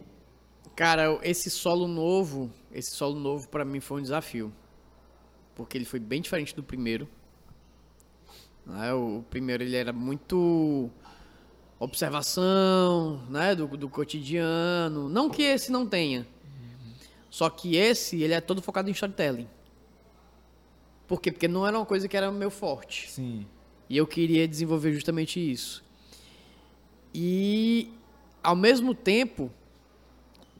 Cara, 0.75 1.19
esse 1.21 1.51
solo 1.51 1.87
novo, 1.87 2.51
esse 2.71 2.91
solo 2.91 3.17
novo 3.19 3.47
pra 3.47 3.63
mim 3.63 3.79
foi 3.79 3.99
um 3.99 4.01
desafio. 4.01 4.51
Porque 5.53 5.77
ele 5.77 5.85
foi 5.85 5.99
bem 5.99 6.19
diferente 6.19 6.55
do 6.55 6.63
primeiro. 6.63 7.07
Né? 8.65 8.91
O 8.91 9.23
primeiro 9.29 9.61
ele 9.63 9.75
era 9.75 9.93
muito 9.93 10.89
observação, 11.79 13.21
né, 13.29 13.55
do, 13.55 13.67
do 13.77 13.89
cotidiano. 13.89 15.09
Não 15.09 15.29
que 15.29 15.43
esse 15.43 15.71
não 15.71 15.85
tenha. 15.85 16.25
Só 17.29 17.49
que 17.49 17.75
esse, 17.75 18.21
ele 18.21 18.33
é 18.33 18.39
todo 18.41 18.61
focado 18.61 18.89
em 18.89 18.93
storytelling. 18.93 19.47
Por 21.07 21.21
quê? 21.21 21.31
Porque 21.31 21.47
não 21.47 21.67
era 21.67 21.77
uma 21.77 21.85
coisa 21.85 22.07
que 22.07 22.15
era 22.15 22.31
meu 22.31 22.49
forte. 22.49 23.11
Sim. 23.11 23.45
E 23.89 23.97
eu 23.97 24.07
queria 24.07 24.47
desenvolver 24.47 24.93
justamente 24.93 25.39
isso. 25.39 25.83
E, 27.13 27.91
ao 28.41 28.55
mesmo 28.55 28.95
tempo, 28.95 29.51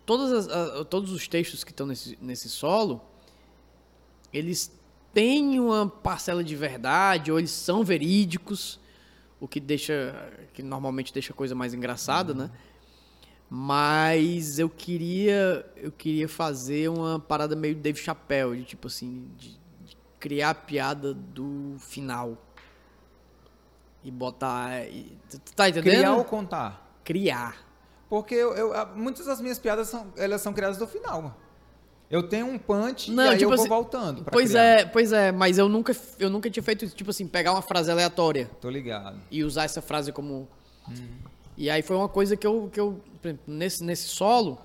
todas 0.06 0.48
as- 0.48 0.88
todos 0.88 1.12
os 1.12 1.28
textos 1.28 1.64
que 1.64 1.72
estão 1.72 1.88
nesse, 1.88 2.18
nesse 2.22 2.50
solo, 2.50 3.02
eles 4.32 4.72
têm 5.14 5.60
uma 5.60 5.88
parcela 5.88 6.44
de 6.44 6.56
verdade, 6.56 7.32
ou 7.32 7.40
eles 7.40 7.52
são 7.52 7.84
verídicos, 7.84 8.80
o 9.46 9.48
que 9.48 9.60
deixa, 9.60 10.16
que 10.54 10.64
normalmente 10.64 11.14
deixa 11.14 11.32
a 11.32 11.36
coisa 11.36 11.54
mais 11.54 11.74
engraçada, 11.74 12.34
né? 12.34 12.50
Mas 13.50 14.58
eu 14.58 14.68
queria, 14.68 15.66
eu 15.78 15.92
queria 15.92 16.28
fazer 16.28 16.90
uma 16.90 17.20
parada 17.20 17.56
meio 17.56 17.76
Dave 17.76 18.00
Chappelle, 18.00 18.58
de 18.58 18.66
tipo 18.66 18.88
assim, 18.88 19.30
de, 19.38 19.50
de 19.84 19.98
criar 20.20 20.50
a 20.50 20.56
piada 20.56 21.14
do 21.14 21.76
final. 21.80 22.38
E 24.04 24.10
botar. 24.12 24.84
e- 24.88 25.16
tu 25.30 25.40
tá 25.56 25.70
entendendo? 25.70 25.94
Criar 25.94 26.16
ou 26.16 26.26
contar? 26.26 27.00
Criar. 27.04 27.56
Porque 28.10 28.34
eu, 28.34 28.54
eu- 28.56 28.88
muitas 28.96 29.26
das 29.28 29.40
minhas 29.40 29.60
piadas 29.60 29.88
são, 29.90 30.12
elas 30.18 30.42
são 30.42 30.52
criadas 30.54 30.78
do 30.78 30.88
final. 30.88 31.38
Eu 32.10 32.24
tenho 32.24 32.46
um 32.46 32.58
punch 32.58 33.12
Não, 33.12 33.24
e 33.26 33.28
aí 33.30 33.38
tipo 33.38 33.46
eu 33.46 33.50
vou 33.58 33.60
assim, 33.64 33.68
voltando. 33.70 34.26
Pois 34.32 34.52
criar. 34.52 34.64
é, 34.64 34.86
pois 34.86 35.12
é, 35.12 35.32
mas 35.32 35.58
eu 35.58 35.68
nunca, 35.68 35.96
eu 36.20 36.30
nunca 36.30 36.50
tinha 36.50 36.62
feito 36.64 36.86
isso, 36.86 36.96
tipo 36.96 37.10
assim, 37.10 37.28
pegar 37.28 37.52
uma 37.52 37.62
frase 37.64 37.90
aleatória 37.92 38.50
Tô 38.62 38.70
ligado. 38.70 39.20
e 39.32 39.44
usar 39.44 39.64
essa 39.64 39.82
frase 39.82 40.12
como. 40.12 40.48
E 41.58 41.70
aí 41.70 41.82
foi 41.82 41.96
uma 41.96 42.08
coisa 42.10 42.38
que 42.38 42.46
eu, 42.46 42.70
que 42.72 42.80
eu 42.80 43.02
nesse, 43.48 43.84
nesse 43.84 44.08
solo, 44.08 44.60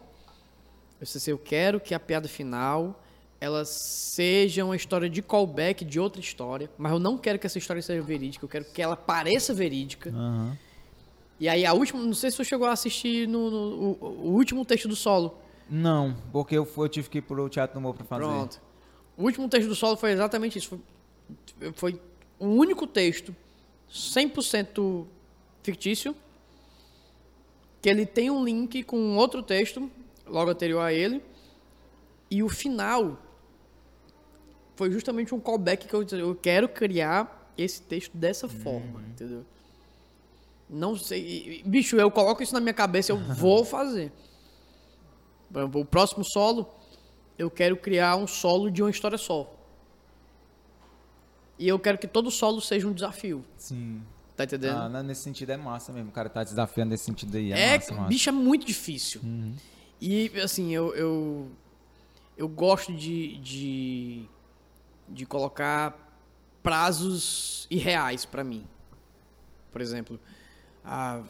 eu 1.00 1.04
disse 1.04 1.16
assim, 1.18 1.30
eu 1.30 1.38
quero 1.38 1.80
que 1.80 1.94
a 1.94 2.00
piada 2.00 2.28
final 2.28 3.02
ela 3.40 3.64
seja 3.64 4.62
uma 4.64 4.76
história 4.76 5.08
de 5.08 5.22
callback 5.22 5.82
de 5.82 5.98
outra 5.98 6.20
história, 6.20 6.68
mas 6.76 6.92
eu 6.92 6.98
não 6.98 7.16
quero 7.16 7.38
que 7.38 7.46
essa 7.46 7.56
história 7.56 7.80
seja 7.80 8.02
verídica, 8.02 8.44
eu 8.44 8.48
quero 8.50 8.66
que 8.66 8.82
ela 8.82 8.96
pareça 8.96 9.54
verídica. 9.54 10.10
Aham. 10.10 10.58
E 11.38 11.48
aí 11.48 11.64
a 11.64 11.72
última, 11.72 12.02
não 12.02 12.12
sei 12.12 12.30
se 12.30 12.36
você 12.36 12.44
chegou 12.44 12.66
a 12.66 12.72
assistir 12.72 13.26
no, 13.26 13.50
no- 13.50 13.96
o, 13.98 14.04
o 14.28 14.32
último 14.34 14.62
texto 14.62 14.86
do 14.86 14.94
solo. 14.94 15.38
Não, 15.70 16.16
porque 16.32 16.56
eu, 16.56 16.68
eu 16.76 16.88
tive 16.88 17.08
que 17.08 17.18
ir 17.18 17.22
pro 17.22 17.48
Teatro 17.48 17.74
do 17.74 17.78
Humor 17.78 17.94
pra 17.94 18.04
fazer. 18.04 18.24
Pronto. 18.24 18.60
O 19.16 19.22
último 19.22 19.48
texto 19.48 19.68
do 19.68 19.74
solo 19.74 19.96
foi 19.96 20.10
exatamente 20.10 20.58
isso. 20.58 20.80
Foi, 21.48 21.72
foi 21.74 22.00
um 22.40 22.56
único 22.56 22.86
texto, 22.86 23.34
100% 23.88 25.06
fictício, 25.62 26.16
que 27.80 27.88
ele 27.88 28.04
tem 28.04 28.30
um 28.30 28.44
link 28.44 28.82
com 28.82 29.16
outro 29.16 29.42
texto, 29.42 29.88
logo 30.26 30.50
anterior 30.50 30.80
a 30.80 30.92
ele, 30.92 31.22
e 32.30 32.42
o 32.42 32.48
final 32.48 33.18
foi 34.74 34.90
justamente 34.90 35.34
um 35.34 35.38
callback 35.38 35.86
que 35.86 35.94
eu 35.94 36.02
eu 36.18 36.34
quero 36.34 36.68
criar 36.68 37.52
esse 37.56 37.82
texto 37.82 38.16
dessa 38.16 38.48
forma, 38.48 39.02
entendeu? 39.08 39.44
Não 40.68 40.96
sei, 40.96 41.62
bicho, 41.66 41.96
eu 41.96 42.10
coloco 42.10 42.42
isso 42.42 42.54
na 42.54 42.60
minha 42.60 42.72
cabeça, 42.72 43.12
eu 43.12 43.18
vou 43.18 43.64
fazer. 43.66 44.10
O 45.52 45.84
próximo 45.84 46.24
solo, 46.24 46.68
eu 47.38 47.50
quero 47.50 47.76
criar 47.76 48.16
um 48.16 48.26
solo 48.26 48.70
de 48.70 48.82
uma 48.82 48.90
história 48.90 49.18
só. 49.18 49.52
E 51.58 51.68
eu 51.68 51.78
quero 51.78 51.98
que 51.98 52.06
todo 52.06 52.30
solo 52.30 52.60
seja 52.60 52.86
um 52.88 52.92
desafio. 52.92 53.44
Sim. 53.56 54.02
Tá 54.36 54.44
entendendo? 54.44 54.78
Ah, 54.78 55.02
nesse 55.02 55.22
sentido 55.22 55.50
é 55.50 55.56
massa 55.56 55.92
mesmo. 55.92 56.08
O 56.08 56.12
cara 56.12 56.30
tá 56.30 56.42
desafiando 56.42 56.90
nesse 56.90 57.04
sentido 57.04 57.36
aí. 57.36 57.52
É, 57.52 57.74
é, 57.74 57.76
massa, 57.76 57.94
massa. 57.94 58.08
bicho, 58.08 58.28
é 58.28 58.32
muito 58.32 58.64
difícil. 58.64 59.20
E, 60.00 60.32
assim, 60.40 60.70
eu, 60.74 60.94
eu, 60.94 61.50
eu 62.38 62.48
gosto 62.48 62.90
de, 62.94 63.36
de, 63.36 64.24
de 65.06 65.26
colocar 65.26 65.94
prazos 66.62 67.66
irreais 67.70 68.24
pra 68.24 68.42
mim. 68.42 68.66
Por 69.70 69.82
exemplo, 69.82 70.18
ah, 70.82 71.22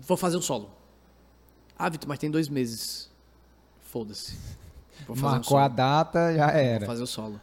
vou 0.00 0.16
fazer 0.16 0.36
um 0.36 0.42
solo. 0.42 0.70
Ah, 1.78 1.88
Vitor, 1.88 2.08
mas 2.08 2.18
tem 2.18 2.30
dois 2.30 2.48
meses. 2.48 3.07
Foda-se. 3.88 4.36
Vou 5.06 5.16
um 5.16 5.20
Marcou 5.20 5.44
solo. 5.44 5.60
a 5.62 5.68
data, 5.68 6.34
já 6.36 6.46
Vou 6.50 6.56
era. 6.60 6.86
fazer 6.86 7.02
o 7.02 7.06
solo. 7.06 7.40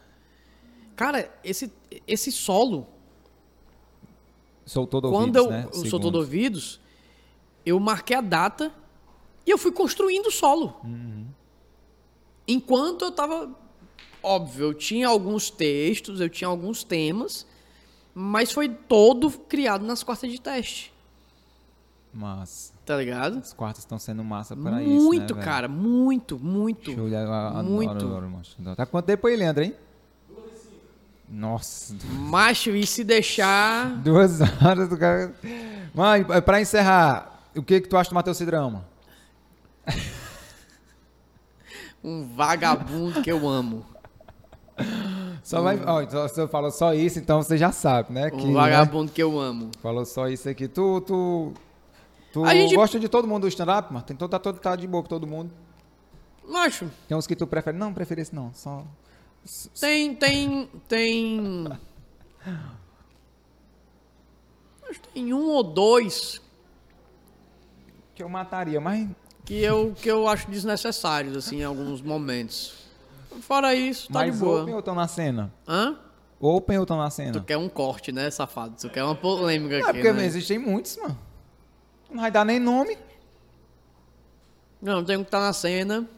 Cara, 0.94 1.30
esse, 1.42 1.72
esse 2.06 2.30
solo, 2.30 2.86
Soltou 4.64 5.00
do 5.00 5.10
quando 5.10 5.36
ouvidos, 5.36 5.44
eu, 5.44 5.50
né? 5.50 5.64
eu 5.66 5.72
sou 5.74 5.84
Segundos. 5.84 6.00
todo 6.00 6.14
ouvidos, 6.16 6.80
eu 7.64 7.78
marquei 7.80 8.16
a 8.16 8.20
data 8.20 8.72
e 9.44 9.50
eu 9.50 9.58
fui 9.58 9.72
construindo 9.72 10.26
o 10.26 10.30
solo. 10.30 10.76
Uhum. 10.84 11.26
Enquanto 12.46 13.04
eu 13.04 13.12
tava. 13.12 13.50
Óbvio, 14.22 14.66
eu 14.66 14.74
tinha 14.74 15.08
alguns 15.08 15.50
textos, 15.50 16.20
eu 16.20 16.28
tinha 16.28 16.48
alguns 16.48 16.82
temas, 16.84 17.46
mas 18.14 18.50
foi 18.52 18.68
todo 18.68 19.30
criado 19.30 19.84
nas 19.84 20.02
quartas 20.02 20.30
de 20.30 20.40
teste. 20.40 20.92
Massa. 22.16 22.72
Tá 22.84 22.96
ligado? 22.96 23.38
As 23.38 23.52
quartas 23.52 23.80
estão 23.82 23.98
sendo 23.98 24.24
massa 24.24 24.56
para 24.56 24.82
isso, 24.82 24.90
né, 24.90 24.98
muito, 25.00 25.34
velho? 25.34 25.44
cara, 25.46 25.68
muito, 25.68 26.38
muito. 26.38 26.90
Eu 26.90 27.62
Muito. 27.62 28.06
macho. 28.30 28.56
Tá 28.74 28.86
quanto 28.86 29.04
tempo 29.04 29.26
aí, 29.26 29.36
Leandro, 29.36 29.62
hein? 29.64 29.74
Nossa, 31.28 31.94
Macho, 32.12 32.70
e 32.70 32.86
se 32.86 33.02
deixar. 33.02 33.90
duas 33.96 34.40
horas 34.64 34.88
do 34.88 34.96
cara... 34.96 35.34
Mãe, 35.92 36.24
pra 36.24 36.60
encerrar, 36.60 37.42
o 37.54 37.62
que 37.62 37.80
que 37.80 37.88
tu 37.88 37.96
acha 37.96 38.10
do 38.10 38.14
Matheus 38.14 38.36
Cidrão? 38.36 38.84
Um 42.04 42.28
vagabundo 42.36 43.20
que 43.20 43.32
eu 43.32 43.48
amo. 43.48 43.84
Só 45.42 45.60
vai... 45.60 45.80
Ó, 45.84 46.02
então, 46.02 46.22
você 46.22 46.46
falou 46.46 46.70
só 46.70 46.94
isso, 46.94 47.18
então 47.18 47.42
você 47.42 47.58
já 47.58 47.72
sabe, 47.72 48.12
né? 48.12 48.30
Que, 48.30 48.36
Um 48.36 48.52
vagabundo 48.52 49.10
que 49.10 49.20
eu 49.20 49.40
amo. 49.40 49.64
né? 49.66 49.70
Falou 49.82 50.04
só 50.04 50.28
isso 50.28 50.48
aqui. 50.48 50.68
Tu, 50.68 51.00
tu, 51.00 51.52
tu 52.36 52.44
A 52.44 52.54
gente- 52.54 52.74
gosta 52.74 53.00
de 53.00 53.08
todo 53.08 53.26
mundo 53.26 53.42
do 53.42 53.48
stand-up, 53.48 53.90
mano? 53.92 54.04
Tem 54.04 54.14
todo, 54.16 54.30
tá, 54.30 54.38
todo, 54.38 54.58
tá 54.58 54.76
de 54.76 54.86
boa 54.86 55.02
com 55.02 55.08
todo 55.08 55.26
mundo. 55.26 55.50
Macho, 56.46 56.90
Tem 57.08 57.16
uns 57.16 57.26
que 57.26 57.34
tu 57.34 57.46
prefere. 57.46 57.76
Não, 57.76 57.92
prefere 57.94 58.20
esse 58.20 58.34
não. 58.34 58.52
Só... 58.54 58.84
tem. 59.80 60.14
Tem. 60.14 60.68
Tem. 60.86 61.66
Acho 64.88 65.00
que 65.00 65.08
tem 65.08 65.32
um 65.34 65.48
ou 65.48 65.62
dois 65.64 66.40
Que 68.14 68.22
eu 68.22 68.28
mataria, 68.28 68.80
mas... 68.80 69.08
que 69.44 69.54
eu, 69.62 69.92
que 70.00 70.08
eu 70.10 70.28
acho 70.28 70.48
desnecessários, 70.50 71.36
assim, 71.36 71.60
em 71.60 71.64
alguns 71.64 72.00
momentos. 72.00 72.74
Fora 73.40 73.74
isso, 73.74 74.06
tá 74.08 74.20
mas 74.20 74.34
de 74.34 74.40
boa. 74.40 74.62
open 74.62 74.74
ou 74.74 74.82
tão 74.82 74.94
na 74.94 75.08
cena? 75.08 75.52
Hã? 75.68 75.98
Open 76.40 76.78
ou 76.78 76.86
tão 76.86 76.96
na 76.98 77.08
Tu 77.08 77.14
cena? 77.14 77.40
quer 77.40 77.56
um 77.56 77.68
corte, 77.68 78.12
né, 78.12 78.30
safado? 78.30 78.74
Tu 78.80 78.88
quer 78.90 79.02
uma 79.04 79.14
polêmica 79.14 79.74
É, 79.76 79.80
aqui, 79.82 79.92
porque 79.94 80.12
né? 80.12 80.24
existem 80.24 80.58
muitos, 80.58 80.96
mano. 80.98 81.18
Não 82.10 82.20
vai 82.20 82.30
dar 82.30 82.44
nem 82.44 82.58
nome. 82.60 82.96
Não, 84.80 85.04
tem 85.04 85.16
um 85.16 85.24
que 85.24 85.30
tá 85.30 85.40
na 85.40 85.52
cena. 85.52 86.08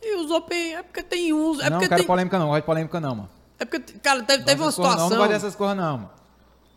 E 0.00 0.16
os 0.16 0.30
open... 0.30 0.74
É 0.76 0.82
porque 0.82 1.02
tem 1.02 1.32
uns... 1.32 1.60
É 1.60 1.70
não, 1.70 1.78
porque 1.78 1.88
quero 1.88 2.00
tem... 2.00 2.06
polêmica 2.06 2.38
não. 2.38 2.46
Não 2.46 2.52
gosto 2.52 2.62
de 2.62 2.66
polêmica 2.66 3.00
não, 3.00 3.14
mano. 3.14 3.30
É 3.58 3.64
porque, 3.64 3.92
cara, 3.98 4.22
teve, 4.22 4.44
teve 4.44 4.60
uma 4.60 4.72
situação... 4.72 5.04
Não, 5.04 5.10
não 5.10 5.16
gosto 5.18 5.30
dessas 5.30 5.54
coisas 5.54 5.76
não, 5.76 5.98
mano. 5.98 6.10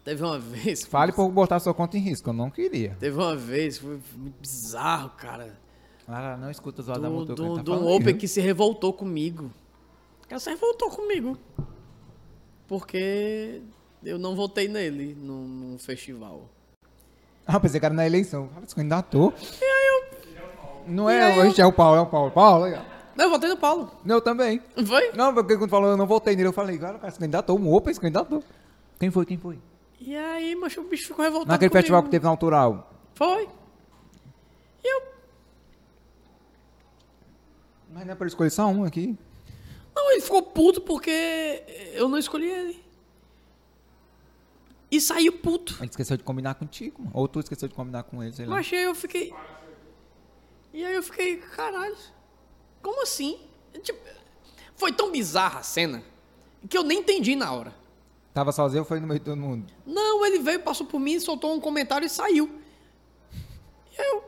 Teve 0.04 0.24
uma 0.24 0.38
vez... 0.38 0.86
Fale 0.86 1.12
por 1.12 1.30
botar 1.30 1.60
sua 1.60 1.74
conta 1.74 1.98
em 1.98 2.00
risco. 2.00 2.30
Eu 2.30 2.34
não 2.34 2.50
queria. 2.50 2.96
Teve 3.00 3.18
uma 3.18 3.36
vez, 3.36 3.80
foi 3.80 4.00
muito 4.16 4.40
bizarro, 4.40 5.10
cara. 5.18 5.58
Ah, 6.08 6.38
não 6.38 6.52
escuta 6.52 6.82
os 6.82 6.88
da 6.88 7.10
Mutuca. 7.10 7.34
do, 7.34 7.56
tá 7.56 7.62
do 7.64 7.74
um 7.74 7.96
Open 7.96 8.16
que 8.16 8.28
se 8.28 8.40
revoltou 8.40 8.94
comigo. 8.94 9.52
O 10.24 10.28
cara 10.28 10.40
se 10.40 10.50
revoltou 10.52 10.92
comigo. 10.92 11.38
Porque 12.68 13.62
eu 14.06 14.18
não 14.20 14.36
votei 14.36 14.68
nele 14.68 15.16
num, 15.20 15.48
num 15.48 15.80
festival. 15.80 16.50
Ah, 17.46 17.60
pensei 17.60 17.80
que 17.80 17.86
era 17.86 17.94
na 17.94 18.06
eleição. 18.06 18.50
Fala, 18.50 18.66
esse 18.66 18.76
candidato. 18.76 19.34
Não 20.88 21.10
é, 21.10 21.40
hoje 21.40 21.60
é 21.62 21.66
o 21.66 21.74
Paulo, 21.74 21.98
é 21.98 22.02
o 22.02 22.06
Paulo. 22.06 22.32
Paulo, 22.32 22.66
aí, 22.66 22.74
ó. 22.74 22.82
Não, 23.16 23.26
eu 23.26 23.30
votei 23.32 23.50
no 23.50 23.58
Paulo. 23.58 23.92
Eu 24.06 24.22
também. 24.22 24.62
Não 24.76 24.86
foi? 24.86 25.12
Não, 25.14 25.34
porque 25.34 25.58
quando 25.58 25.70
falou 25.70 25.90
eu 25.90 25.98
não 25.98 26.06
votei 26.06 26.36
nele, 26.36 26.50
eu 26.50 26.54
falei, 26.54 26.78
cara, 26.78 27.00
cara 27.00 27.12
se 27.12 27.20
candidatou, 27.20 27.58
um 27.58 27.74
Open 27.74 27.94
se 27.94 28.00
candidatou. 28.00 28.44
Quem 29.00 29.10
foi, 29.10 29.26
quem 29.26 29.38
foi? 29.38 29.58
E 30.00 30.16
aí, 30.16 30.56
macho, 30.56 30.82
o 30.82 30.84
bicho 30.84 31.08
ficou 31.08 31.24
revoltado 31.24 31.52
Naquele 31.52 31.70
comigo. 31.70 31.82
festival 31.82 32.04
que 32.04 32.10
teve 32.10 32.24
na 32.24 32.30
Autoral. 32.30 32.92
Foi. 33.16 33.48
E 34.84 34.96
eu... 34.96 35.02
Mas 37.94 38.06
não 38.06 38.14
é 38.14 38.16
pra 38.16 38.28
escolher 38.28 38.50
só 38.50 38.68
um 38.68 38.84
aqui. 38.84 39.18
Não, 39.96 40.12
ele 40.12 40.22
ficou 40.22 40.42
puto 40.44 40.82
porque 40.82 41.64
eu 41.94 42.10
não 42.10 42.18
escolhi 42.18 42.50
ele. 42.50 42.85
E 44.92 45.02
saiu 45.02 45.34
puto. 45.34 45.76
Ele 45.80 45.90
esqueceu 45.90 46.16
de 46.18 46.24
combinar 46.24 46.56
contigo. 46.56 47.02
mano. 47.02 47.12
Ou 47.14 47.28
tu 47.28 47.40
esqueceu 47.40 47.68
de 47.68 47.74
combinar 47.74 48.04
com 48.04 48.24
ele, 48.24 48.34
sei 48.34 48.46
lá. 48.46 48.56
Mas 48.56 48.72
aí 48.72 48.84
eu 48.84 48.96
fiquei. 48.96 49.34
E 50.74 50.84
aí 50.84 50.94
eu 50.94 51.04
fiquei, 51.04 51.38
caralho, 51.38 51.96
como 52.82 53.02
assim? 53.02 53.40
Tipo, 53.82 54.00
foi 54.76 54.92
tão 54.92 55.12
bizarra 55.12 55.60
a 55.60 55.64
cena 55.64 56.04
que 56.70 56.78
eu 56.78 56.84
nem 56.84 57.00
entendi 57.00 57.36
na 57.36 57.52
hora. 57.52 57.74
Tava 58.34 58.52
sozinho 58.52 58.82
ou 58.82 58.86
foi 58.86 59.00
no 59.00 59.08
meio 59.08 59.20
de 59.20 59.26
todo 59.26 59.38
mundo? 59.38 59.72
Não, 59.86 60.26
ele 60.26 60.40
veio, 60.40 60.60
passou 60.60 60.86
por 60.86 61.00
mim, 61.00 61.20
soltou 61.20 61.54
um 61.54 61.60
comentário 61.60 62.06
e 62.06 62.10
saiu. 62.10 62.60
E 63.98 64.02
eu. 64.02 64.24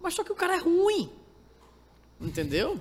Mas 0.00 0.14
só 0.14 0.24
que 0.24 0.32
o 0.32 0.34
cara 0.34 0.54
é 0.54 0.58
ruim. 0.58 1.12
Entendeu? 2.20 2.80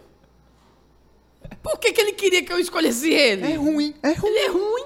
Por 1.62 1.78
que, 1.80 1.92
que 1.92 2.00
ele 2.00 2.14
queria 2.14 2.44
que 2.46 2.54
eu 2.54 2.60
escolhesse 2.60 3.10
ele? 3.12 3.52
É 3.52 3.56
ruim, 3.56 3.94
é 4.02 4.14
ruim. 4.14 4.30
Ele 4.30 4.40
é 4.40 4.48
ruim. 4.50 4.86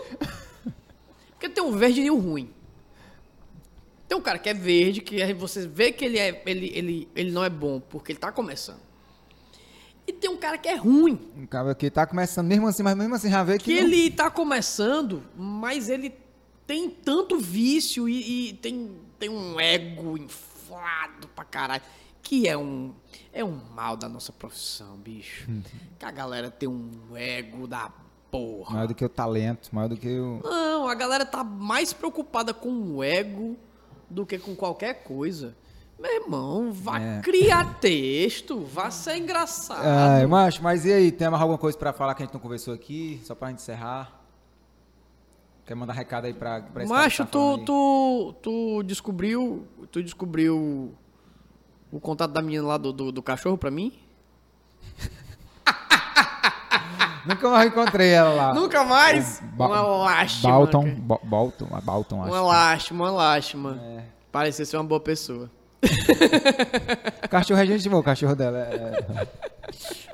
O 1.67 1.71
verde 1.71 2.01
e 2.01 2.11
o 2.11 2.17
ruim. 2.17 2.49
Tem 4.07 4.17
um 4.17 4.21
cara 4.21 4.37
que 4.37 4.47
é 4.49 4.53
verde, 4.53 5.01
que 5.01 5.21
aí 5.21 5.33
você 5.33 5.67
vê 5.67 5.91
que 5.91 6.05
ele, 6.05 6.19
é, 6.19 6.41
ele, 6.45 6.71
ele, 6.75 7.07
ele 7.15 7.31
não 7.31 7.43
é 7.43 7.49
bom, 7.49 7.79
porque 7.79 8.11
ele 8.11 8.19
tá 8.19 8.31
começando. 8.31 8.79
E 10.07 10.13
tem 10.13 10.29
um 10.29 10.37
cara 10.37 10.57
que 10.59 10.67
é 10.69 10.75
ruim, 10.75 11.19
Um 11.35 11.47
cara 11.47 11.73
que 11.73 11.89
tá 11.89 12.05
começando 12.05 12.45
mesmo 12.47 12.67
assim, 12.67 12.83
mas 12.83 12.95
mesmo 12.95 13.15
assim 13.15 13.29
já 13.31 13.43
vê 13.43 13.57
que. 13.57 13.65
que 13.65 13.81
não- 13.81 13.87
ele 13.87 14.11
tá 14.11 14.29
começando, 14.29 15.23
mas 15.35 15.89
ele 15.89 16.13
tem 16.67 16.89
tanto 16.89 17.39
vício 17.39 18.07
e, 18.07 18.49
e 18.49 18.53
tem, 18.53 18.91
tem 19.17 19.29
um 19.29 19.59
ego 19.59 20.15
inflado 20.17 21.27
pra 21.29 21.43
caralho. 21.43 21.81
Que 22.21 22.47
é 22.47 22.57
um, 22.57 22.91
é 23.31 23.43
um 23.43 23.59
mal 23.75 23.95
da 23.95 24.09
nossa 24.09 24.31
profissão, 24.31 24.97
bicho. 24.97 25.45
Uhum. 25.49 25.61
Que 25.99 26.05
a 26.05 26.11
galera 26.11 26.49
tem 26.51 26.67
um 26.69 26.91
ego 27.15 27.67
da 27.67 27.91
porra. 28.38 28.74
Maior 28.74 28.88
do 28.88 28.95
que 28.95 29.06
o 29.06 29.10
talento, 29.10 29.70
maior 29.74 29.88
do 29.88 29.98
que 29.98 30.20
o. 30.20 30.40
Não, 30.44 30.88
a 30.88 30.95
galera 30.95 31.26
tá 31.26 31.44
mais 31.44 31.94
preocupada 31.94 32.53
com 32.53 32.70
o 32.70 33.03
ego 33.03 33.56
do 34.10 34.26
que 34.26 34.38
com 34.38 34.56
qualquer 34.56 35.03
coisa. 35.03 35.56
Meu 35.98 36.14
irmão, 36.24 36.74
vá 36.74 36.99
É. 36.99 37.22
criar 37.22 37.80
texto, 37.80 38.60
vá 38.60 38.91
ser 38.91 39.18
engraçado. 39.18 39.82
Ai, 39.86 40.26
macho, 40.26 40.62
mas 40.62 40.86
e 40.86 40.91
aí? 40.91 41.12
Tem 41.12 41.30
mais 41.30 41.41
alguma 41.41 41.57
coisa 41.57 41.78
pra 41.78 41.94
falar 41.94 42.14
que 42.16 42.24
a 42.24 42.26
gente 42.26 42.34
não 42.34 42.41
conversou 42.41 42.74
aqui? 42.74 43.22
Só 43.24 43.34
pra 43.34 43.48
gente 43.49 43.60
encerrar? 43.60 44.22
Quer 45.66 45.74
mandar 45.74 45.94
recado 45.94 46.26
aí 46.26 46.34
pra, 46.34 46.62
pra 46.62 46.84
esse 46.84 46.91
Macho, 46.94 47.24
tá 47.24 47.32
tu, 47.32 47.57
tu, 47.60 48.36
tu 48.41 48.84
descobriu. 48.84 49.66
Tu 49.91 50.03
descobriu 50.03 50.94
o 51.91 51.99
contato 51.99 52.32
da 52.32 52.41
menina 52.41 52.68
lá 52.68 52.78
do, 52.78 52.91
do, 52.94 53.12
do 53.12 53.24
cachorro 53.24 53.57
pra 53.57 53.72
mim? 53.72 53.91
Nunca 57.26 57.49
mais 57.49 57.68
encontrei 57.68 58.10
ela 58.11 58.30
lá. 58.34 58.53
Nunca 58.53 58.84
mais? 58.84 59.41
Ba- 59.56 59.68
uma 59.68 59.81
lástima. 59.81 60.52
Balton. 60.52 60.89
Bo- 60.97 61.22
Bolton, 61.23 61.68
ah, 61.72 61.81
Balton, 61.81 62.22
acho. 62.23 62.31
Uma 62.31 62.41
lástima, 62.41 63.03
uma 63.06 63.11
lástima. 63.11 63.80
É. 63.84 64.02
Parecia 64.31 64.65
ser 64.65 64.77
uma 64.77 64.84
boa 64.84 64.99
pessoa. 64.99 65.49
O 67.23 67.30
cachorro 67.30 67.60
é 67.60 67.65
gente 67.65 67.88
boa, 67.89 68.02
o 68.02 68.03
cachorro 68.03 68.35
dela 68.35 68.57
é... 68.60 68.61
é- 69.22 69.27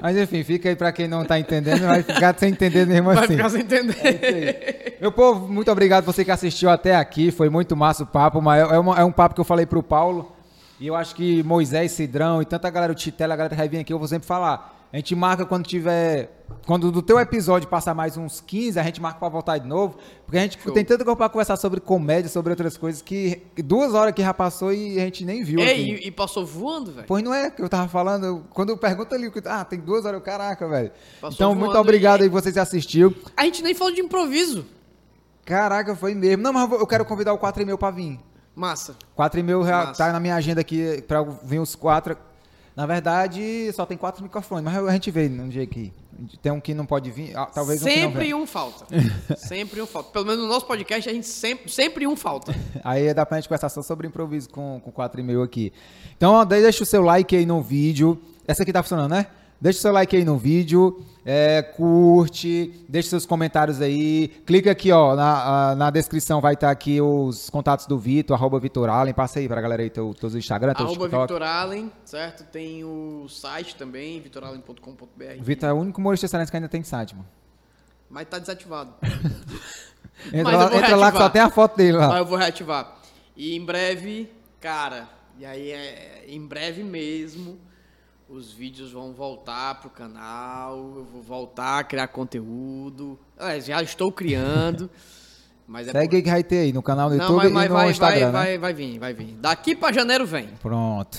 Mas 0.02 0.18
enfim, 0.18 0.44
fica 0.44 0.70
aí 0.70 0.76
pra 0.76 0.92
quem 0.92 1.08
não 1.08 1.24
tá 1.26 1.38
entendendo, 1.40 1.82
vai 1.86 2.04
ficar 2.04 2.38
sem 2.38 2.52
entender 2.52 2.86
mesmo 2.86 3.14
Vai 3.14 3.24
assim. 3.26 3.36
ficar 3.36 3.50
sem 3.50 3.62
entender. 3.62 3.98
É. 4.04 4.98
Meu 5.02 5.12
povo, 5.12 5.48
muito 5.48 5.72
obrigado 5.72 6.06
você 6.06 6.24
que 6.26 6.32
assistiu 6.32 6.70
até 6.70 6.96
aqui. 6.96 7.32
Foi 7.32 7.50
muito 7.50 7.76
massa 7.76 8.04
o 8.04 8.08
papo, 8.08 8.42
mas 8.42 8.62
é, 8.72 8.80
uma- 8.80 9.00
é 9.00 9.04
um 9.04 9.12
papo 9.12 9.36
que 9.36 9.42
eu 9.42 9.46
falei 9.46 9.66
pro 9.66 9.82
Paulo. 9.84 10.32
E 10.80 10.88
eu 10.88 10.96
acho 10.96 11.14
que 11.16 11.44
Moisés, 11.44 11.92
Cidrão 11.92 12.42
e 12.42 12.46
tanta 12.46 12.70
galera, 12.70 12.92
o 12.92 12.96
Titela, 12.96 13.34
a 13.34 13.38
galera 13.38 13.54
que 13.56 13.60
vai 13.60 13.70
vir 13.70 13.80
aqui, 13.80 13.94
eu 13.94 14.00
vou 14.00 14.08
sempre 14.08 14.28
falar. 14.28 14.81
A 14.94 14.98
gente 14.98 15.16
marca 15.16 15.46
quando 15.46 15.66
tiver. 15.66 16.38
Quando 16.66 16.92
do 16.92 17.02
teu 17.02 17.18
episódio 17.18 17.68
passar 17.70 17.94
mais 17.96 18.18
uns 18.18 18.42
15, 18.42 18.78
a 18.78 18.84
gente 18.84 19.02
marca 19.02 19.18
pra 19.20 19.30
voltar 19.30 19.58
de 19.58 19.66
novo. 19.66 19.98
Porque 20.26 20.38
a 20.38 20.42
gente 20.42 20.58
tem 20.58 20.84
tanta 20.84 21.04
coisa 21.06 21.16
pra 21.16 21.30
conversar 21.30 21.56
sobre 21.56 21.80
comédia, 21.80 22.30
sobre 22.30 22.52
outras 22.52 22.76
coisas, 22.78 23.02
que 23.02 23.42
duas 23.64 23.94
horas 23.94 24.14
que 24.14 24.22
já 24.22 24.34
passou 24.34 24.74
e 24.74 25.00
a 25.00 25.06
gente 25.06 25.24
nem 25.24 25.44
viu. 25.44 25.60
Ei, 25.62 25.72
aqui. 25.96 26.04
e, 26.04 26.08
e 26.08 26.12
passou 26.12 26.46
voando, 26.46 26.92
velho. 26.92 27.08
Pois 27.08 27.24
não 27.24 27.34
é 27.34 27.50
que 27.50 27.62
eu 27.62 27.70
tava 27.70 27.88
falando. 27.88 28.26
eu- 28.26 28.44
quando 28.54 28.70
eu 28.70 28.78
pergunto 28.78 29.16
ali, 29.16 29.32
ah, 29.46 29.64
tem 29.64 29.80
duas 29.80 30.04
horas, 30.04 30.20
eu, 30.20 30.22
caraca, 30.26 30.68
velho. 30.68 30.92
Então, 31.24 31.56
muito 31.56 31.78
obrigado 31.78 32.20
e- 32.20 32.24
aí 32.24 32.30
que 32.30 32.34
você 32.36 32.52
que 32.52 32.60
assistiu. 32.60 33.16
A 33.38 33.46
gente 33.46 33.64
nem 33.64 33.74
falou 33.74 33.94
de 33.94 34.02
improviso. 34.02 34.66
Caraca, 35.46 35.96
foi 35.96 36.14
mesmo. 36.14 36.44
Não, 36.44 36.52
mas 36.54 36.70
eu 36.72 36.86
quero 36.86 37.06
convidar 37.06 37.34
o 37.34 37.38
4 37.38 37.62
e 37.62 37.66
meio 37.66 37.78
pra 37.78 37.92
vir. 37.92 38.20
Massa. 38.54 38.96
4 39.16 39.40
e 39.40 39.44
meio 39.44 39.62
Massa. 39.64 39.94
tá 40.06 40.12
na 40.12 40.20
minha 40.20 40.36
agenda 40.36 40.60
aqui 40.62 41.02
pra 41.08 41.24
vir 41.24 41.60
os 41.60 41.76
quatro. 41.76 42.18
Na 42.76 42.86
verdade, 42.86 43.72
só 43.74 43.86
tem 43.86 43.98
quatro 43.98 44.24
microfones, 44.24 44.64
mas 44.64 44.78
a 44.78 44.92
gente 44.92 45.12
vê 45.12 45.28
num 45.28 45.50
dia 45.50 45.64
aqui. 45.64 45.94
Tem 46.42 46.52
um 46.52 46.60
que 46.60 46.74
não 46.74 46.86
pode 46.86 47.10
vir, 47.12 47.36
ah, 47.36 47.48
talvez 47.48 47.82
um 47.82 47.86
sempre 47.86 48.20
venha. 48.20 48.38
um 48.38 48.46
falta. 48.46 48.86
sempre 49.36 49.82
um 49.82 49.88
falta. 49.88 50.12
Pelo 50.12 50.26
menos 50.26 50.42
no 50.42 50.48
nosso 50.48 50.66
podcast, 50.66 51.10
a 51.10 51.14
gente 51.14 51.28
sempre, 51.28 51.70
sempre 51.72 52.08
um 52.08 52.16
falta. 52.16 52.56
Aí 52.84 53.14
dá 53.14 53.26
pra 53.26 53.38
gente 53.38 53.50
conversar 53.50 53.70
só 53.70 53.82
sobre 53.82 54.08
improviso 54.08 54.50
com, 54.50 54.80
com 54.84 54.92
4 54.92 55.20
e 55.20 55.24
meio 55.24 55.42
aqui. 55.42 55.74
Então, 56.16 56.46
deixa 56.46 56.84
o 56.84 56.86
seu 56.86 57.02
like 57.02 57.36
aí 57.36 57.46
no 57.46 57.62
vídeo. 57.62 58.22
Essa 58.48 58.64
aqui 58.64 58.72
tá 58.72 58.84
funcionando, 58.84 59.12
né? 59.12 59.28
Deixa 59.60 59.80
o 59.80 59.82
seu 59.82 59.92
like 59.92 60.16
aí 60.16 60.24
no 60.24 60.38
vídeo, 60.38 61.04
é, 61.24 61.62
curte, 61.62 62.84
deixa 62.90 63.10
seus 63.10 63.26
comentários 63.26 63.80
aí. 63.82 64.30
Clica 64.46 64.72
aqui, 64.72 64.92
ó, 64.92 65.16
na, 65.16 65.76
na 65.76 65.90
descrição 65.92 66.42
vai 66.42 66.56
estar 66.56 66.72
aqui 66.72 67.00
os 67.00 67.50
contatos 67.50 67.86
do 67.86 67.98
Vitor, 67.98 68.36
arroba 68.36 68.60
Vitor 68.60 68.90
Allen. 68.90 69.14
Passa 69.14 69.40
aí 69.40 69.48
pra 69.48 69.62
galera 69.62 69.84
aí, 69.84 69.90
teu, 69.90 70.14
teus 70.14 70.34
Instagram, 70.34 70.74
teu 70.74 70.86
Arroba 70.86 71.06
TikTok. 71.06 71.22
Victor 71.34 71.44
Allen, 71.44 71.92
certo? 72.04 72.44
Tem 72.46 72.84
o 72.84 73.28
site 73.30 73.76
também, 73.76 74.20
vitorallen.com.br. 74.20 75.42
Vitor 75.42 75.70
é 75.70 75.74
o 75.74 75.78
único 75.78 76.00
humorista 76.00 76.26
excelente 76.26 76.50
que 76.50 76.58
ainda 76.58 76.70
tem 76.70 76.84
site, 76.84 77.16
mano. 77.16 77.28
Mas 78.10 78.28
tá 78.28 78.40
desativado. 78.40 78.94
Entra, 80.34 80.44
Mas 80.44 80.54
lá, 80.72 80.78
entra 80.78 80.96
lá 80.96 81.12
que 81.12 81.18
só 81.18 81.30
tem 81.30 81.42
a 81.42 81.50
foto 81.50 81.78
dele 81.78 81.98
Mas 81.98 82.10
lá. 82.10 82.18
eu 82.20 82.26
vou 82.26 82.38
reativar. 82.38 82.96
E 83.36 83.56
em 83.56 83.66
breve, 83.66 84.32
cara, 84.60 85.10
e 85.40 85.46
aí 85.46 85.72
é 85.72 86.26
em 86.28 86.46
breve 86.46 86.84
mesmo, 86.84 87.58
os 88.32 88.52
vídeos 88.52 88.92
vão 88.94 89.14
voltar 89.14 89.76
pro 89.82 89.90
canal, 89.90 90.78
eu 90.78 91.04
vou 91.04 91.22
voltar 91.22 91.80
a 91.80 91.84
criar 91.84 92.08
conteúdo. 92.08 93.20
É, 93.38 93.60
já 93.60 93.82
estou 93.82 94.12
criando. 94.12 94.90
Mas 95.68 95.88
é 95.88 95.92
Segue 95.92 96.18
aí 96.18 96.22
que 96.22 96.30
vai 96.30 96.44
ter 96.44 96.58
aí 96.60 96.74
no 96.74 96.82
canal 96.82 97.10
do 97.10 97.16
Não, 97.16 97.26
YouTube 97.26 97.44
mas, 97.44 97.54
mas 97.54 97.66
e 97.66 97.70
no 97.70 97.74
vai, 97.76 97.92
Instagram, 97.92 98.32
vai, 98.32 98.32
né? 98.32 98.32
vai, 98.32 98.58
vai 98.58 98.74
vir, 98.74 99.00
vai 99.00 99.14
vir. 99.14 99.38
Daqui 99.40 99.74
pra 99.74 99.94
janeiro 99.94 100.26
vem. 100.26 100.50
Pronto. 100.62 101.18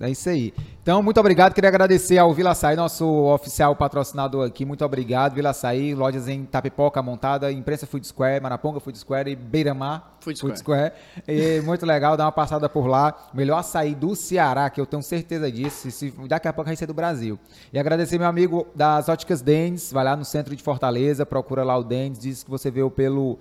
É 0.00 0.08
isso 0.08 0.28
aí. 0.28 0.54
Então, 0.80 1.02
muito 1.02 1.18
obrigado. 1.18 1.52
Queria 1.52 1.68
agradecer 1.68 2.18
ao 2.18 2.32
Vila 2.32 2.52
Açaí, 2.52 2.76
nosso 2.76 3.04
oficial 3.04 3.74
patrocinador 3.74 4.46
aqui. 4.46 4.64
Muito 4.64 4.84
obrigado, 4.84 5.34
Vila 5.34 5.50
Açaí. 5.50 5.92
Lojas 5.92 6.28
em 6.28 6.44
Tapipoca, 6.44 7.02
Montada, 7.02 7.50
Imprensa 7.50 7.84
Food 7.84 8.06
Square, 8.06 8.40
Maraponga 8.40 8.78
Food 8.78 8.96
Square 8.96 9.28
e 9.28 9.34
Beiramar 9.34 10.12
Food 10.20 10.58
Square. 10.58 10.92
E 11.26 11.60
muito 11.62 11.84
legal, 11.84 12.16
dá 12.16 12.24
uma 12.24 12.32
passada 12.32 12.68
por 12.68 12.86
lá. 12.86 13.12
Melhor 13.34 13.58
açaí 13.58 13.92
do 13.92 14.14
Ceará, 14.14 14.70
que 14.70 14.80
eu 14.80 14.86
tenho 14.86 15.02
certeza 15.02 15.50
disso. 15.50 15.90
Se, 15.90 16.10
daqui 16.28 16.46
a 16.46 16.52
pouco 16.52 16.68
vai 16.68 16.76
ser 16.76 16.86
do 16.86 16.94
Brasil. 16.94 17.36
E 17.72 17.78
agradecer 17.78 18.18
meu 18.18 18.28
amigo 18.28 18.68
das 18.74 19.08
Óticas 19.08 19.42
Denis, 19.42 19.92
vai 19.92 20.04
lá 20.04 20.14
no 20.14 20.24
centro 20.24 20.54
de 20.54 20.62
Fortaleza, 20.62 21.26
procura 21.26 21.64
lá 21.64 21.76
o 21.76 21.82
Denis, 21.82 22.20
diz 22.20 22.44
que 22.44 22.50
você 22.50 22.70
veio 22.70 22.88
pelo 22.88 23.38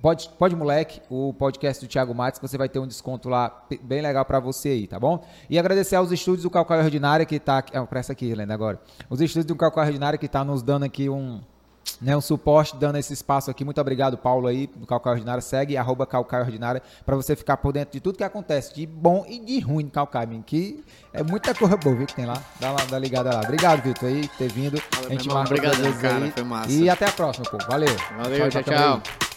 Pode, 0.00 0.30
pode 0.38 0.56
moleque, 0.56 1.02
o 1.10 1.34
podcast 1.34 1.84
do 1.84 1.88
Thiago 1.88 2.14
Matos, 2.14 2.38
que 2.38 2.48
você 2.48 2.56
vai 2.56 2.68
ter 2.68 2.78
um 2.78 2.86
desconto 2.86 3.28
lá 3.28 3.66
bem 3.82 4.00
legal 4.00 4.24
pra 4.24 4.40
você 4.40 4.70
aí, 4.70 4.86
tá 4.86 4.98
bom? 4.98 5.22
E 5.48 5.58
agradecer 5.58 5.96
aos 5.96 6.10
estúdios 6.10 6.42
do 6.44 6.50
Calcaia 6.50 6.82
Ordinária 6.82 7.26
que 7.26 7.38
tá 7.38 7.58
aqui, 7.58 7.76
ah, 7.76 7.84
presta 7.84 8.12
aqui, 8.12 8.30
Helena, 8.30 8.54
agora. 8.54 8.80
Os 9.10 9.20
estúdios 9.20 9.44
do 9.44 9.54
Calcaia 9.54 9.88
Ordinária 9.88 10.18
que 10.18 10.26
tá 10.26 10.42
nos 10.42 10.62
dando 10.62 10.84
aqui 10.84 11.10
um, 11.10 11.40
né, 12.00 12.16
um 12.16 12.20
suporte, 12.20 12.74
dando 12.76 12.96
esse 12.96 13.12
espaço 13.12 13.50
aqui. 13.50 13.62
Muito 13.62 13.78
obrigado, 13.78 14.16
Paulo 14.16 14.46
aí, 14.46 14.66
do 14.68 14.86
Calcaia 14.86 15.14
Ordinária. 15.14 15.42
Segue 15.42 15.76
arroba 15.76 16.06
Calcaia 16.06 16.44
Ordinária 16.44 16.82
pra 17.04 17.14
você 17.14 17.36
ficar 17.36 17.58
por 17.58 17.70
dentro 17.70 17.92
de 17.92 18.00
tudo 18.00 18.16
que 18.16 18.24
acontece, 18.24 18.74
de 18.74 18.86
bom 18.86 19.26
e 19.28 19.38
de 19.38 19.60
ruim 19.60 19.84
no 19.84 19.90
Calcaia, 19.90 20.26
que 20.46 20.82
é 21.12 21.22
muita 21.22 21.54
coisa 21.54 21.76
boa, 21.76 21.94
viu, 21.94 22.06
que 22.06 22.14
tem 22.14 22.24
lá. 22.24 22.42
Dá, 22.58 22.72
lá, 22.72 22.84
dá 22.88 22.98
ligada 22.98 23.34
lá. 23.34 23.40
Obrigado, 23.40 23.82
Vitor, 23.82 24.08
aí, 24.08 24.26
por 24.28 24.36
ter 24.38 24.50
vindo. 24.50 24.82
Valeu, 24.92 25.08
a 25.08 25.12
gente 25.12 25.28
marca 25.28 25.76
vezes 25.76 26.00
cara, 26.00 26.24
aí. 26.24 26.30
foi 26.30 26.42
massa. 26.42 26.72
E 26.72 26.88
até 26.88 27.06
a 27.06 27.12
próxima, 27.12 27.44
pô. 27.44 27.58
Valeu. 27.68 27.94
Valeu, 28.16 28.48
tchau, 28.48 28.62
aí. 28.64 28.64
tchau. 28.64 29.29